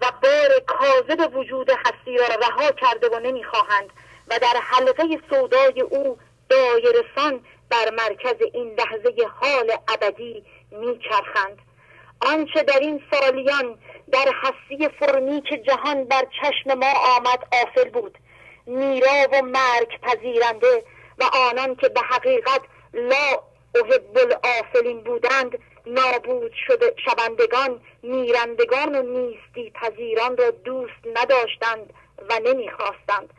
و 0.00 0.12
بار 0.22 0.60
کاذب 0.66 1.36
وجود 1.36 1.70
هستی 1.70 2.18
را 2.18 2.26
رها 2.26 2.70
کرده 2.70 3.08
و 3.08 3.18
نمی‌خواهند 3.18 3.90
و 4.28 4.38
در 4.38 4.60
حلقه 4.60 5.20
سودای 5.30 5.80
او 5.80 6.18
دایرسان 6.48 7.44
بر 7.70 7.90
مرکز 7.90 8.34
این 8.54 8.74
لحظه 8.74 9.28
حال 9.40 9.72
ابدی 9.88 10.44
میچرخند. 10.70 11.58
آنچه 12.26 12.62
در 12.62 12.78
این 12.80 13.02
سالیان 13.10 13.78
در 14.12 14.32
هستی 14.42 14.88
فرمی 14.88 15.42
که 15.42 15.58
جهان 15.58 16.04
بر 16.04 16.26
چشم 16.42 16.74
ما 16.74 16.92
آمد 17.16 17.46
آفل 17.62 17.90
بود. 17.90 18.18
میرا 18.66 19.28
و 19.32 19.42
مرگ 19.42 20.00
پذیرنده 20.02 20.84
و 21.18 21.24
آنان 21.24 21.76
که 21.76 21.88
به 21.88 22.00
حقیقت 22.00 22.60
لا 22.94 23.49
احب 23.74 24.18
الافلین 24.18 25.00
بودند 25.00 25.58
نابود 25.86 26.52
شده 26.66 26.94
شوندگان 27.04 27.80
میرندگان 28.02 28.94
و 28.94 29.02
نیستی 29.02 29.70
پذیران 29.70 30.36
را 30.36 30.50
دوست 30.50 31.06
نداشتند 31.16 31.92
و 32.30 32.38
نمی‌خواستند. 32.44 33.30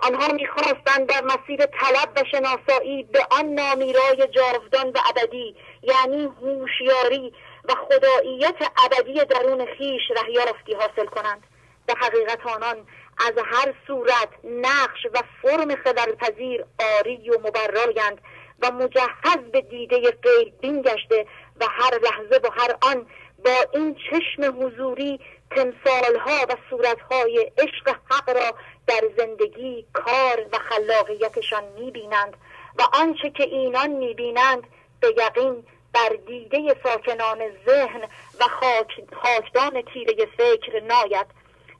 آنها 0.00 0.32
می‌خواستند 0.32 1.06
در 1.06 1.22
مسیر 1.24 1.66
طلب 1.66 2.12
و 2.16 2.24
شناسایی 2.30 3.02
به 3.02 3.26
آن 3.30 3.44
نامیرای 3.44 4.28
جاودان 4.32 4.88
و 4.88 4.98
ابدی 5.08 5.56
یعنی 5.82 6.24
هوشیاری 6.24 7.32
و 7.64 7.74
خداییت 7.74 8.56
ابدی 8.84 9.24
درون 9.24 9.66
خیش 9.66 10.02
رهیافتی 10.16 10.74
حاصل 10.74 11.06
کنند. 11.06 11.42
به 11.86 11.94
حقیقت 11.94 12.46
آنان 12.46 12.86
از 13.18 13.32
هر 13.44 13.74
صورت 13.86 14.28
نقش 14.44 15.06
و 15.14 15.22
فرم 15.42 15.76
خللپذیر 15.76 16.64
آری 16.98 17.30
و 17.30 17.38
مبرایند. 17.38 18.20
و 18.62 18.70
مجهز 18.70 19.50
به 19.52 19.60
دیده 19.60 20.10
غیر 20.10 20.52
بین 20.60 20.82
گشته 20.82 21.26
و 21.60 21.66
هر 21.70 21.98
لحظه 21.98 22.40
و 22.44 22.50
هر 22.52 22.76
آن 22.82 23.06
با 23.44 23.56
این 23.72 23.94
چشم 23.94 24.62
حضوری 24.62 25.20
تمثالها 25.50 26.46
و 26.48 26.56
صورتهای 26.70 27.52
عشق 27.58 27.88
حق 28.10 28.30
را 28.30 28.54
در 28.86 29.00
زندگی 29.16 29.86
کار 29.92 30.46
و 30.52 30.58
خلاقیتشان 30.58 31.64
می‌بینند 31.64 32.36
و 32.78 32.82
آنچه 32.92 33.30
که 33.30 33.42
اینان 33.42 33.90
می‌بینند 33.90 34.62
به 35.00 35.08
یقین 35.08 35.64
بر 35.92 36.16
دیده 36.26 36.76
ساکنان 36.82 37.38
ذهن 37.66 38.00
و 38.40 38.44
خاک 38.44 39.04
خاکدان 39.22 39.82
تیره 39.82 40.26
فکر 40.38 40.80
ناید. 40.80 41.26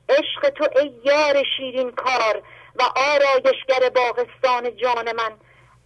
عشق 0.09 0.49
تو 0.49 0.67
ای 0.79 0.93
یار 1.03 1.43
شیرین 1.57 1.91
کار 1.91 2.41
و 2.75 2.83
آرایشگر 2.95 3.89
باغستان 3.89 4.75
جان 4.75 5.15
من. 5.15 5.31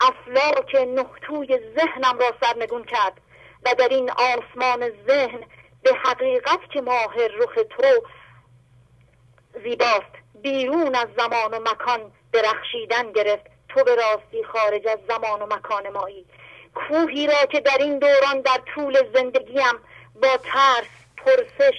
افلاک 0.02 0.76
نهتوی 0.76 1.60
ذهنم 1.78 2.20
را 2.20 2.32
سرنگون 2.42 2.84
کرد 2.84 3.22
و 3.66 3.74
در 3.78 3.88
این 3.90 4.12
آسمان 4.12 4.92
ذهن 5.08 5.40
به 5.84 5.94
حقیقت 6.06 6.60
که 6.74 6.82
ماه 6.82 7.16
رخ 7.28 7.56
تو 7.70 8.08
زیباست 9.64 10.14
بیرون 10.42 10.96
از 10.96 11.08
زمان 11.18 11.54
و 11.54 11.60
مکان 11.60 12.12
درخشیدن 12.34 13.12
گرفت. 13.12 13.54
تو 13.70 13.84
به 13.84 13.96
راستی 13.96 14.44
خارج 14.44 14.88
از 14.88 15.00
زمان 15.08 15.42
و 15.42 15.56
مکان 15.56 15.90
مایی. 15.90 16.26
کوهی 16.76 17.28
را 17.28 17.46
که 17.52 17.60
در 17.60 17.78
این 17.80 18.00
دوران 18.00 18.42
در 18.42 18.62
طول 18.76 19.14
زندگیم 19.14 19.74
با 20.16 20.38
ترس 20.38 20.88
پرسش 21.18 21.76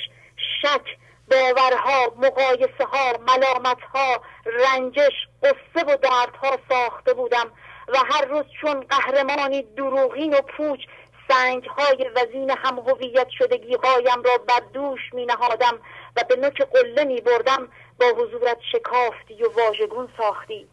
شک 0.62 0.96
باورها 1.30 2.14
مقایسه 2.16 2.84
ها 2.84 3.12
ملامت 3.12 3.80
ها 3.94 4.22
رنجش 4.46 5.12
قصه 5.42 5.84
و 5.86 5.96
دردها 5.96 6.58
ساخته 6.68 7.14
بودم. 7.14 7.52
و 7.88 7.98
هر 7.98 8.24
روز 8.24 8.44
چون 8.60 8.80
قهرمانی 8.80 9.62
دروغین 9.62 10.34
و 10.34 10.40
پوچ 10.40 10.80
سنگ 11.28 11.64
های 11.64 12.10
وزین 12.14 12.50
هم 12.50 12.78
هویت 12.78 13.28
شدگی 13.38 13.74
هایم 13.74 14.22
را 14.22 14.38
بر 14.48 14.60
دوش 14.72 15.00
می 15.12 15.26
نهادم 15.26 15.78
و 16.16 16.24
به 16.28 16.36
نوک 16.36 16.62
قله 16.62 17.04
می 17.04 17.20
بردم 17.20 17.68
با 18.00 18.06
حضورت 18.06 18.58
شکافتی 18.72 19.42
و 19.42 19.48
واژگون 19.48 20.08
ساختی. 20.18 20.68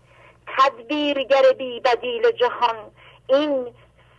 تدبیرگر 0.58 1.54
بی 1.58 1.80
بدیل 1.80 2.32
جهان 2.32 2.92
این 3.28 3.74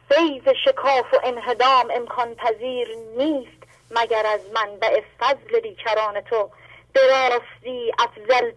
فیض 0.08 0.54
شکاف 0.64 1.14
و 1.14 1.20
انهدام 1.24 1.90
امکان 1.90 2.34
پذیر 2.34 2.88
نیست 3.16 3.62
مگر 3.90 4.26
از 4.26 4.40
منبع 4.54 5.02
فضل 5.20 5.60
بیکران 5.60 6.20
تو. 6.20 6.50
به 6.92 7.00
راستی 7.00 7.92
افضل 7.98 8.52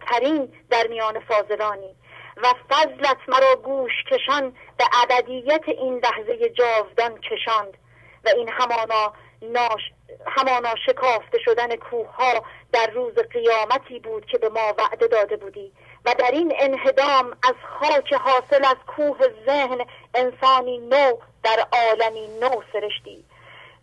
در 0.70 0.86
میان 0.86 1.20
فاضلانی. 1.20 1.94
و 2.36 2.54
فضلت 2.70 3.16
مرا 3.28 3.56
گوش 3.56 3.92
کشان 4.10 4.56
به 4.78 4.84
ابدیت 5.02 5.68
این 5.68 5.94
لحظه 6.04 6.48
جاودان 6.48 7.18
کشاند 7.20 7.76
و 8.24 8.28
این 8.36 8.48
همانا 8.48 9.12
ناش 9.42 9.92
همانا 10.26 10.74
شکافته 10.86 11.38
شدن 11.38 11.76
کوه 11.76 12.10
ها 12.14 12.44
در 12.72 12.86
روز 12.86 13.14
قیامتی 13.14 13.98
بود 13.98 14.26
که 14.26 14.38
به 14.38 14.48
ما 14.48 14.74
وعده 14.78 15.06
داده 15.06 15.36
بودی 15.36 15.72
و 16.04 16.14
در 16.18 16.30
این 16.30 16.52
انهدام 16.58 17.36
از 17.42 17.54
خاک 17.78 18.12
حاصل 18.12 18.64
از 18.64 18.76
کوه 18.86 19.18
ذهن 19.46 19.86
انسانی 20.14 20.78
نو 20.78 21.18
در 21.42 21.66
عالمی 21.72 22.28
نو 22.40 22.62
سرشتی. 22.72 23.24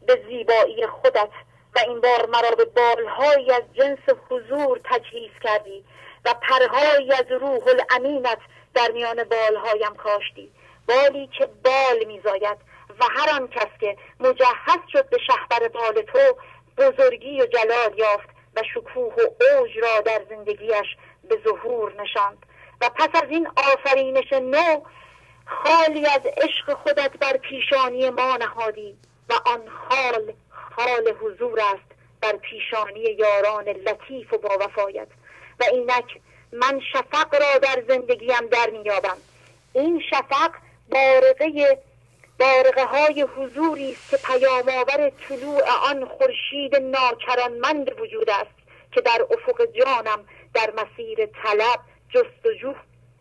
به 0.08 0.24
زیبایی 0.28 0.88
خودت 0.88 1.30
و 1.76 1.80
این 1.88 2.02
بار 2.02 2.26
مرا 2.30 2.52
به 2.52 2.66
بالهایی 2.66 3.52
از 3.52 3.64
جنس 3.74 4.18
حضور 4.30 4.80
تجهیز 4.84 5.32
کردی 5.44 5.86
و 6.26 6.34
پرهایی 6.34 7.14
از 7.14 7.26
روح 7.30 7.62
الامینت 7.68 8.40
در 8.74 8.92
میان 8.92 9.24
بالهایم 9.24 9.96
کاشتی. 9.96 10.52
بالی 10.88 11.30
که 11.38 11.46
بال 11.46 12.04
میزاید 12.08 12.58
و 13.00 13.06
هر 13.12 13.30
آن 13.30 13.48
کس 13.48 13.68
که 13.80 13.98
مجهز 14.20 14.80
شد 14.92 15.10
به 15.10 15.18
شهبر 15.28 15.68
بال 15.68 16.02
تو 16.02 16.38
بزرگی 16.78 17.42
و 17.42 17.46
جلال 17.46 17.98
یافت 17.98 18.30
و 18.56 18.62
شکوه 18.74 19.14
و 19.14 19.20
اوج 19.20 19.78
را 19.78 20.02
در 20.02 20.22
زندگیش 20.30 20.98
به 21.30 21.40
ظهور 21.44 22.02
نشاند. 22.02 22.46
و 22.82 22.90
پس 22.90 23.24
از 23.24 23.30
این 23.30 23.48
آفرینش 23.48 24.34
نو 24.34 24.82
خالی 25.46 26.06
از 26.06 26.22
عشق 26.26 26.74
خودت 26.74 27.12
بر 27.18 27.38
پیشانی 27.38 28.10
ما 28.10 28.38
نهادی 28.38 28.98
و 29.30 29.34
آن 29.46 29.62
خال 29.70 30.34
خال 30.50 31.14
حضور 31.22 31.60
است 31.60 31.92
بر 32.22 32.38
پیشانی 32.38 33.00
یاران 33.00 33.70
لطیف 33.70 34.34
و 34.34 34.38
با 34.38 34.58
وفایت. 34.60 35.08
و 35.60 35.64
اینک 35.72 36.20
من 36.52 36.82
شفق 36.94 37.36
را 37.36 37.58
در 37.58 37.84
زندگیم 37.88 38.48
در 38.52 38.70
میابم 38.70 39.18
این 39.74 40.02
شفق 40.10 40.52
بارقه 40.90 41.78
بارقه 42.40 42.86
های 42.86 43.22
حضوری 43.22 43.92
است 43.92 44.10
که 44.10 44.18
پیام 44.18 44.70
آور 44.70 45.10
طلوع 45.10 45.62
آن 45.90 46.06
خورشید 46.06 46.76
ناکرانمند 46.76 48.00
وجود 48.00 48.30
است 48.30 48.56
که 48.92 49.02
در 49.02 49.28
افق 49.32 49.66
جانم 49.66 50.26
در 50.54 50.74
مسیر 50.78 51.26
طلب 51.26 51.80
جستجو 52.10 52.74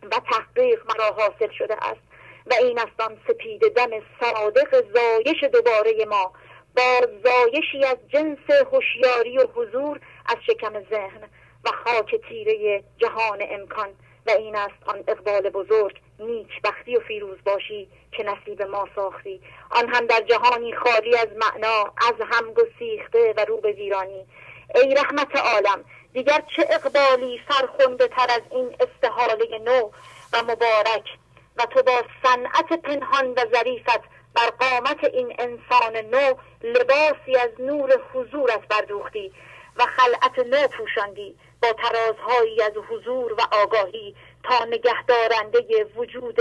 و 0.02 0.20
تحقیق 0.30 0.82
مرا 0.90 1.12
حاصل 1.12 1.50
شده 1.59 1.74
است 1.74 2.00
و 2.46 2.54
این 2.54 2.78
است 2.78 3.00
آن 3.00 3.18
سپید 3.28 3.74
دم 3.74 3.90
صادق 4.20 4.84
زایش 4.94 5.44
دوباره 5.44 6.04
ما 6.04 6.32
با 6.76 7.00
زایشی 7.24 7.84
از 7.84 7.96
جنس 8.09 8.50
هوشیاری 8.72 9.38
و 9.38 9.46
حضور 9.54 10.00
از 10.26 10.36
شکم 10.46 10.72
ذهن. 10.90 11.28
و 11.64 11.70
خاک 11.84 12.14
تیره 12.28 12.84
جهان 12.98 13.39
امکان 13.51 13.89
و 14.26 14.30
این 14.30 14.56
است 14.56 14.82
آن 14.86 15.05
اقبال 15.09 15.51
بزرگ 15.51 16.01
نیک 16.18 16.62
بختی 16.64 16.97
و 16.97 17.01
فیروز 17.01 17.39
باشی 17.44 17.89
که 18.12 18.22
نصیب 18.22 18.62
ما 18.62 18.89
ساختی. 18.97 19.40
آن 19.70 19.89
هم 19.89 20.06
در 20.06 20.20
جهانی 20.20 20.74
خالی 20.74 21.16
از 21.16 21.28
معنا 21.36 21.82
از 21.82 22.14
هم 22.30 22.52
گسیخته 22.52 23.34
و 23.36 23.44
رو 23.44 23.56
به 23.56 23.72
ویرانی. 23.72 24.26
ای 24.74 24.94
رحمت 24.94 25.36
عالم 25.36 25.84
دیگر 26.12 26.43
چه 26.56 26.66
اقبالی 26.70 27.40
فرخنده 27.48 28.09
تر 28.09 28.26
از 28.30 28.43
این 28.51 28.76
استحاله 28.80 29.59
نو 29.59 29.90
و 30.32 30.43
مبارک؟ 30.43 31.09
و 31.56 31.66
تو 31.66 31.82
با 31.82 32.02
صنعت 32.22 32.72
پنهان 32.82 33.30
و 33.30 33.44
ظریفت 33.55 34.01
بر 34.34 34.51
قامت 34.60 35.05
این 35.05 35.36
انسان 35.39 35.97
نو 35.97 36.34
لباسی 36.62 37.36
از 37.36 37.51
نور 37.59 38.01
حضورت 38.14 38.68
بردوختی 38.68 39.32
و 39.76 39.86
خلعت 39.86 40.39
نو 40.39 40.68
پوشاندی. 40.68 41.36
با 41.62 41.72
ترازهایی 41.72 42.62
از 42.62 42.72
حضور 42.90 43.32
و 43.32 43.40
آگاهی 43.52 44.14
تا 44.43 44.64
نگهدارنده 44.64 45.84
وجود 45.97 46.39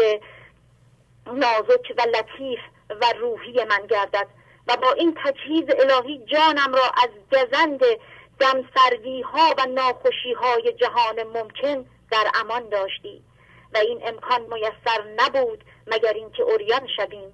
نازک 1.28 1.94
و 1.98 2.02
لطیف 2.02 2.60
و 2.90 3.06
روحی 3.20 3.64
من 3.64 3.88
گردد 3.88 4.28
و 4.68 4.78
با 4.78 4.92
این 4.92 5.18
تجهیز 5.24 5.66
الهی 5.80 6.26
جانم 6.26 6.74
را 6.74 6.92
از 7.04 7.10
گزند 7.32 7.82
دمسردی 8.40 9.22
ها 9.22 9.56
و 9.58 9.66
ناخوشی 9.66 10.34
های 10.34 10.74
جهان 10.74 11.24
ممکن 11.24 11.86
در 12.12 12.32
امان 12.34 12.70
داشتی 12.70 13.24
و 13.74 13.78
این 13.78 14.02
امکان 14.08 14.42
میسر 14.42 15.04
نبود 15.18 15.64
مگر 15.88 16.14
اینکه 16.14 16.44
اوریان 16.44 16.88
شویم. 16.98 17.34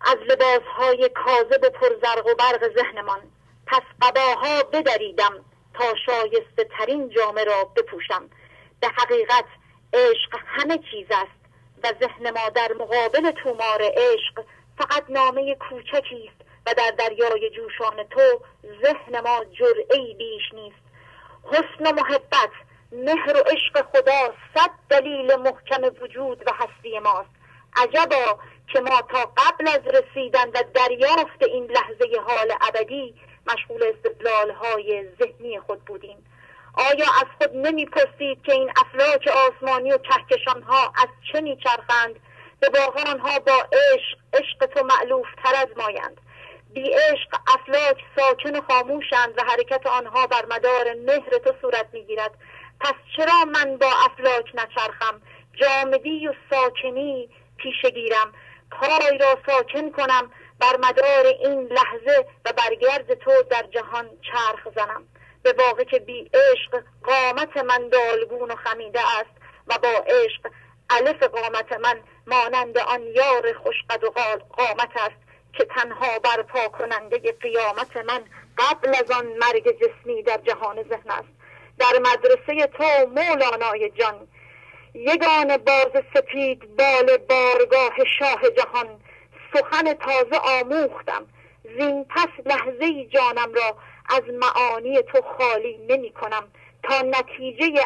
از 0.00 0.16
لباسهای 0.16 1.10
کاذب 1.14 1.64
و 1.64 1.70
پرزرق 1.70 2.26
و 2.26 2.34
برق 2.34 2.74
ذهنمان 2.76 3.20
پس 3.66 3.82
قباها 4.02 4.62
بدریدم 4.62 5.44
تا 5.78 5.94
شایسته 6.06 6.64
ترین 6.78 7.08
جامه 7.08 7.44
را 7.44 7.64
بپوشم. 7.64 8.30
به 8.80 8.88
حقیقت 8.88 9.44
عشق 9.92 10.40
همه 10.46 10.78
چیز 10.90 11.06
است 11.10 11.46
و 11.84 11.92
ذهن 12.00 12.30
ما 12.30 12.48
در 12.48 12.72
مقابل 12.80 13.30
تومار 13.30 13.82
عشق 13.82 14.44
فقط 14.78 15.04
نامه 15.08 15.54
کوچکی 15.54 16.30
است 16.30 16.50
و 16.66 16.74
در 16.74 16.90
دریای 16.98 17.50
جوشان 17.50 18.04
تو 18.10 18.40
ذهن 18.82 19.20
ما 19.20 19.44
جرعی 19.44 20.14
بیش 20.14 20.54
نیست. 20.54 20.86
حسن 21.44 21.86
و 21.86 21.92
محبت 21.92 22.50
مهر 22.92 23.36
و 23.36 23.40
عشق 23.40 23.86
خدا 23.92 24.34
صد 24.54 24.70
دلیل 24.90 25.36
محکم 25.36 25.82
وجود 26.02 26.42
و 26.46 26.52
هستی 26.54 26.98
ماست. 26.98 27.30
عجبا 27.76 28.38
که 28.72 28.80
ما 28.80 29.02
تا 29.02 29.32
قبل 29.36 29.68
از 29.68 29.80
رسیدن 29.86 30.48
و 30.48 30.62
دریافت 30.74 31.42
این 31.42 31.64
لحظه 31.64 32.20
حال 32.26 32.52
ابدی 32.60 33.14
مشغول 33.46 33.82
استدلال 33.82 34.50
های 34.50 35.04
ذهنی 35.18 35.60
خود 35.60 35.84
بودیم. 35.84 36.26
آیا 36.74 37.06
از 37.20 37.26
خود 37.38 37.56
نمی‌پرسید 37.56 38.42
که 38.42 38.52
این 38.52 38.70
افلاک 38.76 39.28
آسمانی 39.28 39.92
و 39.92 39.98
کهکشان 39.98 40.62
ها 40.62 40.92
از 40.96 41.08
چه 41.32 41.40
میچرخند؟ 41.40 42.20
به 42.60 42.68
واقع 42.68 43.10
آنها 43.10 43.38
با 43.38 43.52
عشق 43.72 44.18
عشق 44.32 44.66
تو 44.66 44.84
معلوف 44.84 45.26
تر 45.44 45.54
از 45.54 45.68
مایند. 45.76 46.20
بی 46.72 46.90
عشق 46.90 47.36
افلاک 47.46 47.96
ساکن 48.16 48.56
و 48.56 48.60
خاموشند 48.60 49.38
و 49.38 49.42
حرکت 49.42 49.86
آنها 49.86 50.26
بر 50.26 50.44
مدار 50.50 50.94
مهر 50.94 51.38
تو 51.44 51.52
صورت 51.60 51.86
می‌گیرد. 51.92 52.30
پس 52.80 52.94
چرا 53.16 53.44
من 53.44 53.76
با 53.76 53.86
افلاک 54.04 54.44
نچرخم؟ 54.54 55.20
جامدی 55.54 56.28
و 56.28 56.34
ساکنی 56.50 57.28
پیشه 57.56 57.90
گیرم 57.90 58.32
پای 58.70 59.18
را 59.18 59.38
ساکن 59.46 59.90
کنم. 59.90 60.30
بر 60.60 60.76
مدار 60.76 61.26
این 61.26 61.60
لحظه 61.60 62.26
و 62.44 62.52
برگرد 62.52 63.14
تو 63.14 63.42
در 63.50 63.62
جهان 63.62 64.10
چرخ 64.22 64.74
زنم. 64.74 65.08
به 65.42 65.54
واقع 65.58 65.84
که 65.84 65.98
بی 65.98 66.30
عشق 66.34 66.82
قامت 67.04 67.56
من 67.56 67.88
دالگون 67.88 68.50
و 68.50 68.56
خمیده 68.56 69.00
است 69.00 69.30
و 69.66 69.78
با 69.82 69.88
عشق 69.88 70.50
الف 70.90 71.22
قامت 71.22 71.72
من 71.72 72.00
مانند 72.26 72.78
آن 72.78 73.02
یار 73.02 73.52
خوشقد 73.52 74.04
و 74.04 74.10
قامت 74.56 74.96
است 74.96 75.16
که 75.52 75.64
تنها 75.64 76.18
برپا 76.18 76.68
کننده 76.68 77.32
قیامت 77.32 77.96
من 77.96 78.24
قبل 78.58 78.88
از 78.88 79.10
آن 79.10 79.26
مرگ 79.26 79.76
جسمی 79.80 80.22
در 80.22 80.38
جهان 80.38 80.82
ذهن 80.82 81.10
است. 81.10 81.28
در 81.78 81.98
مدرسه 81.98 82.66
تو 82.66 82.84
مولانای 83.06 83.90
جان 83.90 84.28
یگان 84.94 85.56
باز 85.56 86.02
سپید 86.14 86.76
بال 86.76 87.16
بارگاه 87.16 87.94
شاه 88.18 88.50
جهان 88.50 89.00
سخن 89.56 89.94
تازه 89.94 90.36
آموختم. 90.36 91.26
زین 91.78 92.04
پس 92.04 92.28
لحظه 92.46 93.04
جانم 93.04 93.52
را 93.54 93.76
از 94.08 94.22
معانی 94.32 95.02
تو 95.02 95.22
خالی 95.38 95.76
نمی 95.88 96.10
کنم 96.10 96.42
تا 96.82 97.02
نتیجه 97.02 97.84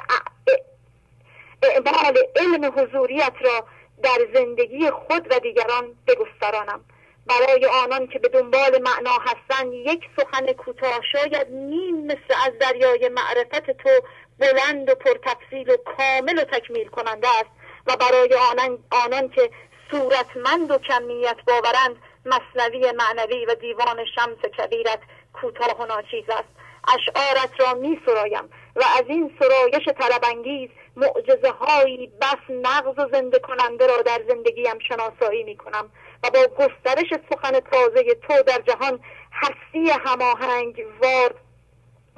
اعمال 1.63 2.19
علم 2.37 2.73
حضوریت 2.77 3.33
را 3.41 3.65
در 4.03 4.19
زندگی 4.35 4.91
خود 4.91 5.27
و 5.31 5.39
دیگران 5.39 5.85
بگسترانم. 6.07 6.81
برای 7.27 7.67
آنان 7.67 8.07
که 8.07 8.19
به 8.19 8.29
دنبال 8.29 8.83
معنا 8.83 9.19
هستند 9.21 9.73
یک 9.73 10.01
سخن 10.17 10.53
کوتاه 10.53 11.01
شاید 11.13 11.47
نیم 11.51 12.07
مثل 12.07 12.35
از 12.47 12.53
دریای 12.61 13.09
معرفت 13.09 13.71
تو 13.71 13.91
بلند 14.39 14.91
و 14.91 14.95
پرتفصیل 14.95 15.71
و 15.71 15.77
کامل 15.77 16.39
و 16.39 16.45
تکمیل 16.45 16.89
کننده 16.89 17.29
است. 17.29 17.51
و 17.87 17.97
برای 17.97 18.35
آنان, 18.51 18.79
آنان 18.91 19.29
که 19.29 19.51
صورتمند 19.91 20.71
و 20.71 20.79
کمیت 20.79 21.37
باورند 21.47 21.97
مصنوی 22.27 22.93
معنوی 22.93 23.47
و 23.47 23.55
دیوان 23.55 24.05
شمس 24.15 24.39
کبیرت 24.39 25.01
کوتاه 25.33 25.81
و 25.81 25.87
ناچیز 25.87 26.25
است. 26.29 26.49
اشعارت 26.89 27.61
را 27.61 27.75
می 27.75 28.01
سرایم 28.07 28.45
و 28.77 28.83
از 28.99 29.05
این 29.07 29.37
سرایش 29.39 29.89
طلبانگیز 29.89 30.71
معجزه 30.97 31.51
هایی 31.51 32.13
بس 32.21 32.51
نغز 32.51 32.99
و 32.99 33.09
زنده 33.13 33.39
کننده 33.39 33.87
را 33.87 34.03
در 34.03 34.23
زندگیم 34.29 34.79
شناسایی 34.89 35.45
می 35.45 35.57
کنم 35.57 35.91
و 36.25 36.31
با 36.31 36.47
گسترش 36.47 37.09
سخن 37.31 37.61
تازه 37.61 38.15
تو 38.15 38.43
در 38.43 38.61
جهان 38.67 39.01
هستی 39.33 39.91
هماهنگ 39.91 40.85
وار 41.03 41.35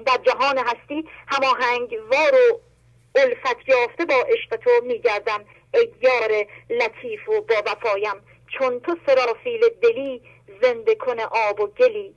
در 0.06 0.18
جهان 0.26 0.58
هستی 0.58 1.08
هماهنگ 1.26 1.98
وار 2.10 2.34
و 2.34 2.60
الفت 3.18 3.68
یافته 3.68 4.04
با 4.04 4.14
عشق 4.14 4.56
تو 4.56 4.70
میگردم 4.82 5.44
ای 5.74 5.92
یار 6.00 6.46
لطیف 6.70 7.28
و 7.28 7.40
با 7.40 7.54
وفایم. 7.66 8.14
چون 8.58 8.80
تو 8.80 8.96
سرافیل 9.06 9.60
دلی 9.82 10.22
زنده 10.62 10.94
کن 10.94 11.20
آب 11.20 11.60
و 11.60 11.66
گلی. 11.66 12.14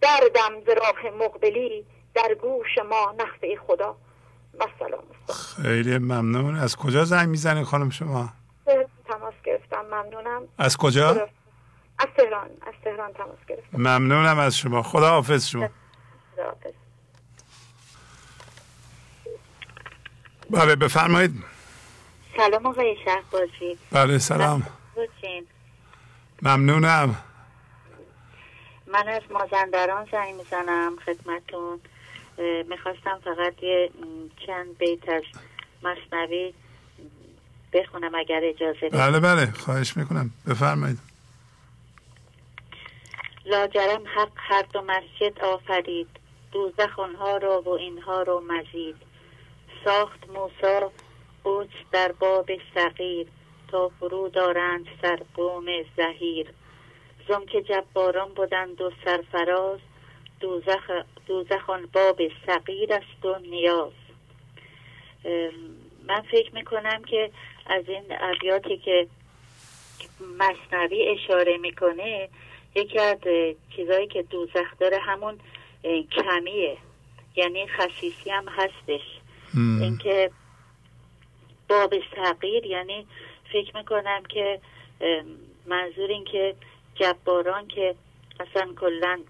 دردم 0.00 0.60
ز 0.66 0.68
راه 0.68 1.14
مقبلی 1.18 1.86
در 2.14 2.34
گوش 2.34 2.78
ما 2.90 3.14
نخفه 3.18 3.58
خدا. 3.66 3.96
و 4.60 4.64
سلام. 4.78 5.04
خیلی 5.62 5.98
ممنون. 5.98 6.56
از 6.56 6.76
کجا 6.76 7.04
زنگ 7.04 7.28
می‌زنی 7.28 7.64
خانم 7.64 7.90
شما؟ 7.90 8.28
تماس 9.08 9.34
گرفتم. 9.44 9.84
ممنونم. 9.90 10.42
از 10.58 10.76
کجا؟ 10.76 11.08
از 11.98 12.06
تهران. 12.16 12.50
از 12.66 12.74
تهران 12.84 13.12
تماس 13.12 13.38
گرفتم. 13.48 13.78
ممنونم 13.78 14.38
از 14.38 14.58
شما. 14.58 14.82
خدا 14.82 15.10
حافظ 15.10 15.48
شما. 15.48 15.68
خدا 16.34 16.44
حافظ. 16.44 16.72
بله 20.50 20.76
بفرمایید. 20.76 21.44
سلام 22.36 22.66
آقای 22.66 22.96
شهبازی. 23.04 23.78
بله 23.92 24.18
سلام. 24.18 24.66
ممنونم. 26.42 27.16
من 28.86 29.08
از 29.08 29.22
مازندران 29.30 30.08
زنگ 30.12 30.34
می‌زنم 30.34 30.96
خدمتون. 31.06 31.80
می‌خواستم 32.68 33.20
فقط 33.24 33.62
یه 33.62 33.90
چند 34.46 34.78
بیت 34.78 35.08
از 35.08 35.22
مصنوی 35.82 36.54
بخونم 37.72 38.14
اگر 38.14 38.40
اجازه 38.42 38.88
بله 38.88 39.20
بله 39.20 39.52
خواهش 39.52 39.96
می‌کنم. 39.96 40.30
بفرمایید. 40.46 40.98
لاجرم 43.46 44.02
حق 44.16 44.30
هر 44.36 44.62
دو 44.62 44.82
مسجد 44.82 45.38
آفرید. 45.40 46.08
دوزخ 46.52 46.98
اونها 46.98 47.36
رو 47.36 47.62
و 47.66 47.68
اینها 47.68 48.22
رو 48.22 48.42
مزید. 48.48 48.96
ساخت 49.84 50.28
موسا 50.28 50.78
اوچ 51.46 51.70
در 51.92 52.12
باب 52.12 52.50
صغیر 52.74 53.26
تا 53.68 53.88
فرو 54.00 54.28
دارند 54.28 54.86
سر 55.02 55.18
قوم 55.34 55.66
زهیر 55.96 56.46
که 57.48 57.62
جباران 57.62 58.34
بودند 58.34 58.80
و 58.80 58.90
سرفراز 59.04 59.78
دوزخ, 60.40 60.90
دوزخ 61.26 61.70
باب 61.92 62.22
صغیر 62.46 62.92
است 62.92 63.24
و 63.24 63.38
نیاز. 63.38 63.92
من 66.06 66.20
فکر 66.30 66.54
می‌کنم 66.54 67.04
که 67.04 67.30
از 67.66 67.88
این 67.88 68.04
ابیاتی 68.10 68.76
که 68.76 69.06
مصنوی 70.38 71.08
اشاره 71.08 71.56
می‌کنه 71.56 72.28
یکی 72.74 72.98
از 72.98 73.18
چیزایی 73.76 74.06
که 74.06 74.22
دوزخ 74.22 74.78
داره 74.80 74.98
همون 74.98 75.38
کمیه. 76.12 76.76
یعنی 77.36 77.66
خصیصی 77.66 78.30
هم 78.30 78.48
هستش. 78.48 79.02
اینکه 79.54 80.30
باب 81.68 81.94
صغیر 82.16 82.66
یعنی 82.66 83.06
فکر 83.52 83.76
می‌کنم 83.76 84.22
که 84.28 84.60
منظور 85.66 86.10
این 86.10 86.24
که 86.24 86.54
جباران 86.94 87.68
که 87.68 87.94
اصلا 88.40 88.74
کلا 88.80 89.20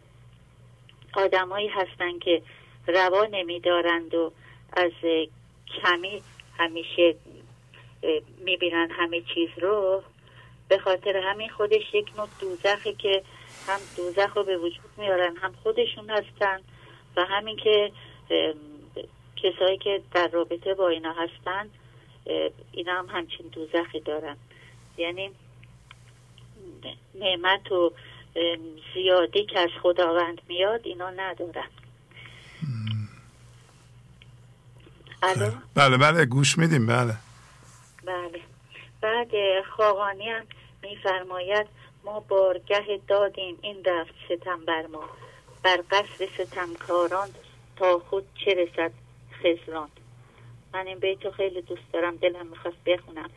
آدمایی 1.15 1.69
هستن 1.69 2.19
که 2.19 2.43
روا 2.87 3.27
نمیدارند 3.31 4.15
و 4.15 4.33
از 4.73 4.93
کمی 5.83 6.23
همیشه 6.59 7.15
می‌بینن 8.39 8.91
همه 8.91 9.21
چیز 9.35 9.49
رو 9.61 10.03
به 10.69 10.79
خاطر 10.79 11.17
همین 11.17 11.49
خودش 11.49 11.95
یک 11.95 12.13
نوع 12.17 12.29
دوزخی 12.41 12.93
که 12.93 13.23
هم 13.67 13.81
دوزخ 13.97 14.37
رو 14.37 14.45
به 14.45 14.57
وجود 14.57 14.91
میارن 14.97 15.37
هم 15.37 15.53
خودشون 15.63 16.11
هستن 16.11 16.61
و 17.17 17.25
همین 17.25 17.57
که 17.57 17.93
کسایی 19.37 19.79
که 19.79 20.03
در 20.15 20.29
رابطه 20.29 20.75
با 20.75 20.89
اینا 20.89 21.13
هستن 21.13 21.71
اینا 22.73 22.99
هم 22.99 23.07
همچین 23.07 23.47
دوزخی 23.53 24.01
دارن 24.01 24.37
یعنی 24.97 25.31
نعمت 27.15 27.73
و 27.73 27.93
زیادی 28.95 29.47
که 29.47 29.61
از 29.61 29.71
خداوند 29.83 30.41
میاد 30.49 30.81
اینا 30.85 31.11
ندارن 31.11 31.69
بله 35.75 35.97
بله 35.97 36.25
گوش 36.25 36.59
میدیم 36.59 36.87
بله. 36.87 37.15
بله. 38.05 38.41
بعد 39.01 39.31
خواهانی 39.77 40.29
هم 40.29 40.47
میفرماید 40.83 41.67
ما 42.05 42.21
بارگه 42.21 43.01
دادیم 43.09 43.59
این 43.63 43.85
رفت 43.85 44.15
ستم 44.29 44.65
بر 44.65 44.87
ما. 44.87 45.05
بر 45.63 45.81
قصر 45.91 46.29
ستمکاران 46.39 47.29
تا 47.77 47.99
خود 47.99 48.25
چه 48.45 48.55
رسد 48.55 48.93
خزران 49.43 49.89
من 50.77 50.87
این 50.87 50.99
بیتو 50.99 51.31
خیلی 51.31 51.63
دوست 51.63 51.93
دارم 51.93 52.17
دلم 52.17 52.47
می‌خواست 52.47 52.77
بخونم. 52.87 53.31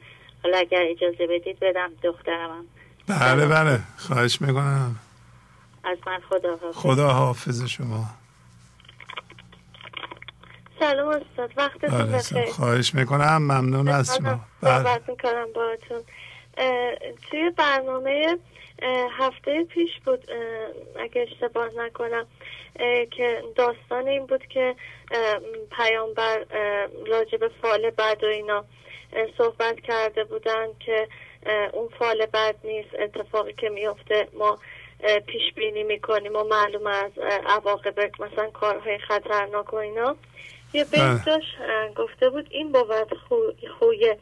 حالا 0.44 0.58
اگر 0.58 0.84
اجازه 0.90 1.28
بدید 1.28 1.60
بدم 1.60 1.92
دخترم. 2.04 2.66
بله 3.08 3.48
بله. 3.48 3.80
خواهش 3.98 4.42
می‌کنم. 4.42 4.96
از 5.84 5.98
من 6.08 6.20
خدا 6.30 6.52
حافظ 6.52 6.78
خدا 6.78 7.10
حافظ 7.10 7.64
شما. 7.66 8.06
سلام 10.80 11.08
استاد 11.08 11.52
وقتتون 11.58 11.90
بله 11.90 12.18
بخیر 12.18 12.52
خواهش 12.52 12.96
می‌کنم. 12.96 13.38
ممنون 13.38 13.88
از 13.88 14.16
شما. 14.18 14.40
بله. 14.62 14.84
صحبت 14.84 15.10
می‌کنم 15.10 15.48
باهاتون. 15.56 16.04
اه، 16.58 16.96
توی 17.30 17.52
برنامه 17.58 18.38
هفته 19.12 19.64
پیش 19.64 19.90
بود 20.06 20.32
اگه 21.00 21.22
اشتباه 21.22 21.70
نکنم 21.78 22.28
که 23.12 23.44
داستان 23.56 24.08
این 24.08 24.26
بود 24.26 24.46
که 24.46 24.76
پیامبر 25.72 26.46
به 27.40 27.50
فال 27.62 27.90
بد 27.90 28.24
و 28.24 28.28
اینا 28.28 28.66
صحبت 29.38 29.80
کرده 29.80 30.24
بودن 30.24 30.68
که 30.80 31.08
اون 31.74 31.90
فال 32.00 32.26
بد 32.26 32.56
نیست 32.64 32.96
اتفاقی 33.00 33.54
که 33.54 33.70
میفته 33.70 34.28
ما 34.34 34.60
پیش 35.28 35.54
بینی 35.56 35.84
می‌کنیم 35.84 36.36
و 36.36 36.44
معلوم 36.44 36.88
از 36.88 37.12
عواقب 37.48 38.00
مثلا 38.00 38.50
کارهای 38.50 38.98
خطرناک 38.98 39.74
و 39.74 39.76
اینا. 39.76 40.16
یه 40.74 40.86
بیت 40.86 41.40
گفته 41.96 42.30
بود 42.30 42.48
این 42.50 42.72
بود 42.72 43.18
خوی, 43.28 43.68
خوی 43.80 44.16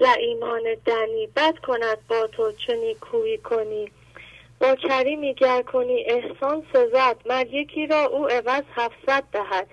لعیمان 0.00 0.62
دنی 0.86 1.26
بد 1.36 1.58
کند 1.58 1.98
با 2.08 2.26
تو 2.26 2.52
چه 2.52 2.76
نیکویی 2.76 3.38
کنی. 3.38 3.90
با 4.60 4.74
کریمی 4.74 5.34
گر 5.34 5.62
کنی 5.62 6.04
احسان 6.04 6.66
سزد 6.72 7.16
مر 7.26 7.46
یکی 7.46 7.86
را 7.86 8.04
او 8.04 8.26
عوض 8.26 8.62
هفتصد 8.74 9.24
دهد. 9.32 9.66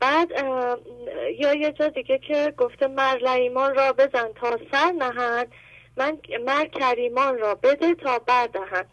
بعد 0.00 0.30
یا 1.38 1.54
یه 1.54 1.72
جا 1.72 1.88
دیگه 1.88 2.18
که 2.18 2.54
گفته 2.56 2.86
مر 2.86 3.18
لعیمان 3.18 3.74
را 3.74 3.92
بزن 3.92 4.28
تا 4.40 4.58
سر 4.72 4.92
نهند 4.92 5.52
من 5.96 6.18
مر 6.46 6.64
کریمان 6.64 7.38
را 7.38 7.54
بده 7.54 7.94
تا 7.94 8.18
بردهند 8.18 8.86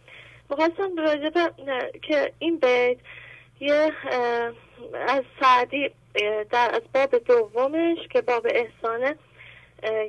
به 0.50 0.56
اه، 0.56 1.92
که 2.02 2.34
این 2.40 2.58
بیت 2.58 2.98
یه 3.60 3.92
از 5.08 5.24
سعدی 5.40 5.92
در 6.52 6.72
از 6.74 6.82
باب 6.94 7.18
دومش 7.18 7.98
که 8.10 8.22
باب 8.22 8.48
احسانه 8.50 9.16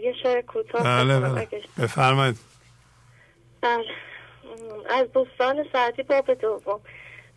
یه 0.03 0.15
شعر 0.23 0.41
کوتاه 0.41 0.83
بله 0.83 1.21
بله. 1.21 1.49
بفرمایید. 1.83 2.37
بله. 3.61 3.85
از 4.91 5.09
بستان 5.09 5.67
سعدی 5.73 6.03
باب 6.03 6.35
دوم. 6.35 6.81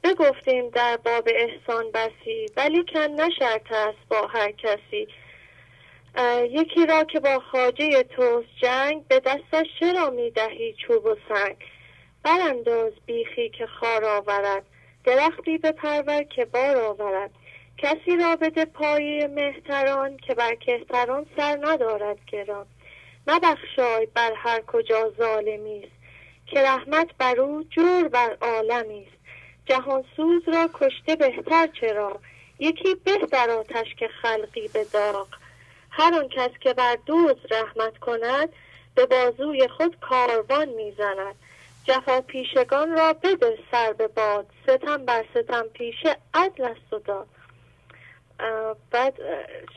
بگفتیم 0.04 0.70
در 0.70 0.98
باب 0.98 1.30
احسان 1.36 1.92
بسی 1.92 2.46
ولی 2.58 2.86
کن 2.94 3.00
نشرط 3.00 3.72
است 3.72 3.98
با 4.10 4.28
هر 4.28 4.52
کسی. 4.52 5.08
یکی 6.50 6.86
را 6.86 7.04
که 7.04 7.20
با 7.20 7.40
خاجه 7.52 8.04
توست 8.04 8.48
جنگ 8.62 9.08
به 9.08 9.20
دستش 9.20 9.66
چرا 9.80 10.10
می‌دهی 10.10 10.74
چوب 10.74 11.06
و 11.06 11.16
سنگ؟ 11.30 11.56
برانداز 12.24 12.94
بیخی 13.06 13.50
که 13.50 13.68
خار 13.68 14.06
آورد 14.06 14.64
درختی 15.04 15.58
به 15.58 15.72
پرور 15.72 16.24
که 16.24 16.46
بار 16.46 16.78
آورد. 16.78 17.32
کسی 17.78 18.18
را 18.18 18.36
بده 18.36 18.66
پایه 18.66 19.28
مهتران 19.28 20.18
که 20.18 20.34
بر 20.34 20.56
کهتران 20.56 21.26
سر 21.38 21.60
ندارد 21.62 22.18
گران. 22.32 22.66
مبخشای 23.28 24.06
بر 24.06 24.34
هر 24.36 24.62
کجا 24.62 25.14
ظالمی 25.18 25.84
است 25.84 25.98
که 26.46 26.62
رحمت 26.62 27.08
بر 27.18 27.40
او 27.40 27.64
جور 27.64 28.08
بر 28.08 28.38
عالمی 28.42 29.08
است. 29.08 29.18
جهان 29.66 30.04
سوز 30.16 30.44
را 30.48 30.70
کشته 30.74 31.16
بهتر 31.16 31.68
چرا؟ 31.82 32.20
یکی 32.60 32.96
به 32.96 33.18
در 33.32 33.50
آتش 33.50 33.96
که 33.96 34.08
خلقی 34.08 34.68
به 34.68 34.84
داغ. 34.84 35.28
هر 35.90 36.14
آن 36.14 36.28
کس 36.30 36.52
که 36.60 36.74
بر 36.74 36.98
دوز 37.06 37.36
رحمت 37.52 37.98
کند 37.98 38.50
به 38.96 39.06
بازوی 39.06 39.68
خود 39.68 40.00
کاروان 40.00 40.70
می‌زند. 40.70 41.36
جفا 41.84 42.22
پیشگان 42.22 42.92
را 42.92 43.14
بده 43.14 43.58
سر 43.72 43.94
به 43.94 44.08
باد 44.08 44.48
ستم 44.64 45.06
بر 45.06 45.26
ستم 45.36 45.64
پیشه 45.74 46.18
عدل 46.34 46.64
است 46.64 46.94
و 46.94 47.00
داد. 47.00 47.28
بعد 48.92 49.14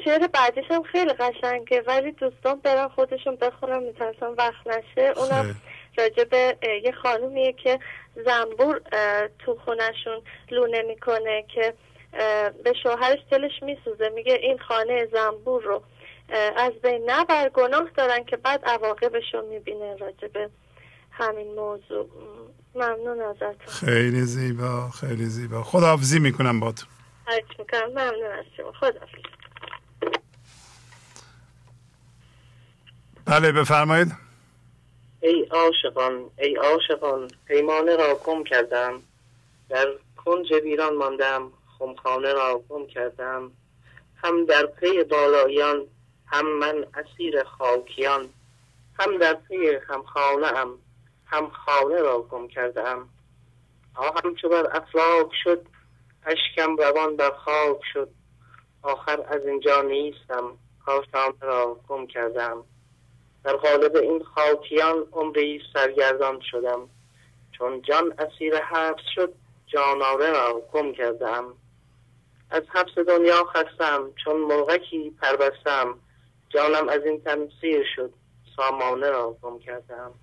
شعر 0.05 0.27
بعدیش 0.27 0.65
هم 0.71 0.83
خیلی 0.83 1.13
قشنگه 1.13 1.83
ولی 1.87 2.13
دوستان 2.13 2.61
برن 2.61 2.89
خودشون 2.89 3.37
بخونم 3.37 3.83
میترسم 3.83 4.35
وقت 4.39 4.67
نشه. 4.67 5.13
اونم 5.17 5.57
اه، 6.33 6.77
یه 6.85 6.93
خانومیه 7.03 7.53
که 7.53 7.79
زنبور 8.25 8.81
تو 9.39 9.59
خونشون 9.65 10.23
لونه 10.51 10.83
می‌کنه 10.83 11.45
که 11.55 11.75
به 12.65 12.73
شوهرش 12.83 13.19
دلش 13.31 13.63
میسوزه. 13.63 14.09
میگه 14.09 14.33
این 14.33 14.59
خانه 14.59 15.09
زنبور 15.13 15.63
رو 15.63 15.83
از 16.57 16.73
بین 16.73 17.11
نبر 17.11 17.49
گناه 17.49 17.91
دارن 17.97 18.25
که 18.25 18.37
بعد 18.37 18.65
عواقبش 18.65 19.35
رو 19.35 19.43
می‌بینه 19.43 19.97
راجع 19.97 20.29
به 20.29 20.51
همین 21.11 21.55
موضوع. 21.55 22.09
ممنون 22.75 23.21
ازتون. 23.21 23.67
خیلی 23.69 24.21
زیبا 24.21 24.89
خیلی 25.01 25.25
زیبا. 25.25 25.63
خداحافظی 25.63 26.19
می‌کنم 26.19 26.61
با 26.61 26.73
می‌کنم. 27.59 27.91
ممنون 27.91 28.33
از 28.39 28.45
شما. 28.57 28.73
خدا 28.73 29.01
بله 33.25 33.53
بفرمایید. 33.53 34.13
ای 35.21 35.45
عاشقان 35.51 36.31
ای 36.39 36.57
عاشقان 36.57 37.31
پیمانه 37.47 37.97
را 37.97 38.15
گم 38.15 38.45
کردم. 38.45 39.03
در 39.69 39.87
کنج 40.17 40.53
ویران 40.53 40.97
ماندم 40.97 41.53
خمخانه 41.79 42.33
را 42.33 42.63
گم 42.69 42.87
کردم. 42.87 43.51
هم 44.17 44.45
در 44.45 44.67
پی 44.67 45.05
بالایان 45.05 45.87
هم 46.27 46.59
من 46.59 46.87
اسیر 46.95 47.43
خاکیان. 47.43 48.29
هم 49.01 49.19
در 49.19 49.35
پی 49.35 49.79
همخانه 49.89 50.47
ام 50.47 50.79
هم 51.27 51.51
خانه 51.51 51.99
را 51.99 52.23
گم 52.23 52.49
کردم. 52.49 53.09
آهم 53.95 54.35
چو 54.35 54.49
بر 54.49 54.77
افلاک 54.77 55.31
شد 55.45 55.67
اشکم 56.27 56.77
روان 56.77 57.17
بر 57.17 57.31
خاک 57.31 57.81
شد. 57.93 58.09
آخر 58.83 59.25
از 59.29 59.47
اینجا 59.47 59.83
نیستم. 59.83 60.59
کاشانه 60.87 61.35
را 61.41 61.81
گم 61.89 62.07
کردم. 62.07 62.65
در 63.45 63.57
قالب 63.57 63.97
این 63.97 64.25
خاکیان 64.25 65.07
عمری 65.13 65.63
سرگردان 65.73 66.41
شدم. 66.51 66.89
چون 67.59 67.83
جان 67.83 68.15
اسیر 68.19 68.57
حبس 68.57 69.03
شد 69.15 69.35
جانانه 69.67 70.31
را 70.31 70.63
گم 70.73 70.93
کردم. 70.93 71.45
از 72.51 72.63
حبس 72.69 72.99
دنیا 73.09 73.45
خستم 73.45 74.13
چون 74.25 74.37
مرغکی 74.37 75.11
پربستم. 75.11 75.99
جانم 76.49 76.89
از 76.89 77.05
این 77.05 77.21
تمثیر 77.21 77.87
شد 77.97 78.13
سامانه 78.57 79.11
را 79.11 79.37
گم 79.43 79.59
کردم. 79.59 80.15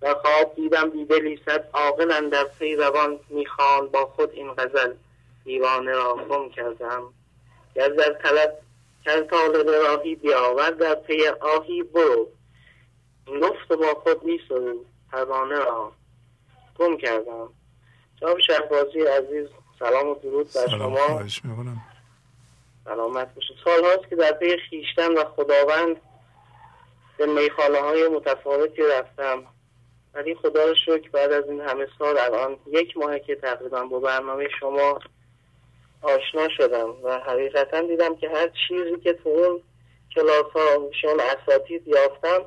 در 0.00 0.14
خواب 0.14 0.54
دیدم 0.54 0.90
بیدلی 0.90 1.40
صد 1.46 1.68
عاقل 1.72 2.30
در 2.30 2.44
پی 2.44 2.76
روان 2.76 3.20
می‌خوان 3.28 3.88
با 3.88 4.06
خود 4.06 4.30
این 4.30 4.52
غزل 4.52 4.94
دیوانه 5.44 5.92
را 5.92 6.14
گم 6.30 6.50
کردم. 6.50 7.02
گر 7.74 7.88
در 7.88 8.12
طلب 8.12 8.58
کر 9.04 9.20
طالب 9.20 9.68
راهی 9.68 10.14
بیاور 10.14 10.70
در 10.70 10.94
پی 10.94 11.26
آهی 11.26 11.82
برو 11.82 12.28
نفت 13.28 13.68
با 13.68 13.94
خود 13.94 14.24
می 14.24 14.40
پروانه 15.12 15.58
را 15.58 15.92
گم 16.78 16.96
کردم. 16.96 17.48
جناب 18.20 18.38
شهبازی 18.46 19.00
عزیز 19.00 19.48
سلام 19.78 20.08
و 20.08 20.14
درود 20.14 20.48
بر 20.54 20.66
شما. 20.66 21.28
سلامت 22.84 23.34
باشید. 23.34 23.56
سال 23.64 23.84
هاست 23.84 24.08
که 24.10 24.16
در 24.16 24.32
پی 24.32 24.56
خیشتن 24.70 25.14
و 25.14 25.24
خداوند 25.24 25.96
به 27.16 27.26
میخانه 27.26 27.80
های 27.80 28.08
متفاوتی 28.08 28.82
رفتم. 28.82 29.46
ولی 30.18 30.34
خدا 30.34 30.64
رو 30.64 30.74
شکر 30.74 31.10
بعد 31.12 31.32
از 31.32 31.44
این 31.48 31.60
همه 31.60 31.86
سال 31.98 32.18
الان 32.18 32.56
یک 32.66 32.96
ماه 32.96 33.18
که 33.18 33.34
تقریبا 33.34 33.84
با 33.84 34.00
برنامه 34.00 34.48
شما 34.60 34.98
آشنا 36.02 36.48
شدم 36.56 36.94
و 37.02 37.18
حقیقتا 37.18 37.80
دیدم 37.80 38.16
که 38.16 38.28
هر 38.28 38.50
چیزی 38.68 39.00
که 39.04 39.12
تو 39.12 39.28
اون 39.28 39.62
کلاس 40.14 40.46
ها 40.54 40.90
شون 41.00 41.20
اساتید 41.20 41.88
یافتم 41.88 42.44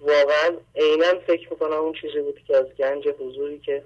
واقعا 0.00 0.56
عینا 0.76 1.20
فکر 1.26 1.50
می‌کنم 1.50 1.72
اون 1.72 1.92
چیزی 1.92 2.20
بود 2.20 2.40
که 2.46 2.56
از 2.56 2.66
گنج 2.78 3.08
حضوری 3.08 3.58
که 3.58 3.84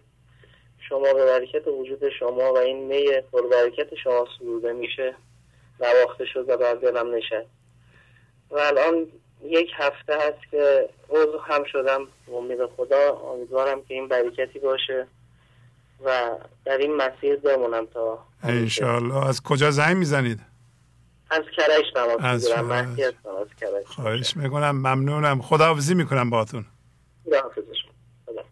شما 0.88 1.14
به 1.14 1.24
برکت 1.24 1.68
وجود 1.68 2.08
شما 2.08 2.52
و 2.52 2.58
این 2.58 2.78
می 2.78 3.20
پر 3.32 3.46
برکت 3.46 3.94
شما 3.94 4.26
سروده 4.38 4.72
میشه 4.72 5.14
نواخته 5.80 6.24
شد 6.24 6.48
و 6.48 6.56
بر 6.56 6.74
دلم 6.74 7.14
نشد 7.14 7.46
و 8.50 8.58
الان 8.58 9.06
یک 9.44 9.70
هفته 9.76 10.14
هست 10.16 10.50
که 10.50 10.88
عضو 11.10 11.38
هم 11.38 11.64
شدم. 11.64 12.04
به 12.26 12.36
امید 12.36 12.58
خدا 12.76 13.12
امیدوارم 13.12 13.82
که 13.82 13.94
این 13.94 14.08
برکتی 14.08 14.58
باشه 14.58 15.06
و 16.04 16.30
در 16.64 16.76
این 16.76 16.96
مسیر 16.96 17.36
بمونم 17.36 17.86
تا 17.86 18.26
انشالله 18.42 19.26
از 19.26 19.42
کجا 19.42 19.70
زنگ 19.70 19.96
می‌زنید؟ 19.96 20.40
از 21.30 21.42
کرش 21.56 21.92
تماس 21.94 22.16
از 22.20 22.50
هستم 22.52 22.70
از 22.70 22.88
کرش 23.60 23.86
خواهش 23.86 24.36
می‌کنم. 24.36 24.70
ممنونم. 24.70 25.42
خداحافظی 25.42 25.94
می‌کنم 25.94 26.30
باتون 26.30 26.64
خداحافظ 27.24 27.62
شما. 27.82 27.92
خدا. 28.26 28.44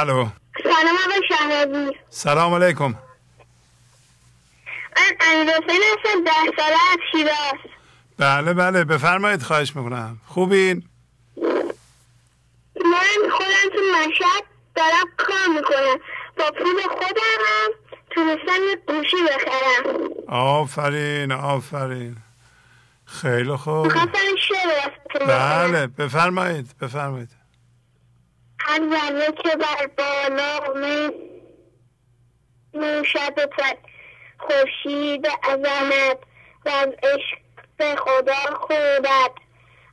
الو. 0.00 0.26
سلام 0.62 0.96
آقای 1.06 1.92
سلام 2.10 2.54
علیکم. 2.54 2.94
من 4.96 5.16
امیر 5.20 5.50
حسین 5.50 5.82
هستم 5.92 6.24
ده 6.24 6.56
ساله 6.56 6.76
از 6.92 6.98
شیراز 7.12 7.70
بله 8.18 8.54
بله 8.54 8.84
بفرمایید 8.84 9.42
خواهش 9.42 9.76
می‌کنم. 9.76 10.20
خوبین؟ 10.26 10.82
من 12.76 13.30
خودم 13.32 13.68
تو 13.74 13.80
مشهد 13.98 14.44
دارم 14.74 15.06
کار 15.16 15.46
می‌کنم. 15.56 16.00
با 16.36 16.50
پول 16.58 16.82
خودم 16.88 17.40
هم 17.46 17.70
تونستم 18.10 18.62
یه 18.70 18.76
گوشی 18.86 19.16
بخرم. 19.22 20.00
آفرین 20.28 21.32
آفرین. 21.32 22.16
خیلی 23.04 23.56
خوب. 23.56 23.92
بله 25.20 25.86
بفرمایید 25.86 26.78
بفرمایید. 26.80 27.30
هر 28.60 28.80
ذره 28.90 29.32
که 29.42 29.56
بر 29.56 29.86
بالا 29.98 30.60
می 30.74 31.12
موشد 32.74 33.34
تد 33.34 33.78
خورشید 34.46 35.26
عظمت 35.26 36.18
و 36.66 36.68
از 36.68 36.88
عشق 37.02 37.38
به 37.76 37.96
خدا 37.96 38.56
خوبت. 38.60 39.32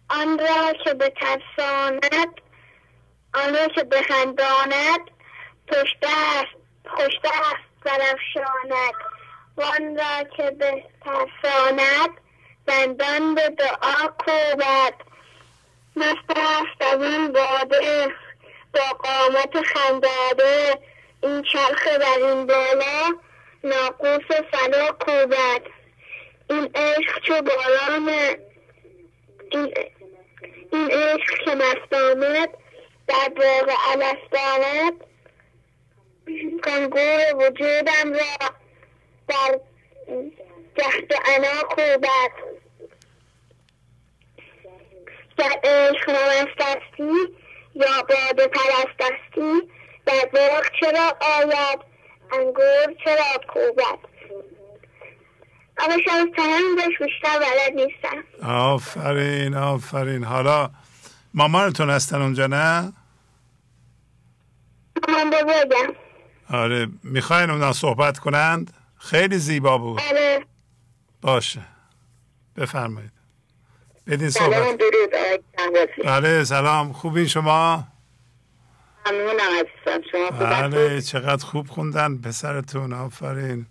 آن 0.10 0.40
را 0.40 0.74
که 0.84 0.94
به 0.94 1.10
ترساند 1.10 2.42
آن 3.34 3.56
را 3.56 3.68
که 3.68 3.84
بخنداند 3.84 5.12
پشت 5.68 6.04
است 6.04 6.56
خوش 6.88 7.14
است 7.24 7.72
وان 9.58 9.98
را 9.98 10.24
که 10.38 10.52
به 10.52 10.84
ترساند 11.06 12.10
دندان 12.68 13.36
به 13.36 13.50
دعا 13.50 14.08
کوبد. 14.08 14.94
مست 15.96 16.30
است 16.30 16.94
از 16.94 17.02
این 17.02 17.32
باده 17.32 18.08
با 18.74 18.98
قامت 19.00 19.66
خنداده. 19.66 20.80
این 21.24 21.42
چرخ 21.42 21.88
بر 21.88 22.26
این 22.28 22.46
بالا 22.46 23.14
ناقوس 23.64 24.28
فنا 24.52 24.92
کوبد. 24.92 25.62
این 26.50 26.72
عشق 26.76 27.20
چو 27.22 27.34
باران 27.42 28.10
این, 29.52 29.74
این 30.72 30.92
عشق 30.92 31.38
که 31.46 31.56
مست 31.56 31.94
آمد 31.94 32.50
در 33.08 33.30
باغ 33.36 33.72
الست 33.92 34.34
آمد 34.34 34.94
کنگور 36.64 37.36
وجودم 37.36 38.14
را 38.14 38.50
در 39.28 39.60
جهد 40.78 41.12
و 41.12 41.16
عنا 41.26 41.62
کوبد. 41.70 42.32
در 45.38 45.60
عشق 45.64 46.10
نمستستی 46.10 47.38
یا 47.76 48.02
باده 48.10 48.48
پرستستی 48.48 49.72
در 50.06 50.26
باغ 50.34 50.66
چرا 50.80 51.18
آید؟ 51.22 51.91
انگور 52.34 52.96
چرا 53.06 53.24
کوبد. 53.54 54.00
اما 55.78 55.98
شاید 56.06 56.36
تا 56.36 56.44
همینجاش 56.44 56.98
بیشتر 57.02 57.40
بلد 57.40 57.74
نیستم. 57.76 58.48
آفرین 58.50 59.56
آفرین. 59.56 60.24
حالا 60.24 60.70
مامانتون 61.34 61.90
هستن 61.90 62.22
اونجا 62.22 62.48
نه؟ 62.48 62.94
من 65.08 65.30
بگم 65.30 65.94
آره 66.50 66.88
می‌خواین 67.04 67.50
اونا 67.50 67.74
صحبت 67.74 68.20
کنند؟ 68.20 68.74
خیلی 68.98 69.38
زیبا 69.38 69.78
بود. 69.78 70.00
آره. 70.10 70.46
باشه. 71.22 71.62
بفرمایید. 72.58 73.12
بدین 74.08 74.30
سلام 74.30 74.52
صحبت. 74.52 74.78
درود 74.78 75.12
بله 76.06 76.44
سلام. 76.44 76.94
خوبین 76.94 77.28
شما؟ 77.28 77.88
ممنونم 79.06 79.40
عزیزم. 79.40 80.02
شما 80.12 80.30
بله 80.30 81.02
چقدر 81.02 81.46
خوب 81.46 81.68
خوندن 81.68 82.18
پسرتون 82.18 82.94
آفرین. 82.94 83.66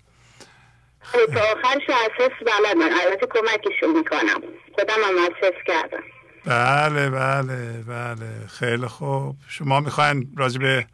هستید؟ 1.03 1.35
تا 1.35 1.41
آخرش 1.41 1.83
رو 1.89 1.95
اساس 1.95 2.33
بلدن 2.41 2.83
البته 2.83 3.27
کمکشون 3.27 3.97
می‌کنم. 3.99 4.41
خودم 4.75 4.95
هم 5.05 5.15
اساس 5.19 5.55
کردم. 5.67 6.03
بله 6.45 7.11
بله 7.11 7.85
بله. 7.89 8.47
خیلی 8.47 8.87
خوب. 8.87 9.37
شما 9.49 9.81
می‌خواین 9.81 10.35
راجع 10.37 10.61
به 10.61 10.87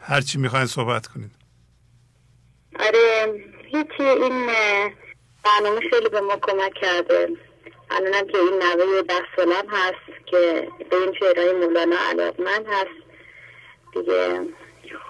هر 0.00 0.20
چی 0.20 0.38
می‌خواین 0.38 0.66
صحبت 0.66 1.06
کنید. 1.06 1.30
آره 2.80 3.34
هیچی. 3.64 4.02
این 4.02 4.46
برنامه 5.44 5.80
خیلی 5.90 6.08
به 6.08 6.20
ما 6.20 6.36
کمک 6.36 6.74
کرده. 6.80 7.28
الانم 7.90 8.26
که 8.26 8.38
این 8.38 8.62
نوه 8.62 9.02
ده 9.02 9.14
سالم 9.36 9.66
هست 9.70 10.26
که 10.26 10.68
به 10.90 10.96
این 10.96 11.14
شعرهای 11.20 11.52
مولانا 11.52 11.96
علاقمند 12.10 12.66
هست. 12.66 13.05
دیگه. 14.00 14.40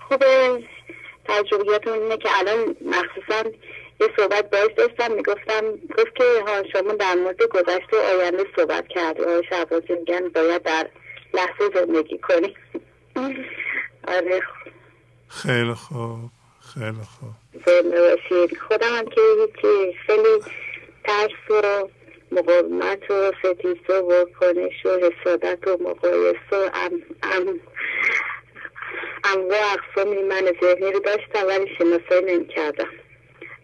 خوبه 0.08 0.62
تجربیاتون 1.24 1.92
اینه 1.92 2.16
که 2.16 2.28
الان 2.39 2.76
مخصوصا 2.81 3.50
یه 4.00 4.08
صحبت 4.16 4.50
باش 4.50 4.73
داشتم 4.76 5.12
می‌گفتم 5.12 5.70
گفت 5.70 6.15
که 6.15 6.24
ها 6.47 6.62
شما 6.73 6.92
در 6.92 7.15
مورد 7.15 7.42
گذشته 7.42 7.97
و 7.97 8.20
آینده 8.20 8.44
صحبت 8.56 8.89
کردی 8.89 9.23
آقای 9.23 9.42
شعبازی 9.50 9.92
میگن 9.92 10.28
باید 10.28 10.62
در 10.62 10.89
لحظه 11.34 11.70
زندگی 11.74 12.18
کنی. 12.18 12.56
آره. 14.08 14.40
خیلی 15.28 15.74
خوب 15.74 16.31
خیلی 16.74 17.02
خوب. 17.18 17.31
باشید 17.65 18.58
خودم 18.58 18.97
هم 18.97 19.05
که 19.05 19.20
هیچی 19.40 19.98
خیلی 20.06 20.42
ترس 21.05 21.50
و 21.50 21.89
مقاومت 22.32 23.10
و 23.10 23.32
ستیزه 23.39 23.98
و 23.98 24.24
کنش 24.40 24.86
و 24.86 24.89
حسادت 24.89 25.68
و 25.68 25.82
مقایسه 25.82 26.36
و 26.52 26.70
ام 26.74 27.02
ام 27.23 27.60
انواع 29.35 29.73
اقسامی 29.73 30.23
من 30.23 30.53
ذهنی 30.63 30.93
رو 30.93 31.01
داشتم 31.01 31.47
ولی 31.49 31.71
شناسایی 31.79 32.35
نمی 32.35 32.47
کردم 32.49 32.89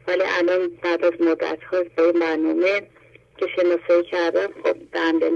ولی 0.09 0.23
الان 0.39 0.69
بعد 0.83 1.05
از 1.05 1.13
مدت 1.21 1.59
ها 1.73 1.83
با 1.97 2.05
این 2.05 2.21
برنامه 2.21 2.81
که 3.37 3.47
شناسایی 3.57 4.05
کردم 4.11 4.49
خب 4.65 4.77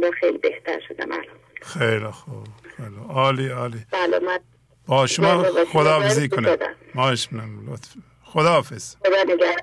به 0.01 0.11
خیلی 0.21 0.39
بهتر 0.39 0.81
شدم 0.89 1.13
الان. 1.13 1.37
خیلی 1.63 2.07
خوب 2.11 2.47
خیلی 2.77 2.97
عالی 3.09 3.49
عالی. 3.49 3.79
سلامت. 3.91 4.41
با 4.87 5.07
شما 5.07 5.43
باشید. 5.43 5.65
خداحافظی 5.65 6.29
کنم. 6.29 6.57
خدا. 6.57 6.67
ماهش 6.95 7.29
منم 7.33 7.73
لطف 7.73 7.89
خداحافظ. 8.25 8.97
خدا 8.97 9.23
نگه 9.35 9.57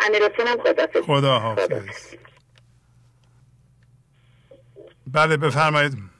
امیر 0.00 0.22
حسین 0.22 0.46
هم 0.46 0.58
خدا. 0.62 1.02
خداحافظ 1.02 2.14
بله 5.06 5.36
بفرمایید. 5.36 6.15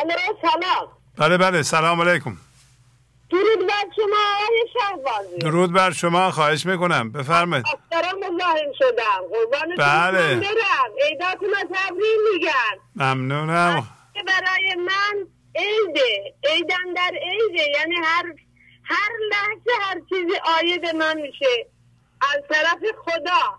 الو 0.00 0.36
سلام. 0.42 0.88
بله 1.18 1.38
بله 1.38 1.62
سلام 1.62 2.00
علیکم. 2.00 2.36
درود 3.30 3.66
بر 3.66 3.84
شما 3.96 4.16
آقای 4.34 4.68
شهبازی. 4.72 5.38
درود 5.38 5.72
بر 5.72 5.90
شما 5.90 6.30
خواهش 6.30 6.66
می‌کنم. 6.66 7.12
بفرمایید. 7.12 7.66
دارم 7.90 8.18
مزاحم 8.18 8.72
شدم. 8.78 9.20
قربانتون 9.32 9.76
بله. 9.76 10.34
برم. 10.34 10.90
عیداتون 11.08 11.48
رو 11.48 11.56
تبریک 11.74 12.18
میگن 12.32 12.74
ممنونم. 12.96 13.86
برای 14.26 14.74
من 14.74 15.26
عیده. 15.56 16.34
عیدم 16.50 16.94
در 16.96 17.12
عیده. 17.22 17.70
یعنی 17.78 17.94
هر 18.04 18.24
هر 18.84 19.10
لحظه 19.30 19.70
هر 19.82 20.00
چیزی 20.08 20.40
آید 20.58 20.96
من 20.96 21.20
میشه. 21.20 21.66
از 22.34 22.42
طرف 22.50 22.82
خدا. 23.04 23.58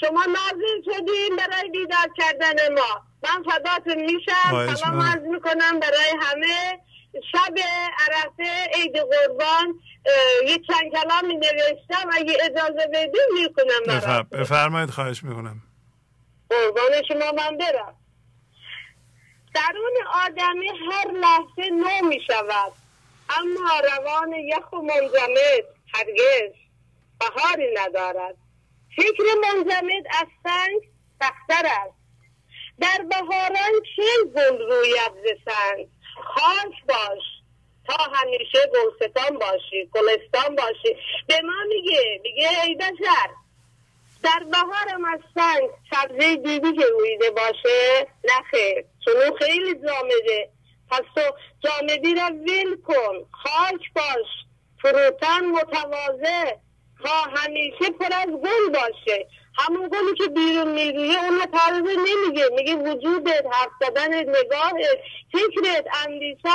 شما 0.00 0.24
نازل 0.24 0.82
شدین 0.84 1.36
برای 1.36 1.70
دیدار 1.70 2.08
کردن 2.16 2.74
ما. 2.74 3.02
من 3.24 3.42
فداتون 3.50 4.04
میشم 4.04 4.50
سلام 4.50 4.70
می‌کنم. 4.70 5.00
عرض 5.00 5.22
می‌کنم 5.22 5.80
برای 5.80 6.14
همه. 6.22 6.80
شب 7.32 7.54
عرفه 7.98 8.70
عید 8.74 8.96
قربان. 8.96 9.80
یه 10.46 10.58
چند 10.58 10.92
کلامی 10.92 11.34
نوشتم. 11.34 12.10
اگه 12.12 12.36
اجازه 12.44 12.86
بدین 12.92 13.28
می‌کنم. 13.34 14.00
برات 14.00 14.28
بفرمایید 14.28 14.90
خواهش 14.90 15.24
می‌کنم. 15.24 15.62
قربان 16.50 17.02
شما 17.08 17.32
من 17.32 17.56
برم. 17.56 17.94
درون 19.54 19.92
آدمی 20.26 20.68
هر 20.68 21.10
لحظه 21.10 21.70
نو 21.70 22.08
می 22.08 22.20
شود 22.26 22.72
اما 23.30 23.80
روان 23.80 24.32
یخ 24.32 24.72
و 24.72 24.76
منجمد 24.76 25.64
هرگز 25.94 26.52
بهاری 27.20 27.74
ندارد. 27.74 28.34
فکر 28.96 29.22
منجمد 29.42 30.06
از 30.20 30.26
سنگ 30.42 30.80
سختتر 31.20 31.66
است. 31.66 32.03
در 32.80 33.04
بهاران 33.10 33.72
چه 33.96 34.24
گل 34.34 34.58
روید 34.58 35.12
ز 35.24 35.50
سنگ؟ 35.50 35.88
باش. 36.88 37.22
تا 37.88 38.04
همیشه 38.12 38.58
گلستان 38.72 39.38
باشی 39.38 39.90
گلستان 39.92 40.56
باشی. 40.56 40.96
به 41.26 41.40
ما 41.44 41.64
میگه 41.68 42.20
میگه 42.22 42.48
ای 42.64 42.74
بشر 42.74 43.30
در 44.22 44.44
بهارم 44.52 45.04
از 45.04 45.20
سنگ 45.34 45.70
سبزه 45.90 46.36
دیدی 46.36 46.72
که 46.72 46.84
رویده 46.92 47.30
باشه؟ 47.30 48.06
نخیر 48.24 48.84
چون 49.04 49.36
خیلی 49.38 49.74
جامده. 49.74 50.48
پس 50.90 51.02
تو 51.14 51.20
جامدی 51.60 52.14
را 52.14 52.26
ول 52.26 52.82
کن. 52.82 53.26
خاک 53.32 53.92
باش. 53.94 54.26
فروتن 54.82 55.44
متواضع. 55.44 56.56
تا 57.04 57.30
همیشه 57.36 57.90
پر 58.00 58.14
از 58.14 58.28
گل 58.28 58.72
باشه. 58.72 59.26
همون 59.56 59.88
گلی 59.88 60.14
که 60.18 60.26
بیرون 60.26 60.68
میرویه 60.72 61.24
اون 61.24 61.40
رو 61.86 62.02
نمیگه. 62.02 62.48
میگه 62.52 62.74
وجودت 62.74 63.46
حرف 63.52 63.70
زدن 63.80 64.14
نگاهت 64.14 64.98
فکرت 65.32 65.86
اندیشت 66.06 66.46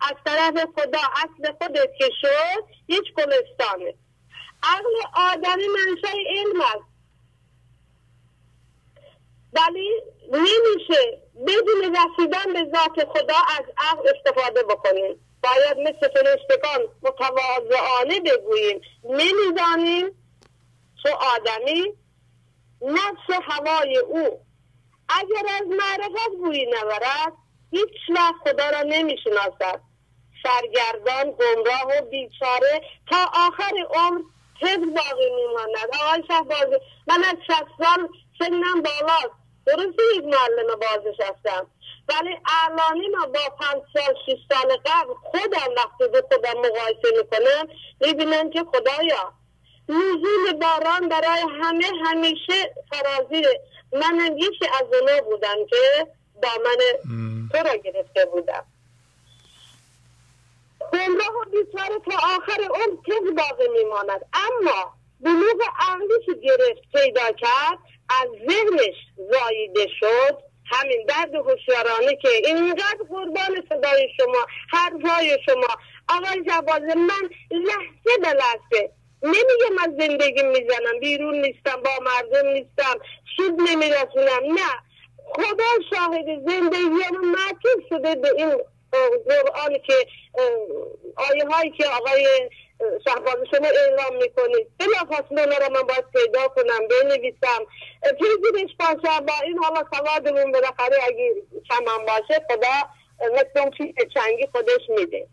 از 0.00 0.14
طرف 0.24 0.54
خدا 0.76 0.98
اصل 1.14 1.52
خودت 1.58 1.90
که 1.98 2.10
شد 2.20 2.64
یک 2.88 3.14
گلستانه. 3.14 3.94
عقل 4.62 4.94
آدمی 5.14 5.68
منشأ 5.68 6.16
علم 6.36 6.60
است. 6.60 6.96
ولی 9.52 10.02
نمیشه 10.32 11.22
بدون 11.46 11.96
رسیدن 11.96 12.52
به 12.52 12.78
ذات 12.78 13.08
خدا 13.08 13.36
از 13.58 13.64
عقل 13.76 14.08
استفاده 14.16 14.62
بکنیم. 14.62 15.20
باید 15.42 15.78
مثل 15.78 16.08
فرشتگان 16.08 16.80
متواضعانه 17.02 18.20
بگوییم. 18.20 18.80
نمی‌دانیم 19.04 20.06
تو 21.02 21.08
آدمی 21.08 21.94
نفس 22.82 23.40
هوای 23.42 23.98
او. 23.98 24.40
اگر 25.08 25.42
از 25.60 25.66
معرفت 25.66 26.36
بویی 26.38 26.66
نبرد 26.66 27.32
هیچ 27.70 27.90
وقت 28.08 28.34
خدا 28.44 28.70
را 28.70 28.82
نمی‌شناسد. 28.82 29.80
سرگردان 30.42 31.30
گمراه 31.30 31.98
و 31.98 32.04
بیچاره 32.10 32.82
تا 33.10 33.16
آخر 33.46 33.72
عمر 33.94 34.20
حفظ 34.60 34.88
باقی 34.96 35.30
میماند؟ 35.36 35.94
آقای 36.02 36.22
شهبازی 36.28 36.84
من 37.06 37.24
از 37.24 37.36
شست 37.46 37.84
سال 37.84 38.08
سنم 38.38 38.82
بالاست. 38.82 39.46
درسته 39.66 40.02
یک 40.16 40.24
معلم 40.24 40.78
بازش 40.80 41.20
هستم 41.20 41.66
ولی 42.08 42.36
الانی 42.64 43.08
ما 43.08 43.26
با 43.26 43.56
پنج 43.60 43.82
سال 43.94 44.14
شیش 44.26 44.38
سال 44.52 44.76
قبل 44.76 45.14
خودم 45.22 45.74
وقتی 45.76 46.08
به 46.12 46.24
خودم 46.28 46.58
مقایسه 46.58 47.10
می‌کنم 47.16 47.68
می‌بینم 48.00 48.50
که 48.50 48.64
خدایا 48.64 49.32
نزول 49.88 50.52
باران 50.60 51.08
برای 51.08 51.40
همه 51.62 51.86
همیشه 52.04 52.74
فرازیره. 52.90 53.60
منم 53.92 54.38
یکی 54.38 54.66
از 54.80 54.94
اونا 55.00 55.20
بودم 55.20 55.66
که 55.70 56.06
دامن 56.42 57.08
تو 57.52 57.58
را 57.68 57.76
گرفته 57.76 58.26
بودم. 58.32 58.64
گمراه 60.92 61.36
و 61.42 61.50
بیچاره 61.50 62.00
تا 62.10 62.16
آخر 62.16 62.60
اون 62.62 62.98
تز 63.06 63.36
باقی 63.36 63.68
میماند. 63.68 64.20
اما 64.32 64.92
بلوغ 65.20 65.62
عقلی 65.78 66.24
که 66.26 66.34
گرفت 66.34 66.82
پیدا 66.94 67.32
کرد 67.32 67.78
از 68.08 68.28
ذهنش 68.30 68.96
زاییده 69.16 69.86
شد. 70.00 70.46
همین 70.72 71.06
درد 71.08 71.34
هوشیارانه 71.34 72.16
که 72.16 72.28
اینقدر 72.28 72.98
قربان 73.08 73.62
صدای 73.68 74.08
شما 74.16 74.46
حرفهای 74.70 75.38
شما. 75.46 75.68
آقای 76.08 76.42
جوازه 76.42 76.94
من 76.94 77.30
لحظه 77.50 78.18
به 78.22 78.28
لحظه 78.28 78.92
نمیگم 79.22 79.78
از 79.82 79.90
زندگی 80.06 80.42
می‌زنم 80.42 81.00
بیرون 81.00 81.34
نیستم 81.34 81.82
با 81.82 81.90
مردم 82.02 82.48
نیستم 82.48 82.98
سود 83.36 83.60
نمیرسونم 83.60 84.52
نه. 84.54 84.86
خدا 85.34 85.64
شاهد 85.90 86.26
زندگی 86.48 86.88
من 86.88 87.18
معطوب 87.24 87.88
شده 87.88 88.14
به 88.14 88.28
این 88.36 88.56
قرآن 89.26 89.78
که 89.86 89.94
آیه 91.16 91.44
هایی 91.50 91.70
که 91.70 91.86
آقای 91.86 92.26
شهباز 93.04 93.36
شما 93.50 93.66
اعلام 93.66 94.22
می‌کنید. 94.22 94.66
بلا 94.78 95.16
فاصله 95.16 95.42
اونا 95.42 95.56
رو 95.56 95.72
من 95.72 95.82
باید 95.82 96.04
پیدا 96.12 96.48
کنم 96.48 96.88
بنویسم. 96.88 97.66
پیزیرش 98.02 98.70
باشه 98.78 99.20
با 99.20 99.32
این 99.44 99.58
حالا 99.58 99.84
سوادمون 99.94 100.52
بالاخره 100.52 100.96
اگه 101.06 101.34
کم 101.68 101.84
باشه 102.06 102.46
خدا 102.50 102.76
مثل 103.32 103.70
چیز 103.76 103.94
چنگی 104.14 104.46
خودش 104.52 104.88
میده. 104.88 105.26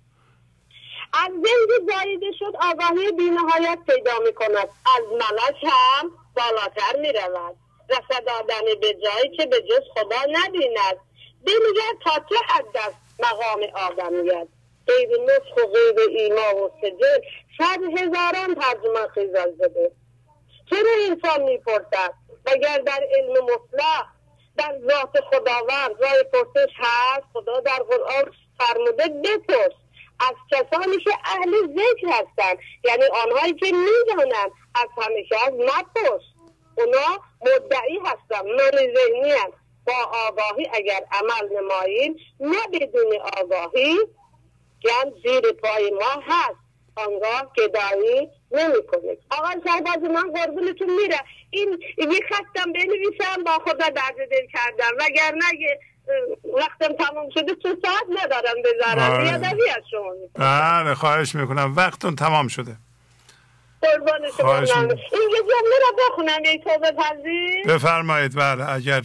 از 1.13 1.29
زنگ 1.31 1.91
زایده 1.91 2.31
شد 2.39 2.53
آگاهی 2.71 3.11
بینهایت 3.11 3.79
پیدا 3.87 4.19
می‌کند. 4.19 4.69
از 4.97 5.03
ملک 5.11 5.63
هم 5.63 6.11
بالاتر 6.35 6.99
می‌رود. 6.99 7.55
رسد 7.89 8.29
آدمی 8.29 8.75
به 8.75 8.93
جایی 8.93 9.37
که 9.37 9.45
به 9.45 9.61
جز 9.61 9.81
خدا 9.93 10.21
نبیند. 10.29 10.97
بمیگرد 11.45 11.97
تا 12.05 12.11
چه 12.29 12.35
حد 12.47 12.77
است 12.77 12.97
مقام 13.19 13.63
آدمیت. 13.75 14.47
غیر 14.87 15.09
نسخ 15.21 15.57
و 15.57 15.67
غیر 15.67 16.09
ایما 16.09 16.55
و 16.55 16.71
سجل 16.81 17.19
صد 17.57 17.99
هزاران 17.99 18.55
ترجمه 18.55 19.07
خیزل 19.07 19.51
زده. 19.57 19.91
چرا 20.69 20.89
انسان 21.09 21.43
می‌پرسد؟ 21.43 22.13
وگر 22.45 22.77
در 22.77 23.07
علم 23.17 23.43
مطلق 23.43 24.05
در 24.57 24.79
ذات 24.89 25.23
خداوند. 25.23 26.01
رای 26.01 26.23
پرسش 26.23 26.73
هست 26.77 27.25
خدا 27.33 27.59
در 27.59 27.83
قرآن 27.89 28.33
فرموده 28.59 29.07
بپرس. 29.23 29.82
از 30.19 30.35
کسانی 30.51 30.97
که 30.97 31.11
اهل 31.25 31.51
ذکر 31.51 32.07
هستند 32.07 32.57
یعنی 32.83 33.03
آنهایی 33.23 33.53
که 33.53 33.65
می‌دانند 33.65 34.51
از 34.75 34.87
همیشه 34.97 35.35
از 35.47 35.53
نپرس. 35.53 36.21
اونا 36.77 37.19
مدعی 37.41 37.99
هستن 37.99 38.49
من 38.51 38.71
ذهنی 38.71 39.31
هست. 39.31 39.53
با 39.87 39.93
آگاهی 40.27 40.67
اگر 40.73 41.05
عمل 41.11 41.57
نماییم 41.57 42.15
نه 42.39 42.67
بدون 42.73 43.17
آگاهی 43.37 43.97
گم 44.83 45.11
زیر 45.23 45.51
پای 45.51 45.91
ما 45.91 46.23
هست. 46.27 46.63
آنگاه 46.95 47.51
گدایی 47.57 48.29
کنید 48.91 49.19
آقای 49.31 49.55
شهباز 49.65 49.97
من 50.11 50.31
قربونتون 50.31 50.89
میره 50.89 51.19
این 51.49 51.83
یه 51.97 52.19
خطم 52.29 52.71
بنویسم 52.73 53.43
با 53.45 53.51
خدا 53.51 53.89
درد 53.89 54.29
دل 54.31 54.47
کردم. 54.53 54.97
وگرنه 54.99 55.45
وقتم 56.53 56.93
تمام 57.05 57.29
شده 57.29 57.55
تو 57.55 57.75
ساعت 57.85 58.23
ندارم 58.23 58.55
بذارم 58.63 59.23
بیادبی 59.23 59.69
از 59.69 59.83
شما 59.91 60.13
بله 60.33 60.95
خواهش 60.95 61.35
می‌کنم. 61.35 61.73
وقتون 61.75 62.15
تمام 62.15 62.47
شده. 62.47 62.75
قربان 63.81 64.31
شما. 64.31 64.81
این 64.81 65.29
یه 65.31 65.39
جمله 65.39 65.75
را 65.81 65.97
بخونم 66.09 66.45
یه 66.45 66.57
توبه 66.57 66.91
پذیر. 66.91 67.67
بفرمایید 67.67 68.35
بله 68.35 68.69
اگر 68.69 69.01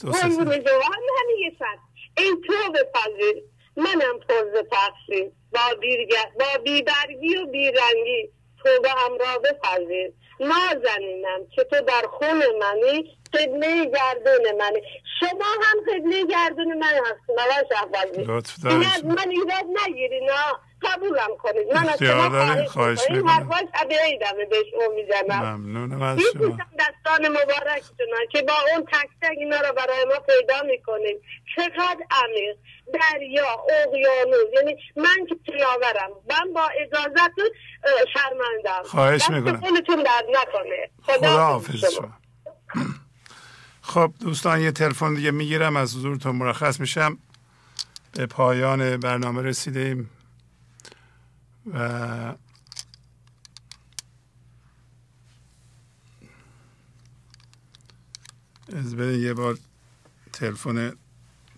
قربون 0.00 0.44
شما 0.44 0.84
همین 1.20 1.38
یه 1.40 1.52
سر 1.58 1.76
ای 2.16 2.34
توبه 2.46 2.90
پذیر 2.94 3.42
منم 3.76 4.18
پرز 4.28 4.64
تقصیر. 4.70 5.30
با, 5.52 5.60
با 6.40 6.62
بیبرگی 6.64 7.36
و 7.36 7.46
بیرنگی. 7.46 8.30
توبه 8.64 8.90
هم 8.90 9.12
را 9.18 9.38
بپذیر. 9.38 10.12
نازنینم 10.48 11.46
که 11.54 11.64
تو 11.64 11.80
در 11.80 12.02
خون 12.10 12.42
منی 12.60 13.16
قبله 13.32 13.84
گردون 13.86 14.56
منی. 14.58 14.82
شما 15.20 15.50
هم 15.62 15.78
قبله 15.88 16.26
گردون 16.26 16.78
من 16.78 16.92
هستیم 16.94 17.36
شهبازی. 17.68 18.20
این 18.68 18.86
از 18.86 19.04
من 19.04 19.30
ایراد 19.30 19.64
نگیری 19.86 20.20
نه 20.20 20.54
قبولم 20.84 21.36
کنید. 21.38 21.72
من 21.74 21.88
از 21.88 21.98
شما 21.98 22.66
خواهش 22.66 23.00
می‌کنم. 23.10 23.28
حرفاش 23.28 23.64
طبیعی 23.74 24.18
دمه 24.18 24.44
بهش 24.44 24.66
اون 24.74 24.94
می‌زنم. 24.94 25.44
ممنونم 25.44 26.02
از 26.02 26.18
شما 26.32 26.58
دستان 26.78 27.28
مبارکتون 27.28 28.08
که 28.32 28.42
با 28.42 28.54
اون 28.72 28.84
تک 28.84 29.08
تک 29.22 29.30
اینا 29.38 29.56
رو 29.56 29.74
برای 29.76 30.04
ما 30.04 30.14
پیدا 30.14 30.62
می‌کنیم 30.66 31.16
چقدر 31.56 32.06
عمیق. 32.10 32.56
دریا 32.94 33.46
اقیانوس. 33.68 34.46
یعنی 34.54 34.76
من 34.96 35.26
که 35.28 35.34
پیاورم. 35.34 36.10
من 36.30 36.52
با 36.52 36.68
اجازتون 36.80 37.50
شرمندم. 38.12 38.82
خواهش 38.84 39.30
می‌کنم. 39.30 39.60
خودتون 39.60 39.96
درد 39.96 40.24
نکنه. 40.30 40.90
خدا 41.02 41.28
حافظ 41.28 41.84
شما. 41.94 42.10
خب 43.82 44.10
دوستان 44.20 44.60
یه 44.60 44.72
تلفن 44.72 45.14
دیگه 45.14 45.30
می‌گیرم. 45.30 45.76
از 45.76 45.96
حضورتون 45.96 46.36
مرخص 46.36 46.80
میشم. 46.80 47.18
به 48.12 48.26
پایان 48.26 48.96
برنامه 48.96 49.42
رسیدیم. 49.42 50.10
و 51.66 51.78
از 58.72 58.94
یه 58.94 59.34
بار 59.34 59.58
تلفن 60.32 60.96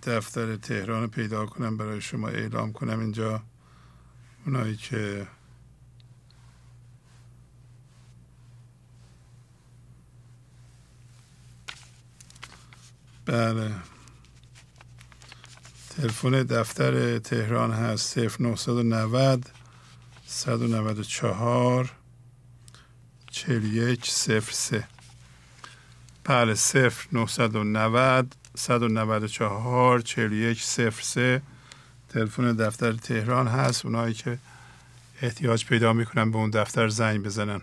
دفتر 0.03 0.57
تهران 0.57 1.07
پیدا 1.07 1.47
کنم 1.47 1.77
برای 1.77 2.01
شما 2.01 2.29
اعلام 2.29 2.73
کنم 2.73 3.01
اینجا. 3.01 3.43
اونایی 4.47 4.77
که 4.77 5.27
بله. 13.25 13.75
تلفن 15.91 16.31
دفتر 16.31 17.19
تهران 17.19 17.71
هست 17.71 18.19
0990 18.19 19.56
194 20.37 21.91
41 23.31 24.11
03 24.41 24.85
بله 26.25 26.55
0990 26.55 28.37
194 28.55 30.01
41 30.01 30.63
03 30.91 31.43
تلفن 32.09 32.53
دفتر 32.57 32.93
تهران 32.93 33.47
هست 33.49 33.85
اونایی 33.85 34.15
که 34.15 34.39
احتیاج 35.23 35.65
پیدا 35.65 35.93
می‌کنن 35.93 36.31
به 36.31 36.37
اون 36.37 36.51
دفتر 36.51 36.89
زنگ 36.89 37.23
بزنن. 37.23 37.63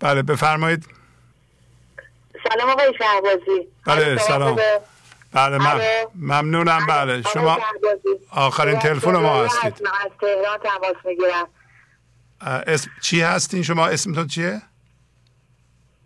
بله 0.00 0.22
بفرمایید. 0.22 0.86
سلام 2.48 2.70
آقای 2.70 2.92
شهبازی. 2.98 3.68
بله 3.86 4.18
سلام. 4.18 4.58
بله 5.34 5.58
من 5.58 5.80
ممنونم 6.14 6.86
بله. 6.86 7.22
شما 7.22 7.58
آخرین 8.32 8.78
تلفن 8.78 9.16
ما 9.16 9.44
هستید. 9.44 9.88
از 10.04 10.10
تهران 10.20 10.58
تماس 10.58 10.96
می‌گیرم. 11.04 11.48
اسم 12.66 12.90
چی 13.02 13.20
هستین؟ 13.20 13.62
شما 13.62 13.86
اسمتون 13.86 14.26
چیه؟ 14.26 14.62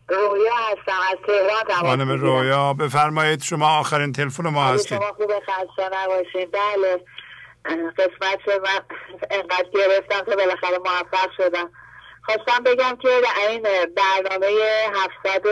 رویا 0.09 0.53
هستم. 0.55 1.01
از 1.13 1.19
تهران 1.27 1.65
تماس 1.69 1.81
خانم 1.81 2.09
رویا 2.11 2.75
بفرمایید 2.75 3.43
شما 3.43 3.79
آخرین 3.79 4.13
تلفن 4.13 4.49
ما 4.49 4.65
هستید. 4.65 4.99
شما 4.99 5.13
خوب 5.13 5.33
خسته 5.33 5.91
نباشید 5.93 6.51
بله. 6.53 7.05
قسمت 7.99 8.49
من 8.49 8.81
انقدر 9.31 9.69
گرفتم 9.75 10.25
که 10.31 10.37
بالاخره 10.37 10.79
موفق 10.79 11.31
شدم. 11.37 11.71
خواستم 12.23 12.65
بگم 12.65 12.97
که 13.03 13.09
در 13.09 13.49
این 13.49 13.63
برنامه 13.97 14.47
700 15.25 15.43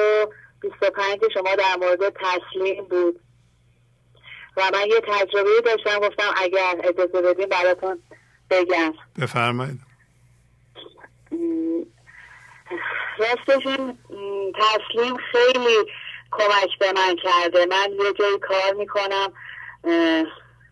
25 0.61 1.21
شما 1.35 1.55
در 1.55 1.77
مورد 1.81 2.15
تسلیم 2.15 2.85
بود. 2.85 3.21
و 4.57 4.71
من 4.73 4.87
یه 4.87 5.01
تجربه 5.01 5.51
داشتم 5.65 5.99
گفتم 6.01 6.35
اگر 6.37 6.81
اجازه 6.85 7.23
بدیم 7.23 7.49
براتون 7.49 8.03
بگم. 8.51 8.95
بفرمایید. 9.21 9.81
راستش 13.19 13.67
این 13.67 14.53
تسلیم 14.53 15.17
خیلی 15.33 15.77
کمک 16.31 16.79
به 16.81 16.93
من 16.93 17.17
کرده. 17.23 17.67
من 17.67 17.93
یه 17.93 18.13
جایی 18.13 18.39
کار 18.39 18.75
می‌کنم 18.75 19.33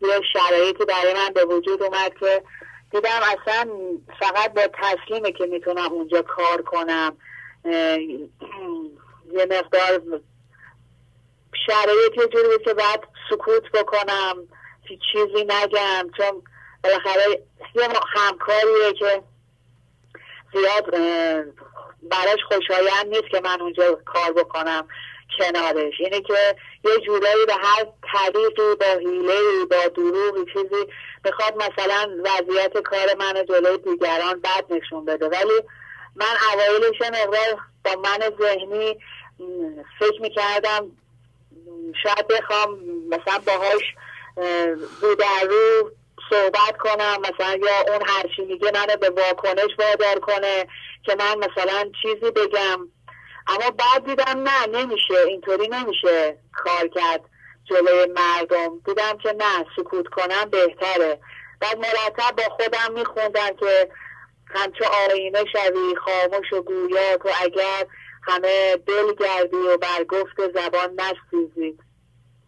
یه 0.03 0.21
شرایطی 0.33 0.85
برای 0.85 1.15
من 1.15 1.29
به 1.35 1.45
وجود 1.45 1.83
اومد 1.83 2.15
که 2.21 2.43
دیدم 2.91 3.21
اصلا 3.23 3.71
فقط 4.21 4.55
با 4.55 4.63
تسلیمه 4.83 5.33
که 5.33 5.47
می‌تونم 5.47 5.93
اونجا 5.93 6.23
کار 6.23 6.63
کنم. 6.63 7.17
یه 9.33 9.47
مقدار 9.51 10.03
شرایط 11.67 12.19
یه 12.19 12.29
جوری 12.29 12.65
که 12.65 12.75
بعد 12.75 13.09
سکوت 13.31 13.73
بکنم 13.73 14.49
چیزی 15.13 15.45
نگم 15.45 16.11
چون 16.17 16.43
بالاخره 16.85 17.43
یه 17.75 17.89
همکاریه 18.17 18.93
که 18.99 19.23
زیاد 20.53 20.91
براش 22.03 22.39
خوشایند 22.49 23.07
نیست 23.07 23.29
که 23.31 23.41
من 23.45 23.61
اونجا 23.61 23.99
کار 24.05 24.33
بکنم 24.33 24.89
کنارش. 25.39 25.95
اینه 25.99 26.21
که 26.21 26.57
یه 26.85 26.99
جورایی 27.07 27.47
به 27.47 27.55
هر 27.55 27.87
طریقی 28.13 28.75
با 28.81 28.87
حیله 28.87 29.65
با 29.71 29.89
دروغی 29.97 30.53
چیزی 30.53 30.87
می‌خواد 31.25 31.57
مثلا 31.57 32.17
وضعیت 32.25 32.79
کار 32.79 33.15
من 33.19 33.45
جلوی 33.49 33.79
دیگران 33.79 34.41
بد 34.41 34.73
نشون 34.73 35.05
بده. 35.05 35.29
ولی 35.29 35.63
من 36.17 36.37
اوایلش 36.53 37.01
مقدار 37.01 37.61
با 37.85 38.01
من 38.01 38.19
ذهنی 38.41 38.99
فکر 39.99 40.23
می‌کردم 40.23 40.91
شاید 42.03 42.27
بخوام 42.29 42.79
مثلا 43.09 43.39
باهاش 43.47 43.83
رو 45.01 45.15
در 45.15 45.49
رو 45.49 45.91
صحبت 46.31 46.77
کنم 46.79 47.17
مثلا 47.21 47.59
یا 47.63 47.93
اون 47.93 48.09
هرچی 48.09 48.43
میگه 48.43 48.71
منو 48.75 48.97
به 49.01 49.11
واکنش 49.11 49.71
وادار 49.79 50.19
کنه 50.21 50.67
که 51.03 51.17
من 51.19 51.35
مثلا 51.39 51.91
چیزی 52.03 52.31
بگم. 52.31 52.89
اما 53.47 53.71
بعد 53.71 54.05
دیدم 54.07 54.49
نه 54.49 54.67
نمیشه 54.67 55.15
اینطوری 55.29 55.69
نمیشه 55.69 56.39
کار 56.53 56.89
کرد 56.89 57.21
جلوی 57.65 58.07
مردم. 58.17 58.81
دیدم 58.87 59.19
که 59.23 59.33
نه 59.33 59.67
سکوت 59.77 60.07
کنم 60.07 60.51
بهتره. 60.51 61.21
بعد 61.61 61.79
مرتب 61.79 62.37
با 62.37 62.43
خودم 62.43 62.93
میخوندم 62.93 63.57
که 63.61 63.89
همچه 64.55 64.85
آینه 65.11 65.45
شوی 65.53 65.95
خاموش 65.97 66.53
و 66.53 66.63
گویا 66.63 67.17
تو 67.17 67.29
اگر 67.43 67.87
همه 68.27 68.77
دل 68.87 69.15
گردی 69.15 69.57
و 69.57 69.77
بر 69.77 70.05
گفت 70.05 70.53
زبان 70.55 71.01
نستیزی 71.01 71.79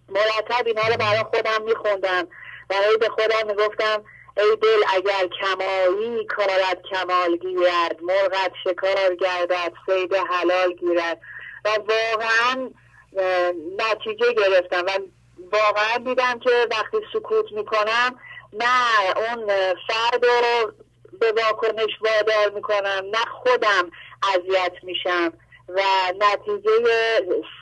مرتب 0.08 0.66
اینا 0.66 0.82
رو 0.88 0.96
برای 0.96 1.22
خودم 1.22 1.62
میخوندم. 1.64 2.28
برای 2.68 2.96
به 2.96 3.08
خودم 3.08 3.46
می‌گفتم 3.46 4.04
ای 4.36 4.56
دل 4.62 4.82
اگر 4.88 5.28
کمایی 5.40 6.24
کارت 6.24 6.82
کمال 6.90 7.36
گیرد 7.36 8.02
مرغت 8.02 8.52
شکار 8.64 9.14
گردد 9.14 9.72
سید 9.86 10.14
حلال 10.14 10.72
گیرد. 10.72 11.20
و 11.64 11.68
واقعا 11.68 12.70
نتیجه 13.78 14.32
گرفتم 14.32 14.84
و 14.86 14.90
واقعا 15.52 15.98
دیدم 16.04 16.38
که 16.38 16.66
وقتی 16.70 16.96
سکوت 17.12 17.52
می‌کنم 17.52 18.20
نه 18.52 19.16
اون 19.16 19.46
فرد 19.88 20.24
رو 20.24 20.72
به 21.20 21.32
واکنش 21.32 21.90
وادار 22.00 22.50
می‌کنم 22.54 23.02
نه 23.10 23.24
خودم 23.42 23.90
اذیت 24.34 24.72
میشم. 24.82 25.32
و 25.68 25.80
نتیجه 26.18 26.70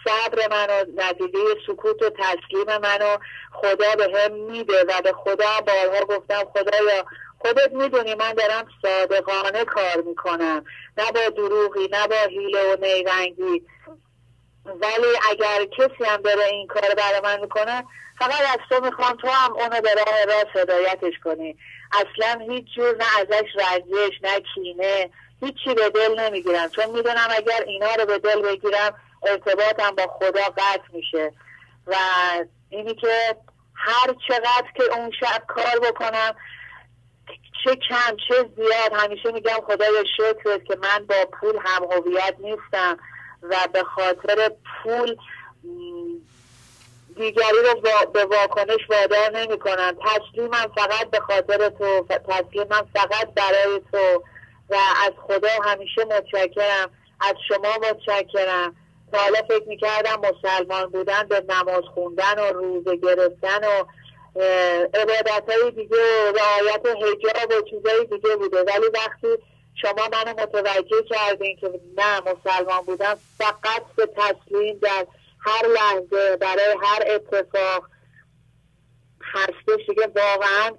صبر 0.04 0.48
منو 0.50 0.84
نتیجه 0.96 1.38
سکوت 1.66 2.02
و 2.02 2.10
تسلیم 2.10 2.78
منو 2.82 3.16
خدا 3.52 3.94
به 3.98 4.18
هم 4.18 4.32
میده 4.32 4.84
و 4.84 5.00
به 5.02 5.12
خدا 5.12 5.60
بارها 5.66 6.04
گفتم 6.04 6.44
خدایا 6.44 7.04
خودت 7.38 7.72
می‌دونی 7.72 8.14
من 8.14 8.32
دارم 8.32 8.68
صادقانه 8.82 9.64
کار 9.64 10.02
می‌کنم 10.06 10.64
نه 10.98 11.12
با 11.12 11.28
دروغی 11.36 11.88
نه 11.92 12.06
با 12.06 12.16
حیله 12.28 12.74
و 12.74 12.76
نیرنگی. 12.80 13.62
ولی 14.66 15.06
اگر 15.30 15.64
کسی 15.64 16.04
هم 16.04 16.16
داره 16.16 16.44
این 16.44 16.66
کار 16.66 16.94
برای 16.94 17.20
من 17.24 17.40
می‌کنه 17.40 17.84
فقط 18.18 18.40
از 18.40 18.58
تو 18.68 18.84
می‌خوام 18.84 19.16
تو 19.16 19.28
هم 19.28 19.52
اونو 19.52 19.80
به 19.80 19.94
راه 19.94 20.24
راست 20.24 20.56
هدایتش 20.56 21.14
کنی. 21.24 21.56
اصلا 21.92 22.40
هیچ 22.48 22.64
جور 22.76 22.96
نه 22.96 23.04
ازش 23.20 23.48
رنجش 23.54 24.12
نه 24.22 24.40
کینه 24.54 25.10
هیچی 25.44 25.74
به 25.74 25.90
دل 25.90 26.20
نمی‌گیرم. 26.20 26.68
چون 26.68 26.86
می‌دونم 26.86 27.28
اگر 27.30 27.64
اینا 27.66 27.94
رو 27.94 28.06
به 28.06 28.18
دل 28.18 28.42
بگیرم 28.42 28.94
ارتباطم 29.22 29.90
با 29.90 30.06
خدا 30.06 30.44
قطع 30.56 30.92
میشه. 30.92 31.32
و 31.86 31.94
اینی 32.70 32.94
که 32.94 33.36
هر 33.74 34.14
چقدر 34.28 34.66
که 34.76 34.82
اون 34.98 35.10
شب 35.20 35.42
کار 35.48 35.90
بکنم 35.90 36.34
چه 37.64 37.76
کم 37.76 38.16
چه 38.28 38.50
زیاد 38.56 38.92
همیشه 38.92 39.32
میگم 39.32 39.60
خدای 39.66 40.04
شکر 40.16 40.58
که 40.58 40.76
من 40.82 41.06
با 41.06 41.14
پول 41.32 41.58
هم 41.64 41.84
هویت 41.84 42.34
نیستم 42.38 42.98
و 43.42 43.56
به 43.72 43.84
خاطر 43.84 44.50
پول 44.82 45.16
دیگری 47.16 47.58
رو 47.64 47.80
به 48.12 48.24
واکنش 48.24 48.90
وادار 48.90 49.30
نمی 49.30 49.58
کنم 49.58 49.96
تسلیمم 50.04 50.72
فقط 50.76 51.10
به 51.10 51.20
خاطر 51.20 51.68
تو 51.68 52.06
تسلیمم 52.08 52.88
فقط 52.94 53.34
برای 53.34 53.80
تو. 53.92 54.24
و 54.70 54.74
از 55.06 55.12
خدا 55.26 55.48
همیشه 55.64 56.04
متشکرم. 56.04 56.90
از 57.20 57.34
شما 57.48 57.78
متشکرم. 57.90 58.76
تا 59.12 59.18
حالا 59.18 59.38
فکر 59.48 59.68
می‌کردم 59.68 60.20
مسلمان 60.20 60.90
بودن 60.90 61.22
به 61.28 61.44
نماز 61.48 61.84
خوندن 61.94 62.38
و 62.38 62.52
روزه 62.52 62.96
گرفتن 62.96 63.64
و 63.64 63.84
عبادت 64.94 65.44
های 65.48 65.70
دیگه 65.70 65.96
و 65.96 66.36
رعایت 66.36 66.86
هجاب 66.86 67.50
و 67.50 67.70
چیزهای 67.70 68.04
دیگه 68.04 68.36
بوده. 68.36 68.62
ولی 68.62 68.86
وقتی 68.94 69.28
شما 69.74 70.08
منو 70.12 70.42
متوجه 70.42 71.02
کردین 71.10 71.56
که 71.56 71.80
نه 71.96 72.20
مسلمان 72.20 72.80
بودن 72.86 73.14
فقط 73.38 73.82
به 73.96 74.06
تسلیم 74.06 74.78
در 74.78 75.06
هر 75.40 75.66
لحظه 75.66 76.36
برای 76.36 76.76
هر 76.82 77.02
اتفاق 77.06 77.88
هستش. 79.22 79.86
دیگه 79.88 80.06
واقعا 80.06 80.70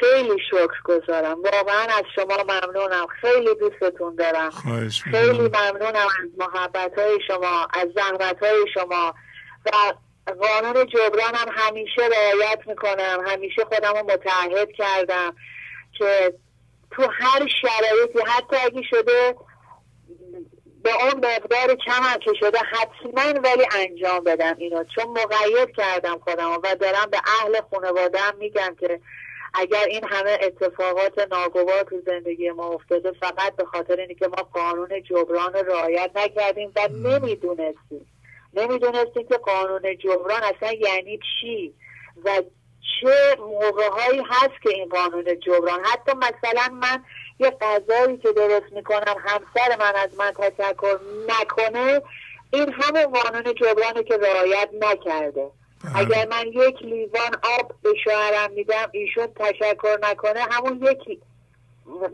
خیلی 0.00 0.38
شکر 0.50 0.82
گذارم. 0.84 1.42
واقعا 1.42 1.82
از 1.82 2.04
شما 2.14 2.36
ممنونم. 2.42 3.06
خیلی 3.20 3.54
دوستتون 3.54 4.14
دارم. 4.14 4.50
خیلی 5.10 5.38
ممنونم 5.38 6.06
از 6.06 6.30
محبت 6.38 6.98
های 6.98 7.18
شما 7.26 7.68
از 7.72 7.88
زحمت 7.94 8.42
های 8.42 8.66
شما. 8.74 9.14
و 9.66 9.70
قانون 10.40 10.86
جبران 10.86 11.34
هم 11.34 11.48
همیشه 11.50 12.02
رعایت 12.02 12.58
می‌کنم. 12.66 13.24
همیشه 13.26 13.64
خودم 13.64 13.92
رو 13.92 14.04
متعهد 14.04 14.72
کردم 14.72 15.34
که 15.98 16.34
تو 16.90 17.02
هر 17.02 17.48
شرایطی 17.62 18.18
حتی 18.26 18.56
اگه 18.56 18.82
شده 18.90 19.34
به 20.82 20.90
اون 21.04 21.14
مقدار 21.14 21.74
کم 21.86 22.02
هم 22.02 22.18
که 22.18 22.32
شده 22.40 22.58
حتما 22.58 23.40
ولی 23.40 23.66
انجام 23.78 24.24
بدم 24.24 24.54
اینو. 24.58 24.84
چون 24.94 25.04
مقید 25.04 25.76
کردم 25.76 26.18
خودم 26.18 26.50
و 26.50 26.74
دارم 26.80 27.08
به 27.10 27.20
اهل 27.40 27.60
خانوادم 27.70 28.34
میگم 28.38 28.76
که 28.80 29.00
اگر 29.54 29.84
این 29.88 30.04
همه 30.04 30.38
اتفاقات 30.42 31.18
ناگوار 31.18 31.82
تو 31.82 32.00
زندگی 32.06 32.50
ما 32.50 32.66
افتاده 32.66 33.12
فقط 33.12 33.56
به 33.56 33.64
خاطر 33.64 33.96
اینکه 33.96 34.28
ما 34.28 34.42
قانون 34.52 35.02
جبران 35.02 35.52
رو 35.52 35.72
رعایت 35.72 36.10
نکردیم 36.14 36.72
و 36.76 36.88
نمی‌دونستیم. 36.88 38.06
نمی‌دونستیم 38.54 39.28
که 39.28 39.36
قانون 39.36 39.96
جبران 39.98 40.42
اصلا 40.42 40.72
یعنی 40.72 41.18
چی 41.40 41.74
و 42.24 42.42
چه 43.00 43.36
موقع 43.38 44.22
هست 44.30 44.62
که 44.62 44.70
این 44.70 44.88
قانون 44.88 45.40
جبران. 45.40 45.84
حتی 45.84 46.12
مثلا 46.16 46.68
من 46.72 47.04
یه 47.40 47.50
غذایی 47.50 48.16
که 48.16 48.32
درست 48.32 48.72
می‌کنم 48.72 49.16
همسر 49.18 49.76
من 49.78 49.92
از 49.96 50.10
من 50.18 50.32
تشکر 50.32 50.98
نکنه 51.28 52.02
این 52.52 52.72
همه 52.72 53.06
قانون 53.06 53.54
جبرانه 53.54 54.02
که 54.02 54.16
رعایت 54.16 54.68
نکرده. 54.80 55.50
بله. 55.84 55.98
اگر 55.98 56.28
من 56.28 56.46
یک 56.46 56.82
لیوان 56.82 57.36
آب 57.58 57.72
به 57.82 57.90
شوهرم 58.04 58.52
میدم 58.52 58.90
ایشون 58.92 59.26
تشکر 59.36 59.98
نکنه 60.02 60.40
همون 60.50 60.82
یکی 60.82 61.20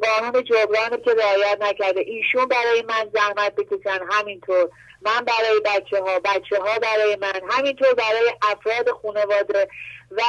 قانون 0.03 0.45
جبرانه 0.45 0.97
که 1.05 1.15
رعایت 1.15 1.59
نکرده. 1.61 2.01
ایشون 2.01 2.47
برای 2.47 2.83
من 2.89 3.11
زحمت 3.15 3.55
بکشن 3.55 3.99
همینطور. 4.11 4.69
من 5.03 5.25
برای 5.25 5.61
بچه 5.65 6.03
ها 6.03 6.19
بچه 6.19 6.59
ها 6.59 6.79
برای 6.79 7.17
من 7.17 7.41
همینطور 7.51 7.95
برای 7.95 8.33
افراد 8.43 8.91
خانواده 9.03 9.69
و 10.11 10.23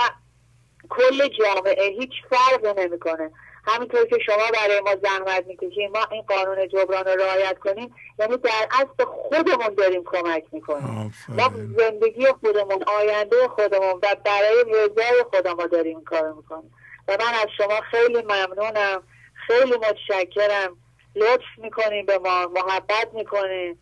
کل 0.90 1.28
جامعه. 1.28 1.90
هیچ 1.90 2.12
فرق 2.30 2.80
نمی‌کنه. 2.80 3.32
همینطور 3.68 4.06
که 4.06 4.18
شما 4.26 4.44
برای 4.54 4.80
ما 4.80 4.96
زحمت 5.04 5.48
می‌کشیم 5.48 5.92
ما 5.92 6.00
این 6.12 6.22
قانون 6.22 6.68
جبران 6.68 7.06
رو 7.06 7.22
رعایت 7.22 7.60
کنیم. 7.60 7.96
یعنی 8.20 8.38
در 8.38 8.68
اصل 8.72 9.06
خودمون 9.06 9.74
داریم 9.78 10.04
کمک 10.06 10.44
می‌کنیم. 10.52 11.14
ما 11.30 11.52
زندگی 11.78 12.26
خودمون 12.26 12.84
آینده 12.84 13.48
خودمون 13.48 13.94
و 14.04 14.16
برای 14.26 14.66
رضای 14.68 15.24
خودمون 15.30 15.68
داریم 15.68 16.04
کار 16.04 16.34
می‌کنیم. 16.34 16.74
و 17.08 17.18
من 17.20 17.34
از 17.42 17.48
شما 17.58 17.82
خیلی 17.82 18.22
ممنونم. 18.22 19.04
خیلی 19.48 19.74
متشکرم. 19.78 20.78
لطف 21.16 21.58
می‌کنیم 21.58 22.06
به 22.06 22.18
ما 22.18 22.48
محبت 22.48 23.14
می‌کنیم 23.14 23.80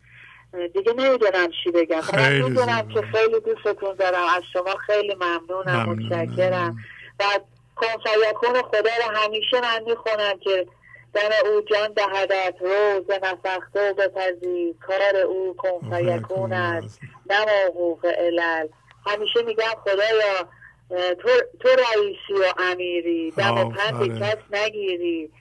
دیگه 0.73 0.93
نمی‌دونم 0.93 1.47
چی 1.63 1.71
بگم. 1.71 2.01
خیلی 2.01 2.41
می‌دونم 2.41 2.87
که 2.87 3.01
خیلی 3.01 3.39
دوستتون 3.39 3.95
دارم. 3.95 4.23
از 4.35 4.43
شما 4.53 4.75
خیلی 4.75 5.15
ممنونم 5.15 5.89
متشکرم. 5.89 6.77
و 7.19 7.23
کنفیکون 7.75 8.61
خدا 8.61 8.89
رو 9.05 9.15
همیشه 9.15 9.61
من 9.61 9.83
می‌خونم 9.83 10.39
که 10.39 10.67
در 11.13 11.31
او 11.45 11.61
جان 11.61 11.93
دهدت 11.93 12.55
روز 12.59 13.11
نفخته 13.23 13.93
بپذی. 13.93 14.75
کار 14.87 15.17
او 15.17 15.55
کنفیکون 15.57 16.53
است. 16.53 16.99
نما 17.29 17.65
حقوق 17.67 18.05
علل. 18.05 18.67
همیشه 19.07 19.41
میگم 19.41 19.75
خدایا 19.83 20.49
تو, 20.89 21.29
تو 21.59 21.69
رئیسی 21.69 22.33
و 22.33 22.53
امیری. 22.57 23.31
دم 23.31 23.69
پند 23.69 24.19
کس 24.21 24.37
نگیری. 24.51 25.31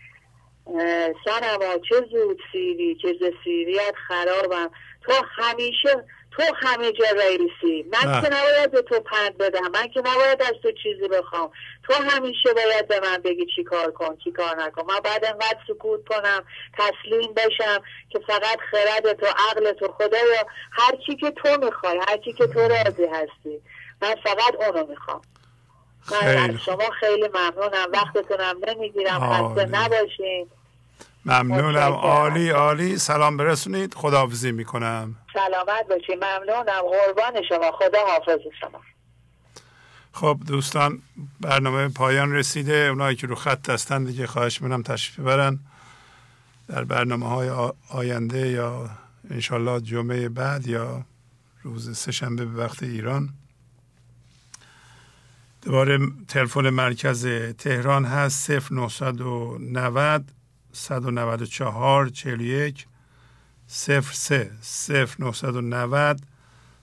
سنما 1.24 1.78
چه 1.88 1.96
زود 2.12 2.38
سیری 2.52 2.94
که 2.94 3.08
ز 3.20 3.24
سیریت 3.44 3.94
خرابم. 4.08 4.70
تو 5.02 5.12
همیشه 5.36 6.04
تو 6.36 6.42
همه 6.56 6.92
جا 6.92 7.04
رئیسی 7.16 7.90
من 7.92 8.22
که 8.22 8.28
نباید 8.28 8.70
به 8.70 8.82
تو 8.82 9.00
پند 9.00 9.38
بدم. 9.38 9.70
من 9.74 9.88
که 9.88 10.00
نباید 10.00 10.42
از 10.42 10.52
تو 10.62 10.72
چیزی 10.82 11.08
بخوام. 11.08 11.50
تو 11.82 11.94
همیشه 11.94 12.52
باید 12.54 12.88
به 12.88 13.00
من 13.00 13.16
بگی 13.16 13.46
چی 13.56 13.64
کار 13.64 13.90
کن 13.90 14.16
چی 14.24 14.32
کار 14.32 14.56
نکن. 14.56 14.82
من 14.88 15.00
بعد 15.04 15.24
انقدر 15.24 15.58
سکوت 15.68 16.08
کنم 16.08 16.44
تسلیم 16.78 17.34
بشم 17.34 17.82
که 18.10 18.18
فقط 18.26 18.58
خرد 18.70 19.12
تو 19.12 19.26
عقل 19.26 19.72
تو 19.72 19.88
خدایا 19.88 20.46
هر 20.72 20.96
چی 21.06 21.16
که 21.16 21.30
تو 21.30 21.48
می‌خوای 21.66 22.00
هر 22.08 22.16
چی 22.16 22.32
که 22.32 22.46
تو 22.46 22.60
راضی 22.60 23.06
هستی. 23.12 23.60
من 24.02 24.14
فقط 24.24 24.54
اونو 24.66 24.86
می‌خوام. 24.86 25.22
من 26.12 26.50
از 26.50 26.60
شما 26.64 26.90
خیلی 27.00 27.28
ممنونم. 27.28 27.86
وقتتونم 27.92 28.56
نمی‌گیرم. 28.68 29.20
خسته 29.20 29.64
نباشین. 29.64 30.50
ممنونم. 31.26 31.92
عالی 31.92 32.50
عالی. 32.50 32.98
سلام 32.98 33.36
برسونید. 33.36 33.94
خداحافظی 33.94 34.52
می‌کنم. 34.52 35.16
سلامت 35.34 35.88
باشید 35.88 36.24
ممنونم. 36.24 36.82
قربان 36.82 37.42
شما. 37.48 37.72
خدا 37.72 37.98
حافظ 38.06 38.40
شما. 38.60 38.80
خب 40.12 40.38
دوستان 40.46 41.02
برنامه 41.40 41.88
پایان 41.88 42.32
رسیده. 42.32 42.74
اونایی 42.74 43.16
که 43.16 43.26
رو 43.26 43.34
خط 43.34 43.70
هستن 43.70 44.04
دیگه 44.04 44.26
خواهش 44.26 44.62
می‌کنم 44.62 44.82
تشریف 44.82 45.20
ببرن. 45.20 45.58
در 46.68 46.84
برنامه 46.84 47.28
های 47.28 47.50
آینده 47.88 48.48
یا 48.48 48.90
انشالله 49.30 49.80
جمعه 49.80 50.28
بعد 50.28 50.66
یا 50.66 51.04
روز 51.62 51.98
سهشنبه 51.98 52.44
به 52.44 52.64
وقت 52.64 52.82
ایران. 52.82 53.28
دوباره 55.62 55.98
تلفن 56.28 56.70
مرکز 56.70 57.26
تهران 57.58 58.04
هست. 58.04 58.50
0990 58.50 60.24
194 60.74 62.08
41 62.08 62.86
03 63.66 64.50
0990 65.18 66.20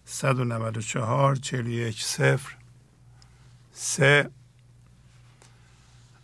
194 0.06 1.36
41 1.36 2.04
0 2.04 2.40
3 3.74 4.30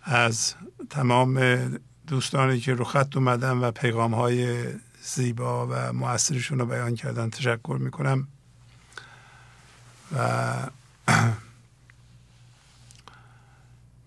از 0.03 0.53
تمام 0.89 1.39
دوستانی 2.07 2.59
که 2.59 2.73
رو 2.73 2.83
خط 2.83 3.17
اومدن 3.17 3.57
و 3.57 3.71
پیغام 3.71 4.15
های 4.15 4.65
زیبا 5.01 5.67
و 5.67 5.93
موثرشون 5.93 6.59
رو 6.59 6.65
بیان 6.65 6.95
کردن 6.95 7.29
تشکر 7.29 7.77
می‌کنم. 7.79 8.27
و 10.15 10.53